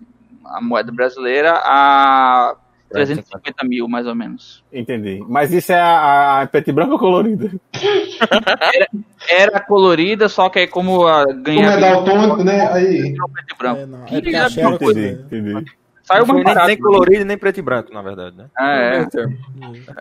a 0.45 0.61
moeda 0.61 0.91
brasileira 0.91 1.53
a 1.63 2.55
350 2.89 3.63
mil, 3.65 3.87
mais 3.87 4.07
ou 4.07 4.15
menos. 4.15 4.63
Entendi. 4.71 5.23
Mas 5.27 5.53
isso 5.53 5.71
é 5.71 5.79
a, 5.79 6.41
a 6.41 6.47
preto 6.47 6.69
e 6.69 6.73
branco 6.73 6.93
ou 6.93 6.99
colorida? 6.99 7.51
Era 9.29 9.59
colorida, 9.59 10.27
só 10.27 10.49
que 10.49 10.59
aí 10.59 10.67
como 10.67 11.05
a 11.07 11.25
Como 11.25 11.43
ganha 11.43 11.71
é 11.71 11.79
daltônico, 11.79 12.43
né? 12.43 12.71
Aí. 12.71 13.15
preto 13.33 13.53
e 13.53 13.57
branco. 13.57 13.81
É, 13.81 13.85
não, 13.85 14.03
é 14.03 14.05
Que 14.05 14.21
porque 14.21 14.35
a 14.35 14.45
é 14.45 14.49
Xerox, 14.49 14.81
Entendi, 14.81 15.01
né? 15.01 15.23
entendi. 15.25 15.71
Saiu 16.03 16.25
mais 16.25 16.43
nem, 16.43 16.65
nem 16.65 16.77
colorido 16.79 17.23
nem 17.23 17.37
preto 17.37 17.59
e 17.59 17.61
branco, 17.61 17.93
na 17.93 18.01
verdade, 18.01 18.35
né? 18.35 18.49
É, 18.57 18.91
Meio 18.91 19.09
termo. 19.11 19.37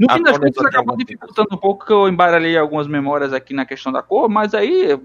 No 0.01 0.15
fim 0.15 0.23
das 0.23 0.39
contas, 0.39 0.65
acabou 0.65 0.97
dificultando 0.97 1.49
um 1.53 1.59
pouco 1.59 1.85
que 1.85 1.93
eu 1.93 2.09
embaralhei 2.09 2.57
algumas 2.57 2.87
memórias 2.87 3.35
aqui 3.35 3.53
na 3.53 3.67
questão 3.67 3.93
da 3.93 4.01
cor, 4.01 4.27
mas 4.27 4.55
aí 4.55 4.99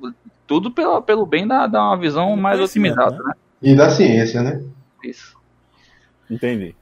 tudo 0.47 0.71
pelo, 0.71 1.01
pelo 1.01 1.25
bem 1.25 1.45
da, 1.45 1.67
da 1.67 1.83
uma 1.83 1.97
visão 1.97 2.33
mais 2.37 2.57
otimizada, 2.61 3.17
né? 3.17 3.23
né? 3.25 3.33
E 3.61 3.75
da 3.75 3.89
ciência, 3.89 4.41
né? 4.41 4.63
Isso. 5.03 5.37
Entendi. 6.29 6.73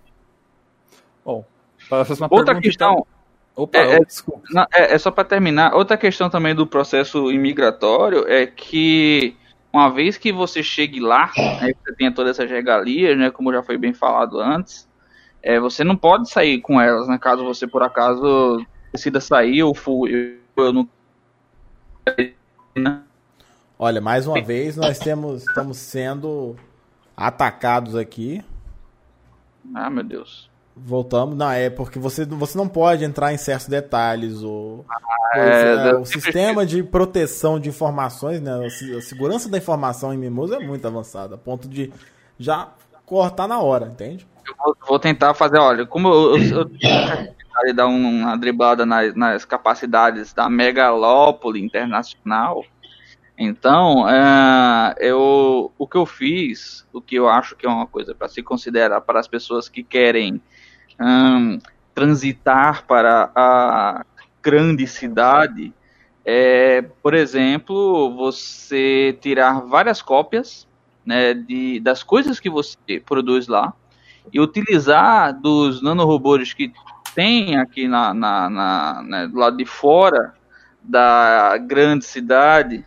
Bom, 1.26 1.44
para 1.81 1.81
a 1.81 1.81
próxima 1.81 1.81
Outra 1.92 2.46
pergunta, 2.46 2.62
questão, 2.62 2.92
então. 2.92 3.08
Opa, 3.56 3.78
É, 3.78 3.96
é- 3.96 4.00
desculpa. 4.06 4.44
na- 4.52 4.68
é, 4.74 4.94
é 4.94 4.98
só 4.98 5.12
para 5.12 5.24
terminar, 5.24 5.76
outra 5.76 5.98
questão 5.98 6.30
também 6.30 6.56
do 6.56 6.66
processo 6.66 7.32
imigratório 7.32 8.28
é 8.28 8.46
que 8.46 9.36
uma 9.74 9.90
vez 9.90 10.18
que 10.18 10.32
você 10.32 10.62
chegue 10.62 11.00
lá, 11.00 11.32
né, 11.38 11.74
você 11.84 11.96
tenha 11.96 12.14
todas 12.14 12.38
essas 12.38 12.50
regalias, 12.50 13.18
né, 13.18 13.30
como 13.32 13.52
já 13.54 13.64
foi 13.64 13.78
bem 13.78 13.94
falado 13.94 14.40
antes, 14.40 14.88
é, 15.44 15.60
você 15.60 15.84
não 15.84 15.96
pode 15.96 16.30
sair 16.30 16.60
com 16.62 16.80
elas, 16.80 17.08
né, 17.08 17.18
caso 17.18 17.44
você 17.44 17.68
por 17.68 17.84
acaso 17.84 18.66
decida 18.94 19.20
sair 19.20 19.64
ou 19.64 19.74
for, 19.74 20.10
eu, 20.10 20.38
eu 20.58 20.74
não 20.74 20.90
Olha, 23.78 24.00
mais 24.00 24.28
uma 24.28 24.42
vez 24.42 24.78
nós 24.78 25.00
temos, 25.00 25.42
estamos 25.42 25.78
sendo 25.78 26.56
atacados 27.18 27.96
aqui. 27.96 28.44
Ah, 29.74 29.90
meu 29.90 30.04
Deus. 30.04 30.51
Voltamos, 30.84 31.38
não, 31.38 31.52
é 31.52 31.70
porque 31.70 32.00
você, 32.00 32.26
você 32.26 32.58
não 32.58 32.68
pode 32.68 33.04
entrar 33.04 33.32
em 33.32 33.38
certos 33.38 33.68
detalhes. 33.68 34.42
O, 34.42 34.84
é, 35.36 35.40
coisa- 35.42 35.90
eu 35.92 36.02
o 36.02 36.06
sistema 36.06 36.66
de 36.66 36.82
proteção 36.82 37.60
de 37.60 37.70
informações, 37.70 38.42
né, 38.42 38.66
a 38.66 38.70
se- 38.70 38.96
a 38.96 39.02
segurança 39.02 39.48
da 39.48 39.58
informação 39.58 40.14
em 40.14 40.18
Mimoso 40.18 40.56
é 40.56 40.60
muito 40.60 40.86
avançada, 40.88 41.36
a 41.36 41.38
ponto 41.38 41.68
de 41.68 41.92
já 42.40 42.70
cortar 43.06 43.48
na 43.48 43.60
hora, 43.60 43.86
entende? 43.86 44.28
Vou, 44.58 44.76
vou 44.88 45.00
tentar 45.00 45.34
fazer, 45.36 45.60
olha, 45.60 45.86
como 45.86 46.08
eu, 46.08 46.38
eu, 46.38 46.72
eu 47.66 47.74
dar 47.76 47.88
um- 47.88 48.22
uma 48.22 48.38
driblada 48.38 48.86
nas, 48.86 49.14
nas 49.16 49.46
capacidades 49.46 50.34
da 50.34 50.50
megalópole 50.50 51.64
internacional, 51.64 52.66
então 53.38 54.10
é, 54.10 54.96
eu, 55.00 55.72
o 55.78 55.88
que 55.88 55.98
eu 55.98 56.06
fiz, 56.06 56.86
o 56.92 57.00
que 57.02 57.16
eu 57.16 57.30
acho 57.30 57.56
que 57.56 57.66
é 57.66 57.70
uma 57.70 57.86
coisa 57.88 58.16
para 58.16 58.28
se 58.28 58.42
considerar 58.42 59.02
para 59.02 59.20
as 59.20 59.28
pessoas 59.28 59.70
que 59.70 59.84
querem 59.84 60.42
hum, 61.02 61.60
transitar 61.96 62.86
para 62.88 63.32
a 63.36 64.06
grande 64.44 64.88
cidade, 64.88 65.74
é, 66.26 66.82
por 67.04 67.14
exemplo, 67.14 68.16
você 68.16 69.18
tirar 69.22 69.62
várias 69.62 70.02
cópias 70.02 70.68
né, 71.06 71.34
de, 71.34 71.80
das 71.80 72.04
coisas 72.04 72.40
que 72.40 72.50
você 72.50 72.78
produz 73.06 73.48
lá 73.48 73.74
e 74.32 74.40
utilizar 74.40 75.34
dos 75.40 75.82
nanorobôs 75.82 76.54
que 76.54 76.72
tem 77.16 77.58
aqui 77.58 77.88
na, 77.88 78.14
na, 78.14 78.50
na- 78.50 79.04
né, 79.04 79.28
do 79.28 79.38
lado 79.38 79.58
de 79.58 79.66
fora 79.66 80.36
da 80.84 81.58
grande 81.58 82.06
cidade 82.06 82.86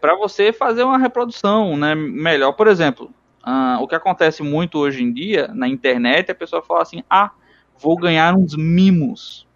para 0.00 0.16
você 0.16 0.52
fazer 0.52 0.84
uma 0.84 0.98
reprodução 0.98 1.76
né, 1.76 1.94
melhor. 1.94 2.52
Por 2.52 2.68
exemplo, 2.68 3.12
ah, 3.50 3.78
o 3.80 3.88
que 3.88 3.94
acontece 3.94 4.42
muito 4.42 4.78
hoje 4.78 5.02
em 5.02 5.10
dia 5.10 5.48
na 5.54 5.66
internet, 5.66 6.30
a 6.30 6.34
pessoa 6.34 6.60
fala 6.60 6.82
assim, 6.82 7.02
ah, 7.08 7.30
vou 7.78 7.96
ganhar 7.96 8.34
uns 8.34 8.54
mimos. 8.54 9.46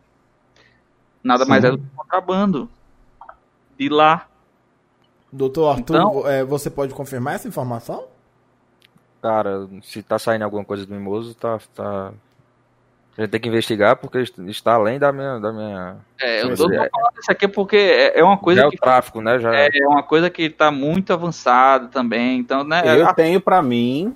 Nada 1.22 1.44
mais 1.44 1.60
Sim. 1.60 1.68
é 1.68 1.70
do 1.72 1.78
que 1.78 1.84
contrabando. 1.94 2.70
De 3.78 3.90
lá. 3.90 4.26
Doutor 5.30 5.68
Arthur, 5.68 5.82
Então- 5.96 6.26
é, 6.26 6.42
você 6.42 6.70
pode 6.70 6.94
confirmar 6.94 7.34
essa 7.34 7.46
informação? 7.46 8.06
Cara, 9.20 9.68
se 9.82 10.02
tá 10.02 10.18
saindo 10.18 10.42
alguma 10.42 10.64
coisa 10.64 10.86
do 10.86 10.94
Mimoso, 10.94 11.34
tá, 11.34 11.60
tá... 11.74 12.14
A 13.16 13.22
gente 13.22 13.30
tem 13.30 13.40
que 13.40 13.48
investigar 13.48 13.96
porque 13.96 14.18
está 14.46 14.74
além 14.74 14.98
da 14.98 15.12
minha... 15.12 15.38
Da 15.38 15.52
minha... 15.52 15.96
É, 16.20 16.42
eu 16.42 16.56
tô, 16.56 16.68
tô 16.68 16.74
falando 16.74 17.18
isso 17.20 17.30
aqui 17.30 17.46
porque 17.46 17.76
é, 17.76 18.20
é 18.20 18.24
uma 18.24 18.36
Já 18.36 18.40
coisa 18.40 18.62
é 18.62 18.66
o 18.66 18.70
tráfico, 18.70 19.20
né? 19.20 19.38
Já... 19.38 19.54
é 19.54 19.68
uma 19.86 20.02
coisa 20.02 20.30
que 20.30 20.44
está 20.44 20.70
muito 20.70 21.12
avançada 21.12 21.88
também. 21.88 22.38
Então, 22.38 22.64
né? 22.64 22.82
Eu 22.86 23.06
a- 23.06 23.12
tenho 23.12 23.38
pra 23.40 23.60
mim, 23.60 24.14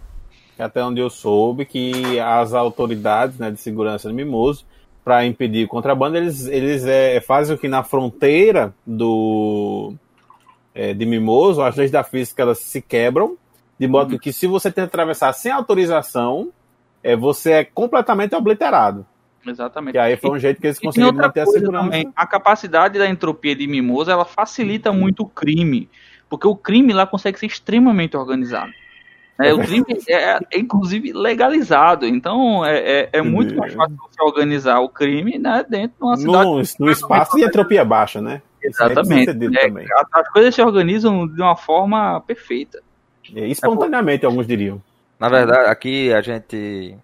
até 0.59 0.83
onde 0.83 1.01
eu 1.01 1.11
soube, 1.11 1.67
que 1.67 2.19
as 2.19 2.55
autoridades 2.55 3.39
né, 3.39 3.51
de 3.51 3.61
segurança 3.61 4.09
do 4.09 4.15
Mimoso, 4.15 4.65
para 5.05 5.25
impedir 5.27 5.67
o 5.67 5.69
contrabando, 5.69 6.17
eles, 6.17 6.47
eles 6.47 6.85
é, 6.87 7.21
fazem 7.21 7.55
o 7.55 7.59
que 7.59 7.69
na 7.69 7.85
fronteira 7.85 8.75
do 8.85 9.95
é, 10.75 10.93
de 10.93 11.07
Mimoso, 11.07 11.63
as 11.63 11.77
leis 11.77 11.91
da 11.91 12.03
física 12.03 12.43
elas 12.43 12.59
se 12.59 12.83
quebram, 12.83 13.37
de 13.79 13.87
modo 13.87 14.19
que 14.19 14.33
se 14.33 14.47
você 14.47 14.69
tenta 14.71 14.89
atravessar 14.89 15.33
sem 15.33 15.53
autorização, 15.53 16.49
é, 17.13 17.17
você 17.17 17.53
é 17.53 17.65
completamente 17.65 18.35
obliterado. 18.35 19.07
Exatamente. 19.47 19.93
Que 19.93 19.99
aí 19.99 20.17
foi 20.17 20.31
um 20.31 20.39
jeito 20.39 20.61
que 20.61 20.67
eles 20.67 20.79
E 20.79 20.83
conseguiram 20.83 21.13
manter 21.13 21.41
a 21.41 21.47
segurança. 21.47 21.85
também, 21.85 22.13
a 22.17 22.27
capacidade 22.27 22.99
da 22.99 23.09
entropia 23.09 23.55
de 23.55 23.67
Mimosa, 23.67 24.11
ela 24.13 24.25
facilita 24.25 24.93
muito 24.93 25.23
o 25.23 25.29
crime, 25.29 25.89
porque 26.29 26.49
o 26.49 26.57
crime 26.57 26.93
lá 26.93 27.07
consegue 27.07 27.39
ser 27.39 27.47
extremamente 27.47 28.17
organizado. 28.17 28.73
É, 29.39 29.53
o 29.53 29.59
crime 29.59 29.85
é, 30.09 30.15
é, 30.15 30.41
inclusive 30.59 31.13
legalizado, 31.13 32.07
então 32.07 32.65
é, 32.65 32.79
é, 33.03 33.09
é 33.13 33.23
muito 33.23 33.55
mais 33.55 33.75
fácil 33.75 33.95
você 33.97 34.23
organizar 34.23 34.81
o 34.81 34.89
crime 34.89 35.39
né, 35.39 35.65
dentro 35.69 35.97
de 35.99 36.03
uma 36.05 36.17
cidade. 36.17 36.45
No, 36.79 36.87
no 36.87 36.91
espaço 36.91 37.39
e 37.39 37.45
entropia 37.45 37.85
baixa, 37.85 38.21
né? 38.21 38.41
Exatamente. 38.63 39.29
É, 39.31 39.67
as- 40.01 40.09
as 40.13 40.29
coisas 40.31 40.55
se 40.55 40.63
organizam 40.63 41.27
de 41.29 41.41
uma 41.41 41.55
forma 41.55 42.21
perfeita. 42.23 42.83
É, 43.35 43.47
Espontaneamente, 43.47 44.25
alguns 44.25 44.47
diriam. 44.47 44.83
Na 45.19 45.29
verdade, 45.29 45.69
aqui 45.71 46.13
a 46.13 46.21
gente... 46.21 46.97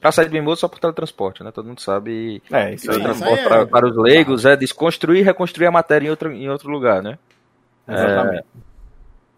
Pra 0.00 0.10
sair 0.10 0.28
do 0.28 0.32
Mimoso 0.32 0.62
só 0.62 0.68
por 0.68 0.78
teletransporte, 0.78 1.44
né? 1.44 1.50
Todo 1.50 1.66
mundo 1.66 1.80
sabe. 1.80 2.42
É, 2.50 2.72
isso 2.72 2.90
aí. 2.90 3.02
Transporte 3.02 3.40
é- 3.40 3.48
para, 3.48 3.66
para 3.66 3.86
os 3.86 3.96
leigos 3.96 4.46
é 4.46 4.56
desconstruir 4.56 5.20
e 5.20 5.22
reconstruir 5.22 5.66
a 5.66 5.70
matéria 5.70 6.06
em 6.06 6.10
outro, 6.10 6.32
em 6.32 6.48
outro 6.48 6.70
lugar, 6.70 7.02
né? 7.02 7.18
Exatamente. 7.86 8.44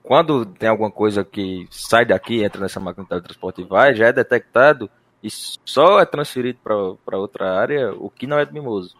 Quando 0.04 0.46
tem 0.46 0.68
alguma 0.68 0.90
coisa 0.90 1.24
que 1.24 1.66
sai 1.70 2.04
daqui, 2.04 2.44
entra 2.44 2.60
nessa 2.60 2.78
máquina 2.78 3.02
de 3.04 3.08
teletransporte 3.08 3.62
e 3.62 3.64
vai, 3.64 3.94
já 3.94 4.06
é 4.06 4.12
detectado 4.12 4.88
e 5.22 5.28
só 5.30 6.00
é 6.00 6.04
transferido 6.04 6.58
para 7.04 7.18
outra 7.18 7.58
área 7.58 7.92
o 7.94 8.08
que 8.10 8.26
não 8.26 8.38
é 8.38 8.44
do 8.44 8.52
Mimoso. 8.52 8.96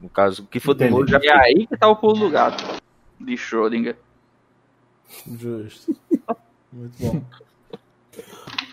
No 0.00 0.08
caso, 0.10 0.42
o 0.42 0.46
que 0.46 0.60
for 0.60 0.74
do 0.74 0.84
Entendi. 0.84 0.94
Mimoso 0.94 1.12
já 1.12 1.20
E 1.22 1.28
é 1.28 1.36
aí 1.36 1.66
que 1.66 1.76
tá 1.76 1.88
o 1.88 1.96
pulo 1.96 2.18
do 2.18 2.30
gato 2.30 2.62
de 3.18 3.34
Schrödinger. 3.36 3.96
Justo. 5.38 5.94
Muito 6.72 6.94
bom. 6.98 7.22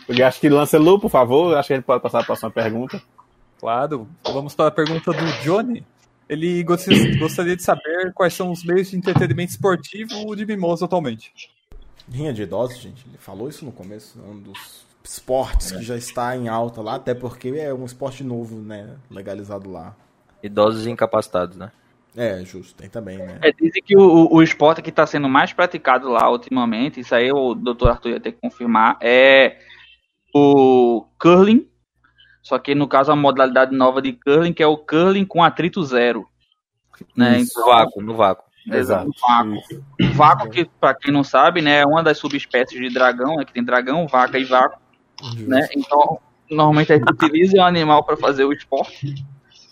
Eu 0.10 0.26
acho 0.26 0.40
que 0.40 0.50
Lancelot, 0.50 1.00
por 1.00 1.10
favor. 1.10 1.56
Acho 1.56 1.68
que 1.68 1.74
a 1.74 1.76
gente 1.76 1.86
pode 1.86 2.02
passar 2.02 2.18
para 2.18 2.24
a 2.24 2.26
próxima 2.26 2.50
pergunta. 2.50 3.02
Claro. 3.60 4.08
Vamos 4.24 4.56
para 4.56 4.68
a 4.68 4.72
pergunta 4.72 5.14
do 5.14 5.26
Johnny. 5.44 5.86
Ele 6.28 6.64
gostaria 6.64 7.18
gostaria 7.20 7.56
de 7.56 7.64
saber 7.64 8.12
quais 8.14 8.34
são 8.34 8.52
os 8.52 8.64
meios 8.64 8.90
de 8.90 8.98
entretenimento 8.98 9.52
esportivo 9.52 10.36
de 10.36 10.46
Mimoso 10.46 10.84
atualmente. 10.86 11.32
Rinha 12.12 12.34
de 12.34 12.42
idosos, 12.42 12.80
gente. 12.80 13.06
Ele 13.08 13.18
falou 13.20 13.50
isso 13.50 13.64
no 13.64 13.72
começo. 13.72 14.20
É 14.20 14.30
um 14.30 14.40
dos 14.40 14.84
esportes 15.04 15.72
que 15.72 15.84
já 15.84 15.96
está 15.96 16.36
em 16.36 16.48
alta 16.48 16.82
lá, 16.82 16.96
até 16.96 17.14
porque 17.14 17.50
é 17.50 17.74
um 17.74 17.86
esporte 17.86 18.24
novo, 18.24 18.58
né? 18.58 18.96
Legalizado 19.12 19.70
lá. 19.70 19.96
idosos 20.42 20.88
e 20.88 20.90
incapacitados, 20.90 21.56
né? 21.56 21.72
É, 22.16 22.44
justo. 22.44 22.76
Tem 22.76 22.90
também, 22.90 23.18
né? 23.18 23.38
É, 23.42 23.52
dizem 23.52 23.82
que 23.84 23.96
o, 23.96 24.28
o 24.32 24.42
esporte 24.42 24.82
que 24.82 24.90
está 24.90 25.06
sendo 25.06 25.30
mais 25.30 25.54
praticado 25.54 26.10
lá 26.10 26.30
ultimamente, 26.30 27.00
isso 27.00 27.14
aí 27.14 27.32
o 27.32 27.54
Dr. 27.54 27.90
Arthur 27.90 28.10
ia 28.10 28.20
ter 28.20 28.32
que 28.32 28.42
confirmar, 28.42 28.98
é 29.00 29.58
o 30.34 31.06
curling. 31.20 31.68
Só 32.42 32.58
que 32.58 32.74
no 32.74 32.88
caso 32.88 33.12
a 33.12 33.16
modalidade 33.16 33.76
nova 33.76 34.02
de 34.02 34.14
curling, 34.14 34.54
que 34.54 34.64
é 34.64 34.68
o 34.68 34.78
curling 34.78 35.26
com 35.26 35.44
atrito 35.44 35.84
zero. 35.84 36.26
Né? 37.16 37.44
No 37.56 37.66
vácuo, 37.66 38.02
no 38.02 38.16
vácuo. 38.16 38.46
Exato. 38.72 39.10
O 39.10 39.14
vácuo. 39.28 39.58
O 40.02 40.14
vácuo, 40.14 40.50
que, 40.50 40.66
pra 40.80 40.94
quem 40.94 41.14
não 41.14 41.24
sabe, 41.24 41.62
né, 41.62 41.80
é 41.80 41.86
uma 41.86 42.04
das 42.04 42.18
subespécies 42.18 42.80
de 42.80 42.94
dragão, 42.94 43.38
né, 43.38 43.46
que 43.46 43.54
tem 43.54 43.64
dragão, 43.64 44.08
vaca 44.08 44.38
e 44.38 44.44
vácuo. 44.44 44.80
Né? 45.38 45.68
Então, 45.76 46.20
normalmente 46.50 46.94
a 46.94 46.98
gente 46.98 47.10
utiliza 47.12 47.58
o 47.58 47.64
animal 47.64 48.04
para 48.04 48.18
fazer 48.18 48.44
o 48.46 48.54
esporte. 48.54 49.16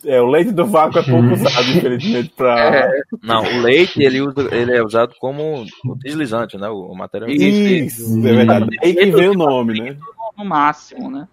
É, 0.06 0.22
o 0.22 0.28
leite 0.28 0.52
do 0.52 0.66
vácuo 0.66 1.00
é 1.00 1.04
pouco 1.04 1.34
usado, 1.34 1.70
infelizmente, 1.70 2.30
pra. 2.36 2.76
É, 2.76 3.02
Não, 3.22 3.44
o 3.44 3.62
leite 3.62 4.02
ele, 4.02 4.22
usa- 4.22 4.56
ele 4.56 4.78
é 4.78 4.84
usado 4.84 5.14
como 5.20 5.66
deslizante, 5.98 6.56
né? 6.58 6.70
O, 6.70 6.92
o 6.92 6.96
material. 6.96 7.30
Isso, 7.30 8.18
é 8.20 8.34
verdade. 8.34 8.68
Aí 8.84 8.96
que 8.96 9.12
vem 9.12 9.30
o 9.30 9.34
nome, 9.34 9.82
né? 9.82 9.98
No 10.38 10.46
máximo, 10.46 11.10
né? 11.10 11.28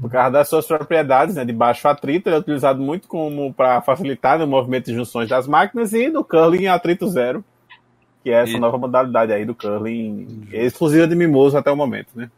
Por 0.00 0.10
causa 0.10 0.30
das 0.30 0.48
suas 0.48 0.66
propriedades, 0.66 1.34
né? 1.34 1.44
De 1.44 1.52
baixo 1.52 1.88
atrito, 1.88 2.28
ele 2.28 2.36
é 2.36 2.38
utilizado 2.38 2.80
muito 2.80 3.08
como 3.08 3.52
para 3.52 3.80
facilitar 3.80 4.38
né, 4.38 4.44
o 4.44 4.48
movimento 4.48 4.86
de 4.86 4.94
junções 4.94 5.28
das 5.28 5.46
máquinas 5.48 5.92
e 5.92 6.08
no 6.08 6.22
curling 6.22 6.66
atrito 6.68 7.08
zero, 7.08 7.44
que 8.22 8.30
é 8.30 8.42
essa 8.42 8.52
E- 8.52 8.60
nova 8.60 8.78
modalidade 8.78 9.32
aí 9.32 9.44
do 9.44 9.54
curling, 9.54 10.46
exclusiva 10.52 11.08
de 11.08 11.16
mimoso 11.16 11.56
até 11.56 11.70
o 11.70 11.76
momento, 11.76 12.08
né? 12.14 12.30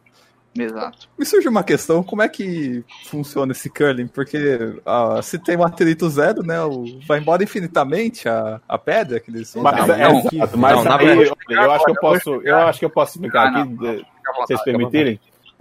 Exato. 0.59 1.09
Me 1.19 1.25
surge 1.25 1.49
uma 1.49 1.65
questão, 1.65 2.03
como 2.03 2.21
é 2.23 2.29
que 2.29 2.85
funciona 3.07 3.53
esse 3.53 3.71
curling? 3.71 4.07
Porque 4.07 4.79
ah, 4.85 5.19
se 5.23 5.39
tem 5.39 5.57
um 5.57 5.65
atrito 5.65 6.09
zero, 6.11 6.43
né? 6.43 6.63
o- 6.63 6.85
vai 7.07 7.19
embora 7.21 7.43
infinitamente 7.43 8.29
a, 8.29 8.61
a 8.69 8.77
pedra 8.79 9.19
que 9.19 9.31
eles 9.31 9.55
Mas, 9.57 9.87
Não, 9.87 9.95
é, 9.95 10.09
não, 10.09 10.23
não, 10.23 10.59
mas 10.59 10.85
na 10.85 10.97
aí, 10.97 11.07
eu, 11.23 11.35
eu 11.49 11.71
acho 11.73 11.85
que 11.87 11.91
eu 11.91 11.97
posso, 11.97 12.31
eu 12.43 12.57
acho 12.59 12.79
que 12.79 12.85
eu 12.85 12.91
posso 12.91 13.17
explicar 13.17 13.47
Ah, 13.47 13.61
aqui, 13.63 13.71
não. 13.75 13.95
se 13.97 14.05
vocês 14.47 14.63
permitirem. 14.63 15.19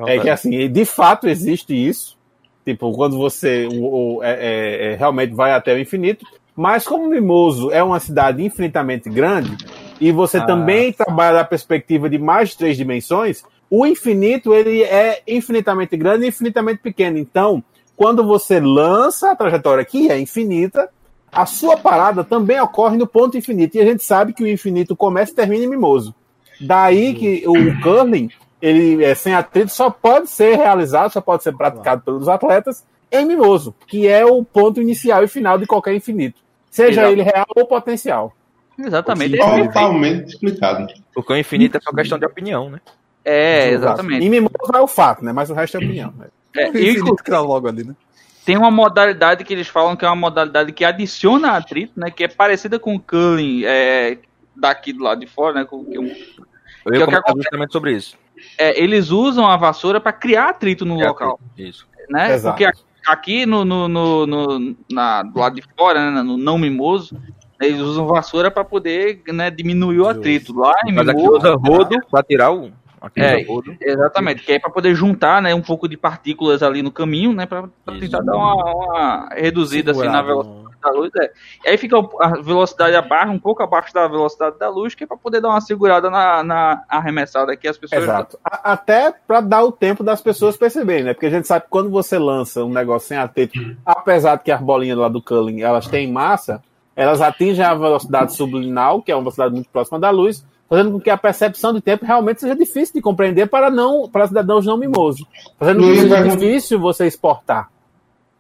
É 0.08 0.20
que 0.20 0.30
assim, 0.30 0.70
de 0.70 0.86
fato 0.86 1.28
existe 1.28 1.74
isso. 1.74 2.18
Tipo, 2.66 2.92
quando 2.94 3.18
você 3.18 3.66
o- 3.68 4.18
o- 4.18 4.24
é- 4.24 4.38
é- 4.40 4.94
é, 4.94 4.96
realmente 4.96 5.34
vai 5.34 5.52
até 5.52 5.74
o 5.74 5.80
infinito. 5.80 6.26
Mas 6.56 6.86
como 6.86 7.08
Mimoso 7.08 7.72
é 7.72 7.82
uma 7.82 8.00
cidade 8.00 8.44
infinitamente 8.44 9.10
grande, 9.10 9.56
e 10.00 10.12
você 10.12 10.38
Ah. 10.38 10.46
também 10.46 10.92
trabalha 10.92 11.38
da 11.38 11.44
perspectiva 11.46 12.10
de 12.10 12.20
mais 12.20 12.50
de 12.50 12.58
três 12.58 12.78
dimensões, 12.78 13.44
o 13.70 13.86
infinito 13.86 14.54
ele 14.54 14.84
é 14.84 15.22
infinitamente 15.28 15.96
grande 15.96 16.26
e 16.26 16.28
infinitamente 16.28 16.82
pequeno. 16.82 17.18
Então, 17.18 17.64
quando 17.96 18.26
você 18.28 18.60
lança 18.60 19.32
a 19.32 19.36
trajetória 19.36 19.86
que 19.86 20.12
é 20.12 20.20
infinita, 20.20 20.90
a 21.32 21.46
sua 21.46 21.78
parada 21.78 22.24
também 22.24 22.60
ocorre 22.60 22.98
no 22.98 23.08
ponto 23.08 23.38
infinito. 23.38 23.78
E 23.78 23.82
a 23.82 23.86
gente 23.86 24.04
sabe 24.04 24.34
que 24.34 24.44
o 24.44 24.48
infinito 24.48 24.96
começa 24.96 25.32
e 25.32 25.36
termina 25.36 25.64
em 25.64 25.70
Mimoso. 25.70 26.14
Daí 26.60 27.14
que 27.14 27.44
o 27.48 27.82
curling, 27.82 28.30
ele 28.62 29.04
é 29.04 29.16
sem 29.16 29.34
atrito, 29.34 29.72
só 29.72 29.90
pode 29.90 30.30
ser 30.30 30.56
realizado, 30.58 31.12
só 31.12 31.22
pode 31.22 31.44
ser 31.44 31.56
praticado 31.56 32.02
pelos 32.04 32.28
atletas 32.28 32.86
em 33.12 33.26
Mimoso, 33.26 33.74
que 33.88 34.08
é 34.08 34.26
o 34.26 34.44
ponto 34.44 34.82
inicial 34.82 35.24
e 35.24 35.28
final 35.28 35.58
de 35.58 35.66
qualquer 35.66 35.94
infinito. 35.94 36.40
Seja 36.70 37.02
Exato. 37.02 37.12
ele 37.12 37.24
real 37.24 37.46
ou 37.56 37.66
potencial. 37.66 38.34
Exatamente. 38.80 39.38
Totalmente 39.38 40.30
explicado. 40.30 40.88
Porque 41.14 41.34
o 41.34 41.38
infinito 41.38 41.78
é 41.78 41.82
só 41.82 41.92
questão 41.92 42.18
de 42.18 42.26
opinião, 42.26 42.70
né? 42.70 42.80
É, 43.24 43.70
Em 43.70 43.74
exatamente. 43.74 44.30
Mimoso 44.30 44.72
é 44.74 44.80
o 44.82 44.88
fato, 44.88 45.24
né? 45.24 45.32
Mas 45.34 45.50
o 45.50 45.54
resto 45.54 45.76
é 45.78 45.80
opinião. 45.80 46.14
né? 46.18 46.28
É, 46.56 46.70
o 46.70 46.78
e, 46.78 46.90
infinito 46.92 47.24
que 47.24 47.30
tá 47.30 47.40
logo 47.42 47.68
ali, 47.68 47.84
né? 47.84 47.96
tem 48.44 48.58
uma 48.58 48.72
modalidade 48.72 49.44
que 49.44 49.54
eles 49.54 49.68
falam 49.68 49.96
que 49.96 50.04
é 50.04 50.08
uma 50.08 50.16
modalidade 50.16 50.72
que 50.72 50.84
adiciona 50.84 51.52
atrito, 51.52 52.00
né? 52.00 52.10
Que 52.10 52.24
é 52.24 52.28
parecida 52.28 52.80
com 52.80 52.96
o 52.96 53.00
curling 53.00 53.64
é, 53.66 54.18
daqui 54.56 54.92
do 54.94 55.04
lado 55.04 55.20
de 55.20 55.28
fora, 55.28 55.54
né? 55.60 55.66
Com, 55.66 55.86
que 55.86 55.96
é 55.98 56.00
um- 56.00 56.08
Eu 56.08 56.92
Que 56.92 56.96
é 56.96 56.98
ia 57.00 57.04
o 57.04 57.08
que 57.08 57.16
comentar 57.16 57.36
justamente 57.36 57.72
sobre 57.74 57.94
isso. 57.94 58.18
É, 58.62 58.82
eles 58.82 59.10
usam 59.10 59.48
a 59.48 59.58
vassoura 59.58 60.00
para 60.00 60.14
criar 60.14 60.50
atrito 60.50 60.86
no 60.86 60.96
local, 60.96 61.40
Isso. 61.58 61.88
né? 62.10 62.34
Exato. 62.34 62.54
Porque 62.54 62.66
a- 62.66 62.74
aqui 63.12 63.46
no, 63.46 63.66
no, 63.66 63.88
no, 63.88 64.28
no- 64.28 64.76
na, 64.92 65.24
do 65.24 65.40
lado 65.40 65.56
de 65.56 65.64
fora, 65.78 66.12
né, 66.12 66.22
no 66.22 66.38
não 66.38 66.58
mimoso, 66.58 67.18
eles 67.60 67.80
usam 67.80 68.06
vassoura 68.08 68.50
para 68.52 68.64
poder 68.64 69.22
né, 69.30 69.50
diminuir 69.50 70.00
o 70.00 70.08
atrito. 70.08 70.58
Lá 70.58 70.74
em 70.88 70.94
Mas 70.94 71.08
aqui 71.10 71.22
mimoso, 71.22 71.38
usa 71.38 71.56
rodo 71.56 71.96
pra 72.10 72.22
tirar 72.24 72.52
o. 72.52 72.72
É, 73.16 73.44
rodo. 73.44 73.76
Exatamente, 73.82 74.44
que 74.44 74.52
é 74.52 74.60
para 74.60 74.70
poder 74.70 74.94
juntar, 74.94 75.42
né, 75.42 75.56
um 75.56 75.62
pouco 75.62 75.88
de 75.88 75.98
partículas 75.98 76.62
ali 76.62 76.84
no 76.84 76.92
caminho, 76.92 77.34
né, 77.34 77.48
para 77.48 77.68
tentar 78.00 78.20
dar 78.22 78.36
uma, 78.36 78.54
uma 78.76 79.30
reduzida 79.36 79.90
assim 79.92 80.06
na 80.08 80.22
velocidade 80.22 80.61
da 80.82 80.92
luz. 80.92 81.12
É. 81.22 81.32
E 81.66 81.70
aí 81.70 81.78
fica 81.78 81.98
a 82.20 82.42
velocidade 82.42 82.96
abaixo, 82.96 83.32
um 83.32 83.40
pouco 83.40 83.62
abaixo 83.64 83.94
da 83.94 84.08
velocidade 84.08 84.58
da 84.60 84.70
luz, 84.70 84.96
que 84.96 85.04
é 85.04 85.08
para 85.08 85.18
poder 85.18 85.42
dar 85.42 85.50
uma 85.50 85.62
segurada 85.62 86.10
na, 86.10 86.44
na 86.44 86.84
arremessada 86.90 87.56
que 87.56 87.68
as 87.68 87.78
pessoas. 87.78 88.04
Exato. 88.04 88.40
A- 88.44 88.72
até 88.74 89.14
para 89.28 89.42
dar 89.42 89.64
o 89.64 89.72
tempo 89.72 90.04
das 90.04 90.22
pessoas 90.22 90.58
perceberem, 90.58 91.04
né? 91.04 91.14
Porque 91.14 91.28
a 91.28 91.32
gente 91.32 91.48
sabe 91.48 91.64
que 91.66 91.70
quando 91.70 91.90
você 91.90 92.18
lança 92.18 92.64
um 92.64 92.70
negócio 92.70 93.08
sem 93.08 93.18
atrito, 93.18 93.60
apesar 93.86 94.36
de 94.38 94.44
que 94.44 94.52
as 94.52 94.62
bolinhas 94.62 94.98
lá 94.98 95.08
do 95.10 95.22
curling 95.22 95.62
elas 95.62 95.88
têm 95.88 96.12
massa, 96.12 96.62
elas 96.96 97.22
atingem 97.22 97.64
a 97.64 97.74
velocidade 97.74 98.36
subliminal, 98.36 99.02
que 99.02 99.12
é 99.12 99.16
uma 99.16 99.22
velocidade 99.22 99.54
muito 99.54 99.70
próxima 99.70 100.00
da 100.00 100.10
luz, 100.10 100.46
fazendo 100.70 100.92
com 100.92 101.00
que 101.00 101.10
a 101.10 101.18
percepção 101.18 101.74
de 101.74 101.82
tempo 101.82 102.06
realmente 102.06 102.42
seja 102.42 102.56
difícil 102.56 102.94
de 102.94 103.02
compreender 103.02 103.48
para 103.48 103.70
não 103.70 104.08
para 104.10 104.28
cidadãos 104.28 104.66
não 104.66 104.78
mimosos, 104.78 105.26
fazendo 105.60 105.82
com 105.82 105.88
que 105.92 106.00
seja 106.00 106.24
difícil 106.24 106.80
você 106.80 107.08
exportar. 107.08 107.70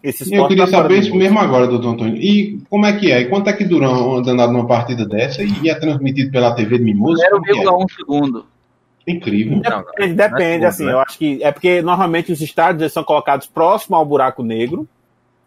Esse 0.03 0.33
Eu 0.33 0.47
queria 0.47 0.65
fora 0.65 0.81
saber 0.83 0.99
isso 0.99 1.15
mesmo 1.15 1.37
agora, 1.39 1.67
doutor 1.67 1.89
Antônio. 1.93 2.15
E 2.17 2.59
como 2.69 2.85
é 2.87 2.93
que 2.93 3.11
é? 3.11 3.21
E 3.21 3.25
quanto 3.29 3.49
é 3.49 3.53
que 3.53 3.63
dura 3.63 3.87
danado 4.23 4.51
numa 4.51 4.65
partida 4.65 5.05
dessa? 5.05 5.43
E 5.43 5.69
é 5.69 5.75
transmitido 5.75 6.31
pela 6.31 6.55
TV 6.55 6.79
de 6.79 6.83
Mimoso? 6.85 7.21
Como 7.29 7.43
que 7.43 7.51
é? 7.51 7.63
0,1 7.63 7.85
segundo. 7.95 8.45
Incrível. 9.07 9.61
Não, 9.63 9.81
Depende, 9.83 10.13
depende, 10.13 10.57
Não 10.59 10.65
é 10.65 10.67
assim, 10.69 10.85
né? 10.85 10.91
eu 10.93 10.99
acho 10.99 11.17
que 11.17 11.43
é 11.43 11.51
porque 11.51 11.81
normalmente 11.81 12.31
os 12.31 12.41
estádios 12.41 12.91
são 12.93 13.03
colocados 13.03 13.47
próximo 13.47 13.95
ao 13.95 14.05
buraco 14.05 14.41
negro, 14.43 14.87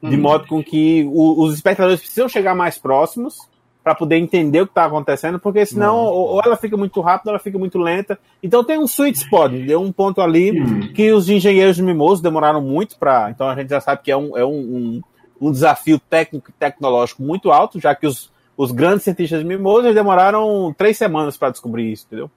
de 0.03 0.17
Hum. 0.17 0.21
modo 0.21 0.47
com 0.47 0.63
que 0.63 1.05
o- 1.09 1.43
os 1.43 1.55
espectadores 1.55 2.01
precisam 2.01 2.29
chegar 2.29 2.55
mais 2.55 2.79
próximos 2.79 3.37
para 3.85 3.95
poder 3.95 4.17
entender 4.17 4.63
o 4.63 4.67
que 4.67 4.71
está 4.71 4.87
acontecendo, 4.87 5.39
porque 5.39 5.65
senão 5.67 5.99
ou, 6.07 6.29
ou 6.31 6.41
ela 6.43 6.57
fica 6.57 6.75
muito 6.75 7.03
rápida, 7.03 7.31
ou 7.31 7.35
ela 7.35 7.39
fica 7.39 7.59
muito 7.59 7.79
lenta. 7.79 8.19
Então 8.43 8.65
tem 8.65 8.79
um 8.79 8.87
sweet 8.87 9.19
spot, 9.19 9.53
deu 9.53 9.81
um 9.83 9.93
ponto 9.93 10.23
ali 10.23 10.91
que 10.95 11.13
os 11.13 11.29
engenheiros 11.29 11.77
de 11.77 11.83
Mimoso 11.83 12.23
demoraram 12.23 12.63
muito 12.63 12.99
para. 12.99 13.31
Então 13.31 13.47
a 13.47 13.55
gente 13.55 13.69
já 13.69 13.83
sabe 13.83 14.01
que 14.03 14.11
é 14.11 14.17
um, 14.17 14.37
é 14.39 14.45
um, 14.45 14.51
um, 14.51 15.03
um 15.49 15.53
desafio 15.53 15.99
técnico 16.01 16.49
e 16.49 16.53
tecnológico 16.55 17.23
muito 17.23 17.53
alto, 17.53 17.79
já 17.79 17.95
que 17.95 18.07
os, 18.07 18.33
os 18.57 18.73
grandes 18.73 19.05
cientistas 19.05 19.41
de 19.41 19.45
Mimoso 19.45 19.93
demoraram 19.93 20.75
três 20.79 20.97
semanas 20.97 21.37
para 21.37 21.51
descobrir 21.51 21.93
isso, 21.93 22.07
entendeu? 22.07 22.31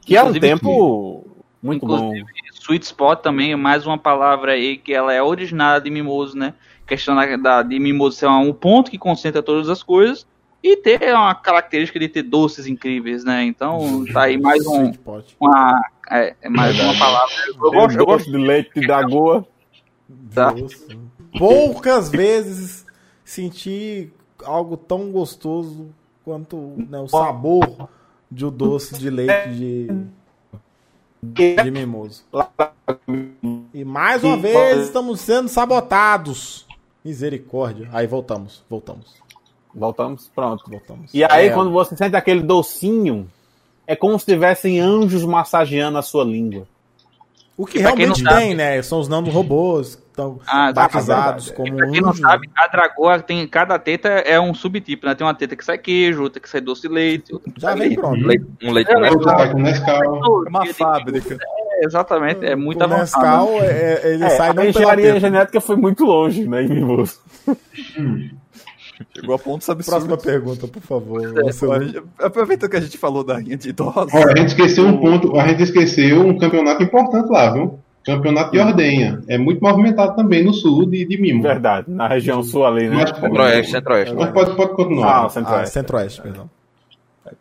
Que 0.00 0.16
é 0.16 0.22
um 0.22 0.32
tempo 0.40 1.26
muito 1.62 1.86
bom. 1.86 1.96
Inclusive, 2.14 2.26
Sweet 2.62 2.84
spot 2.86 3.20
também 3.20 3.52
é 3.52 3.56
mais 3.56 3.86
uma 3.86 3.98
palavra 3.98 4.52
aí 4.52 4.78
que 4.78 4.94
ela 4.94 5.12
é 5.12 5.22
originada 5.22 5.82
de 5.84 5.90
mimoso, 5.90 6.34
né? 6.34 6.54
Questão 6.86 7.14
da, 7.14 7.36
da- 7.36 7.62
de 7.62 7.78
mimoso 7.78 8.16
ser 8.16 8.26
um 8.26 8.54
ponto 8.54 8.90
que 8.90 8.96
concentra 8.96 9.42
todas 9.42 9.68
as 9.68 9.82
coisas 9.82 10.26
e 10.64 10.78
ter 10.78 11.14
uma 11.14 11.34
característica 11.34 12.00
de 12.00 12.08
ter 12.08 12.22
doces 12.22 12.66
incríveis, 12.66 13.22
né? 13.22 13.44
Então 13.44 14.02
tá 14.10 14.22
aí 14.22 14.38
mais 14.38 14.66
um, 14.66 14.90
uma, 15.38 15.90
é, 16.10 16.34
é 16.40 16.48
mais 16.48 16.80
uma 16.80 16.98
palavra. 16.98 17.34
Eu 17.48 17.54
gosto, 17.70 17.98
eu 17.98 18.06
gosto 18.06 18.30
doce 18.30 18.30
de 18.30 18.38
leite 18.38 18.86
da 18.86 19.02
goa. 19.02 19.46
Tá. 20.34 20.54
Poucas 21.38 22.08
vezes 22.08 22.86
senti 23.22 24.10
algo 24.42 24.78
tão 24.78 25.12
gostoso 25.12 25.90
quanto 26.24 26.56
né, 26.88 26.98
o 26.98 27.08
sabor 27.08 27.90
de 28.30 28.46
um 28.46 28.50
doce 28.50 28.98
de 28.98 29.10
leite 29.10 29.50
de, 31.22 31.56
de 31.56 31.70
mimoso. 31.70 32.24
E 33.74 33.84
mais 33.84 34.24
uma 34.24 34.38
vez 34.38 34.86
estamos 34.86 35.20
sendo 35.20 35.48
sabotados. 35.50 36.66
Misericórdia. 37.04 37.86
Aí 37.92 38.06
voltamos, 38.06 38.64
voltamos, 38.68 39.14
Voltamos, 39.74 40.30
pronto. 40.34 40.64
voltamos. 40.68 41.12
E 41.12 41.24
aí, 41.24 41.48
É, 41.48 41.50
quando 41.50 41.70
você 41.70 41.96
sente 41.96 42.14
aquele 42.16 42.42
docinho, 42.42 43.26
é 43.86 43.96
como 43.96 44.18
se 44.18 44.24
tivessem 44.26 44.80
anjos 44.80 45.24
massageando 45.24 45.98
a 45.98 46.02
sua 46.02 46.24
língua. 46.24 46.66
O 47.56 47.66
que 47.66 47.78
realmente 47.78 48.08
não 48.22 48.30
sabe- 48.30 48.40
tem, 48.42 48.54
né? 48.54 48.82
São 48.82 48.98
os 48.98 49.08
nanorobôs 49.08 49.94
que 49.94 50.02
estão 50.08 50.40
Ah, 50.44 50.72
batizados 50.72 51.50
como 51.52 51.76
Pra 51.76 51.88
quem 51.88 52.00
não 52.00 52.08
anjos. 52.10 52.20
sabe, 52.20 52.50
a 52.56 52.66
dragoa 52.66 53.20
tem. 53.20 53.46
Cada 53.46 53.78
teta 53.78 54.08
é 54.08 54.40
um 54.40 54.52
subtipo, 54.52 55.06
né? 55.06 55.14
Tem 55.14 55.24
uma 55.24 55.34
teta 55.34 55.54
que 55.54 55.64
sai 55.64 55.78
queijo, 55.78 56.20
outra 56.22 56.40
que 56.40 56.48
sai 56.48 56.60
doce 56.60 56.82
de 56.82 56.88
leite. 56.88 57.32
outra 57.32 57.52
que 57.52 57.60
Já 57.60 57.68
sai 57.68 57.78
vem 57.78 57.88
leite. 57.90 58.00
pronto. 58.00 58.26
Leite- 58.26 58.46
um 58.62 58.72
leite 58.72 58.90
É, 58.90 58.98
né? 58.98 59.10
Vai 59.10 59.52
com 59.52 59.58
Nescau. 59.60 60.02
É 60.02 60.48
uma 60.48 60.66
fábrica. 60.66 61.38
É, 61.76 61.84
exatamente, 61.86 62.44
é 62.44 62.56
muito 62.56 62.80
o 62.80 62.84
avançado. 62.84 63.24
Nescau, 63.24 63.62
é, 63.62 63.66
é- 64.02 64.14
ele 64.14 64.24
É, 64.24 64.30
sai 64.30 64.46
a 64.48 64.48
não 64.48 64.54
pela 64.56 64.68
engenharia 64.70 65.20
genética 65.20 65.60
foi 65.60 65.76
muito 65.76 66.04
longe, 66.04 66.48
né, 66.48 66.62
em 66.64 66.68
Mimoso. 66.68 67.20
Chegou 69.14 69.34
a 69.34 69.38
pontos 69.38 69.66
Próxima 69.66 69.94
absurdos. 70.14 70.24
pergunta, 70.24 70.68
por 70.68 70.82
favor. 70.82 71.22
É, 71.22 72.24
Aproveitando 72.26 72.70
que 72.70 72.76
a 72.76 72.80
gente 72.80 72.96
falou 72.98 73.24
da 73.24 73.38
rinha 73.38 73.56
de 73.56 73.68
idosos. 73.70 74.12
Olha, 74.14 74.32
a 74.32 74.36
gente 74.36 74.48
esqueceu 74.48 74.86
um 74.86 74.96
ponto, 74.98 75.38
a 75.38 75.46
gente 75.48 75.62
esqueceu 75.62 76.20
um 76.26 76.38
campeonato 76.38 76.82
importante 76.82 77.28
lá, 77.30 77.52
viu? 77.52 77.78
Campeonato 78.04 78.52
de 78.52 78.58
Ordenha. 78.58 79.22
É 79.28 79.38
muito 79.38 79.60
movimentado 79.62 80.14
também 80.14 80.44
no 80.44 80.52
sul 80.52 80.84
de, 80.86 81.04
de 81.06 81.18
Mimo. 81.20 81.42
Verdade, 81.42 81.90
na 81.90 82.06
região 82.06 82.42
sul 82.42 82.66
ali, 82.66 82.88
né? 82.88 83.06
Centro-Oeste, 83.06 83.72
centro-oeste. 83.72 84.14
mas 84.14 84.30
pode, 84.30 84.54
pode 84.54 84.72
Ah, 84.72 84.74
continuar. 84.74 85.24
Ah, 85.24 85.28
centro-oeste. 85.30 85.72
Centro-Oeste, 85.72 86.22
perdão. 86.22 86.50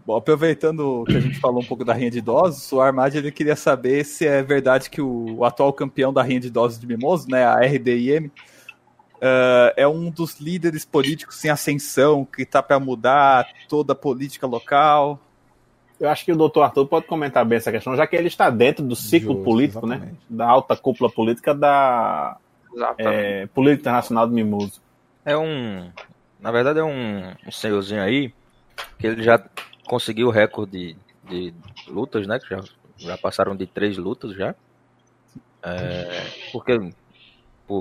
Bom, 0.08 0.16
aproveitando 0.16 1.04
que 1.06 1.18
a 1.18 1.20
gente 1.20 1.38
falou 1.40 1.62
um 1.62 1.66
pouco 1.66 1.84
da 1.84 1.94
rinha 1.94 2.10
de 2.10 2.20
idosos, 2.20 2.72
o 2.72 2.80
Armad 2.80 3.14
ele 3.14 3.30
queria 3.32 3.56
saber 3.58 4.06
se 4.06 4.26
é 4.26 4.42
verdade 4.42 4.90
que 4.90 5.02
o, 5.02 5.36
o 5.40 5.44
atual 5.46 5.74
campeão 5.74 6.14
da 6.14 6.24
rinha 6.24 6.40
de 6.40 6.48
idosos 6.48 6.80
de 6.80 6.88
Mimoso, 6.88 7.28
né, 7.30 7.44
a 7.44 7.60
RDIM, 7.60 8.32
ah, 9.24 9.74
é 9.78 9.88
um 9.88 10.10
dos 10.10 10.40
líderes 10.42 10.84
políticos 10.84 11.44
em 11.46 11.50
ascensão 11.50 12.26
que 12.26 12.46
tá 12.46 12.62
para 12.62 12.78
mudar 12.78 13.48
toda 13.70 13.94
a 13.94 13.96
política 13.96 14.46
local. 14.46 15.18
Eu 15.98 16.10
acho 16.10 16.26
que 16.26 16.34
o 16.34 16.36
doutor 16.36 16.64
Arthur 16.64 16.86
pode 16.86 17.08
comentar 17.08 17.46
bem 17.46 17.58
essa 17.58 17.72
questão, 17.72 17.96
já 17.96 18.06
que 18.06 18.18
ele 18.18 18.28
está 18.28 18.50
dentro 18.50 18.84
do 18.84 18.98
ciclo 18.98 19.36
Justo, 19.36 19.44
político, 19.46 19.88
né? 19.88 19.96
exatamente. 19.96 20.22
Da 20.30 20.50
alta 20.50 20.76
cúpula 20.76 21.10
política 21.10 21.56
da 21.56 22.36
é, 22.98 23.48
Política 23.48 23.82
Internacional 23.82 24.28
do 24.28 24.34
Mimoso. 24.34 24.82
É 25.24 25.38
um. 25.38 25.90
Na 26.42 26.52
verdade, 26.52 26.80
é 26.80 26.84
um, 26.84 27.32
um 27.48 27.52
senhorzinho 27.52 28.02
aí 28.02 28.34
que 29.00 29.08
ele 29.08 29.24
já 29.24 29.42
conseguiu 29.88 30.28
o 30.28 30.32
recorde 30.32 30.98
de, 31.30 31.52
de 31.52 31.54
lutas, 31.88 32.28
né? 32.28 32.38
Que 32.40 32.50
já, 32.50 32.62
já 32.98 33.18
passaram 33.18 33.56
de 33.56 33.66
três 33.66 33.98
lutas 33.98 34.36
já. 34.36 34.54
É, 35.64 36.26
porque, 36.52 36.78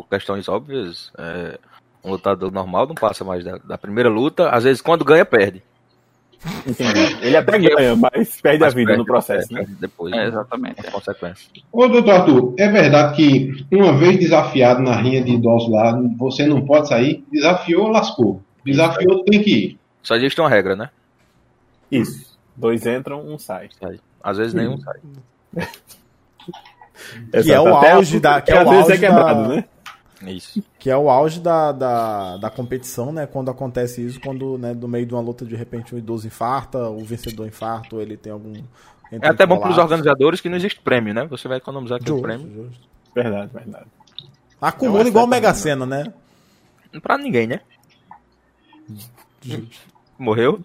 por 0.01 0.09
questões 0.09 0.49
óbvias, 0.49 1.13
é, 1.19 1.59
um 2.03 2.11
lutador 2.13 2.51
normal 2.51 2.87
não 2.87 2.95
passa 2.95 3.23
mais 3.25 3.45
da, 3.45 3.59
da 3.59 3.77
primeira 3.77 4.09
luta. 4.09 4.49
Às 4.49 4.65
vezes, 4.65 4.81
quando 4.81 5.05
ganha, 5.05 5.25
perde. 5.27 5.63
Entendi. 6.67 7.19
Ele 7.21 7.37
até 7.37 7.59
ganha, 7.59 7.95
mas 7.95 8.41
perde 8.41 8.61
Mas 8.61 8.73
a 8.73 8.77
vida 8.77 8.87
perde, 8.89 8.99
no 8.99 9.05
processo, 9.05 9.49
é, 9.53 9.55
né? 9.55 9.61
perde 9.61 9.75
Depois, 9.81 10.13
É, 10.13 10.17
né? 10.17 10.27
exatamente. 10.29 10.83
Com 10.83 10.91
consequência. 10.93 11.49
Ô, 11.71 11.87
doutor 11.89 12.11
Arthur, 12.15 12.55
é 12.59 12.69
verdade 12.69 13.17
que 13.17 13.67
uma 13.71 13.97
vez 13.97 14.19
desafiado 14.19 14.83
na 14.83 14.97
rinha 14.97 15.23
de 15.23 15.33
idosos 15.33 15.71
lá, 15.71 16.01
você 16.17 16.47
não 16.47 16.65
pode 16.65 16.89
sair? 16.89 17.23
Desafiou, 17.31 17.89
lascou. 17.89 18.43
Desafiou, 18.65 19.23
tem 19.25 19.43
que 19.43 19.51
ir. 19.51 19.79
Só 20.03 20.17
existe 20.17 20.41
uma 20.41 20.49
regra, 20.49 20.75
né? 20.75 20.89
Isso. 21.91 22.33
Dois 22.57 22.87
entram, 22.87 23.21
um 23.25 23.39
sai. 23.39 23.69
Sai. 23.81 24.01
Às 24.23 24.39
vezes 24.39 24.55
nenhum 24.55 24.79
sai. 24.79 24.99
Que 27.43 27.53
é 27.53 27.61
o 27.61 27.69
auge 27.75 28.21
da- 28.21 28.41
que 28.41 28.53
que 28.53 28.57
é 28.57 28.61
às 28.61 28.67
o 28.67 28.71
vezes 28.71 28.89
é 28.89 28.93
auge 28.93 29.01
da- 29.01 29.09
quebrado, 29.09 29.49
né? 29.49 29.65
Isso. 30.27 30.63
Que 30.79 30.91
é 30.91 30.97
o 30.97 31.11
auge 31.11 31.41
da, 31.41 31.73
da, 31.73 32.37
da 32.37 32.51
competição, 32.51 33.13
né? 33.13 33.27
Quando 33.27 33.51
acontece 33.51 34.05
isso, 34.05 34.21
quando 34.21 34.57
né, 34.59 34.73
no 34.73 34.87
meio 34.87 35.05
de 35.07 35.15
uma 35.15 35.21
luta, 35.21 35.45
de 35.45 35.57
repente, 35.57 35.95
o 35.95 35.99
idoso 35.99 36.27
infarta, 36.27 36.89
o 36.89 37.05
vencedor 37.05 37.47
infarta, 37.47 37.97
ou 37.97 38.03
ele 38.03 38.17
tem 38.17 38.33
algum. 38.33 38.53
É 39.11 39.29
até 39.29 39.45
bom 39.45 39.59
para 39.59 39.71
os 39.71 39.79
organizadores 39.79 40.41
que 40.41 40.49
não 40.49 40.57
existe 40.57 40.81
prêmio, 40.81 41.13
né? 41.13 41.27
Você 41.27 41.47
vai 41.49 41.59
economizar 41.59 41.97
aquele 41.97 42.11
Justo, 42.11 42.23
prêmio. 42.23 42.55
justo. 42.55 42.89
Verdade, 43.15 43.53
verdade. 43.53 43.87
Acumula 44.61 45.05
é 45.05 45.09
igual 45.09 45.25
o 45.25 45.29
Mega. 45.29 45.53
Sena, 45.53 45.85
né? 45.85 46.13
Pra 47.03 47.19
ninguém, 47.19 47.47
né? 47.47 47.61
Morreu? 50.19 50.61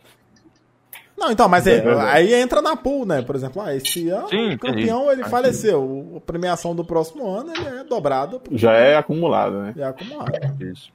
Não, 1.18 1.32
então, 1.32 1.50
mas 1.50 1.66
é, 1.66 1.78
É 1.78 2.02
aí 2.02 2.34
entra 2.36 2.62
na 2.62 2.76
pool, 2.76 3.04
né? 3.06 3.22
Por 3.24 3.36
exemplo, 3.36 3.60
ah, 3.62 3.76
esse 3.76 4.08
ano 4.10 4.30
Sim, 4.30 4.54
o 4.54 4.60
campeão 4.60 5.12
ele 5.12 5.24
faleceu. 5.24 6.14
A 6.18 6.22
premiação 6.22 6.76
do 6.76 6.86
próximo 6.86 7.28
ano 7.28 7.52
ele 7.52 7.80
é 7.80 7.84
dobrada 7.84 8.40
porque 8.40 8.58
Já 8.58 8.74
é 8.74 8.96
acumulado, 8.96 9.60
né? 9.60 9.74
é 9.76 9.84
acumulado. 9.84 10.32
Isso. 10.64 10.92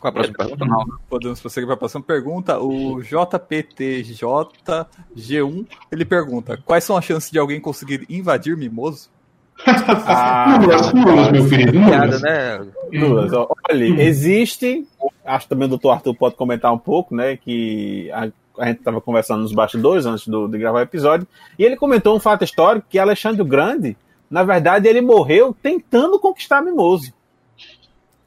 Qual 0.00 0.10
a 0.10 0.12
próxima 0.12 0.36
pergunta? 0.36 0.64
Não, 0.64 0.84
Podemos 1.08 1.40
prosseguir 1.40 1.66
para 1.66 1.74
a 1.74 1.78
próxima 1.78 2.02
pergunta. 2.02 2.58
O 2.58 2.96
JPTJG1 3.00 5.66
ele 5.92 6.04
pergunta: 6.04 6.58
Quais 6.64 6.82
são 6.84 6.96
as 6.96 7.04
chances 7.04 7.30
de 7.30 7.38
alguém 7.38 7.60
conseguir 7.60 8.04
invadir 8.08 8.56
Mimoso? 8.56 9.12
Ah, 9.66 10.58
Nulas, 10.60 10.92
nulas, 10.92 11.32
meu 11.32 11.48
querido, 11.48 11.78
nulas. 11.78 12.22
né? 12.22 12.66
Duas. 12.92 13.32
ó, 13.32 13.48
Olha, 13.70 13.84
existe, 14.02 14.86
acho 15.24 15.44
que 15.46 15.48
também 15.48 15.66
o 15.66 15.70
doutor 15.70 15.90
Arthur 15.92 16.14
pode 16.14 16.34
comentar 16.34 16.72
um 16.72 16.78
pouco, 16.78 17.14
né, 17.14 17.36
que 17.36 18.10
a, 18.12 18.28
a 18.58 18.66
gente 18.66 18.78
estava 18.78 19.00
conversando 19.00 19.42
nos 19.42 19.52
bastidores 19.52 20.04
antes 20.06 20.26
do, 20.28 20.48
de 20.48 20.58
gravar 20.58 20.78
o 20.80 20.82
episódio, 20.82 21.26
e 21.58 21.64
ele 21.64 21.76
comentou 21.76 22.14
um 22.16 22.20
fato 22.20 22.44
histórico 22.44 22.86
que 22.90 22.98
Alexandre 22.98 23.40
o 23.42 23.44
Grande, 23.44 23.96
na 24.30 24.42
verdade, 24.42 24.88
ele 24.88 25.00
morreu 25.00 25.56
tentando 25.62 26.18
conquistar 26.18 26.60
Mimoso. 26.62 27.12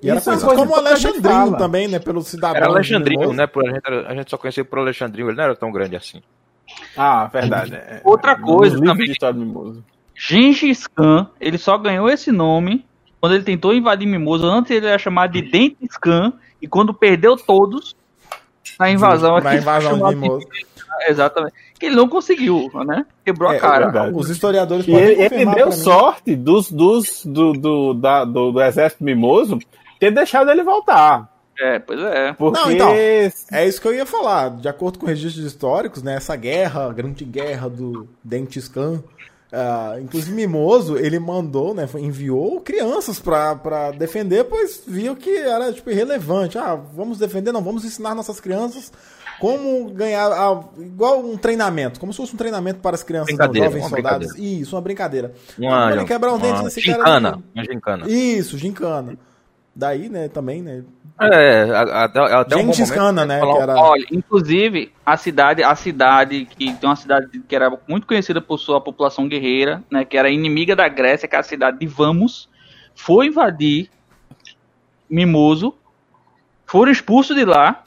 E 0.01 0.09
era 0.09 0.19
Isso 0.19 0.29
é 0.29 0.33
uma 0.33 0.39
conhecido 0.41 0.55
coisa 0.55 0.71
como 0.71 0.75
fala. 1.49 1.57
também, 1.57 1.87
né? 1.87 1.99
Pelo 1.99 2.21
cidadão. 2.21 2.55
Era 2.55 2.67
Mimoso. 3.17 3.37
né? 3.37 3.47
Por, 3.47 3.67
a, 3.67 3.73
gente, 3.73 3.87
a 4.07 4.15
gente 4.15 4.29
só 4.29 4.37
conhecia 4.37 4.63
por 4.63 4.79
Alexandrinho, 4.79 5.29
ele 5.29 5.37
não 5.37 5.43
era 5.43 5.55
tão 5.55 5.71
grande 5.71 5.95
assim. 5.95 6.21
Ah, 6.95 7.25
verdade. 7.27 7.73
é. 7.75 8.01
Outra 8.03 8.37
Nos 8.37 8.45
coisa 8.49 8.79
também. 8.79 9.05
de 9.07 9.11
história 9.13 9.33
do 9.33 9.45
Mimoso. 9.45 9.83
Gengis 10.17 10.87
Khan, 10.87 11.29
ele 11.39 11.57
só 11.57 11.77
ganhou 11.77 12.09
esse 12.09 12.31
nome 12.31 12.85
quando 13.21 13.35
ele 13.35 13.43
tentou 13.43 13.73
invadir 13.73 14.07
Mimoso. 14.07 14.45
Antes 14.47 14.71
ele 14.71 14.87
era 14.87 14.97
chamado 14.97 15.31
de 15.33 15.41
Dentes 15.43 15.95
Khan. 15.97 16.33
E 16.61 16.67
quando 16.67 16.93
perdeu 16.93 17.35
todos, 17.37 17.95
na 18.79 18.89
invasão 18.89 19.39
Na 19.39 19.55
invasão 19.55 19.93
de 19.93 19.97
chamado 19.99 20.17
Mimoso. 20.17 20.47
Exatamente. 21.07 21.53
Que 21.79 21.85
ele 21.85 21.95
não 21.95 22.09
conseguiu, 22.09 22.71
né? 22.85 23.05
Quebrou 23.23 23.51
É, 23.51 23.57
a 23.57 23.59
cara. 23.59 23.85
verdade. 23.85 24.13
Os 24.15 24.29
historiadores 24.31 24.87
E 24.87 24.91
podem 24.91 25.05
ele, 25.09 25.35
ele 25.35 25.53
deu 25.53 25.71
sorte 25.71 26.35
dos, 26.35 26.71
dos, 26.71 27.23
do, 27.23 27.53
do, 27.53 27.93
da- 27.93 28.25
do, 28.25 28.51
do 28.51 28.61
exército 28.61 29.03
mimoso 29.03 29.59
ter 29.99 30.09
deixado 30.09 30.49
ele 30.49 30.63
voltar. 30.63 31.31
É, 31.59 31.77
pois 31.77 31.99
é. 31.99 32.33
Porque 32.33 32.59
Não, 32.59 32.71
então, 32.71 32.89
É 32.91 33.67
isso 33.67 33.79
que 33.79 33.87
eu 33.87 33.93
ia 33.93 34.05
falar. 34.07 34.49
De 34.57 34.67
acordo 34.67 34.97
com 34.97 35.05
registros 35.05 35.45
históricos, 35.45 36.01
né, 36.01 36.15
essa 36.15 36.35
guerra, 36.35 36.87
a 36.89 36.93
grande 36.93 37.23
guerra 37.25 37.69
do 37.69 38.07
Dentes 38.23 38.67
Khan, 38.67 39.03
ah, 39.51 39.95
inclusive 40.01 40.35
Mimoso, 40.35 40.97
ele 40.97 41.19
mandou, 41.19 41.73
né, 41.73 41.87
enviou 41.95 42.59
crianças 42.59 43.19
pra, 43.19 43.55
pra 43.55 43.91
defender, 43.91 44.43
pois 44.43 44.83
viu 44.85 45.15
que 45.15 45.35
era 45.37 45.71
tipo 45.71 45.89
irrelevante. 45.89 46.57
Ah, 46.57 46.75
vamos 46.75 47.17
defender, 47.17 47.51
não, 47.51 47.61
vamos 47.61 47.85
ensinar 47.85 48.13
nossas 48.13 48.39
crianças 48.39 48.91
como 49.39 49.89
ganhar, 49.91 50.31
ah, 50.31 50.63
igual 50.79 51.23
um 51.23 51.37
treinamento, 51.37 51.99
como 51.99 52.11
se 52.11 52.17
fosse 52.17 52.33
um 52.33 52.37
treinamento 52.37 52.79
para 52.79 52.95
as 52.95 53.03
crianças, 53.03 53.37
não, 53.37 53.53
jovens 53.53 53.87
soldados. 53.87 54.35
Isso, 54.35 54.75
uma 54.75 54.81
brincadeira. 54.81 55.33
Uma, 55.57 56.05
quebrar 56.05 56.33
os 56.33 56.41
dentes 56.41 56.59
uma 56.59 56.63
nesse 56.63 56.81
cara. 56.81 57.39
gincana. 57.55 58.09
Isso, 58.09 58.57
gincana. 58.57 59.17
Daí, 59.73 60.09
né, 60.09 60.27
também, 60.27 60.61
né, 60.61 60.83
É, 61.19 61.63
até, 61.73 62.19
até 62.19 62.55
um 62.55 62.65
momento. 62.65 62.93
Khan, 62.93 63.11
né, 63.11 63.39
falar 63.39 63.55
que 63.55 63.61
era... 63.63 63.75
Olha, 63.75 64.05
inclusive, 64.11 64.91
a 65.05 65.17
cidade, 65.17 65.63
a 65.63 65.73
cidade 65.75 66.45
que 66.45 66.73
tem 66.73 66.89
uma 66.89 66.95
cidade 66.95 67.27
que 67.39 67.55
era 67.55 67.75
muito 67.87 68.05
conhecida 68.05 68.39
por 68.39 68.59
sua 68.59 68.79
população 68.79 69.27
guerreira, 69.27 69.83
né, 69.89 70.05
que 70.05 70.15
era 70.15 70.29
inimiga 70.29 70.75
da 70.75 70.87
Grécia, 70.87 71.27
que 71.27 71.35
é 71.35 71.39
a 71.39 71.43
cidade 71.43 71.79
de 71.79 71.87
Vamos, 71.87 72.47
foi 72.93 73.27
invadir 73.27 73.89
Mimoso, 75.09 75.73
foram 76.65 76.91
expulsos 76.91 77.35
de 77.35 77.45
lá, 77.45 77.83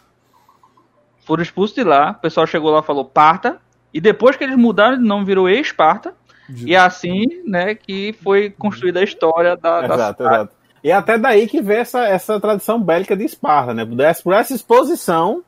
foram 1.24 1.42
expulsos 1.42 1.76
de 1.76 1.84
lá, 1.84 2.10
o 2.10 2.20
pessoal 2.20 2.46
chegou 2.46 2.70
lá 2.72 2.80
e 2.80 2.84
falou 2.84 3.04
Parta, 3.04 3.58
e 3.94 4.00
depois 4.00 4.36
que 4.36 4.42
eles 4.42 4.56
mudaram 4.56 4.98
de 4.98 5.04
nome 5.04 5.24
virou 5.24 5.48
Esparta, 5.48 6.14
e 6.48 6.74
é 6.74 6.78
assim, 6.78 7.26
né, 7.46 7.76
que 7.76 8.12
foi 8.24 8.50
construída 8.50 8.98
a 8.98 9.04
história 9.04 9.56
da, 9.56 9.82
da 9.82 9.94
Exato, 9.94 10.22
cidade. 10.22 10.34
exato. 10.34 10.59
E 10.82 10.90
é 10.90 10.94
até 10.94 11.18
daí 11.18 11.46
que 11.46 11.60
vem 11.60 11.78
essa, 11.78 12.06
essa 12.06 12.40
tradição 12.40 12.80
bélica 12.80 13.16
de 13.16 13.24
Esparta, 13.24 13.74
né? 13.74 13.84
Por 13.84 14.00
essa- 14.34 14.54
exposição 14.54 15.42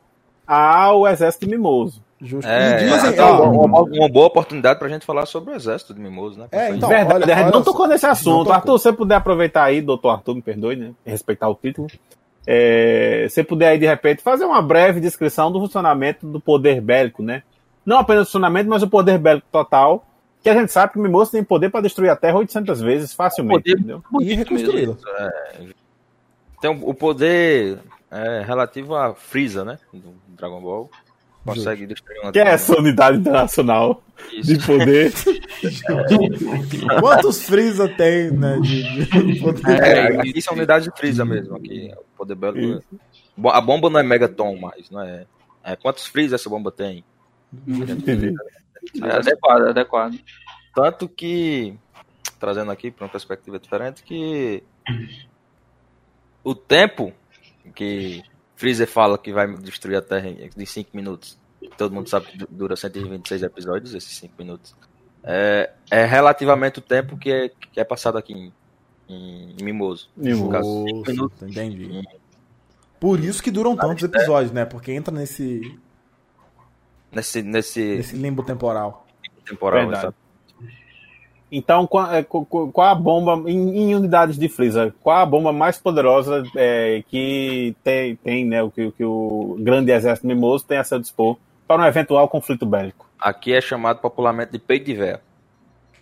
ao 0.45 1.07
exército 1.07 1.47
mimoso. 1.49 2.01
Justo. 2.21 2.49
É, 2.49 2.81
e 2.83 2.89
dizem, 2.89 3.09
até 3.09 3.21
ó, 3.21 3.49
uma, 3.49 3.81
uma- 3.81 4.07
boa 4.09 4.27
oportunidade 4.27 4.79
pra 4.79 4.87
gente 4.87 5.05
falar 5.05 5.25
sobre 5.25 5.51
o 5.53 5.55
exército 5.57 5.93
de 5.93 5.99
Mimoso, 5.99 6.39
né? 6.39 6.45
É, 6.53 6.69
então, 6.69 6.87
Verdade, 6.87 7.15
olha- 7.15 7.25
a 7.25 7.27
gente 7.37 7.45
olha 7.47 7.51
não 7.51 7.61
tocou 7.63 7.85
nesse 7.85 8.05
Não 8.05 8.11
assunto. 8.13 8.37
tocou. 8.45 8.53
Arthur, 8.53 8.77
se 8.77 8.83
você 8.83 8.93
puder 8.93 9.15
aproveitar 9.15 9.63
aí, 9.65 9.81
doutor 9.81 10.09
Arthur, 10.11 10.35
me 10.35 10.41
perdoe, 10.41 10.75
né? 10.77 10.91
Respeitar 11.05 11.49
o 11.49 11.55
título. 11.55 11.87
É, 12.47 13.25
se 13.27 13.35
você 13.35 13.43
puder 13.43 13.69
aí, 13.69 13.77
de 13.77 13.85
repente, 13.85 14.21
fazer 14.21 14.45
uma 14.45 14.61
breve 14.61 15.01
descrição 15.01 15.51
do 15.51 15.59
funcionamento 15.59 16.25
do 16.25 16.39
poder 16.39 16.79
bélico, 16.79 17.21
né? 17.21 17.43
Não 17.85 17.97
apenas 17.99 18.23
o 18.23 18.25
funcionamento, 18.27 18.69
mas 18.69 18.83
o 18.83 18.87
poder 18.87 19.17
bélico 19.17 19.47
total. 19.51 20.05
Que 20.43 20.49
a 20.49 20.53
gente 20.53 20.71
sabe 20.73 20.91
que 20.93 20.99
o 20.99 21.01
Mimoso 21.01 21.31
tem 21.31 21.43
poder 21.43 21.69
para 21.69 21.81
destruir 21.81 22.09
a 22.09 22.15
Terra 22.17 22.37
800 22.37 22.81
vezes 22.81 23.13
facilmente, 23.13 23.61
Poder 23.63 23.77
entendeu? 23.79 24.03
e 24.19 24.33
reconstruí-la. 24.35 24.95
Tem 26.61 26.69
o, 26.69 26.93
poder 26.93 27.79
é, 28.11 28.43
relativo 28.45 28.93
a 28.95 29.15
Freeza, 29.15 29.63
né? 29.63 29.79
Do 29.93 30.13
Dragon 30.37 30.61
Ball. 30.61 30.89
Consegue 31.45 31.85
destruir 31.85 32.19
uma 32.21 32.31
Que 32.31 32.39
é 32.39 32.47
essa 32.49 32.77
unidade 32.77 33.17
internacional 33.17 34.01
Isso. 34.31 34.57
de 34.57 34.65
poder. 34.65 35.11
Quantos 37.01 37.43
Freeza 37.43 37.87
tem, 37.89 38.31
né? 38.31 38.59
De, 38.61 38.83
de 39.33 39.39
poder? 39.41 39.83
É, 39.83 40.51
unidades 40.51 40.87
de 40.89 40.97
Freeza 40.97 41.25
mesmo. 41.25 41.55
Aqui, 41.55 41.91
o 41.93 42.17
poder 42.17 42.37
é- 42.55 42.79
Bo- 43.35 43.49
A 43.49 43.59
bomba 43.59 43.89
não 43.89 43.99
é 43.99 44.03
Megaton 44.03 44.55
mais, 44.57 44.89
não 44.89 45.01
é? 45.01 45.25
é 45.63 45.75
quantos 45.75 46.05
Freeza 46.05 46.35
essa 46.35 46.49
bomba 46.49 46.71
tem? 46.71 47.03
Entendi. 47.67 48.33
É 49.01 49.11
adequado, 49.11 49.65
é 49.67 49.69
adequado. 49.69 50.19
Tanto 50.75 51.07
que, 51.07 51.75
trazendo 52.39 52.71
aqui 52.71 52.89
para 52.91 53.05
uma 53.05 53.11
perspectiva 53.11 53.59
diferente, 53.59 54.03
que 54.03 54.63
o 56.43 56.53
tempo 56.55 57.13
que 57.75 58.23
Freezer 58.55 58.87
fala 58.87 59.17
que 59.17 59.31
vai 59.31 59.51
destruir 59.57 59.97
a 59.97 60.01
Terra 60.01 60.27
em 60.29 60.49
em 60.55 60.65
5 60.65 60.89
minutos, 60.93 61.37
todo 61.77 61.93
mundo 61.93 62.09
sabe 62.09 62.27
que 62.27 62.37
du- 62.37 62.47
dura 62.49 62.75
126 62.75 63.43
episódios, 63.43 63.93
esses 63.93 64.17
5 64.17 64.33
minutos, 64.37 64.75
é, 65.23 65.71
é 65.89 66.05
relativamente 66.05 66.79
o 66.79 66.81
tempo 66.81 67.17
que 67.17 67.31
é, 67.31 67.49
que 67.49 67.79
é 67.79 67.83
passado 67.83 68.17
aqui 68.17 68.33
em, 68.33 68.53
em 69.07 69.55
Mimoso. 69.63 70.09
No 70.15 70.49
caso, 70.49 70.83
minutos. 71.07 71.41
entendi. 71.43 72.03
Por 72.99 73.19
isso 73.19 73.41
que 73.43 73.51
duram 73.51 73.75
tantos 73.75 74.03
episódios, 74.03 74.51
né? 74.51 74.65
Porque 74.65 74.91
entra 74.91 75.13
nesse, 75.13 75.77
Nesse, 77.13 77.41
nesse 77.41 77.97
nesse 77.97 78.15
limbo 78.15 78.43
temporal. 78.43 79.05
temporal. 79.45 79.87
Verdade. 79.87 80.13
Então, 81.55 81.85
qual, 81.85 82.11
é, 82.11 82.25
a 82.89 82.95
bomba, 82.95 83.47
em, 83.47 83.77
em 83.77 83.95
unidades 83.95 84.39
de 84.39 84.49
Freezer, 84.49 84.91
qual 85.03 85.17
a 85.17 85.25
bomba 85.25 85.53
mais 85.53 85.77
poderosa 85.77 86.43
é, 86.55 87.03
que 87.07 87.75
tem, 87.83 88.15
tem 88.15 88.43
né, 88.43 88.63
o 88.63 88.71
que, 88.71 88.85
o 88.85 88.91
que 88.91 89.05
o 89.05 89.55
grande 89.59 89.91
exército 89.91 90.25
mimoso 90.25 90.65
tem 90.65 90.79
a 90.79 90.83
seu 90.83 90.97
dispor 90.97 91.37
para 91.67 91.83
um 91.83 91.85
eventual 91.85 92.27
conflito 92.27 92.65
bélico? 92.65 93.07
Aqui 93.19 93.53
é 93.53 93.61
chamado 93.61 93.99
popularmente 93.99 94.51
de 94.51 94.57
peito 94.57 94.87
de 94.87 94.95
véia. 94.95 95.21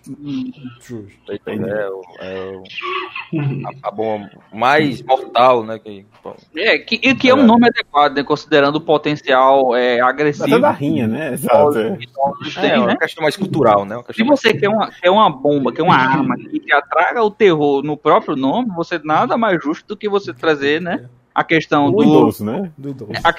Justo. 0.05 1.07
Véia 1.27 1.41
é, 1.65 1.89
o- 1.89 2.01
é 2.19 2.57
o- 2.57 2.63
a, 3.83 3.87
a 3.87 3.91
bomba 3.91 4.29
mais 4.51 5.01
mortal, 5.01 5.63
né? 5.63 5.79
Que, 5.79 6.05
É, 6.55 6.77
que, 6.79 6.95
e 6.95 7.15
que 7.15 7.29
é 7.29 7.35
um 7.35 7.43
nome 7.45 7.67
adequado, 7.67 8.15
né, 8.15 8.23
considerando 8.23 8.75
o 8.77 8.81
potencial 8.81 9.75
é, 9.75 9.99
agressivo. 10.01 10.59
Da 10.59 10.71
rinha, 10.71 11.07
né? 11.07 11.33
Exato. 11.33 11.77
é. 11.77 11.97
é, 12.67 12.77
uma 12.77 12.87
né? 12.87 12.95
questão 12.97 13.21
mais 13.23 13.37
cultural, 13.37 13.85
né? 13.85 13.97
Se 13.97 14.03
questão 14.03 14.25
mais- 14.27 14.39
você 14.39 14.53
quer 14.53 14.69
uma, 14.69 14.91
quer 14.91 15.09
uma 15.09 15.29
bomba, 15.29 15.71
quer 15.71 15.83
uma 15.83 15.95
arma 15.95 16.35
que 16.37 16.59
te 16.59 16.73
atraga 16.73 17.23
o 17.23 17.31
terror 17.31 17.83
no 17.83 17.95
próprio 17.95 18.35
nome, 18.35 18.69
você 18.75 18.99
nada 19.03 19.37
mais 19.37 19.61
justo 19.63 19.87
do 19.87 19.97
que 19.97 20.09
você 20.09 20.33
trazer, 20.33 20.81
né? 20.81 21.07
A 21.33 21.43
questão 21.43 21.85
O 21.87 21.91
do. 21.91 22.03
idoso, 22.03 22.43
né? 22.43 22.71
Do 22.77 22.89
idoso. 22.89 23.11
a 23.23 23.33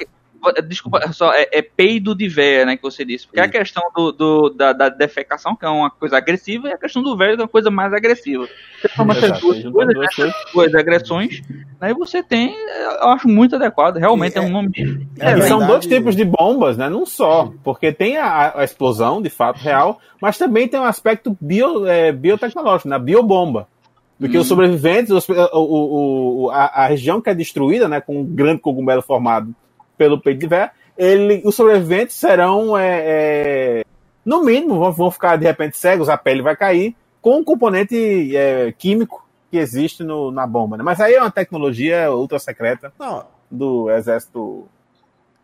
desculpa, 0.66 1.12
só, 1.12 1.32
é, 1.32 1.46
é 1.52 1.62
peido 1.62 2.14
de 2.14 2.26
véia, 2.28 2.66
né, 2.66 2.76
que 2.76 2.82
você 2.82 3.04
disse. 3.04 3.26
Porque 3.26 3.38
a 3.40 3.48
questão 3.48 3.82
do, 3.94 4.10
do- 4.12 4.50
da, 4.50 4.72
da 4.72 4.88
defecação, 4.88 5.54
que 5.54 5.64
é 5.64 5.68
uma 5.68 5.90
coisa 5.90 6.16
agressiva, 6.16 6.68
e 6.68 6.72
a 6.72 6.78
questão 6.78 7.02
do 7.02 7.16
velho, 7.16 7.36
que 7.36 7.40
é 7.42 7.44
uma 7.44 7.48
coisa 7.48 7.70
mais 7.70 7.92
agressiva. 7.92 8.48
Você 8.80 8.88
toma 8.88 9.12
essas 9.14 9.38
duas 9.40 9.62
coisas, 9.62 9.94
duas 9.94 10.08
essas 10.18 10.34
duas 10.52 10.74
agressões, 10.74 11.42
aí 11.80 11.94
você 11.94 12.22
tem, 12.22 12.54
eu 13.00 13.08
acho 13.10 13.28
muito 13.28 13.54
adequado, 13.56 13.96
realmente 13.98 14.36
é, 14.36 14.40
um 14.40 14.50
nome... 14.50 14.70
É 15.20 15.38
e 15.38 15.42
são 15.42 15.64
dois 15.66 15.86
tipos 15.86 16.16
de 16.16 16.24
bombas, 16.24 16.76
né? 16.76 16.88
Não 16.88 17.06
só. 17.06 17.52
Porque 17.62 17.92
tem 17.92 18.16
a, 18.16 18.58
a 18.58 18.64
explosão, 18.64 19.22
de 19.22 19.30
fato, 19.30 19.58
real, 19.58 20.00
mas 20.20 20.36
também 20.38 20.66
tem 20.66 20.80
um 20.80 20.84
aspecto 20.84 21.36
bio, 21.40 21.86
é, 21.86 22.10
biotecnológico, 22.10 22.88
na 22.88 22.98
biobomba. 22.98 23.68
Porque 24.18 24.38
os 24.38 24.46
sobreviventes, 24.46 25.10
os- 25.10 25.28
o, 25.28 25.32
o- 25.52 26.42
o- 26.44 26.50
a, 26.50 26.64
a 26.66 26.86
região 26.86 27.20
que 27.20 27.28
é 27.28 27.34
destruída, 27.34 27.88
né, 27.88 28.00
com 28.00 28.20
um 28.20 28.24
grande 28.24 28.60
cogumelo 28.60 29.02
formado 29.02 29.52
pelo 30.02 30.20
peito 30.20 30.40
de 30.40 30.46
véia, 30.48 30.72
ele, 30.98 31.40
os 31.44 31.54
sobreviventes 31.54 32.16
serão, 32.16 32.76
é, 32.76 33.02
é, 33.04 33.84
no 34.26 34.42
mínimo, 34.44 34.80
vão, 34.80 34.90
vão 34.92 35.10
ficar 35.12 35.36
de 35.36 35.44
repente 35.44 35.76
cegos, 35.78 36.08
a 36.08 36.16
pele 36.18 36.42
vai 36.42 36.56
cair, 36.56 36.96
com 37.20 37.38
um 37.38 37.44
componente 37.44 38.36
é, 38.36 38.72
químico 38.72 39.24
que 39.48 39.58
existe 39.58 40.02
no- 40.02 40.32
na 40.32 40.44
bomba. 40.44 40.76
Né? 40.76 40.82
Mas 40.82 41.00
aí 41.00 41.14
é 41.14 41.20
uma 41.20 41.30
tecnologia 41.30 42.10
ultra 42.10 42.40
secreta 42.40 42.92
Não, 42.98 43.24
do 43.48 43.88
exército 43.90 44.66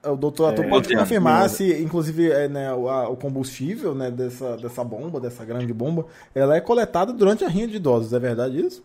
o 0.05 0.17
doutor 0.17 0.47
Arthur 0.47 0.65
É, 0.65 0.69
pode 0.69 0.89
Deus, 0.89 1.01
confirmar 1.03 1.41
Deus. 1.41 1.53
se, 1.53 1.83
inclusive, 1.83 2.31
é, 2.33 2.49
né, 2.49 2.73
o, 2.75 2.89
a- 2.89 3.09
o 3.09 3.17
combustível 3.17 3.95
né, 3.95 4.11
dessa, 4.11 4.57
dessa 4.57 4.83
bomba, 4.83 5.21
dessa 5.21 5.45
grande 5.45 5.73
bomba, 5.73 6.05
ela 6.35 6.57
é 6.57 6.61
coletada 6.61 7.13
durante 7.13 7.45
a 7.45 7.49
rinha 7.49 7.69
de 7.69 7.77
idosos, 7.77 8.13
é 8.13 8.19
verdade 8.19 8.61
isso? 8.61 8.83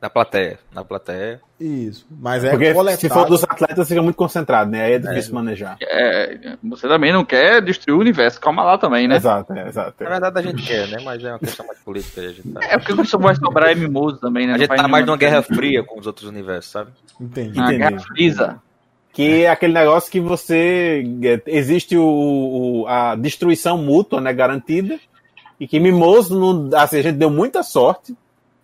Na 0.00 0.08
plateia. 0.08 0.58
Na 0.72 0.84
plateia. 0.84 1.40
Isso. 1.58 2.06
Mas 2.20 2.44
é 2.44 2.50
Porque 2.50 2.72
coletado. 2.72 3.00
se 3.00 3.08
for 3.08 3.26
dos 3.26 3.42
atletas, 3.42 3.88
fica 3.88 4.00
muito 4.00 4.14
concentrado, 4.14 4.70
né? 4.70 4.84
Aí 4.84 4.92
é 4.92 4.98
difícil 5.00 5.34
manejar. 5.34 5.76
É, 5.82 6.56
você 6.62 6.86
também 6.86 7.12
não 7.12 7.24
quer 7.24 7.60
destruir 7.60 7.96
o 7.96 8.00
universo, 8.00 8.40
calma 8.40 8.62
lá 8.62 8.78
também, 8.78 9.08
né? 9.08 9.16
Exato, 9.16 9.52
é, 9.52 9.66
exato. 9.66 10.04
Na 10.04 10.10
verdade 10.10 10.38
a 10.38 10.42
gente 10.42 10.62
quer, 10.64 10.86
né? 10.86 10.98
Mas 11.04 11.24
é 11.24 11.32
uma 11.32 11.38
questão 11.40 11.66
mais 11.66 11.80
política. 11.80 12.20
A 12.20 12.28
gente 12.28 12.42
tá, 12.48 12.60
É 12.62 12.78
porque 12.78 12.92
o 12.92 13.02
que 13.04 13.16
vai 13.16 13.34
sobrar 13.34 13.70
é 13.70 13.74
mimoso 13.74 14.18
também, 14.18 14.46
né? 14.46 14.54
a 14.54 14.58
gente 14.58 14.68
tá 14.68 14.86
mais 14.86 15.04
numa 15.04 15.16
guerra 15.16 15.42
fria 15.42 15.82
com 15.82 15.98
os 15.98 16.06
outros 16.06 16.28
universos, 16.28 16.70
sabe? 16.70 16.92
Entendi. 17.20 17.58
Uma 17.58 17.74
Entendi. 17.74 17.78
guerra 17.90 18.00
frisa. 18.00 18.62
Que 19.12 19.42
é 19.42 19.50
aquele 19.50 19.72
negócio 19.72 20.12
que 20.12 20.20
você. 20.20 21.02
é, 21.24 21.42
Existe 21.46 21.96
o, 21.96 22.04
o- 22.82 22.86
a 22.86 23.16
destruição 23.16 23.76
mútua, 23.76 24.20
né? 24.20 24.32
Garantida. 24.32 24.96
E 25.58 25.66
que 25.66 25.80
Mimoso, 25.80 26.38
não, 26.38 26.78
assim, 26.78 26.98
a 26.98 27.02
gente 27.02 27.16
deu 27.16 27.28
muita 27.28 27.64
sorte, 27.64 28.14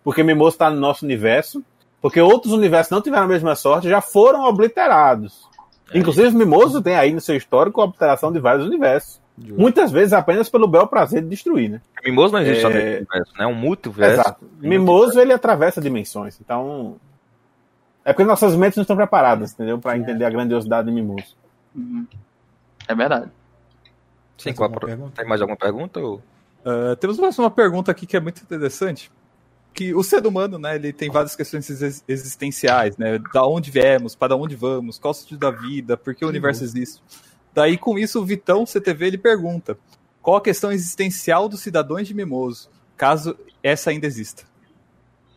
porque 0.05 0.23
Mimoso 0.23 0.55
está 0.55 0.69
no 0.69 0.79
nosso 0.79 1.03
universo. 1.03 1.61
Porque 2.01 2.21
outros 2.21 2.53
universos 2.53 2.91
não 2.91 3.01
tiveram 3.01 3.23
a 3.23 3.27
mesma 3.27 3.55
sorte, 3.55 3.89
já 3.89 3.99
foram 3.99 4.43
obliterados. 4.43 5.49
Inclusive, 5.93 6.29
Mimoso 6.35 6.79
tem 6.81 6.95
aí 6.95 7.11
no 7.11 7.19
seu 7.19 7.35
histórico 7.35 7.81
a 7.81 7.85
obliteração 7.85 8.31
de 8.31 8.39
vários 8.39 8.67
universos. 8.67 9.19
Muitas 9.37 9.91
vezes 9.91 10.13
apenas 10.13 10.47
pelo 10.47 10.67
bel 10.67 10.85
prazer 10.87 11.23
de 11.23 11.27
destruir, 11.29 11.69
né? 11.69 11.81
Mimoso 12.05 12.31
não 12.33 12.41
existe 12.41 12.61
só 12.61 12.69
É. 12.69 12.73
nesse 12.73 12.97
universo, 12.97 13.33
né? 13.37 13.43
É 13.43 13.47
um 13.47 13.55
multiverso. 13.55 14.21
Exato. 14.21 14.45
Mimoso, 14.59 15.19
ele 15.19 15.33
atravessa 15.33 15.81
dimensões. 15.81 16.39
Então. 16.39 16.95
É 18.03 18.13
porque 18.13 18.23
nossas 18.23 18.55
mentes 18.55 18.77
não 18.77 18.83
estão 18.83 18.95
preparadas, 18.95 19.53
entendeu? 19.53 19.79
Para 19.79 19.97
entender 19.97 20.25
a 20.25 20.29
grandiosidade 20.29 20.87
de 20.87 20.93
Mimoso. 20.93 21.35
Uhum. 21.75 22.05
É 22.87 22.93
verdade. 22.93 23.31
Sim, 24.37 24.53
pro- 24.53 24.69
pergunta? 24.69 25.13
Tem 25.15 25.27
mais 25.27 25.41
alguma 25.41 25.57
pergunta? 25.57 25.99
Ou... 25.99 26.21
Ah, 26.63 26.95
temos 26.99 27.17
mais 27.17 27.37
uma 27.39 27.49
pergunta 27.49 27.89
aqui 27.91 28.05
que 28.05 28.15
é 28.15 28.19
muito 28.19 28.43
interessante. 28.43 29.11
Que 29.75 29.93
o 29.93 30.01
ser 30.01 30.25
humano, 30.25 30.57
né, 30.57 30.75
ele 30.75 30.93
tem 30.93 31.11
várias 31.11 31.35
questões 31.35 31.69
exis- 31.69 32.03
existenciais, 32.07 32.97
né? 32.97 33.19
Da 33.33 33.45
onde 33.45 33.69
viemos, 33.69 34.15
para 34.15 34.35
onde 34.35 34.55
vamos, 34.55 34.97
qual 34.97 35.11
o 35.11 35.13
sentido 35.13 35.39
da 35.39 35.51
vida, 35.51 35.97
por 35.97 36.15
que 36.15 36.23
o 36.23 36.29
universo 36.29 36.63
existe. 36.63 37.03
Daí, 37.53 37.77
com 37.77 37.99
isso, 37.99 38.21
o 38.21 38.25
Vitão 38.25 38.65
CTV 38.65 39.07
ele 39.07 39.17
pergunta: 39.17 39.77
qual 40.21 40.37
a 40.37 40.41
questão 40.41 40.71
existencial 40.71 41.49
dos 41.49 41.59
cidadãos 41.59 42.07
de 42.07 42.13
Mimoso, 42.13 42.69
caso 42.95 43.37
essa 43.61 43.89
ainda 43.89 44.07
exista? 44.07 44.43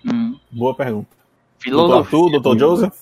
Hum. 0.07 0.39
Boa 0.51 0.75
pergunta. 0.75 1.11
Doutor 1.67 2.05
Filosofia. 2.05 2.19
Arthur, 2.19 2.31
doutor 2.31 2.59
Joseph? 2.59 2.99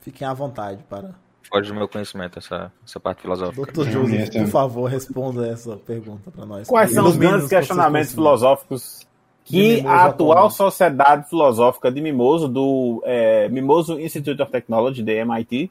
Fiquem 0.00 0.26
à 0.26 0.32
vontade 0.32 0.82
para. 0.88 1.14
Foge 1.42 1.68
do 1.68 1.74
meu 1.74 1.86
conhecimento 1.86 2.38
essa, 2.38 2.72
essa 2.82 2.98
parte 2.98 3.20
filosófica. 3.20 3.56
Doutor 3.70 3.90
Joseph, 3.90 4.30
por 4.32 4.46
favor, 4.48 4.90
responda 4.90 5.46
essa 5.46 5.76
pergunta 5.76 6.30
para 6.30 6.46
nós. 6.46 6.66
Quais 6.66 6.90
são 6.90 7.06
os 7.06 7.16
grandes 7.16 7.48
questionamentos 7.48 8.12
filosóficos 8.12 9.06
que 9.44 9.84
a 9.86 10.04
atual 10.04 10.50
sociedade 10.50 11.28
filosófica 11.28 11.90
de 11.90 12.00
Mimoso, 12.00 12.48
do 12.48 13.02
é, 13.04 13.48
Mimoso 13.48 13.98
Institute 13.98 14.40
of 14.40 14.50
Technology, 14.50 15.02
da 15.02 15.12
MIT, 15.12 15.70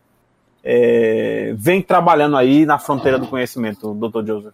é, 0.63 1.53
vem 1.57 1.81
trabalhando 1.81 2.37
aí 2.37 2.65
na 2.65 2.77
fronteira 2.77 3.17
do 3.17 3.27
conhecimento, 3.27 3.93
doutor 3.93 4.25
Joseph? 4.25 4.53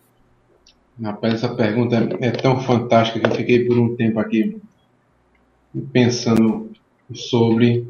Rapaz, 1.02 1.36
essa 1.36 1.54
pergunta 1.54 1.96
é, 1.96 2.28
é 2.28 2.32
tão 2.32 2.60
fantástica 2.60 3.20
que 3.20 3.28
eu 3.28 3.36
fiquei 3.36 3.66
por 3.66 3.78
um 3.78 3.96
tempo 3.96 4.20
aqui 4.20 4.60
pensando 5.92 6.72
sobre. 7.14 7.88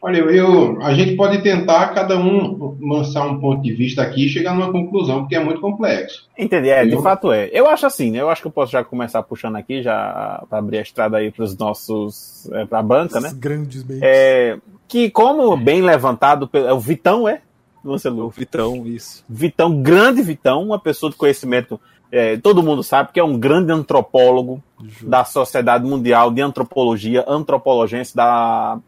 Olha, 0.00 0.18
eu, 0.18 0.30
eu- 0.30 0.82
a 0.82 0.94
gente 0.94 1.16
pode 1.16 1.42
tentar 1.42 1.88
cada 1.88 2.16
um 2.16 2.76
lançar 2.80 3.26
um 3.26 3.40
ponto 3.40 3.60
de 3.62 3.72
vista 3.72 4.00
aqui 4.02 4.26
e 4.26 4.28
chegar 4.28 4.54
numa 4.54 4.70
conclusão, 4.70 5.20
porque 5.20 5.34
é 5.34 5.42
muito 5.42 5.60
complexo. 5.60 6.26
Entendi, 6.38 6.68
é, 6.70 6.86
de 6.86 6.92
Eu- 6.92 7.02
fato 7.02 7.32
é. 7.32 7.50
Eu 7.52 7.68
acho 7.68 7.84
assim, 7.86 8.10
né? 8.12 8.20
Eu 8.20 8.30
acho 8.30 8.40
que 8.40 8.46
eu 8.46 8.52
posso 8.52 8.70
já 8.70 8.84
começar 8.84 9.22
puxando 9.24 9.56
aqui, 9.56 9.82
já 9.82 10.44
para 10.48 10.58
abrir 10.58 10.78
a 10.78 10.82
estrada 10.82 11.16
aí 11.16 11.30
para 11.32 11.44
os 11.44 11.56
nossos, 11.58 12.48
é, 12.52 12.64
para 12.64 12.78
a 12.78 12.82
banca, 12.82 13.20
né? 13.20 13.28
Esses 13.28 13.38
grandes 13.38 13.82
meios. 13.84 14.02
É, 14.04 14.56
que 14.86 15.10
como 15.10 15.56
bem 15.56 15.82
levantado, 15.82 16.46
pelo- 16.46 16.68
é 16.68 16.72
o 16.72 16.78
Vitão, 16.80 17.28
é? 17.28 17.40
Você, 17.82 18.08
O? 18.08 18.28
Vitão, 18.28 18.86
isso. 18.86 19.24
Vitão, 19.28 19.82
grande 19.82 20.20
Vitão, 20.22 20.62
uma 20.62 20.78
pessoa 20.78 21.10
de 21.10 21.16
conhecimento, 21.16 21.80
é, 22.12 22.36
todo 22.36 22.62
mundo 22.62 22.82
sabe 22.82 23.10
que 23.12 23.20
é 23.20 23.24
um 23.24 23.38
grande 23.38 23.72
antropólogo 23.72 24.62
Justo. 24.82 25.08
da 25.08 25.24
Sociedade 25.24 25.84
Mundial 25.86 26.30
de 26.30 26.40
Antropologia, 26.40 27.24
antropologense 27.26 28.14
da 28.14 28.78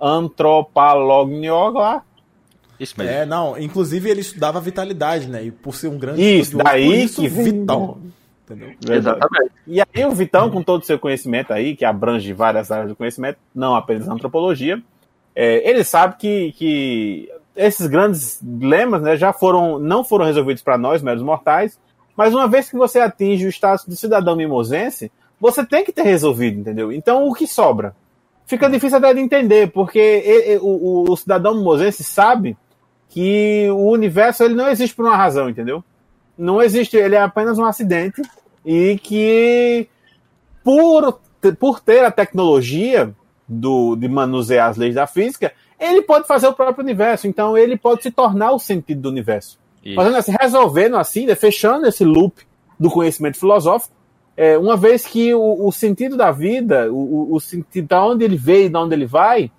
Antropolognia, 0.00 1.52
Isso 2.78 2.94
mesmo. 2.96 3.12
É, 3.12 3.26
não, 3.26 3.58
inclusive 3.58 4.08
ele 4.08 4.20
estudava 4.20 4.60
vitalidade, 4.60 5.28
né? 5.28 5.44
E 5.44 5.50
por 5.50 5.74
ser 5.74 5.88
um 5.88 5.98
grande 5.98 6.22
Isso, 6.22 6.56
daí 6.56 7.02
isso, 7.02 7.20
que. 7.20 7.28
Entendeu? 8.44 8.74
Exatamente. 8.90 9.52
E 9.66 9.80
aí 9.80 10.06
o 10.06 10.12
Vitão, 10.12 10.50
com 10.50 10.62
todo 10.62 10.82
o 10.82 10.86
seu 10.86 10.98
conhecimento 10.98 11.52
aí, 11.52 11.76
que 11.76 11.84
abrange 11.84 12.32
várias 12.32 12.70
áreas 12.70 12.88
do 12.88 12.96
conhecimento, 12.96 13.38
não 13.54 13.74
apenas 13.74 14.08
a 14.08 14.12
antropologia, 14.12 14.82
é, 15.34 15.68
ele 15.68 15.84
sabe 15.84 16.16
que, 16.16 16.52
que 16.52 17.30
esses 17.54 17.86
grandes 17.86 18.38
dilemas 18.42 19.02
né, 19.02 19.16
já 19.16 19.32
foram, 19.32 19.78
não 19.78 20.02
foram 20.02 20.24
resolvidos 20.24 20.62
para 20.62 20.78
nós, 20.78 21.02
meros 21.02 21.22
mortais, 21.22 21.78
mas 22.16 22.32
uma 22.32 22.48
vez 22.48 22.70
que 22.70 22.76
você 22.76 23.00
atinge 23.00 23.46
o 23.46 23.50
status 23.50 23.86
de 23.86 23.96
cidadão 23.96 24.34
mimosense, 24.34 25.12
você 25.40 25.64
tem 25.64 25.84
que 25.84 25.92
ter 25.92 26.02
resolvido, 26.02 26.60
entendeu? 26.60 26.90
Então 26.90 27.28
o 27.28 27.34
que 27.34 27.46
sobra? 27.46 27.94
Fica 28.48 28.68
difícil 28.68 28.96
até 28.98 29.12
de 29.12 29.20
entender, 29.20 29.70
porque 29.70 30.00
e- 30.00 30.54
e- 30.54 30.58
o, 30.58 31.04
o- 31.08 31.16
cidadão 31.16 31.54
mimosense 31.54 32.02
sabe 32.02 32.56
que 33.10 33.68
o 33.70 33.90
universo 33.90 34.42
ele 34.42 34.54
não 34.54 34.68
existe 34.68 34.96
por 34.96 35.04
uma 35.04 35.16
razão, 35.16 35.48
entendeu? 35.50 35.84
Não 36.36 36.60
existe, 36.62 36.96
ele 36.96 37.14
é 37.14 37.20
apenas 37.20 37.58
um 37.58 37.64
acidente 37.64 38.22
e 38.64 38.98
que 39.02 39.86
por, 40.64 41.20
por 41.58 41.80
ter 41.80 42.04
a 42.04 42.10
tecnologia 42.10 43.14
do, 43.46 43.94
de 43.96 44.08
manusear 44.08 44.68
as 44.70 44.76
leis 44.76 44.94
da 44.94 45.06
física, 45.06 45.52
ele 45.78 46.02
pode 46.02 46.26
fazer 46.26 46.46
o 46.48 46.52
próprio 46.54 46.82
universo, 46.84 47.26
então 47.26 47.56
ele 47.56 47.76
pode 47.76 48.02
se 48.02 48.10
tornar 48.10 48.52
o 48.52 48.58
sentido 48.58 49.02
do 49.02 49.08
universo. 49.10 49.58
Isso. 49.84 49.94
Fazendo 49.94 50.16
assim, 50.16 50.34
resolvendo 50.40 50.96
assim, 50.96 51.26
né, 51.26 51.34
fechando 51.34 51.86
esse 51.86 52.04
loop 52.04 52.42
do 52.80 52.90
conhecimento 52.90 53.38
filosófico, 53.38 53.94
é, 54.38 54.56
uma 54.56 54.76
vez 54.76 55.04
que 55.04 55.34
o, 55.34 55.66
o 55.66 55.72
sentido 55.72 56.16
da 56.16 56.30
vida, 56.30 56.88
o, 56.92 57.34
o- 57.34 57.40
sentido 57.40 57.88
da 57.88 58.04
onde 58.06 58.24
ele 58.24 58.36
veio 58.36 58.66
e 58.66 58.68
de 58.68 58.76
onde 58.76 58.94
ele 58.94 59.06
vai, 59.06 59.50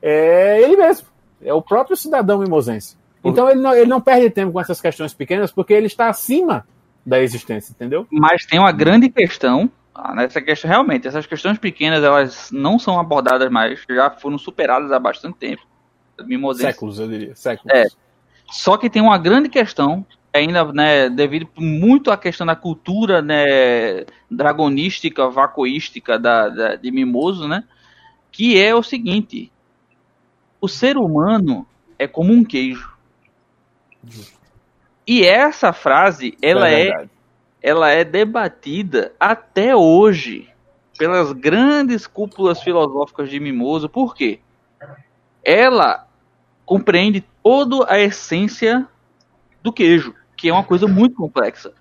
é 0.00 0.60
ele 0.62 0.76
mesmo. 0.76 1.08
É 1.42 1.52
o 1.52 1.60
próprio 1.60 1.96
cidadão 1.96 2.38
mimosense. 2.38 2.96
Então 3.24 3.50
ele 3.50 3.60
não, 3.60 3.74
ele 3.74 3.86
não 3.90 4.00
perde 4.00 4.30
tempo 4.30 4.52
com 4.52 4.60
essas 4.60 4.80
questões 4.80 5.12
pequenas 5.12 5.50
porque 5.50 5.74
ele 5.74 5.86
está 5.88 6.08
acima 6.08 6.64
da 7.04 7.20
existência, 7.20 7.72
entendeu? 7.72 8.06
Mas 8.10 8.46
tem 8.46 8.60
uma 8.60 8.70
grande 8.72 9.08
questão 9.08 9.68
Ah, 9.94 10.14
nessa 10.14 10.40
questão, 10.40 10.70
realmente, 10.70 11.08
essas 11.08 11.26
questões 11.26 11.58
pequenas, 11.58 12.04
elas 12.04 12.50
não 12.52 12.78
são 12.78 13.00
abordadas 13.00 13.50
mais, 13.50 13.80
já 13.90 14.08
foram 14.10 14.38
superadas 14.38 14.92
há 14.92 14.98
bastante 15.00 15.36
tempo. 15.38 15.62
Mimosense. 16.24 16.72
Séculos, 16.72 16.98
eu 17.00 17.08
diria. 17.08 17.34
Séculos. 17.34 17.72
É. 17.76 17.84
Só 18.50 18.76
que 18.76 18.88
tem 18.88 19.02
uma 19.02 19.18
grande 19.18 19.48
questão, 19.48 20.06
ainda, 20.32 20.64
né, 20.72 21.08
devido 21.08 21.48
muito 21.56 22.10
à 22.10 22.16
questão 22.16 22.46
da 22.46 22.54
cultura, 22.56 23.20
né, 23.22 24.04
dragonística, 24.30 25.28
vacoística 25.28 26.18
da, 26.18 26.48
da- 26.48 26.74
de 26.76 26.90
Mimoso, 26.90 27.48
né, 27.48 27.64
que 28.30 28.58
é 28.60 28.74
o 28.74 28.82
seguinte: 28.82 29.50
o 30.60 30.68
ser 30.68 30.96
humano 30.96 31.66
é 31.98 32.06
como 32.06 32.32
um 32.32 32.44
queijo. 32.44 32.96
E 35.06 35.24
essa 35.24 35.72
frase, 35.72 36.36
ela 36.42 36.68
é, 36.68 36.84
verdade. 36.84 37.10
ela 37.62 37.90
é 37.90 38.04
debatida 38.04 39.12
até 39.18 39.74
hoje 39.74 40.48
pelas 40.98 41.32
grandes 41.32 42.06
cúpulas 42.06 42.62
filosóficas 42.62 43.30
de 43.30 43.40
Mimoso. 43.40 43.88
Por 43.88 44.14
quê? 44.14 44.40
Ela 45.42 46.06
compreende 46.66 47.24
toda 47.42 47.90
a 47.90 47.98
essência 47.98 48.86
do 49.68 49.72
queijo, 49.72 50.14
que 50.36 50.48
é 50.48 50.52
uma 50.52 50.64
coisa 50.64 50.86
muito 50.86 51.16
complexa. 51.16 51.72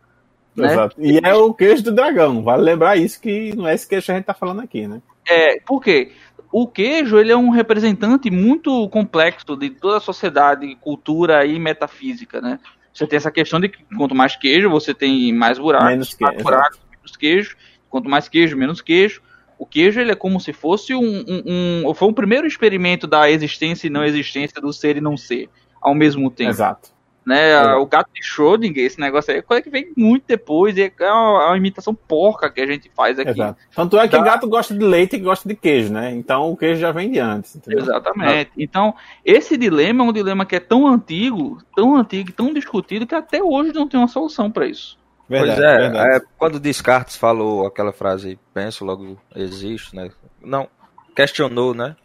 né? 0.55 0.71
Exato. 0.71 0.95
E 0.99 1.19
é 1.23 1.33
o 1.35 1.53
queijo 1.53 1.83
do 1.83 1.91
dragão. 1.91 2.43
Vale 2.43 2.63
lembrar 2.63 2.97
isso 2.97 3.21
que 3.21 3.55
não 3.55 3.67
é 3.67 3.73
esse 3.73 3.87
queijo 3.87 4.05
que 4.05 4.11
a 4.11 4.15
gente 4.15 4.25
tá 4.25 4.33
falando 4.33 4.61
aqui, 4.61 4.87
né? 4.87 5.01
É, 5.27 5.59
por 5.59 5.81
quê? 5.81 6.11
O 6.51 6.65
queijo 6.67 7.17
ele 7.19 7.31
é 7.31 7.37
um 7.37 7.49
representante 7.49 8.31
muito 8.31 8.87
complexo 8.89 9.55
de 9.57 9.69
toda 9.69 9.97
a 9.97 10.01
sociedade, 10.01 10.75
cultura 10.77 11.45
e 11.45 11.59
metafísica, 11.59 12.39
né? 12.41 12.59
Você 12.93 13.05
tem 13.05 13.17
essa 13.17 13.29
questão 13.29 13.59
de 13.59 13.69
que 13.69 13.83
quanto 13.95 14.15
mais 14.15 14.35
queijo, 14.35 14.69
você 14.69 14.93
tem 14.93 15.31
mais 15.33 15.59
buracos, 15.59 15.87
Menos 15.89 16.13
queijo, 16.15 16.31
mais 16.33 16.43
buracos, 16.43 16.79
menos 16.89 17.17
queijo. 17.17 17.57
Quanto 17.89 18.09
mais 18.09 18.27
queijo, 18.27 18.57
menos 18.57 18.81
queijo. 18.81 19.21
O 19.59 19.65
queijo 19.65 19.99
ele 19.99 20.11
é 20.11 20.15
como 20.15 20.39
se 20.39 20.53
fosse 20.53 20.95
um, 20.95 21.23
um, 21.27 21.83
um- 21.89 21.93
foi 21.93 22.07
um 22.07 22.13
primeiro 22.13 22.47
experimento 22.47 23.05
da 23.05 23.29
existência 23.29 23.87
e 23.87 23.89
não 23.89 24.03
existência 24.03 24.59
do 24.61 24.71
ser 24.73 24.97
e 24.97 25.01
não 25.01 25.15
ser 25.17 25.49
ao 25.81 25.93
mesmo 25.93 26.31
tempo 26.31 26.49
Exato. 26.51 26.89
Né? 27.27 27.55
a- 27.55 27.77
O 27.77 27.85
gato 27.85 28.09
de 28.13 28.21
Schrödinger, 28.23 28.85
esse 28.85 28.99
negócio 28.99 29.31
aí, 29.33 29.39
é 29.39 29.41
coisa 29.41 29.61
que 29.61 29.69
vem 29.69 29.91
muito 29.95 30.23
depois, 30.27 30.77
e 30.77 30.81
é 30.99 31.11
uma, 31.11 31.43
é 31.43 31.45
uma 31.47 31.57
imitação 31.57 31.93
porca 31.93 32.49
que 32.49 32.61
a 32.61 32.65
gente 32.65 32.89
faz 32.95 33.19
aqui. 33.19 33.29
Exato. 33.31 33.59
Tanto 33.75 33.99
é 33.99 34.07
que 34.07 34.17
Tá. 34.17 34.23
gato 34.23 34.47
gosta 34.47 34.73
de 34.73 34.83
leite 34.85 35.15
e 35.17 35.19
gosta 35.19 35.47
de 35.47 35.55
queijo, 35.55 35.91
né? 35.91 36.11
Então 36.15 36.49
o 36.51 36.55
queijo 36.57 36.79
já 36.79 36.91
vem 36.91 37.11
de 37.11 37.19
antes. 37.19 37.55
Entendeu? 37.55 37.79
Exatamente. 37.83 38.51
Então, 38.57 38.95
esse 39.25 39.57
dilema 39.57 40.03
é 40.03 40.07
um 40.07 40.13
dilema 40.13 40.45
que 40.45 40.55
é 40.55 40.59
tão 40.59 40.87
antigo, 40.87 41.57
tão 41.75 41.95
antigo, 41.97 42.29
e 42.29 42.33
tão 42.33 42.53
discutido, 42.53 43.05
que 43.05 43.13
até 43.15 43.43
hoje 43.43 43.73
não 43.73 43.87
tem 43.87 43.99
uma 43.99 44.07
solução 44.07 44.49
para 44.49 44.65
isso. 44.65 44.97
Verdade, 45.29 45.59
pois 45.59 45.69
é, 45.69 45.77
verdade. 45.77 46.15
é, 46.15 46.21
quando 46.37 46.57
Descartes 46.59 47.17
falou 47.17 47.67
aquela 47.67 47.91
frase, 47.91 48.39
penso, 48.53 48.85
logo 48.85 49.17
existe, 49.35 49.93
né? 49.93 50.09
Não, 50.41 50.69
questionou, 51.13 51.73
né? 51.73 51.97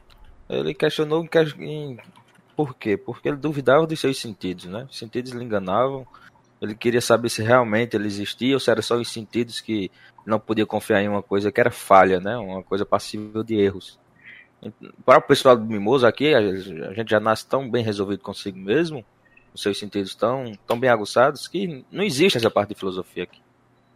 Ele 0.51 0.75
questionou 0.75 1.23
em, 1.23 1.27
que- 1.29 1.39
em- 1.61 1.97
por 2.65 2.77
quê? 2.77 2.97
Porque 2.97 3.29
ele 3.29 3.37
duvidava 3.37 3.87
dos 3.87 3.99
seus 3.99 4.21
sentidos, 4.21 4.67
né? 4.67 4.87
Os 4.89 4.97
sentidos 4.97 5.33
lhe 5.33 5.45
enganavam. 5.45 6.07
Ele 6.61 6.77
queria 6.77 7.01
saber 7.01 7.29
se 7.29 7.43
realmente 7.43 7.97
ele 7.97 8.07
existia 8.07 8.55
ou 8.55 8.61
se 8.61 8.71
era 8.71 8.81
só 8.81 8.97
os 8.97 9.13
sentidos 9.13 9.61
que 9.61 9.91
não 10.25 10.39
podia 10.39 10.65
confiar 10.65 11.03
em 11.03 11.09
uma 11.09 11.23
coisa 11.23 11.51
que 11.51 11.61
era 11.61 11.73
falha, 11.73 12.21
né? 12.21 12.37
Uma 12.37 12.63
coisa 12.63 12.87
passível 12.87 13.43
de 13.43 13.57
erros. 13.57 13.99
Para 15.05 15.19
o 15.19 15.23
pessoal 15.23 15.57
do 15.57 15.65
Mimoso 15.65 16.07
aqui, 16.07 16.33
a 16.33 16.41
gente 16.95 17.11
já 17.11 17.19
nasce 17.19 17.45
tão 17.49 17.69
bem 17.69 17.83
resolvido 17.83 18.23
consigo 18.23 18.57
mesmo, 18.57 19.05
os 19.53 19.61
seus 19.61 19.77
sentidos 19.77 20.15
tão, 20.15 20.53
tão 20.65 20.79
bem 20.79 20.89
aguçados, 20.89 21.49
que 21.49 21.85
não 21.91 22.05
existe 22.05 22.39
essa 22.39 22.49
parte 22.49 22.69
de 22.69 22.77
filosofia 22.77 23.25
aqui. 23.25 23.41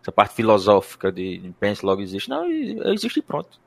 Essa 0.03 0.11
parte 0.11 0.35
filosófica 0.35 1.13
de, 1.13 1.39
de 1.39 1.53
pensa 1.53 1.87
logo 1.87 2.03
existe. 2.03 2.29
Não, 2.29 2.51
existe 2.51 3.23
pronto. 3.23 3.61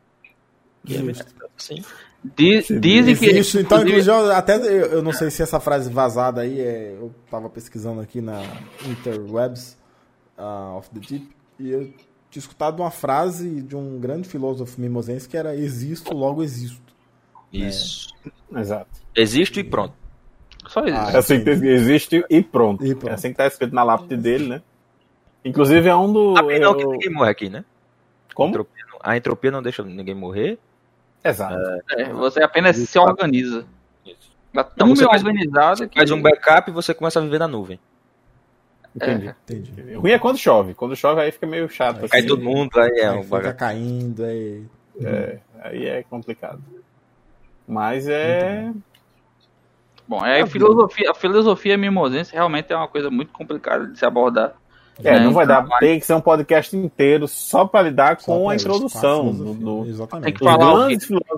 É 0.87 2.79
dizem 2.79 3.15
que. 3.15 3.25
Existe, 3.25 3.59
então, 3.59 3.79
inclusive- 3.79 4.01
inclusive, 4.11 4.31
até 4.33 4.55
eu, 4.57 4.85
eu 4.87 5.01
não 5.01 5.13
sei 5.13 5.29
se 5.29 5.41
essa 5.41 5.59
frase 5.59 5.89
vazada 5.91 6.41
aí 6.41 6.59
é. 6.59 6.95
Eu 6.99 7.13
tava 7.29 7.49
pesquisando 7.49 8.01
aqui 8.01 8.19
na 8.21 8.41
Interwebs 8.87 9.77
ah, 10.37 10.75
of 10.77 10.89
the 10.89 10.99
Deep 10.99 11.29
e 11.59 11.69
eu 11.71 11.81
tinha 12.29 12.41
escutado 12.41 12.79
uma 12.81 12.91
frase 12.91 13.61
de 13.61 13.75
um 13.75 13.99
grande 13.99 14.27
filósofo 14.27 14.79
mimosense 14.79 15.27
que 15.27 15.37
era 15.37 15.55
existo, 15.55 16.13
logo 16.13 16.43
existo. 16.43 16.81
Isso. 17.51 18.09
Exato. 18.55 18.89
Existe 19.15 19.61
e 19.61 19.63
pronto. 19.63 19.93
Só 20.67 20.83
isso. 20.85 20.95
Ah, 20.95 21.11
É 21.13 21.17
assim 21.17 21.43
que 21.43 21.49
existe 21.49 22.23
e 22.29 22.41
pronto. 22.43 22.85
E 22.85 22.93
pronto. 22.93 23.11
É 23.11 23.13
assim 23.15 23.29
que 23.31 23.37
tá 23.37 23.47
escrito 23.47 23.73
na 23.73 23.83
lápide 23.83 24.17
dele, 24.17 24.47
né? 24.47 24.61
Inclusive 25.43 25.87
é 25.87 25.95
um 25.95 26.11
do. 26.11 26.33
Não 26.59 26.75
que 26.75 26.83
eu- 26.83 26.91
ninguém 26.91 27.09
morre 27.11 27.31
aqui, 27.31 27.49
né? 27.49 27.63
Como? 28.35 28.49
Entropia 28.49 28.83
não- 28.91 28.99
a 29.01 29.17
entropia 29.17 29.51
não 29.51 29.63
deixa 29.63 29.81
ninguém 29.83 30.13
morrer. 30.13 30.59
Exato. 31.23 31.55
É, 31.91 32.13
você 32.13 32.41
apenas 32.41 32.75
se 32.77 32.99
organiza. 32.99 33.65
Isso. 34.05 34.31
Tá 34.53 34.63
tão 34.63 34.95
você 34.95 35.05
faz- 35.05 35.23
organizado 35.23 35.87
que. 35.87 35.97
Faz 35.99 36.11
um 36.11 36.21
backup 36.21 36.69
e 36.69 36.73
você 36.73 36.93
começa 36.93 37.19
a 37.19 37.21
viver 37.21 37.39
na 37.39 37.47
nuvem. 37.47 37.79
Entendi. 38.95 39.33
Entendi. 39.43 39.93
Ruim 39.93 40.11
é 40.11 40.19
quando 40.19 40.37
chove. 40.37 40.73
Quando 40.73 40.95
chove 40.95 41.21
aí 41.21 41.31
fica 41.31 41.45
meio 41.45 41.69
chato. 41.69 42.07
Cai 42.09 42.19
assim. 42.19 42.27
todo 42.27 42.41
mundo, 42.43 42.79
aí 42.79 42.99
é 42.99 43.09
Aí 43.09 43.17
um 43.17 43.23
fica 43.23 43.53
caindo, 43.53 44.23
aí. 44.23 44.63
É, 45.01 45.39
aí 45.61 45.85
é 45.87 46.03
complicado. 46.03 46.61
Mas 47.67 48.07
é. 48.07 48.71
Bom, 50.07 50.25
é 50.25 50.41
a 50.41 50.47
filosofia, 50.47 51.11
a 51.11 51.13
filosofia 51.13 51.77
mimosense 51.77 52.33
realmente 52.33 52.73
é 52.73 52.75
uma 52.75 52.87
coisa 52.87 53.11
muito 53.11 53.31
complicada 53.31 53.85
de 53.87 53.99
se 53.99 54.03
abordar. 54.05 54.55
É, 55.03 55.15
É, 55.15 55.19
não 55.19 55.33
vai 55.33 55.45
então, 55.45 55.65
dar. 55.67 55.79
Tem 55.79 55.99
que 55.99 56.05
ser 56.05 56.13
um 56.13 56.21
podcast 56.21 56.75
inteiro 56.75 57.27
só 57.27 57.65
para 57.65 57.83
lidar 57.83 58.19
Só 58.19 58.33
com 58.33 58.49
a 58.49 58.55
introdução. 58.55 59.31
do, 59.31 59.53
do, 59.53 59.81
Tem 59.83 59.89
Exatamente. 59.91 60.33
que 60.33 60.43
falar 60.43 60.87
o 60.87 60.91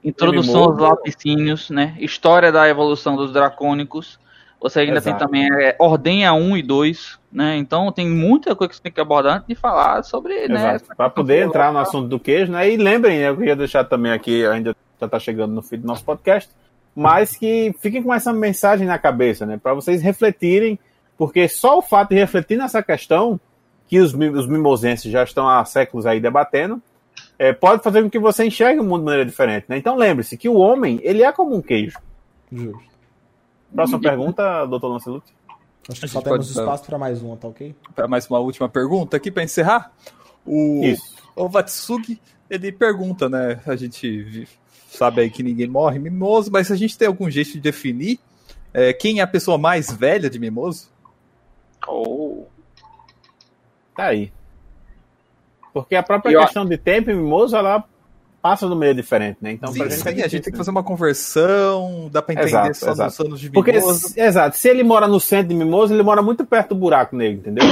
Introdução 0.04 0.64
aos 0.64 0.78
laticínios, 0.80 1.70
né? 1.70 1.96
História 2.00 2.52
da 2.52 2.68
evolução 2.68 3.16
dos 3.16 3.32
dracônicos. 3.32 4.20
Você 4.62 4.82
ainda 4.82 4.98
Exato. 4.98 5.18
tem 5.18 5.28
também 5.28 5.48
é, 5.60 5.76
Ordenha 5.80 6.34
1 6.34 6.58
e 6.58 6.62
2, 6.62 7.20
né? 7.32 7.58
Então 7.58 7.92
tem 7.92 8.08
muita 8.08 8.56
coisa 8.56 8.70
que 8.70 8.76
você 8.76 8.84
tem 8.84 8.92
que 8.92 9.02
abordar 9.02 9.38
antes 9.38 9.48
de 9.48 9.56
falar 9.56 10.04
sobre, 10.04 10.48
né? 10.48 10.80
Para 10.96 11.10
poder 11.10 11.44
entrar 11.44 11.74
no 11.74 11.80
assunto 11.80 12.08
do 12.08 12.20
queijo, 12.20 12.52
né? 12.52 12.70
E 12.70 12.78
lembrem, 12.78 13.18
né, 13.20 13.30
eu 13.30 13.38
queria 13.38 13.56
deixar 13.56 13.84
também 13.86 14.12
aqui, 14.12 14.46
ainda 14.46 14.76
já 15.00 15.08
está 15.08 15.20
chegando 15.20 15.52
no 15.52 15.64
fim 15.64 15.78
do 15.78 15.88
nosso 15.88 16.04
podcast, 16.04 16.48
mas 16.96 17.36
que 17.36 17.74
fiquem 17.80 18.04
com 18.04 18.14
essa 18.14 18.32
mensagem 18.32 18.86
na 18.86 19.00
cabeça, 19.00 19.48
né? 19.48 19.60
Para 19.62 19.74
vocês 19.74 20.00
refletirem, 20.04 20.78
porque 21.18 21.48
só 21.48 21.80
o 21.80 21.82
fato 21.82 22.10
de 22.10 22.16
refletir 22.16 22.56
nessa 22.56 22.84
questão, 22.84 23.40
que 23.92 24.00
os, 24.00 24.14
os 24.14 24.48
mimosenses 24.48 25.12
já 25.12 25.22
estão 25.22 25.50
há 25.50 25.66
séculos 25.66 26.06
aí 26.06 26.22
debatendo, 26.22 26.82
é, 27.38 27.52
pode 27.52 27.84
fazer 27.84 28.02
com 28.02 28.10
que 28.10 28.18
você 28.18 28.46
enxergue 28.46 28.80
o 28.80 28.86
mundo 28.86 29.00
de 29.00 29.06
maneira 29.06 29.26
diferente, 29.26 29.66
né? 29.68 29.78
Então 29.78 29.98
lembre-se 29.98 30.38
que 30.38 30.48
o 30.48 30.56
homem, 30.56 30.98
ele 31.04 31.24
é 31.24 31.32
como 31.34 31.54
um 31.54 31.62
queijo. 31.62 32.00
Justo. 32.50 32.82
Próxima 33.76 34.00
pergunta, 34.00 34.66
doutor 34.66 34.94
Lancelot. 34.94 35.26
Acho 35.90 36.00
que 36.00 36.08
só 36.08 36.22
temos 36.22 36.48
pode- 36.48 36.58
espaço 36.58 36.86
para 36.86 36.98
mais 36.98 37.22
uma, 37.22 37.36
tá 37.36 37.50
ok? 37.50 37.76
Para 37.94 38.08
mais 38.08 38.30
uma 38.30 38.40
última 38.40 38.70
pergunta 38.70 39.18
aqui 39.18 39.30
para 39.30 39.44
encerrar. 39.44 39.92
O, 40.46 40.86
Isso. 40.86 41.14
o 41.36 41.50
Vatsugi, 41.50 42.18
ele 42.50 42.72
pergunta, 42.72 43.28
né? 43.28 43.60
A 43.66 43.76
gente 43.76 44.48
sabe 44.88 45.20
aí 45.20 45.30
que 45.30 45.44
ninguém 45.44 45.68
morre 45.68 46.00
mimoso, 46.00 46.50
mas 46.50 46.72
a 46.72 46.78
gente 46.78 46.98
tem 46.98 47.10
algum 47.10 47.30
jeito 47.30 47.52
de 47.52 47.60
definir 47.60 48.22
é, 48.74 48.94
quem 48.94 49.20
é 49.20 49.22
a 49.22 49.28
pessoa 49.28 49.58
mais 49.58 49.92
velha 49.92 50.30
de 50.30 50.40
mimoso? 50.40 50.90
Oh. 51.86 52.46
Tá 53.96 54.06
aí. 54.06 54.32
Porque 55.74 55.96
a 55.96 56.04
própria 56.04 56.32
E 56.34 56.38
questão 56.44 56.66
de 56.66 56.78
tempo 56.78 57.10
e 57.10 57.14
mimoso, 57.14 57.56
ela 57.56 57.84
passa 58.42 58.66
de 58.68 58.74
maneira 58.74 58.96
diferente, 58.96 59.38
né? 59.40 59.52
Então, 59.52 59.72
sim, 59.72 59.78
pra 59.80 59.88
gente, 59.90 60.02
sim, 60.02 60.08
é 60.08 60.12
a 60.12 60.14
gente 60.16 60.24
difícil, 60.24 60.42
tem 60.42 60.52
que 60.52 60.52
né? 60.52 60.58
fazer 60.58 60.72
uma 60.72 60.84
conversão, 60.84 62.10
dá 62.12 62.22
para 62.22 62.34
entender 62.34 62.50
Exato, 62.50 62.74
só 62.78 62.92
exato. 62.92 63.04
nos 63.10 63.20
anos 63.20 63.40
de 63.40 63.50
Porque, 63.52 63.72
mimoso. 63.74 64.10
se- 64.10 64.20
exato, 64.20 64.58
se 64.58 64.68
ele 64.68 64.84
mora 64.84 65.08
no 65.08 65.20
centro 65.20 65.50
de 65.50 65.56
Mimoso, 65.56 65.94
ele 65.94 66.04
mora 66.04 66.22
muito 66.22 66.44
perto 66.46 66.70
do 66.70 66.76
buraco 66.76 67.16
negro, 67.16 67.40
entendeu? 67.42 67.64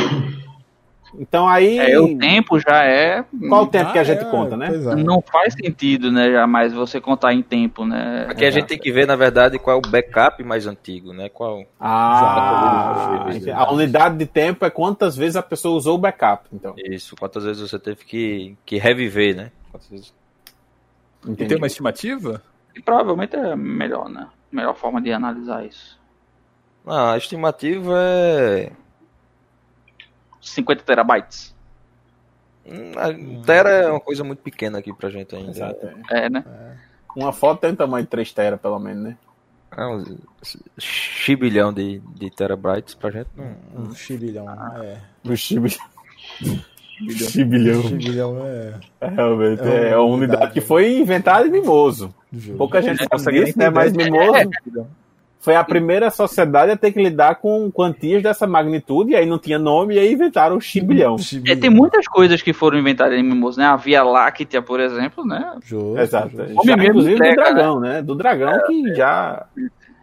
Então 1.18 1.48
aí. 1.48 1.80
É, 1.80 2.00
o 2.00 2.18
tempo 2.18 2.60
já 2.60 2.84
é. 2.84 3.24
Qual 3.48 3.64
o 3.64 3.68
tempo 3.68 3.92
que 3.92 3.98
a 3.98 4.02
Ah, 4.02 4.04
gente 4.04 4.22
é, 4.22 4.26
conta, 4.26 4.56
né? 4.56 4.68
é. 4.68 4.96
Não 4.96 5.22
faz 5.22 5.54
sentido, 5.54 6.12
né? 6.12 6.32
Jamais 6.32 6.72
você 6.74 7.02
contar 7.02 7.34
em 7.34 7.42
tempo, 7.42 7.86
né? 7.86 8.28
Aqui 8.30 8.46
a 8.46 8.52
gente 8.52 8.68
tem 8.68 8.78
que 8.78 8.92
ver, 8.92 9.08
na 9.08 9.16
verdade, 9.16 9.58
qual 9.58 9.76
é 9.76 9.80
o 9.80 9.90
backup 9.90 10.44
mais 10.44 10.68
antigo, 10.68 11.12
né? 11.14 11.28
Qual. 11.30 11.64
Ah, 11.80 13.26
Exato. 13.30 13.60
a 13.60 13.74
unidade 13.74 14.18
de 14.18 14.26
tempo 14.26 14.66
é 14.66 14.70
quantas 14.70 15.16
vezes 15.16 15.36
a 15.36 15.42
pessoa 15.44 15.76
usou 15.76 15.96
o 15.96 15.98
backup. 15.98 16.48
Então, 16.54 16.74
Isso, 16.78 17.16
quantas 17.16 17.44
vezes 17.44 17.62
você 17.62 17.80
teve 17.80 18.06
que, 18.06 18.56
que 18.66 18.78
reviver, 18.78 19.36
né? 19.36 19.52
Vezes- 19.90 20.14
E 21.28 21.36
tem 21.36 21.58
uma 21.58 21.68
estimativa? 21.68 22.42
E 22.76 22.82
provavelmente 22.82 23.36
é 23.36 23.56
melhor, 23.56 24.08
né? 24.10 24.28
Melhor 24.52 24.76
forma 24.76 25.02
de 25.02 25.12
analisar 25.12 25.66
isso. 25.66 26.00
Ah, 26.86 27.14
a 27.14 27.18
estimativa 27.18 27.94
é. 28.00 28.72
50 30.42 30.84
terabytes. 30.84 31.56
A 32.98 33.44
Tera 33.46 33.70
é 33.70 33.90
uma 33.90 34.00
coisa 34.00 34.24
muito 34.24 34.40
pequena 34.44 34.78
aqui 34.80 34.94
pra 34.94 35.10
gente 35.10 35.36
ainda. 35.36 35.52
Exato, 35.52 35.88
é. 36.12 36.26
É, 36.26 36.30
né? 36.30 36.44
Uma 37.16 37.34
foto 37.34 37.62
tem 37.62 37.72
um 37.72 37.76
tamanho 37.76 38.04
de 38.04 38.10
3 38.12 38.32
tera, 38.32 38.58
pelo 38.58 38.78
menos, 38.78 39.04
né? 39.04 39.18
É 39.76 39.86
um 39.86 40.04
chibilhão 40.78 41.74
de, 41.74 42.00
de 42.16 42.30
terabytes 42.30 42.94
pra 42.94 43.10
gente. 43.12 43.30
Não, 43.36 43.56
Um 43.76 43.94
chibilhão. 43.96 44.46
É. 44.84 44.98
O 45.26 45.36
chibi. 45.36 45.76
Chibilhão. 47.30 47.82
Chibilhão 47.84 48.38
é. 48.46 48.74
É, 49.02 49.08
Realmente, 49.08 49.62
É 49.64 49.90
é, 49.92 49.96
uma 49.96 50.04
uma 50.04 50.16
unidade 50.16 50.34
unidade. 50.36 50.54
que 50.54 50.62
foi 50.62 50.98
inventada 50.98 51.48
em 51.48 51.52
Mimoso. 51.52 52.14
Pouca 52.58 52.82
gente 52.82 52.96
É, 52.96 52.98
sabe 52.98 53.10
consegue 53.10 53.46
disso, 53.46 53.58
né? 53.58 53.70
Mas 53.70 53.94
Mimoso 53.94 54.50
foi 55.40 55.56
a 55.56 55.64
primeira 55.64 56.10
sociedade 56.12 56.72
a 56.72 56.78
ter 56.78 56.92
que 56.92 57.02
lidar 57.02 57.36
com 57.36 57.72
quantias 57.72 58.22
dessa 58.22 58.46
magnitude, 58.46 59.12
e 59.12 59.16
aí 59.16 59.26
não 59.26 59.40
tinha 59.40 59.58
nome, 59.58 59.96
e 59.96 60.00
aí 60.00 60.12
inventaram 60.12 60.58
o 60.58 60.62
chibilhão. 60.62 61.16
É, 61.48 61.56
tem 61.56 61.70
muitas 61.70 62.08
coisas 62.08 62.42
que 62.42 62.52
foram 62.52 62.78
inventadas 62.78 63.18
em 63.18 63.24
Mimoso, 63.24 63.58
né? 63.58 63.66
A 63.66 63.78
Via 63.78 64.04
Láctea, 64.04 64.62
por 64.62 64.82
exemplo, 64.82 65.26
né? 65.26 65.56
Justo, 65.64 65.98
Exato. 65.98 66.30
justo. 66.30 66.54
Nome 66.54 66.68
Já, 66.68 66.76
mesmo 66.76 66.90
inclusive 66.90 67.16
do 67.16 67.24
entrega, 67.24 67.54
dragão, 67.54 67.80
né? 67.80 68.02
Do 68.02 68.16
dragão 68.16 68.60
que 68.68 68.94
já. 68.94 69.46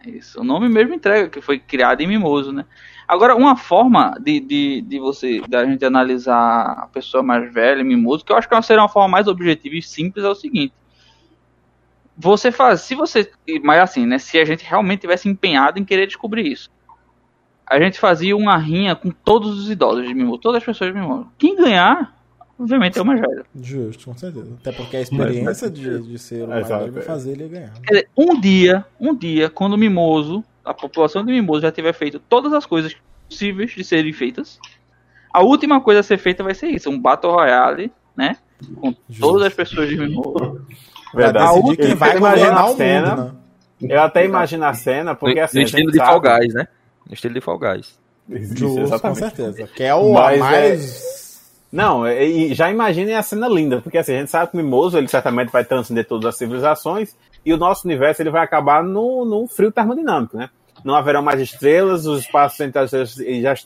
Isso, 0.07 0.41
o 0.41 0.43
nome 0.43 0.69
mesmo 0.69 0.95
entrega, 0.95 1.29
que 1.29 1.41
foi 1.41 1.59
criado 1.59 2.01
em 2.01 2.07
Mimoso, 2.07 2.51
né? 2.51 2.65
Agora, 3.07 3.35
uma 3.35 3.55
forma 3.55 4.17
de, 4.19 4.39
de, 4.39 4.81
de 4.81 4.99
você, 4.99 5.41
da 5.47 5.65
gente 5.65 5.85
analisar 5.85 6.79
a 6.83 6.87
pessoa 6.91 7.21
mais 7.21 7.53
velha 7.53 7.81
em 7.81 7.85
Mimoso, 7.85 8.25
que 8.25 8.31
eu 8.31 8.35
acho 8.35 8.49
que 8.49 8.61
seria 8.63 8.81
uma 8.81 8.89
forma 8.89 9.07
mais 9.07 9.27
objetiva 9.27 9.75
e 9.75 9.81
simples, 9.81 10.25
é 10.25 10.29
o 10.29 10.35
seguinte. 10.35 10.73
Você 12.17 12.51
faz, 12.51 12.81
se 12.81 12.95
você, 12.95 13.29
mas 13.63 13.79
assim, 13.79 14.05
né, 14.07 14.17
se 14.17 14.39
a 14.39 14.45
gente 14.45 14.65
realmente 14.65 15.01
tivesse 15.01 15.29
empenhado 15.29 15.77
em 15.77 15.85
querer 15.85 16.07
descobrir 16.07 16.51
isso. 16.51 16.71
A 17.65 17.79
gente 17.79 17.99
fazia 17.99 18.35
uma 18.35 18.57
rinha 18.57 18.95
com 18.95 19.11
todos 19.11 19.59
os 19.59 19.69
idosos 19.69 20.07
de 20.07 20.13
Mimoso, 20.15 20.39
todas 20.39 20.57
as 20.57 20.65
pessoas 20.65 20.91
de 20.91 20.99
Mimoso. 20.99 21.27
Quem 21.37 21.55
ganhar, 21.55 22.17
obviamente 22.57 22.97
é 22.97 23.01
o 23.01 23.05
mais 23.05 23.19
velho. 23.19 23.45
Justo, 23.61 24.05
com 24.05 24.17
certeza. 24.17 24.57
Até 24.59 24.71
porque 24.71 24.97
a 24.97 25.01
experiência 25.01 25.69
de, 25.69 25.99
de 25.99 26.17
ser 26.17 26.45
o 26.45 26.47
mais 26.47 26.67
velho 26.67 26.91
vai 26.91 27.03
é. 27.03 27.05
fazer 27.05 27.31
ele 27.33 27.49
ganhar. 27.49 27.73
Quer 27.83 27.93
dizer, 27.93 28.09
um 28.17 28.39
dia, 28.39 28.85
um 28.99 29.13
dia, 29.13 29.49
quando 29.49 29.73
o 29.73 29.77
Mimoso, 29.77 30.43
a 30.65 30.73
população 30.73 31.23
de 31.23 31.31
Mimoso 31.31 31.61
já 31.61 31.71
tiver 31.71 31.93
feito 31.93 32.19
todas 32.19 32.51
as 32.51 32.65
coisas 32.65 32.95
possíveis 33.29 33.71
de 33.71 33.83
serem 33.83 34.13
feitas, 34.13 34.59
a 35.31 35.43
última 35.43 35.79
coisa 35.81 35.99
a 35.99 36.03
ser 36.03 36.17
feita 36.17 36.43
vai 36.43 36.55
ser 36.55 36.69
isso, 36.69 36.89
um 36.89 36.99
Battle 36.99 37.31
Royale, 37.31 37.91
né? 38.15 38.37
Com 38.75 38.91
todas 39.19 39.43
as 39.43 39.53
pessoas 39.53 39.87
de 39.87 39.97
Mimoso. 39.97 40.65
Verdade. 41.13 41.45
Vai 41.45 41.53
decidir 41.55 41.77
quem 41.77 41.91
Eu 41.91 41.97
vai 41.97 42.17
governar 42.19 42.57
a 42.63 42.69
o 42.69 42.75
cena, 42.75 43.15
mundo, 43.15 43.23
né? 43.81 43.89
Eu 43.95 44.01
até 44.01 44.25
imagino 44.25 44.65
a 44.65 44.73
cena, 44.73 45.15
porque 45.15 45.39
assim. 45.39 45.57
no 45.59 45.63
a 45.63 45.65
estilo 45.65 45.91
de 45.91 45.97
sabe- 45.97 46.09
Fall 46.09 46.21
Guys, 46.39 46.53
né? 46.53 46.67
No 47.07 47.13
estilo 47.13 47.33
de 47.33 47.41
Fall 47.41 47.59
Guys. 47.59 47.99
Isso, 48.29 48.57
Justo, 48.57 48.99
com 48.99 49.15
certeza. 49.15 49.67
Que 49.67 49.83
é 49.83 49.95
o 49.95 50.13
Mas 50.13 50.41
a 50.41 50.43
mais. 50.43 51.37
Não, 51.71 52.05
é- 52.05 52.25
e 52.25 52.53
já 52.53 52.71
imaginem 52.71 53.15
a 53.15 53.21
cena 53.21 53.47
linda, 53.47 53.81
porque 53.81 53.97
assim, 53.97 54.15
a 54.15 54.19
gente 54.19 54.31
sabe 54.31 54.51
que 54.51 54.57
o 54.57 54.61
Mimoso 54.61 54.97
ele 54.97 55.07
certamente 55.07 55.51
vai 55.51 55.63
transcender 55.63 56.05
todas 56.07 56.25
as 56.25 56.37
civilizações 56.37 57.15
e 57.45 57.53
o 57.53 57.57
nosso 57.57 57.85
universo 57.87 58.21
ele 58.21 58.29
vai 58.29 58.41
acabar 58.43 58.83
no, 58.83 59.23
no 59.25 59.47
frio 59.47 59.71
termodinâmico, 59.71 60.37
né? 60.37 60.49
Não 60.83 60.95
haverão 60.95 61.21
mais 61.21 61.39
estrelas, 61.41 62.05
os 62.05 62.21
espaços 62.21 62.59
entre, 62.61 62.79
as, 62.79 62.91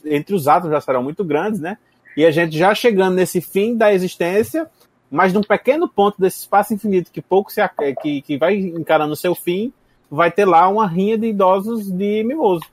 entre 0.06 0.34
os 0.36 0.48
átomos 0.48 0.72
já 0.74 0.82
serão 0.82 1.04
muito 1.04 1.24
grandes, 1.24 1.60
né? 1.60 1.78
E 2.18 2.26
a 2.26 2.32
gente 2.32 2.58
já 2.58 2.74
chegando 2.76 3.16
nesse 3.16 3.40
fim 3.40 3.76
da 3.78 3.94
existência, 3.94 4.68
mas 5.12 5.34
num 5.34 5.42
pequeno 5.42 5.90
ponto 5.90 6.20
desse 6.20 6.40
espaço 6.40 6.74
infinito 6.74 7.12
que 7.12 7.22
pouco 7.22 7.52
se 7.52 7.62
que, 8.02 8.22
que 8.22 8.38
vai 8.38 8.56
encarando 8.56 9.12
o 9.12 9.18
seu 9.18 9.36
fim, 9.36 9.74
vai 10.10 10.32
ter 10.32 10.46
lá 10.46 10.70
uma 10.70 10.88
rinha 10.88 11.18
de 11.18 11.28
idosos 11.28 11.92
de 11.92 12.24
Mimoso. 12.24 12.66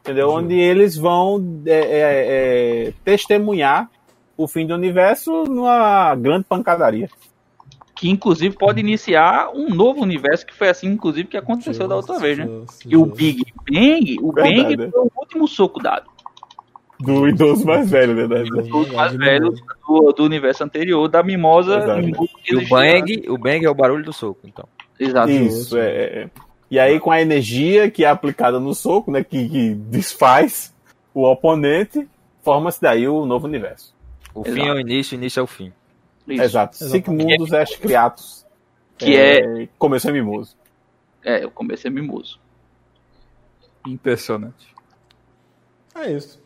Entendeu? 0.00 0.30
Onde 0.30 0.54
eles 0.54 0.96
vão 0.96 1.62
é, 1.66 1.72
é, 1.72 2.86
é, 2.88 2.92
testemunhar 3.04 3.90
o 4.36 4.46
fim 4.46 4.66
do 4.66 4.74
universo 4.74 5.44
numa 5.44 6.14
grande 6.14 6.44
pancadaria. 6.44 7.08
Que 7.94 8.08
inclusive 8.08 8.56
pode 8.56 8.80
iniciar 8.80 9.50
um 9.54 9.72
novo 9.72 10.02
universo, 10.02 10.44
que 10.46 10.54
foi 10.54 10.68
assim, 10.68 10.88
inclusive, 10.88 11.28
que 11.28 11.36
aconteceu 11.36 11.86
da 11.86 11.94
outra 11.94 12.18
vez, 12.18 12.38
né? 12.38 12.46
Justo, 12.46 12.88
E 12.88 12.96
o. 12.96 13.06
Big 13.06 13.44
Bang, 13.70 14.16
o 14.20 14.32
Verdade. 14.32 14.76
Bang 14.76 14.90
foi 14.90 15.00
o 15.02 15.10
último 15.16 15.46
soco 15.46 15.80
dado. 15.80 16.10
Do 17.02 17.28
idoso 17.28 17.66
mais 17.66 17.90
velho, 17.90 18.14
verdade. 18.14 18.50
Os 18.52 18.90
mais 18.92 19.14
velhos 19.14 19.60
do, 19.86 20.12
do 20.12 20.24
universo 20.24 20.64
anterior, 20.64 21.08
da 21.08 21.22
mimosa. 21.22 21.78
Exato. 21.78 22.28
E 22.48 22.56
o 22.56 22.68
bang, 22.68 23.24
o 23.28 23.38
bang 23.38 23.64
é 23.64 23.70
o 23.70 23.74
barulho 23.74 24.04
do 24.04 24.12
soco, 24.12 24.40
então. 24.44 24.66
Exato. 24.98 25.30
Isso, 25.30 25.76
é, 25.78 25.88
é. 25.88 26.30
E 26.70 26.78
aí, 26.78 26.98
com 27.00 27.10
a 27.10 27.20
energia 27.20 27.90
que 27.90 28.04
é 28.04 28.08
aplicada 28.08 28.58
no 28.58 28.74
soco, 28.74 29.10
né, 29.10 29.22
que, 29.22 29.48
que 29.48 29.74
desfaz 29.74 30.72
o 31.12 31.24
oponente, 31.30 32.08
forma-se 32.42 32.80
daí 32.80 33.06
o 33.06 33.26
novo 33.26 33.46
universo. 33.46 33.94
O 34.34 34.40
Exato. 34.40 34.54
fim 34.54 34.68
é 34.68 34.72
o 34.72 34.80
início, 34.80 35.16
o 35.16 35.20
início 35.20 35.40
é 35.40 35.42
o 35.42 35.46
fim. 35.46 35.72
Isso. 36.26 36.42
Exato. 36.42 36.76
Cinco 36.76 37.12
mundos 37.12 37.52
est 37.52 37.78
criatos. 37.78 38.46
Que 38.96 39.16
é, 39.16 39.68
Começou 39.78 40.10
em 40.10 40.14
Mimoso. 40.14 40.56
é, 41.24 41.44
eu 41.44 41.50
comecei 41.50 41.90
mimoso. 41.90 42.38
Impressionante. 43.86 44.72
É 45.94 46.12
isso. 46.12 46.41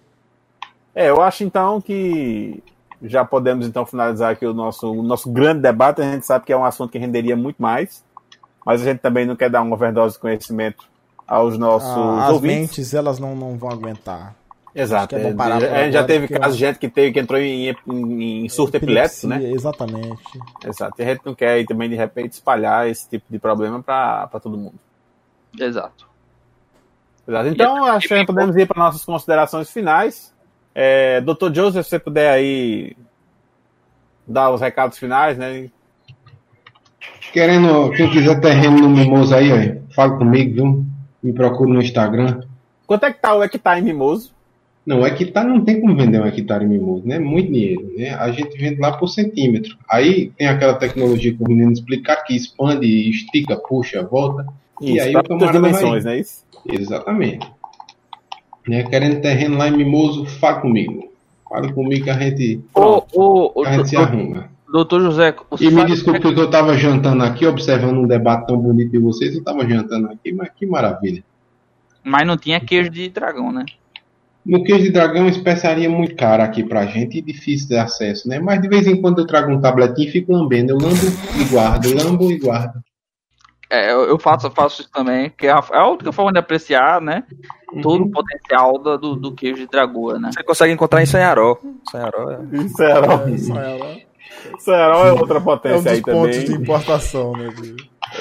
É, 0.96 1.10
eu 1.10 1.20
acho 1.20 1.44
então 1.44 1.78
que 1.78 2.62
já 3.02 3.22
podemos 3.22 3.66
então 3.66 3.84
finalizar 3.84 4.32
aqui 4.32 4.46
o 4.46 4.54
nosso, 4.54 4.90
o 4.90 5.02
nosso 5.02 5.30
grande 5.30 5.60
debate. 5.60 6.00
A 6.00 6.10
gente 6.10 6.24
sabe 6.24 6.46
que 6.46 6.52
é 6.54 6.56
um 6.56 6.64
assunto 6.64 6.90
que 6.90 6.98
renderia 6.98 7.36
muito 7.36 7.60
mais, 7.60 8.02
mas 8.64 8.80
a 8.80 8.84
gente 8.84 9.00
também 9.00 9.26
não 9.26 9.36
quer 9.36 9.50
dar 9.50 9.60
uma 9.60 9.74
overdose 9.76 10.14
de 10.14 10.20
conhecimento 10.20 10.88
aos 11.28 11.58
nossos 11.58 11.90
Ah, 11.90 12.28
as 12.28 12.32
ouvintes. 12.32 12.78
mentes, 12.78 12.94
elas 12.94 13.18
não, 13.18 13.36
não 13.36 13.58
vão 13.58 13.68
aguentar. 13.70 14.34
Exato. 14.74 15.16
É 15.16 15.32
bom 15.32 15.42
é, 15.44 15.80
a 15.80 15.84
gente 15.84 15.92
já 15.92 16.04
teve 16.04 16.28
porque 16.28 16.40
caso 16.40 16.54
de 16.54 16.60
gente 16.60 16.78
que, 16.78 16.88
teve, 16.88 17.12
que 17.12 17.20
entrou 17.20 17.38
em, 17.40 17.74
em, 17.86 18.44
em 18.44 18.48
surto 18.48 18.76
epilético, 18.78 19.26
né? 19.26 19.36
Epilepsia, 19.36 19.56
Exatamente. 19.56 20.22
Exato. 20.66 20.94
E 20.98 21.02
a 21.02 21.06
gente 21.06 21.20
não 21.26 21.34
quer 21.34 21.48
aí 21.50 21.66
também, 21.66 21.90
de 21.90 21.94
repente, 21.96 22.32
espalhar 22.32 22.88
esse 22.88 23.08
tipo 23.08 23.24
de 23.30 23.38
problema 23.38 23.82
para 23.82 24.28
todo 24.42 24.56
mundo. 24.56 24.74
Exato. 25.58 26.06
Exato. 27.28 27.48
Então, 27.48 27.84
acho 27.84 28.08
que 28.08 28.16
já 28.16 28.24
podemos 28.24 28.56
ir 28.56 28.66
para 28.66 28.78
nossas 28.78 29.04
considerações 29.04 29.70
finais. 29.70 30.34
É, 30.78 31.22
Dr. 31.22 31.50
Joseph, 31.54 31.84
se 31.84 31.90
você 31.90 31.98
puder 31.98 32.30
aí 32.30 32.94
dar 34.28 34.50
os 34.50 34.60
recados 34.60 34.98
finais, 34.98 35.38
né? 35.38 35.70
Querendo, 37.32 37.90
quem 37.92 38.10
quiser 38.10 38.38
terreno 38.40 38.78
no 38.80 38.90
Mimoso 38.90 39.34
aí, 39.34 39.50
ó, 39.50 39.94
fala 39.94 40.18
comigo, 40.18 40.54
viu? 40.54 40.84
Me 41.22 41.32
procura 41.32 41.72
no 41.72 41.80
Instagram. 41.80 42.42
Quanto 42.86 43.06
é 43.06 43.12
que 43.12 43.20
tá 43.20 43.34
o 43.34 43.42
hectare 43.42 43.80
em 43.80 43.84
Mimoso? 43.84 44.34
Não, 44.84 45.04
hectare 45.04 45.48
não 45.48 45.64
tem 45.64 45.80
como 45.80 45.96
vender 45.96 46.20
um 46.20 46.26
hectare 46.26 46.64
em 46.64 46.68
Mimoso, 46.68 47.06
né? 47.06 47.18
Muito 47.18 47.50
dinheiro, 47.50 47.92
né? 47.96 48.10
A 48.14 48.30
gente 48.30 48.56
vende 48.58 48.78
lá 48.78 48.92
por 48.96 49.08
centímetro. 49.08 49.76
Aí 49.90 50.30
tem 50.36 50.46
aquela 50.46 50.74
tecnologia 50.74 51.34
que 51.34 51.42
o 51.42 51.48
menino 51.48 51.72
explicar 51.72 52.16
que 52.22 52.36
expande, 52.36 52.86
estica, 53.10 53.56
puxa, 53.56 54.02
volta. 54.02 54.46
E 54.80 55.00
aí 55.00 55.16
o 55.16 55.22
camarada 55.22 55.52
dimensões, 55.58 56.04
vai- 56.04 56.14
né? 56.16 56.20
Isso? 56.20 56.44
Exatamente. 56.68 57.50
Né? 58.68 58.82
Querendo 58.84 59.20
terreno 59.20 59.56
lá 59.56 59.68
em 59.68 59.76
Mimoso, 59.76 60.26
fala 60.26 60.60
comigo. 60.60 61.12
Fale 61.48 61.72
comigo 61.72 62.04
que 62.04 62.10
a 62.10 62.18
gente, 62.18 62.60
Ô, 62.74 63.02
ô, 63.14 63.52
ô, 63.54 63.62
que 63.62 63.68
a 63.68 63.72
gente 63.76 63.88
se 63.88 63.96
arruma. 63.96 64.50
doutor 64.70 65.00
José, 65.00 65.34
E 65.60 65.70
me 65.70 65.84
desculpe 65.84 66.20
porque 66.20 66.40
eu 66.40 66.46
estava 66.46 66.76
jantando 66.76 67.22
aqui, 67.22 67.46
observando 67.46 67.98
um 67.98 68.06
debate 68.06 68.48
tão 68.48 68.58
bonito 68.58 68.90
de 68.90 68.98
vocês. 68.98 69.32
Eu 69.32 69.38
estava 69.38 69.66
jantando 69.68 70.10
aqui, 70.10 70.32
mas 70.32 70.50
que 70.56 70.66
maravilha. 70.66 71.22
mas 72.02 72.26
não 72.26 72.36
tinha 72.36 72.60
queijo 72.60 72.90
de 72.90 73.08
dragão, 73.08 73.52
né? 73.52 73.64
No 74.44 74.62
queijo 74.62 74.84
de 74.84 74.90
dragão 74.92 75.18
é 75.18 75.20
uma 75.22 75.30
especiaria 75.30 75.90
muito 75.90 76.14
cara 76.14 76.44
aqui 76.44 76.62
pra 76.62 76.86
gente 76.86 77.18
e 77.18 77.22
difícil 77.22 77.68
de 77.68 77.76
acesso, 77.78 78.28
né? 78.28 78.38
Mas 78.38 78.60
de 78.60 78.68
vez 78.68 78.86
em 78.86 79.00
quando 79.00 79.20
eu 79.20 79.26
trago 79.26 79.50
um 79.52 79.60
tabletinho 79.60 80.08
e 80.08 80.12
fico 80.12 80.32
lambendo. 80.32 80.72
Eu 80.72 80.78
lambo 80.78 80.96
e 81.40 81.44
guardo, 81.44 81.94
lambo 81.94 82.30
e 82.30 82.38
guardo. 82.38 82.80
É, 83.68 83.92
eu 83.92 84.16
faço, 84.18 84.46
eu 84.46 84.50
faço 84.52 84.82
isso 84.82 84.90
também, 84.92 85.30
que 85.36 85.48
é 85.48 85.50
a, 85.50 85.60
é 85.72 85.78
a 85.78 85.88
única 85.88 86.12
forma 86.12 86.32
de 86.32 86.38
apreciar, 86.38 87.00
né? 87.00 87.24
Todo 87.82 88.04
o 88.04 88.10
potencial 88.10 88.78
da- 88.78 88.96
do, 88.96 89.16
do 89.16 89.32
queijo 89.34 89.56
de 89.58 89.66
dragoa, 89.66 90.18
né? 90.18 90.30
Você 90.32 90.42
consegue 90.44 90.72
encontrar 90.72 91.02
em 91.02 91.06
Sanharó. 91.06 91.58
Sanharó 91.90 92.30
é... 92.30 92.34
É 92.36 92.90
herói. 92.96 93.32
Isso 93.34 93.58
é, 93.58 94.04
Isso 94.56 94.70
é 94.72 95.08
é 95.08 95.12
outra 95.12 95.38
é 95.38 95.40
um 95.40 95.44
potência 95.44 95.78
dos 95.78 95.86
aí 95.92 96.00
pontos 96.02 96.36
também. 96.36 96.44
de 96.56 96.62
importação, 96.62 97.32
né? 97.32 97.48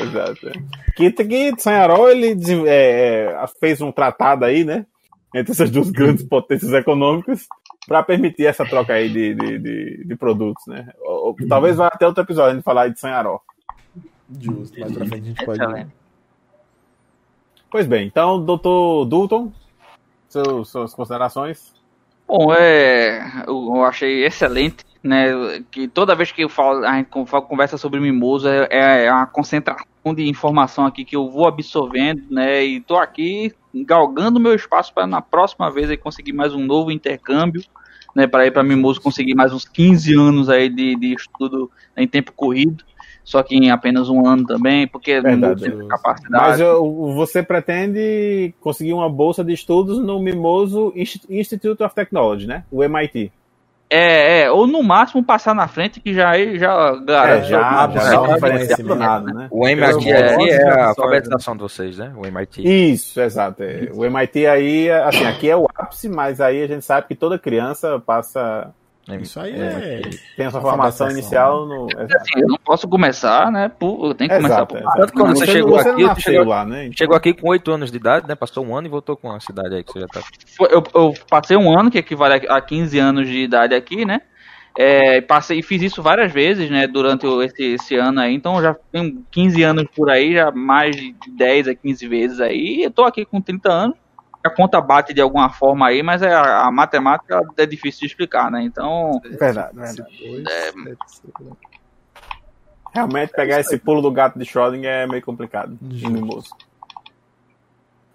Exato. 0.02 0.52
Que, 0.96 1.12
que 1.12 1.54
Sanharol, 1.60 2.10
ele 2.10 2.36
é, 2.68 3.36
é, 3.36 3.46
fez 3.60 3.82
um 3.82 3.92
tratado 3.92 4.46
aí, 4.46 4.64
né? 4.64 4.86
Entre 5.34 5.52
essas 5.52 5.70
duas 5.70 5.90
grandes 5.92 6.24
potências 6.24 6.74
econômicas 6.74 7.46
para 7.88 8.02
permitir 8.02 8.48
essa 8.48 8.66
troca 8.66 8.94
aí 8.94 9.10
de, 9.10 9.36
de, 9.36 9.60
de, 9.60 10.04
de 10.06 10.16
produtos, 10.16 10.66
né? 10.68 10.90
Ou- 11.02 11.28
ou- 11.28 11.36
talvez 11.48 11.76
vá 11.76 11.88
até 11.88 12.08
outro 12.08 12.24
episódio 12.24 12.52
a 12.52 12.56
gente 12.56 12.64
falar 12.64 12.88
de 12.88 13.00
Sanharol. 13.00 13.42
Justo. 14.42 14.80
Mais 14.80 14.92
pra 14.92 15.06
frente 15.06 15.24
a 15.24 15.28
gente 15.28 15.46
pode. 15.46 15.62
Excelente. 15.62 15.92
Pois 17.70 17.88
bem, 17.88 18.08
então, 18.08 18.44
doutor 18.44 19.06
Dulton, 19.06 19.52
seus, 20.30 20.70
suas 20.70 20.94
considerações. 20.94 21.74
Bom, 22.28 22.54
é, 22.54 23.44
eu 23.48 23.84
achei 23.84 24.26
excelente, 24.26 24.84
né? 25.04 25.64
Que 25.70 25.88
toda 25.88 26.16
vez 26.16 26.32
que 26.32 26.44
eu 26.44 26.50
falo, 26.50 26.84
a 26.86 26.94
gente 26.94 27.08
con- 27.10 27.26
conversa 27.26 27.78
sobre 27.78 28.00
mimoso, 28.00 28.48
é, 28.48 29.06
é 29.06 29.12
uma 29.12 29.28
concentração 29.28 29.86
de 30.16 30.28
informação 30.28 30.86
aqui 30.86 31.06
que 31.06 31.16
eu 31.16 31.30
vou 31.30 31.48
absorvendo, 31.48 32.24
né? 32.30 32.64
E 32.64 32.82
tô 32.82 32.98
aqui 32.98 33.54
galgando 33.74 34.40
meu 34.40 34.56
espaço 34.56 34.94
para 34.94 35.06
na 35.06 35.22
próxima 35.22 35.70
vez 35.70 35.90
aí 35.90 35.98
conseguir 35.98 36.34
mais 36.34 36.54
um 36.56 36.66
novo 36.66 36.92
intercâmbio, 36.92 37.64
né? 38.16 38.26
Para 38.26 38.48
ir 38.48 38.52
para 38.52 38.64
mimoso 38.64 39.02
conseguir 39.02 39.36
mais 39.36 39.54
uns 39.54 39.66
15 39.66 40.14
anos 40.18 40.50
aí 40.50 40.70
de, 40.70 40.96
de 40.96 41.14
estudo 41.14 41.70
em 41.96 42.08
tempo 42.08 42.32
corrido, 42.32 42.84
só 43.26 43.44
que 43.44 43.56
em 43.58 43.72
apenas 43.72 44.08
um 44.08 44.26
ano 44.26 44.46
também, 44.46 44.88
porque 44.88 45.20
Verdade. 45.20 45.68
não 45.68 45.80
tem 45.80 45.88
capacidade. 45.90 46.32
Mas 46.32 46.60
eu- 46.62 47.12
você 47.16 47.44
pretende 47.44 48.54
conseguir 48.62 48.94
uma 48.94 49.10
bolsa 49.10 49.44
de 49.44 49.52
estudos 49.52 50.00
no 50.00 50.20
Mimoso 50.22 50.94
Inst- 50.96 51.26
Institute 51.30 51.84
of 51.84 51.94
Technology, 51.94 52.48
né? 52.48 52.64
O 52.72 52.82
MIT. 52.84 53.32
É, 53.88 54.42
é, 54.42 54.52
ou 54.52 54.66
no 54.66 54.82
máximo 54.82 55.24
passar 55.24 55.54
na 55.54 55.68
frente 55.68 56.00
que 56.00 56.12
já 56.12 56.32
aí 56.32 56.58
já 56.58 56.72
É, 56.74 57.06
garante. 57.06 57.48
já, 57.50 57.88
já 57.92 58.22
é, 58.22 58.32
é, 58.32 58.34
diferencial 58.34 58.80
é, 58.80 58.84
do 58.84 58.96
nada, 58.96 59.32
né? 59.34 59.48
O 59.52 59.68
MIT 59.68 60.12
aqui 60.12 60.36
gosto 60.36 60.50
é 60.50 60.80
a 60.82 60.88
alfabetização 60.88 61.56
de 61.56 61.62
vocês, 61.62 61.98
né? 62.00 62.12
O 62.18 62.26
MIT. 62.26 62.64
Isso, 62.64 63.22
exato. 63.22 63.62
é. 63.62 63.90
O 63.94 64.04
MIT 64.04 64.48
aí, 64.48 64.90
assim, 64.90 65.26
aqui 65.26 65.50
é 65.50 65.56
o 65.56 65.68
ápice, 65.76 66.10
mas 66.10 66.42
aí 66.42 66.64
a 66.64 66.68
gente 66.68 66.84
sabe 66.84 67.08
que 67.08 67.16
toda 67.16 67.38
criança 67.38 68.00
passa, 68.04 68.74
Isso 69.22 69.40
aí 69.40 69.54
é. 69.54 70.02
tem 70.36 70.48
a 70.48 70.52
sua 70.52 70.62
formação 70.62 71.06
Alfabetização, 71.06 71.12
inicial 71.12 71.66
no. 71.68 71.86
Assim, 71.86 72.40
eu 72.40 72.48
não 72.48 72.58
posso 72.58 72.88
começar, 72.88 73.52
né? 73.52 73.70
Por, 73.70 74.08
eu 74.08 74.16
tenho 74.16 74.30
que 74.30 74.36
começar 74.36 74.56
Exato, 74.56 74.74
por 74.74 74.82
exato. 74.82 74.98
Tanto 74.98 75.12
que 75.14 75.20
quando 75.20 75.38
você 75.38 75.46
chegou 75.46 75.72
você 75.72 75.90
aqui, 75.90 75.90
não 75.90 75.98
você 75.98 76.06
nasceu 76.08 76.34
chegou- 76.34 76.46
lá, 76.48 76.66
né? 76.66 76.90
Chegou 76.92 77.16
aqui 77.16 77.34
com 77.34 77.50
8 77.50 77.72
anos 77.72 77.92
de 77.92 77.98
idade, 77.98 78.28
né? 78.28 78.34
Passou 78.34 78.66
um 78.66 78.76
ano 78.76 78.88
e 78.88 78.90
voltou 78.90 79.16
com 79.16 79.32
a 79.32 79.40
cidade 79.40 79.76
aí 79.76 79.84
que 79.84 79.94
você 79.94 80.00
já 80.00 80.08
tá. 80.08 80.22
Eu, 80.72 80.84
eu 80.96 81.14
passei 81.30 81.56
um 81.56 81.78
ano, 81.78 81.92
que 81.92 82.00
equivale 82.00 82.48
a 82.50 82.60
15 82.60 82.98
anos 82.98 83.28
de 83.28 83.38
idade 83.38 83.76
aqui, 83.76 84.06
né? 84.06 84.22
É, 84.78 85.22
passei, 85.22 85.62
fiz 85.62 85.82
isso 85.82 86.02
várias 86.04 86.34
vezes, 86.34 86.70
né, 86.70 86.86
durante 86.86 87.26
esse, 87.46 87.64
esse 87.64 87.96
ano 87.96 88.20
aí, 88.20 88.34
então 88.36 88.58
eu 88.58 88.62
já 88.62 88.76
tenho 88.92 89.24
15 89.32 89.64
anos 89.64 89.86
por 89.96 90.10
aí, 90.10 90.34
já 90.34 90.52
mais 90.52 90.94
de 90.98 91.16
10 91.30 91.70
a 91.70 91.74
15 91.76 92.06
vezes 92.10 92.42
aí, 92.42 92.84
eu 92.84 92.92
tô 92.92 93.06
aqui 93.06 93.24
com 93.24 93.40
30 93.40 93.72
anos, 93.72 93.96
a 94.46 94.50
conta 94.50 94.80
bate 94.80 95.14
de 95.14 95.22
alguma 95.22 95.50
forma 95.50 95.88
aí, 95.88 96.04
mas 96.04 96.22
é, 96.22 96.34
a, 96.34 96.68
a 96.68 96.72
matemática 96.72 97.42
é 97.58 97.66
difícil 97.66 98.02
de 98.02 98.06
explicar, 98.08 98.52
né, 98.52 98.64
então, 98.64 99.20
Verdade, 99.24 99.76
verdade. 99.76 100.04
É, 100.50 100.72
Realmente 102.94 103.34
pegar 103.34 103.60
esse 103.60 103.78
pulo 103.78 104.02
do 104.02 104.10
gato 104.10 104.40
de 104.40 104.46
Schrödinger 104.46 104.90
é 104.90 105.08
meio 105.08 105.22
complicado. 105.22 105.78
Mimoso. 105.82 106.50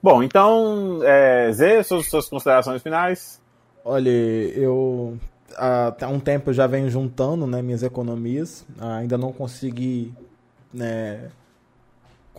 Bom, 0.02 0.23
então, 0.23 1.01
é, 1.02 1.52
Zé, 1.52 1.82
suas, 1.82 2.09
suas 2.09 2.27
considerações 2.27 2.82
finais? 2.82 3.43
Olha, 3.85 4.09
eu 4.09 5.19
há 5.57 6.09
um 6.09 6.19
tempo 6.19 6.51
eu 6.51 6.55
já 6.55 6.66
venho 6.66 6.89
juntando 6.89 7.47
né, 7.47 7.61
minhas 7.61 7.82
economias. 7.82 8.65
Ah, 8.78 8.97
ainda 8.97 9.19
não 9.19 9.32
consegui 9.32 10.15
né, 10.73 11.31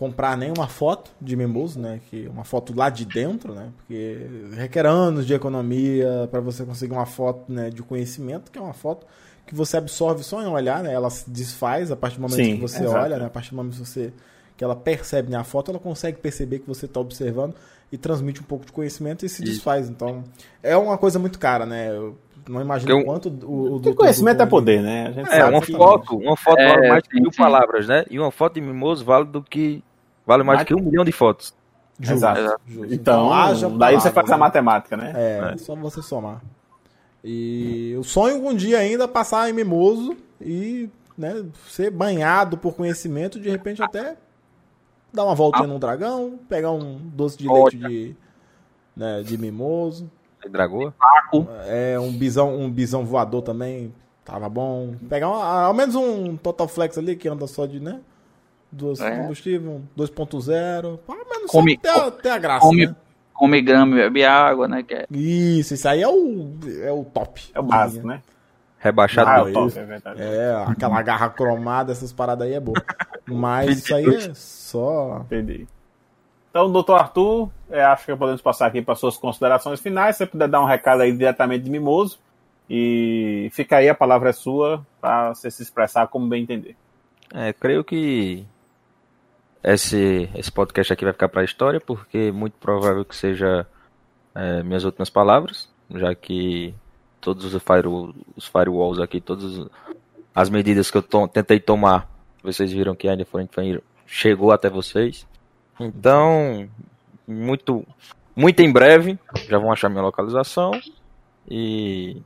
comprar 0.02 0.36
nenhuma 0.36 0.66
foto 0.66 1.12
de 1.20 1.36
Mimoso, 1.36 1.78
né? 1.78 2.00
Que 2.10 2.26
uma 2.26 2.42
foto 2.42 2.74
lá 2.76 2.90
de 2.90 3.04
dentro, 3.04 3.54
né? 3.54 3.68
Porque 3.76 4.26
requer 4.54 4.84
anos 4.84 5.24
de 5.24 5.32
economia 5.32 6.28
para 6.28 6.40
você 6.40 6.64
conseguir 6.64 6.92
uma 6.92 7.06
foto 7.06 7.52
né, 7.52 7.70
de 7.70 7.82
conhecimento, 7.84 8.50
que 8.50 8.58
é 8.58 8.60
uma 8.60 8.72
foto 8.72 9.06
que 9.46 9.54
você 9.54 9.76
absorve 9.76 10.24
só 10.24 10.42
em 10.42 10.46
olhar, 10.46 10.82
né? 10.82 10.92
Ela 10.92 11.08
se 11.08 11.30
desfaz 11.30 11.92
a 11.92 11.96
partir 11.96 12.16
do 12.16 12.22
momento 12.22 12.34
Sim, 12.44 12.54
que 12.56 12.60
você 12.60 12.82
exato. 12.82 12.96
olha, 13.04 13.16
né? 13.16 13.26
A 13.26 13.30
partir 13.30 13.50
do 13.50 13.56
momento 13.56 13.74
que 13.74 13.86
você 13.86 14.12
que 14.56 14.64
ela 14.64 14.74
percebe 14.76 15.30
né, 15.30 15.36
a 15.36 15.44
foto, 15.44 15.70
ela 15.70 15.78
consegue 15.80 16.18
perceber 16.18 16.58
que 16.58 16.66
você 16.66 16.86
está 16.86 16.98
observando 17.00 17.54
e 17.92 17.96
transmite 17.96 18.40
um 18.40 18.44
pouco 18.44 18.66
de 18.66 18.72
conhecimento 18.72 19.24
e 19.24 19.28
se 19.28 19.42
Isso. 19.42 19.52
desfaz. 19.52 19.88
Então, 19.88 20.24
é 20.62 20.76
uma 20.76 20.98
coisa 20.98 21.18
muito 21.18 21.38
cara, 21.38 21.64
né? 21.64 21.90
Eu 21.96 22.16
não 22.48 22.60
imagino 22.60 22.90
Eu- 22.92 23.04
quanto 23.04 23.28
o, 23.28 23.76
o 23.76 23.94
conhecimento 23.94 24.42
é 24.42 24.46
poder, 24.46 24.82
né? 24.82 25.06
A 25.06 25.12
gente 25.12 25.28
É, 25.32 25.38
sabe 25.40 25.54
uma 25.54 25.62
que- 25.62 25.72
foto, 25.72 26.16
uma 26.16 26.36
foto 26.36 26.58
É, 26.60 26.68
vale 26.74 26.88
mais 26.88 27.02
que 27.06 27.14
sim, 27.16 27.22
mil 27.22 27.30
sim. 27.32 27.38
palavras, 27.38 27.86
né? 27.88 28.04
E 28.10 28.18
uma 28.18 28.30
foto 28.32 28.54
de 28.54 28.60
mimoso 28.60 29.04
vale 29.04 29.26
do 29.26 29.42
que 29.42 29.82
vale 30.26 30.42
mais 30.42 30.60
Mas- 30.60 30.68
que 30.68 30.74
um 30.74 30.80
milhão 30.82 31.04
de 31.04 31.12
fotos. 31.12 31.54
Justo, 32.00 32.14
Exato. 32.14 32.60
justo. 32.66 32.94
Então, 32.94 33.32
haja 33.32 33.68
daí 33.70 33.94
você 33.94 34.10
faz 34.10 34.28
a 34.30 34.32
né? 34.34 34.38
matemática, 34.40 34.96
né? 34.96 35.12
É, 35.14 35.56
só 35.58 35.74
você 35.76 36.02
somar. 36.02 36.40
E 37.22 37.92
eu 37.94 38.02
sonho 38.02 38.44
um 38.46 38.54
dia 38.54 38.78
ainda 38.78 39.06
passar 39.06 39.48
em 39.48 39.52
Mimoso 39.52 40.16
e 40.40 40.88
né, 41.16 41.44
ser 41.68 41.90
banhado 41.90 42.56
por 42.56 42.74
conhecimento, 42.74 43.38
de 43.38 43.48
repente 43.48 43.82
até 43.82 44.16
dar 45.12 45.24
uma 45.24 45.34
voltinha 45.34 45.66
num 45.68 45.78
dragão, 45.78 46.38
pegar 46.48 46.72
um 46.72 46.96
doce 46.96 47.36
de 47.38 47.46
leite 47.48 47.76
de, 47.76 48.16
né, 48.96 49.22
de 49.22 49.38
Mimoso. 49.38 50.10
De 50.42 50.48
Dragoa. 50.48 50.92
É, 51.66 52.00
um 52.00 52.10
bisão, 52.12 52.56
um 52.58 52.68
bisão 52.68 53.04
voador 53.04 53.42
também 53.42 53.94
tava 54.24 54.48
bom. 54.48 54.94
Pegar 55.08 55.28
uma- 55.28 55.66
ao 55.66 55.74
menos 55.74 55.94
um 55.94 56.36
Total 56.36 56.66
Flex 56.66 56.98
ali 56.98 57.14
que 57.14 57.28
anda 57.28 57.46
só 57.46 57.66
de, 57.66 57.78
né? 57.78 58.00
Duas 58.72 59.00
É. 59.00 59.16
combustível, 59.18 59.70
um 59.72 59.82
2.0. 59.96 60.98
Pelo 61.06 61.18
menos 61.28 61.50
Come- 61.50 61.78
só 61.84 62.10
ter, 62.10 62.30
a- 62.30 62.38
graça, 62.38 62.60
come- 62.66 62.86
né? 62.86 62.96
come 63.34 63.60
grama 63.60 63.94
e 63.96 63.98
bebe 63.98 64.24
água, 64.24 64.66
né, 64.66 64.82
que 64.82 64.94
é 64.94 65.06
Isso, 65.10 65.74
isso 65.74 65.86
aí 65.88 66.00
é 66.02 66.08
o, 66.08 66.54
é 66.82 66.90
o 66.90 67.04
top. 67.04 67.50
É 67.54 67.60
o 67.60 67.62
básico, 67.62 68.06
né? 68.06 68.22
Rebaixado. 68.78 69.28
Ah, 69.30 69.40
é 69.40 69.44
do- 69.44 69.52
top, 69.52 69.78
é 69.78 69.84
verdade. 69.84 70.22
É, 70.22 70.64
aquela 70.66 71.02
garra 71.02 71.28
cromada, 71.28 71.92
essas 71.92 72.12
paradas 72.12 72.46
aí 72.48 72.54
é 72.54 72.60
boa. 72.60 72.74
Mas 73.26 73.78
isso 73.78 73.94
aí 73.94 74.06
é 74.06 74.34
só. 74.34 75.20
Entendi. 75.26 75.68
Então, 76.50 76.70
doutor 76.70 76.94
Arthur, 76.98 77.50
é, 77.70 77.82
acho 77.82 78.06
que 78.06 78.16
podemos 78.16 78.42
passar 78.42 78.66
aqui 78.66 78.82
para 78.82 78.94
suas 78.94 79.16
considerações 79.16 79.80
finais. 79.80 80.16
Se 80.16 80.24
você 80.24 80.26
puder 80.30 80.48
dar 80.48 80.60
um 80.60 80.66
recado 80.66 81.00
aí 81.02 81.12
diretamente 81.12 81.64
de 81.64 81.70
Mimoso. 81.70 82.18
E 82.68 83.48
fica 83.52 83.76
aí, 83.76 83.88
a 83.88 83.94
palavra 83.94 84.30
é 84.30 84.32
sua, 84.32 84.84
para 85.00 85.34
você 85.34 85.50
se 85.50 85.62
expressar 85.62 86.06
como 86.08 86.26
bem 86.26 86.42
entender. 86.42 86.74
É, 87.34 87.52
creio 87.52 87.82
que 87.84 88.46
esse, 89.64 90.28
esse 90.34 90.50
podcast 90.50 90.92
aqui 90.92 91.04
vai 91.04 91.12
ficar 91.12 91.28
para 91.28 91.42
a 91.42 91.44
história, 91.44 91.80
porque 91.80 92.32
muito 92.32 92.54
provável 92.54 93.04
que 93.04 93.14
seja 93.14 93.66
é, 94.34 94.62
minhas 94.62 94.84
últimas 94.84 95.10
palavras, 95.10 95.68
já 95.94 96.14
que 96.14 96.74
todos 97.20 97.54
os, 97.54 97.62
firewall, 97.62 98.14
os 98.36 98.46
firewalls 98.46 98.98
aqui, 98.98 99.20
todas 99.20 99.66
as 100.34 100.50
medidas 100.50 100.90
que 100.90 100.96
eu 100.98 101.02
to- 101.02 101.28
tentei 101.28 101.60
tomar, 101.60 102.10
vocês 102.42 102.72
viram 102.72 102.94
que 102.94 103.08
ainda 103.08 103.24
foram, 103.24 103.48
chegou 104.06 104.50
até 104.50 104.68
vocês. 104.68 105.26
Então, 105.78 106.68
muito, 107.26 107.86
muito 108.34 108.60
em 108.60 108.72
breve, 108.72 109.18
já 109.48 109.58
vão 109.58 109.70
achar 109.70 109.88
minha 109.88 110.02
localização 110.02 110.72
e 111.48 112.20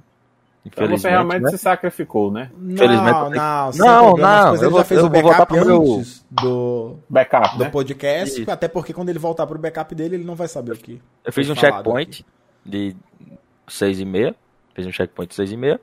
Então 0.66 0.88
você 0.88 1.08
realmente 1.08 1.42
né? 1.42 1.50
se 1.50 1.58
sacrificou, 1.58 2.30
né? 2.32 2.50
Não, 2.58 3.30
não, 3.30 3.72
sem 3.72 3.80
Não, 3.80 4.16
não, 4.16 4.54
ele 4.56 4.68
vou- 4.68 4.78
já 4.80 4.84
fez 4.84 5.00
eu 5.00 5.06
o 5.06 5.08
backup 5.10 5.52
meu- 5.52 6.02
do, 6.30 6.96
Backup, 7.08 7.56
do 7.56 7.64
né? 7.64 7.70
podcast, 7.70 8.42
Isso. 8.42 8.50
até 8.50 8.66
porque 8.66 8.92
quando 8.92 9.08
ele 9.08 9.18
voltar 9.18 9.46
pro 9.46 9.58
backup 9.58 9.94
dele, 9.94 10.16
ele 10.16 10.24
não 10.24 10.34
vai 10.34 10.48
saber 10.48 10.72
o 10.72 10.76
que. 10.76 11.00
Eu 11.24 11.32
fiz 11.32 11.48
um 11.48 11.54
checkpoint 11.54 12.26
de 12.64 12.96
6 13.68 14.00
e 14.00 14.04
meia. 14.04 14.34
Fiz 14.74 14.86
um 14.86 14.92
checkpoint 14.92 15.28
de 15.30 15.34
6 15.36 15.52
e 15.52 15.56
meia. 15.56 15.80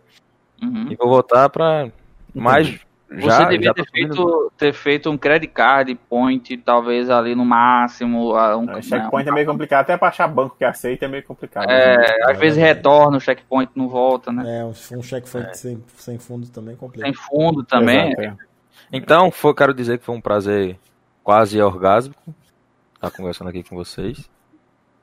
Uhum. 0.61 0.91
E 0.91 0.95
vou 0.95 1.07
voltar 1.09 1.49
pra 1.49 1.89
mais. 2.33 2.79
Já, 3.15 3.37
Você 3.37 3.45
devia 3.49 3.65
já 3.67 3.73
ter, 3.73 3.85
subindo- 3.85 4.15
feito, 4.15 4.51
ter 4.57 4.73
feito 4.73 5.09
um 5.09 5.17
credit 5.17 5.53
card 5.53 5.93
point, 6.09 6.57
talvez 6.57 7.09
ali 7.09 7.35
no 7.35 7.45
máximo. 7.45 8.35
a- 8.35 8.57
Um, 8.57 8.69
É, 8.71 8.81
checkpoint 8.81 9.29
é 9.29 9.31
meio 9.31 9.45
complicado, 9.45 9.81
até 9.81 9.97
para 9.97 10.07
achar 10.07 10.27
banco 10.27 10.55
que 10.57 10.65
aceita 10.65 11.05
é 11.05 11.07
meio 11.07 11.23
complicado. 11.23 11.69
É, 11.69 11.97
né? 11.97 12.05
às 12.25 12.39
vezes 12.39 12.57
retorna, 12.57 13.17
o 13.17 13.19
checkpoint 13.19 13.71
não 13.75 13.87
volta, 13.87 14.31
né? 14.31 14.59
É, 14.59 14.65
um, 14.65 14.69
um 14.69 15.03
checkpoint 15.03 15.55
sem, 15.57 15.83
sem 15.95 16.17
fundo 16.17 16.49
também 16.49 16.75
completo. 16.75 17.03
Tem 17.03 17.13
fundo 17.13 17.63
também. 17.63 18.11
Exato, 18.13 18.21
é. 18.21 18.35
Então, 18.91 19.29
foi, 19.31 19.53
quero 19.53 19.73
dizer 19.73 19.97
que 19.99 20.05
foi 20.05 20.15
um 20.15 20.21
prazer 20.21 20.79
quase 21.23 21.61
orgásmico 21.61 22.33
estar 22.95 23.11
conversando 23.11 23.49
aqui 23.49 23.63
com 23.63 23.75
vocês. 23.75 24.29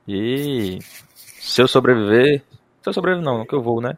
E 0.07 0.79
se 1.15 1.61
eu 1.61 1.67
sobreviver. 1.67 2.43
Se 2.81 2.89
eu 2.89 2.93
sobreviver, 2.93 3.23
não, 3.23 3.37
não 3.39 3.45
que 3.45 3.53
eu 3.53 3.61
vou, 3.61 3.79
né? 3.79 3.97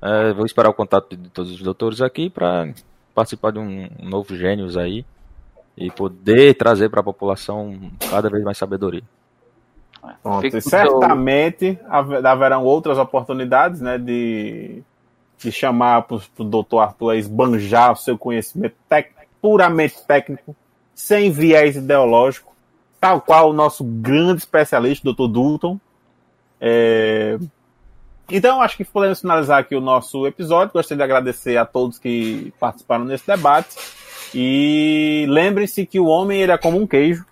É, 0.00 0.32
vou 0.32 0.46
esperar 0.46 0.68
o 0.68 0.74
contato 0.74 1.16
de 1.16 1.28
todos 1.30 1.50
os 1.50 1.60
doutores 1.60 2.00
aqui 2.00 2.30
para 2.30 2.68
participar 3.16 3.50
de 3.52 3.58
um, 3.58 3.88
um 3.98 4.08
novo 4.08 4.36
Gênios 4.36 4.76
aí 4.76 5.04
e 5.76 5.90
poder 5.90 6.54
trazer 6.54 6.90
para 6.90 7.00
a 7.00 7.04
população 7.04 7.90
cada 8.10 8.28
vez 8.30 8.44
mais 8.44 8.58
sabedoria. 8.58 9.02
E 10.58 10.60
seu- 10.60 10.70
certamente 10.70 11.78
haver- 11.88 12.24
haverão 12.24 12.62
outras 12.62 12.98
oportunidades, 12.98 13.80
né, 13.80 13.98
de, 13.98 14.82
de 15.38 15.50
chamar 15.50 16.02
para 16.02 16.18
o 16.38 16.44
doutor 16.44 16.80
Arthur 16.80 17.10
a 17.10 17.16
esbanjar 17.16 17.92
o 17.92 17.96
seu 17.96 18.16
conhecimento 18.16 18.76
técnico, 18.88 19.26
puramente 19.40 19.96
técnico, 20.06 20.54
sem 20.94 21.30
viés 21.30 21.76
ideológico, 21.76 22.54
tal 23.00 23.20
qual 23.20 23.50
o 23.50 23.52
nosso 23.52 23.82
grande 23.82 24.38
especialista, 24.38 25.04
doutor 25.04 25.28
Dulton. 25.28 25.80
É, 26.60 27.38
Então, 28.30 28.60
acho 28.60 28.76
que 28.76 28.84
podemos 28.84 29.20
finalizar 29.20 29.60
aqui 29.60 29.74
o 29.76 29.80
nosso 29.80 30.26
episódio. 30.26 30.72
Gostaria 30.72 30.96
de 30.98 31.02
agradecer 31.04 31.56
a 31.56 31.64
todos 31.64 31.98
que 31.98 32.52
participaram 32.58 33.04
nesse 33.04 33.26
debate. 33.26 33.76
E 34.34 35.24
lembrem-se 35.28 35.86
que 35.86 36.00
o 36.00 36.06
homem 36.06 36.40
ele 36.42 36.52
é 36.52 36.58
como 36.58 36.78
um 36.80 36.86
queijo. 36.86 37.24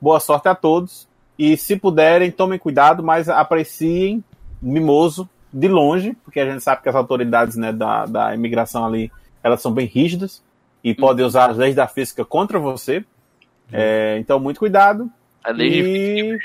Boa 0.00 0.18
sorte 0.20 0.48
a 0.48 0.54
todos. 0.54 1.06
E 1.38 1.56
se 1.56 1.76
puderem, 1.76 2.30
tomem 2.30 2.58
cuidado, 2.58 3.02
mas 3.02 3.28
apreciem 3.28 4.22
Mimoso 4.62 5.28
de 5.52 5.68
longe, 5.68 6.16
porque 6.24 6.40
a 6.40 6.50
gente 6.50 6.62
sabe 6.62 6.82
que 6.82 6.88
as 6.88 6.94
autoridades 6.94 7.54
né, 7.56 7.70
da, 7.72 8.06
da 8.06 8.34
imigração 8.34 8.84
ali 8.84 9.12
elas 9.42 9.60
são 9.60 9.70
bem 9.72 9.86
rígidas 9.86 10.42
e 10.82 10.94
podem 10.94 11.24
usar 11.24 11.50
as 11.50 11.56
leis 11.58 11.74
da 11.74 11.86
física 11.86 12.24
contra 12.24 12.58
você. 12.58 13.04
É, 13.70 14.16
então, 14.18 14.40
muito 14.40 14.58
cuidado. 14.58 15.10
A 15.44 15.50
lei 15.50 15.70
de- 15.70 15.82
E... 15.82 16.38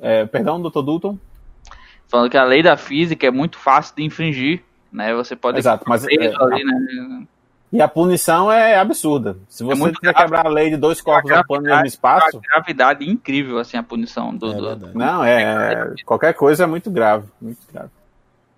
É, 0.00 0.24
perdão, 0.24 0.60
doutor 0.60 0.82
Dutton. 0.82 1.18
Falando 2.10 2.28
que 2.28 2.36
a 2.36 2.42
lei 2.42 2.60
da 2.60 2.76
física 2.76 3.24
é 3.26 3.30
muito 3.30 3.56
fácil 3.56 3.94
de 3.94 4.02
infringir, 4.02 4.62
né? 4.92 5.14
Você 5.14 5.36
pode 5.36 5.58
Exato, 5.58 5.84
mas 5.86 6.04
é, 6.04 6.08
ali, 6.40 6.64
né? 6.64 7.22
E 7.72 7.80
a 7.80 7.86
punição 7.86 8.50
é 8.50 8.76
absurda. 8.76 9.36
Se 9.48 9.62
você 9.62 9.78
muito 9.78 10.00
quiser 10.00 10.12
quebrar 10.12 10.44
a 10.44 10.48
lei 10.48 10.70
de 10.70 10.76
dois 10.76 11.00
corpos 11.00 11.30
ocupando 11.30 11.68
o 11.68 11.70
mesmo 11.70 11.86
espaço, 11.86 12.38
Uma 12.38 12.42
gravidade 12.42 13.08
incrível, 13.08 13.58
assim, 13.58 13.76
a 13.76 13.82
punição 13.82 14.34
do. 14.34 14.70
É 14.70 14.74
do- 14.74 14.98
não, 14.98 15.24
é, 15.24 15.94
qualquer 16.04 16.34
coisa 16.34 16.64
é 16.64 16.66
muito 16.66 16.90
grave, 16.90 17.28
muito 17.40 17.60
grave. 17.72 17.90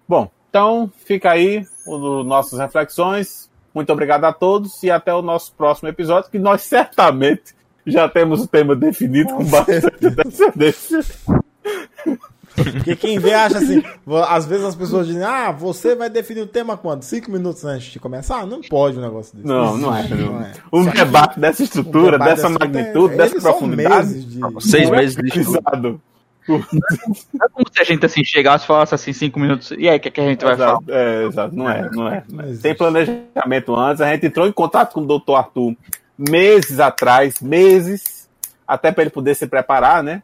Bom, 0.08 0.30
Então, 0.48 0.90
fica 1.04 1.30
aí 1.30 1.66
o 1.86 2.22
nossas 2.24 2.58
reflexões. 2.58 3.50
Muito 3.74 3.92
obrigado 3.92 4.24
a 4.24 4.32
todos 4.32 4.82
e 4.82 4.90
até 4.90 5.12
o 5.14 5.20
nosso 5.22 5.52
próximo 5.54 5.88
episódio, 5.90 6.30
que 6.30 6.38
nós 6.38 6.62
certamente 6.62 7.54
já 7.86 8.08
temos 8.08 8.40
o 8.40 8.46
tema 8.46 8.74
definido 8.74 9.30
com, 9.30 9.44
Com 9.44 9.50
bastante 9.50 10.06
antecedência. 10.06 11.00
Porque 12.54 12.94
quem 12.96 13.18
vê 13.18 13.32
acha 13.34 13.58
assim, 13.58 13.82
às 14.28 14.46
vezes 14.46 14.64
as 14.64 14.74
pessoas 14.74 15.06
dizem, 15.06 15.22
ah, 15.24 15.50
você 15.50 15.94
vai 15.94 16.10
definir 16.10 16.40
o 16.42 16.46
tema 16.46 16.76
quando? 16.76 17.02
Cinco 17.02 17.30
minutos 17.30 17.64
antes 17.64 17.92
de 17.92 17.98
começar? 17.98 18.46
Não 18.46 18.60
pode 18.62 18.98
um 18.98 19.00
negócio 19.02 19.34
desse. 19.36 19.46
Não, 19.48 19.76
não 19.76 19.94
é. 19.96 20.06
Não. 20.08 20.46
Um 20.72 20.84
debate 20.84 21.40
dessa 21.40 21.62
estrutura, 21.62 22.08
Um 22.16 22.18
debate 22.18 22.28
dessa 22.30 22.48
dessa- 22.48 22.58
magnitude, 22.58 23.14
é, 23.14 23.16
dessa 23.16 23.40
profundidade. 23.40 24.06
meses 24.06 24.26
de- 24.26 24.40
Seis 24.70 24.88
não 24.88 24.94
é 24.94 24.98
meses 25.00 25.16
de 25.16 25.40
estudo. 25.40 26.00
Não 26.48 26.56
é 26.56 27.48
como 27.52 27.66
se 27.72 27.80
a 27.80 27.84
gente 27.84 28.04
assim 28.04 28.24
chegasse 28.24 28.64
e 28.64 28.66
falasse 28.66 28.94
assim 28.94 29.12
cinco 29.12 29.38
minutos. 29.38 29.70
E 29.78 29.88
aí, 29.88 29.96
o 29.96 30.00
que, 30.00 30.08
é 30.08 30.10
que 30.10 30.20
a 30.20 30.24
gente 30.24 30.44
vai 30.44 30.56
falar? 30.56 30.72
Exato, 30.72 30.84
é, 30.92 31.24
exato, 31.26 31.54
não 31.56 31.70
é, 31.70 31.90
não 31.92 32.08
é. 32.08 32.24
Não 32.28 32.44
existe. 32.44 32.62
Tem 32.62 32.74
planejamento 32.74 33.76
antes, 33.76 34.00
a 34.00 34.10
gente 34.12 34.26
entrou 34.26 34.46
em 34.46 34.52
contato 34.52 34.92
com 34.92 35.00
o 35.00 35.06
doutor 35.06 35.36
Arthur 35.36 35.74
meses 36.18 36.80
atrás, 36.80 37.40
meses, 37.40 38.28
até 38.66 38.90
para 38.90 39.02
ele 39.04 39.10
poder 39.10 39.34
se 39.36 39.46
preparar, 39.46 40.02
né? 40.02 40.22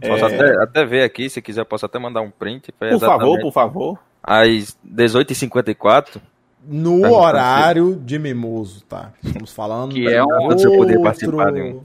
Posso 0.00 0.24
É. 0.26 0.34
até, 0.34 0.62
até 0.62 0.84
ver 0.84 1.02
aqui, 1.04 1.28
se 1.30 1.40
quiser, 1.40 1.64
posso 1.64 1.86
até 1.86 1.98
mandar 1.98 2.20
um 2.20 2.30
print. 2.30 2.70
Por 2.72 2.98
favor, 3.00 3.40
por 3.40 3.52
favor. 3.52 3.98
Às 4.22 4.76
18h54, 4.84 6.20
No 6.68 7.12
horário 7.14 7.94
de 7.96 8.18
mimoso, 8.18 8.82
tá? 8.86 9.12
Estamos 9.24 9.52
falando. 9.52 9.92
Que 9.94 10.08
é 10.12 10.22
um- 10.22 10.48
você 10.48 10.68
poder 10.68 11.00
participar 11.00 11.52
de 11.52 11.62
um. 11.62 11.84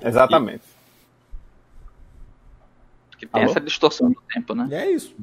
Exatamente. 0.00 0.62
Que 3.18 3.26
tem 3.26 3.42
Alô? 3.42 3.50
essa 3.52 3.60
distorção 3.60 4.10
do 4.10 4.20
tempo, 4.34 4.54
né? 4.54 4.66
E 4.70 4.74
é 4.74 4.90
isso. 4.90 5.14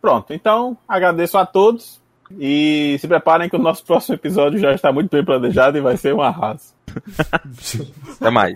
Pronto, 0.00 0.32
então 0.32 0.76
agradeço 0.86 1.36
a 1.38 1.44
todos 1.44 2.00
e 2.38 2.96
se 3.00 3.08
preparem 3.08 3.48
que 3.50 3.56
o 3.56 3.58
nosso 3.58 3.84
próximo 3.86 4.14
episódio 4.14 4.58
já 4.60 4.72
está 4.72 4.92
muito 4.92 5.10
bem 5.10 5.24
planejado 5.24 5.76
e 5.76 5.80
vai 5.80 5.96
ser 5.96 6.14
um 6.14 6.22
arraso. 6.22 6.72
Até 8.20 8.30
mais. 8.30 8.54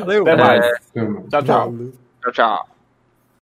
Valeu. 0.00 0.22
Até 0.22 0.36
mais. 0.36 0.72
Tchau, 1.30 1.42
tchau. 1.42 1.74
Tchau, 2.22 2.32
tchau. 2.32 2.71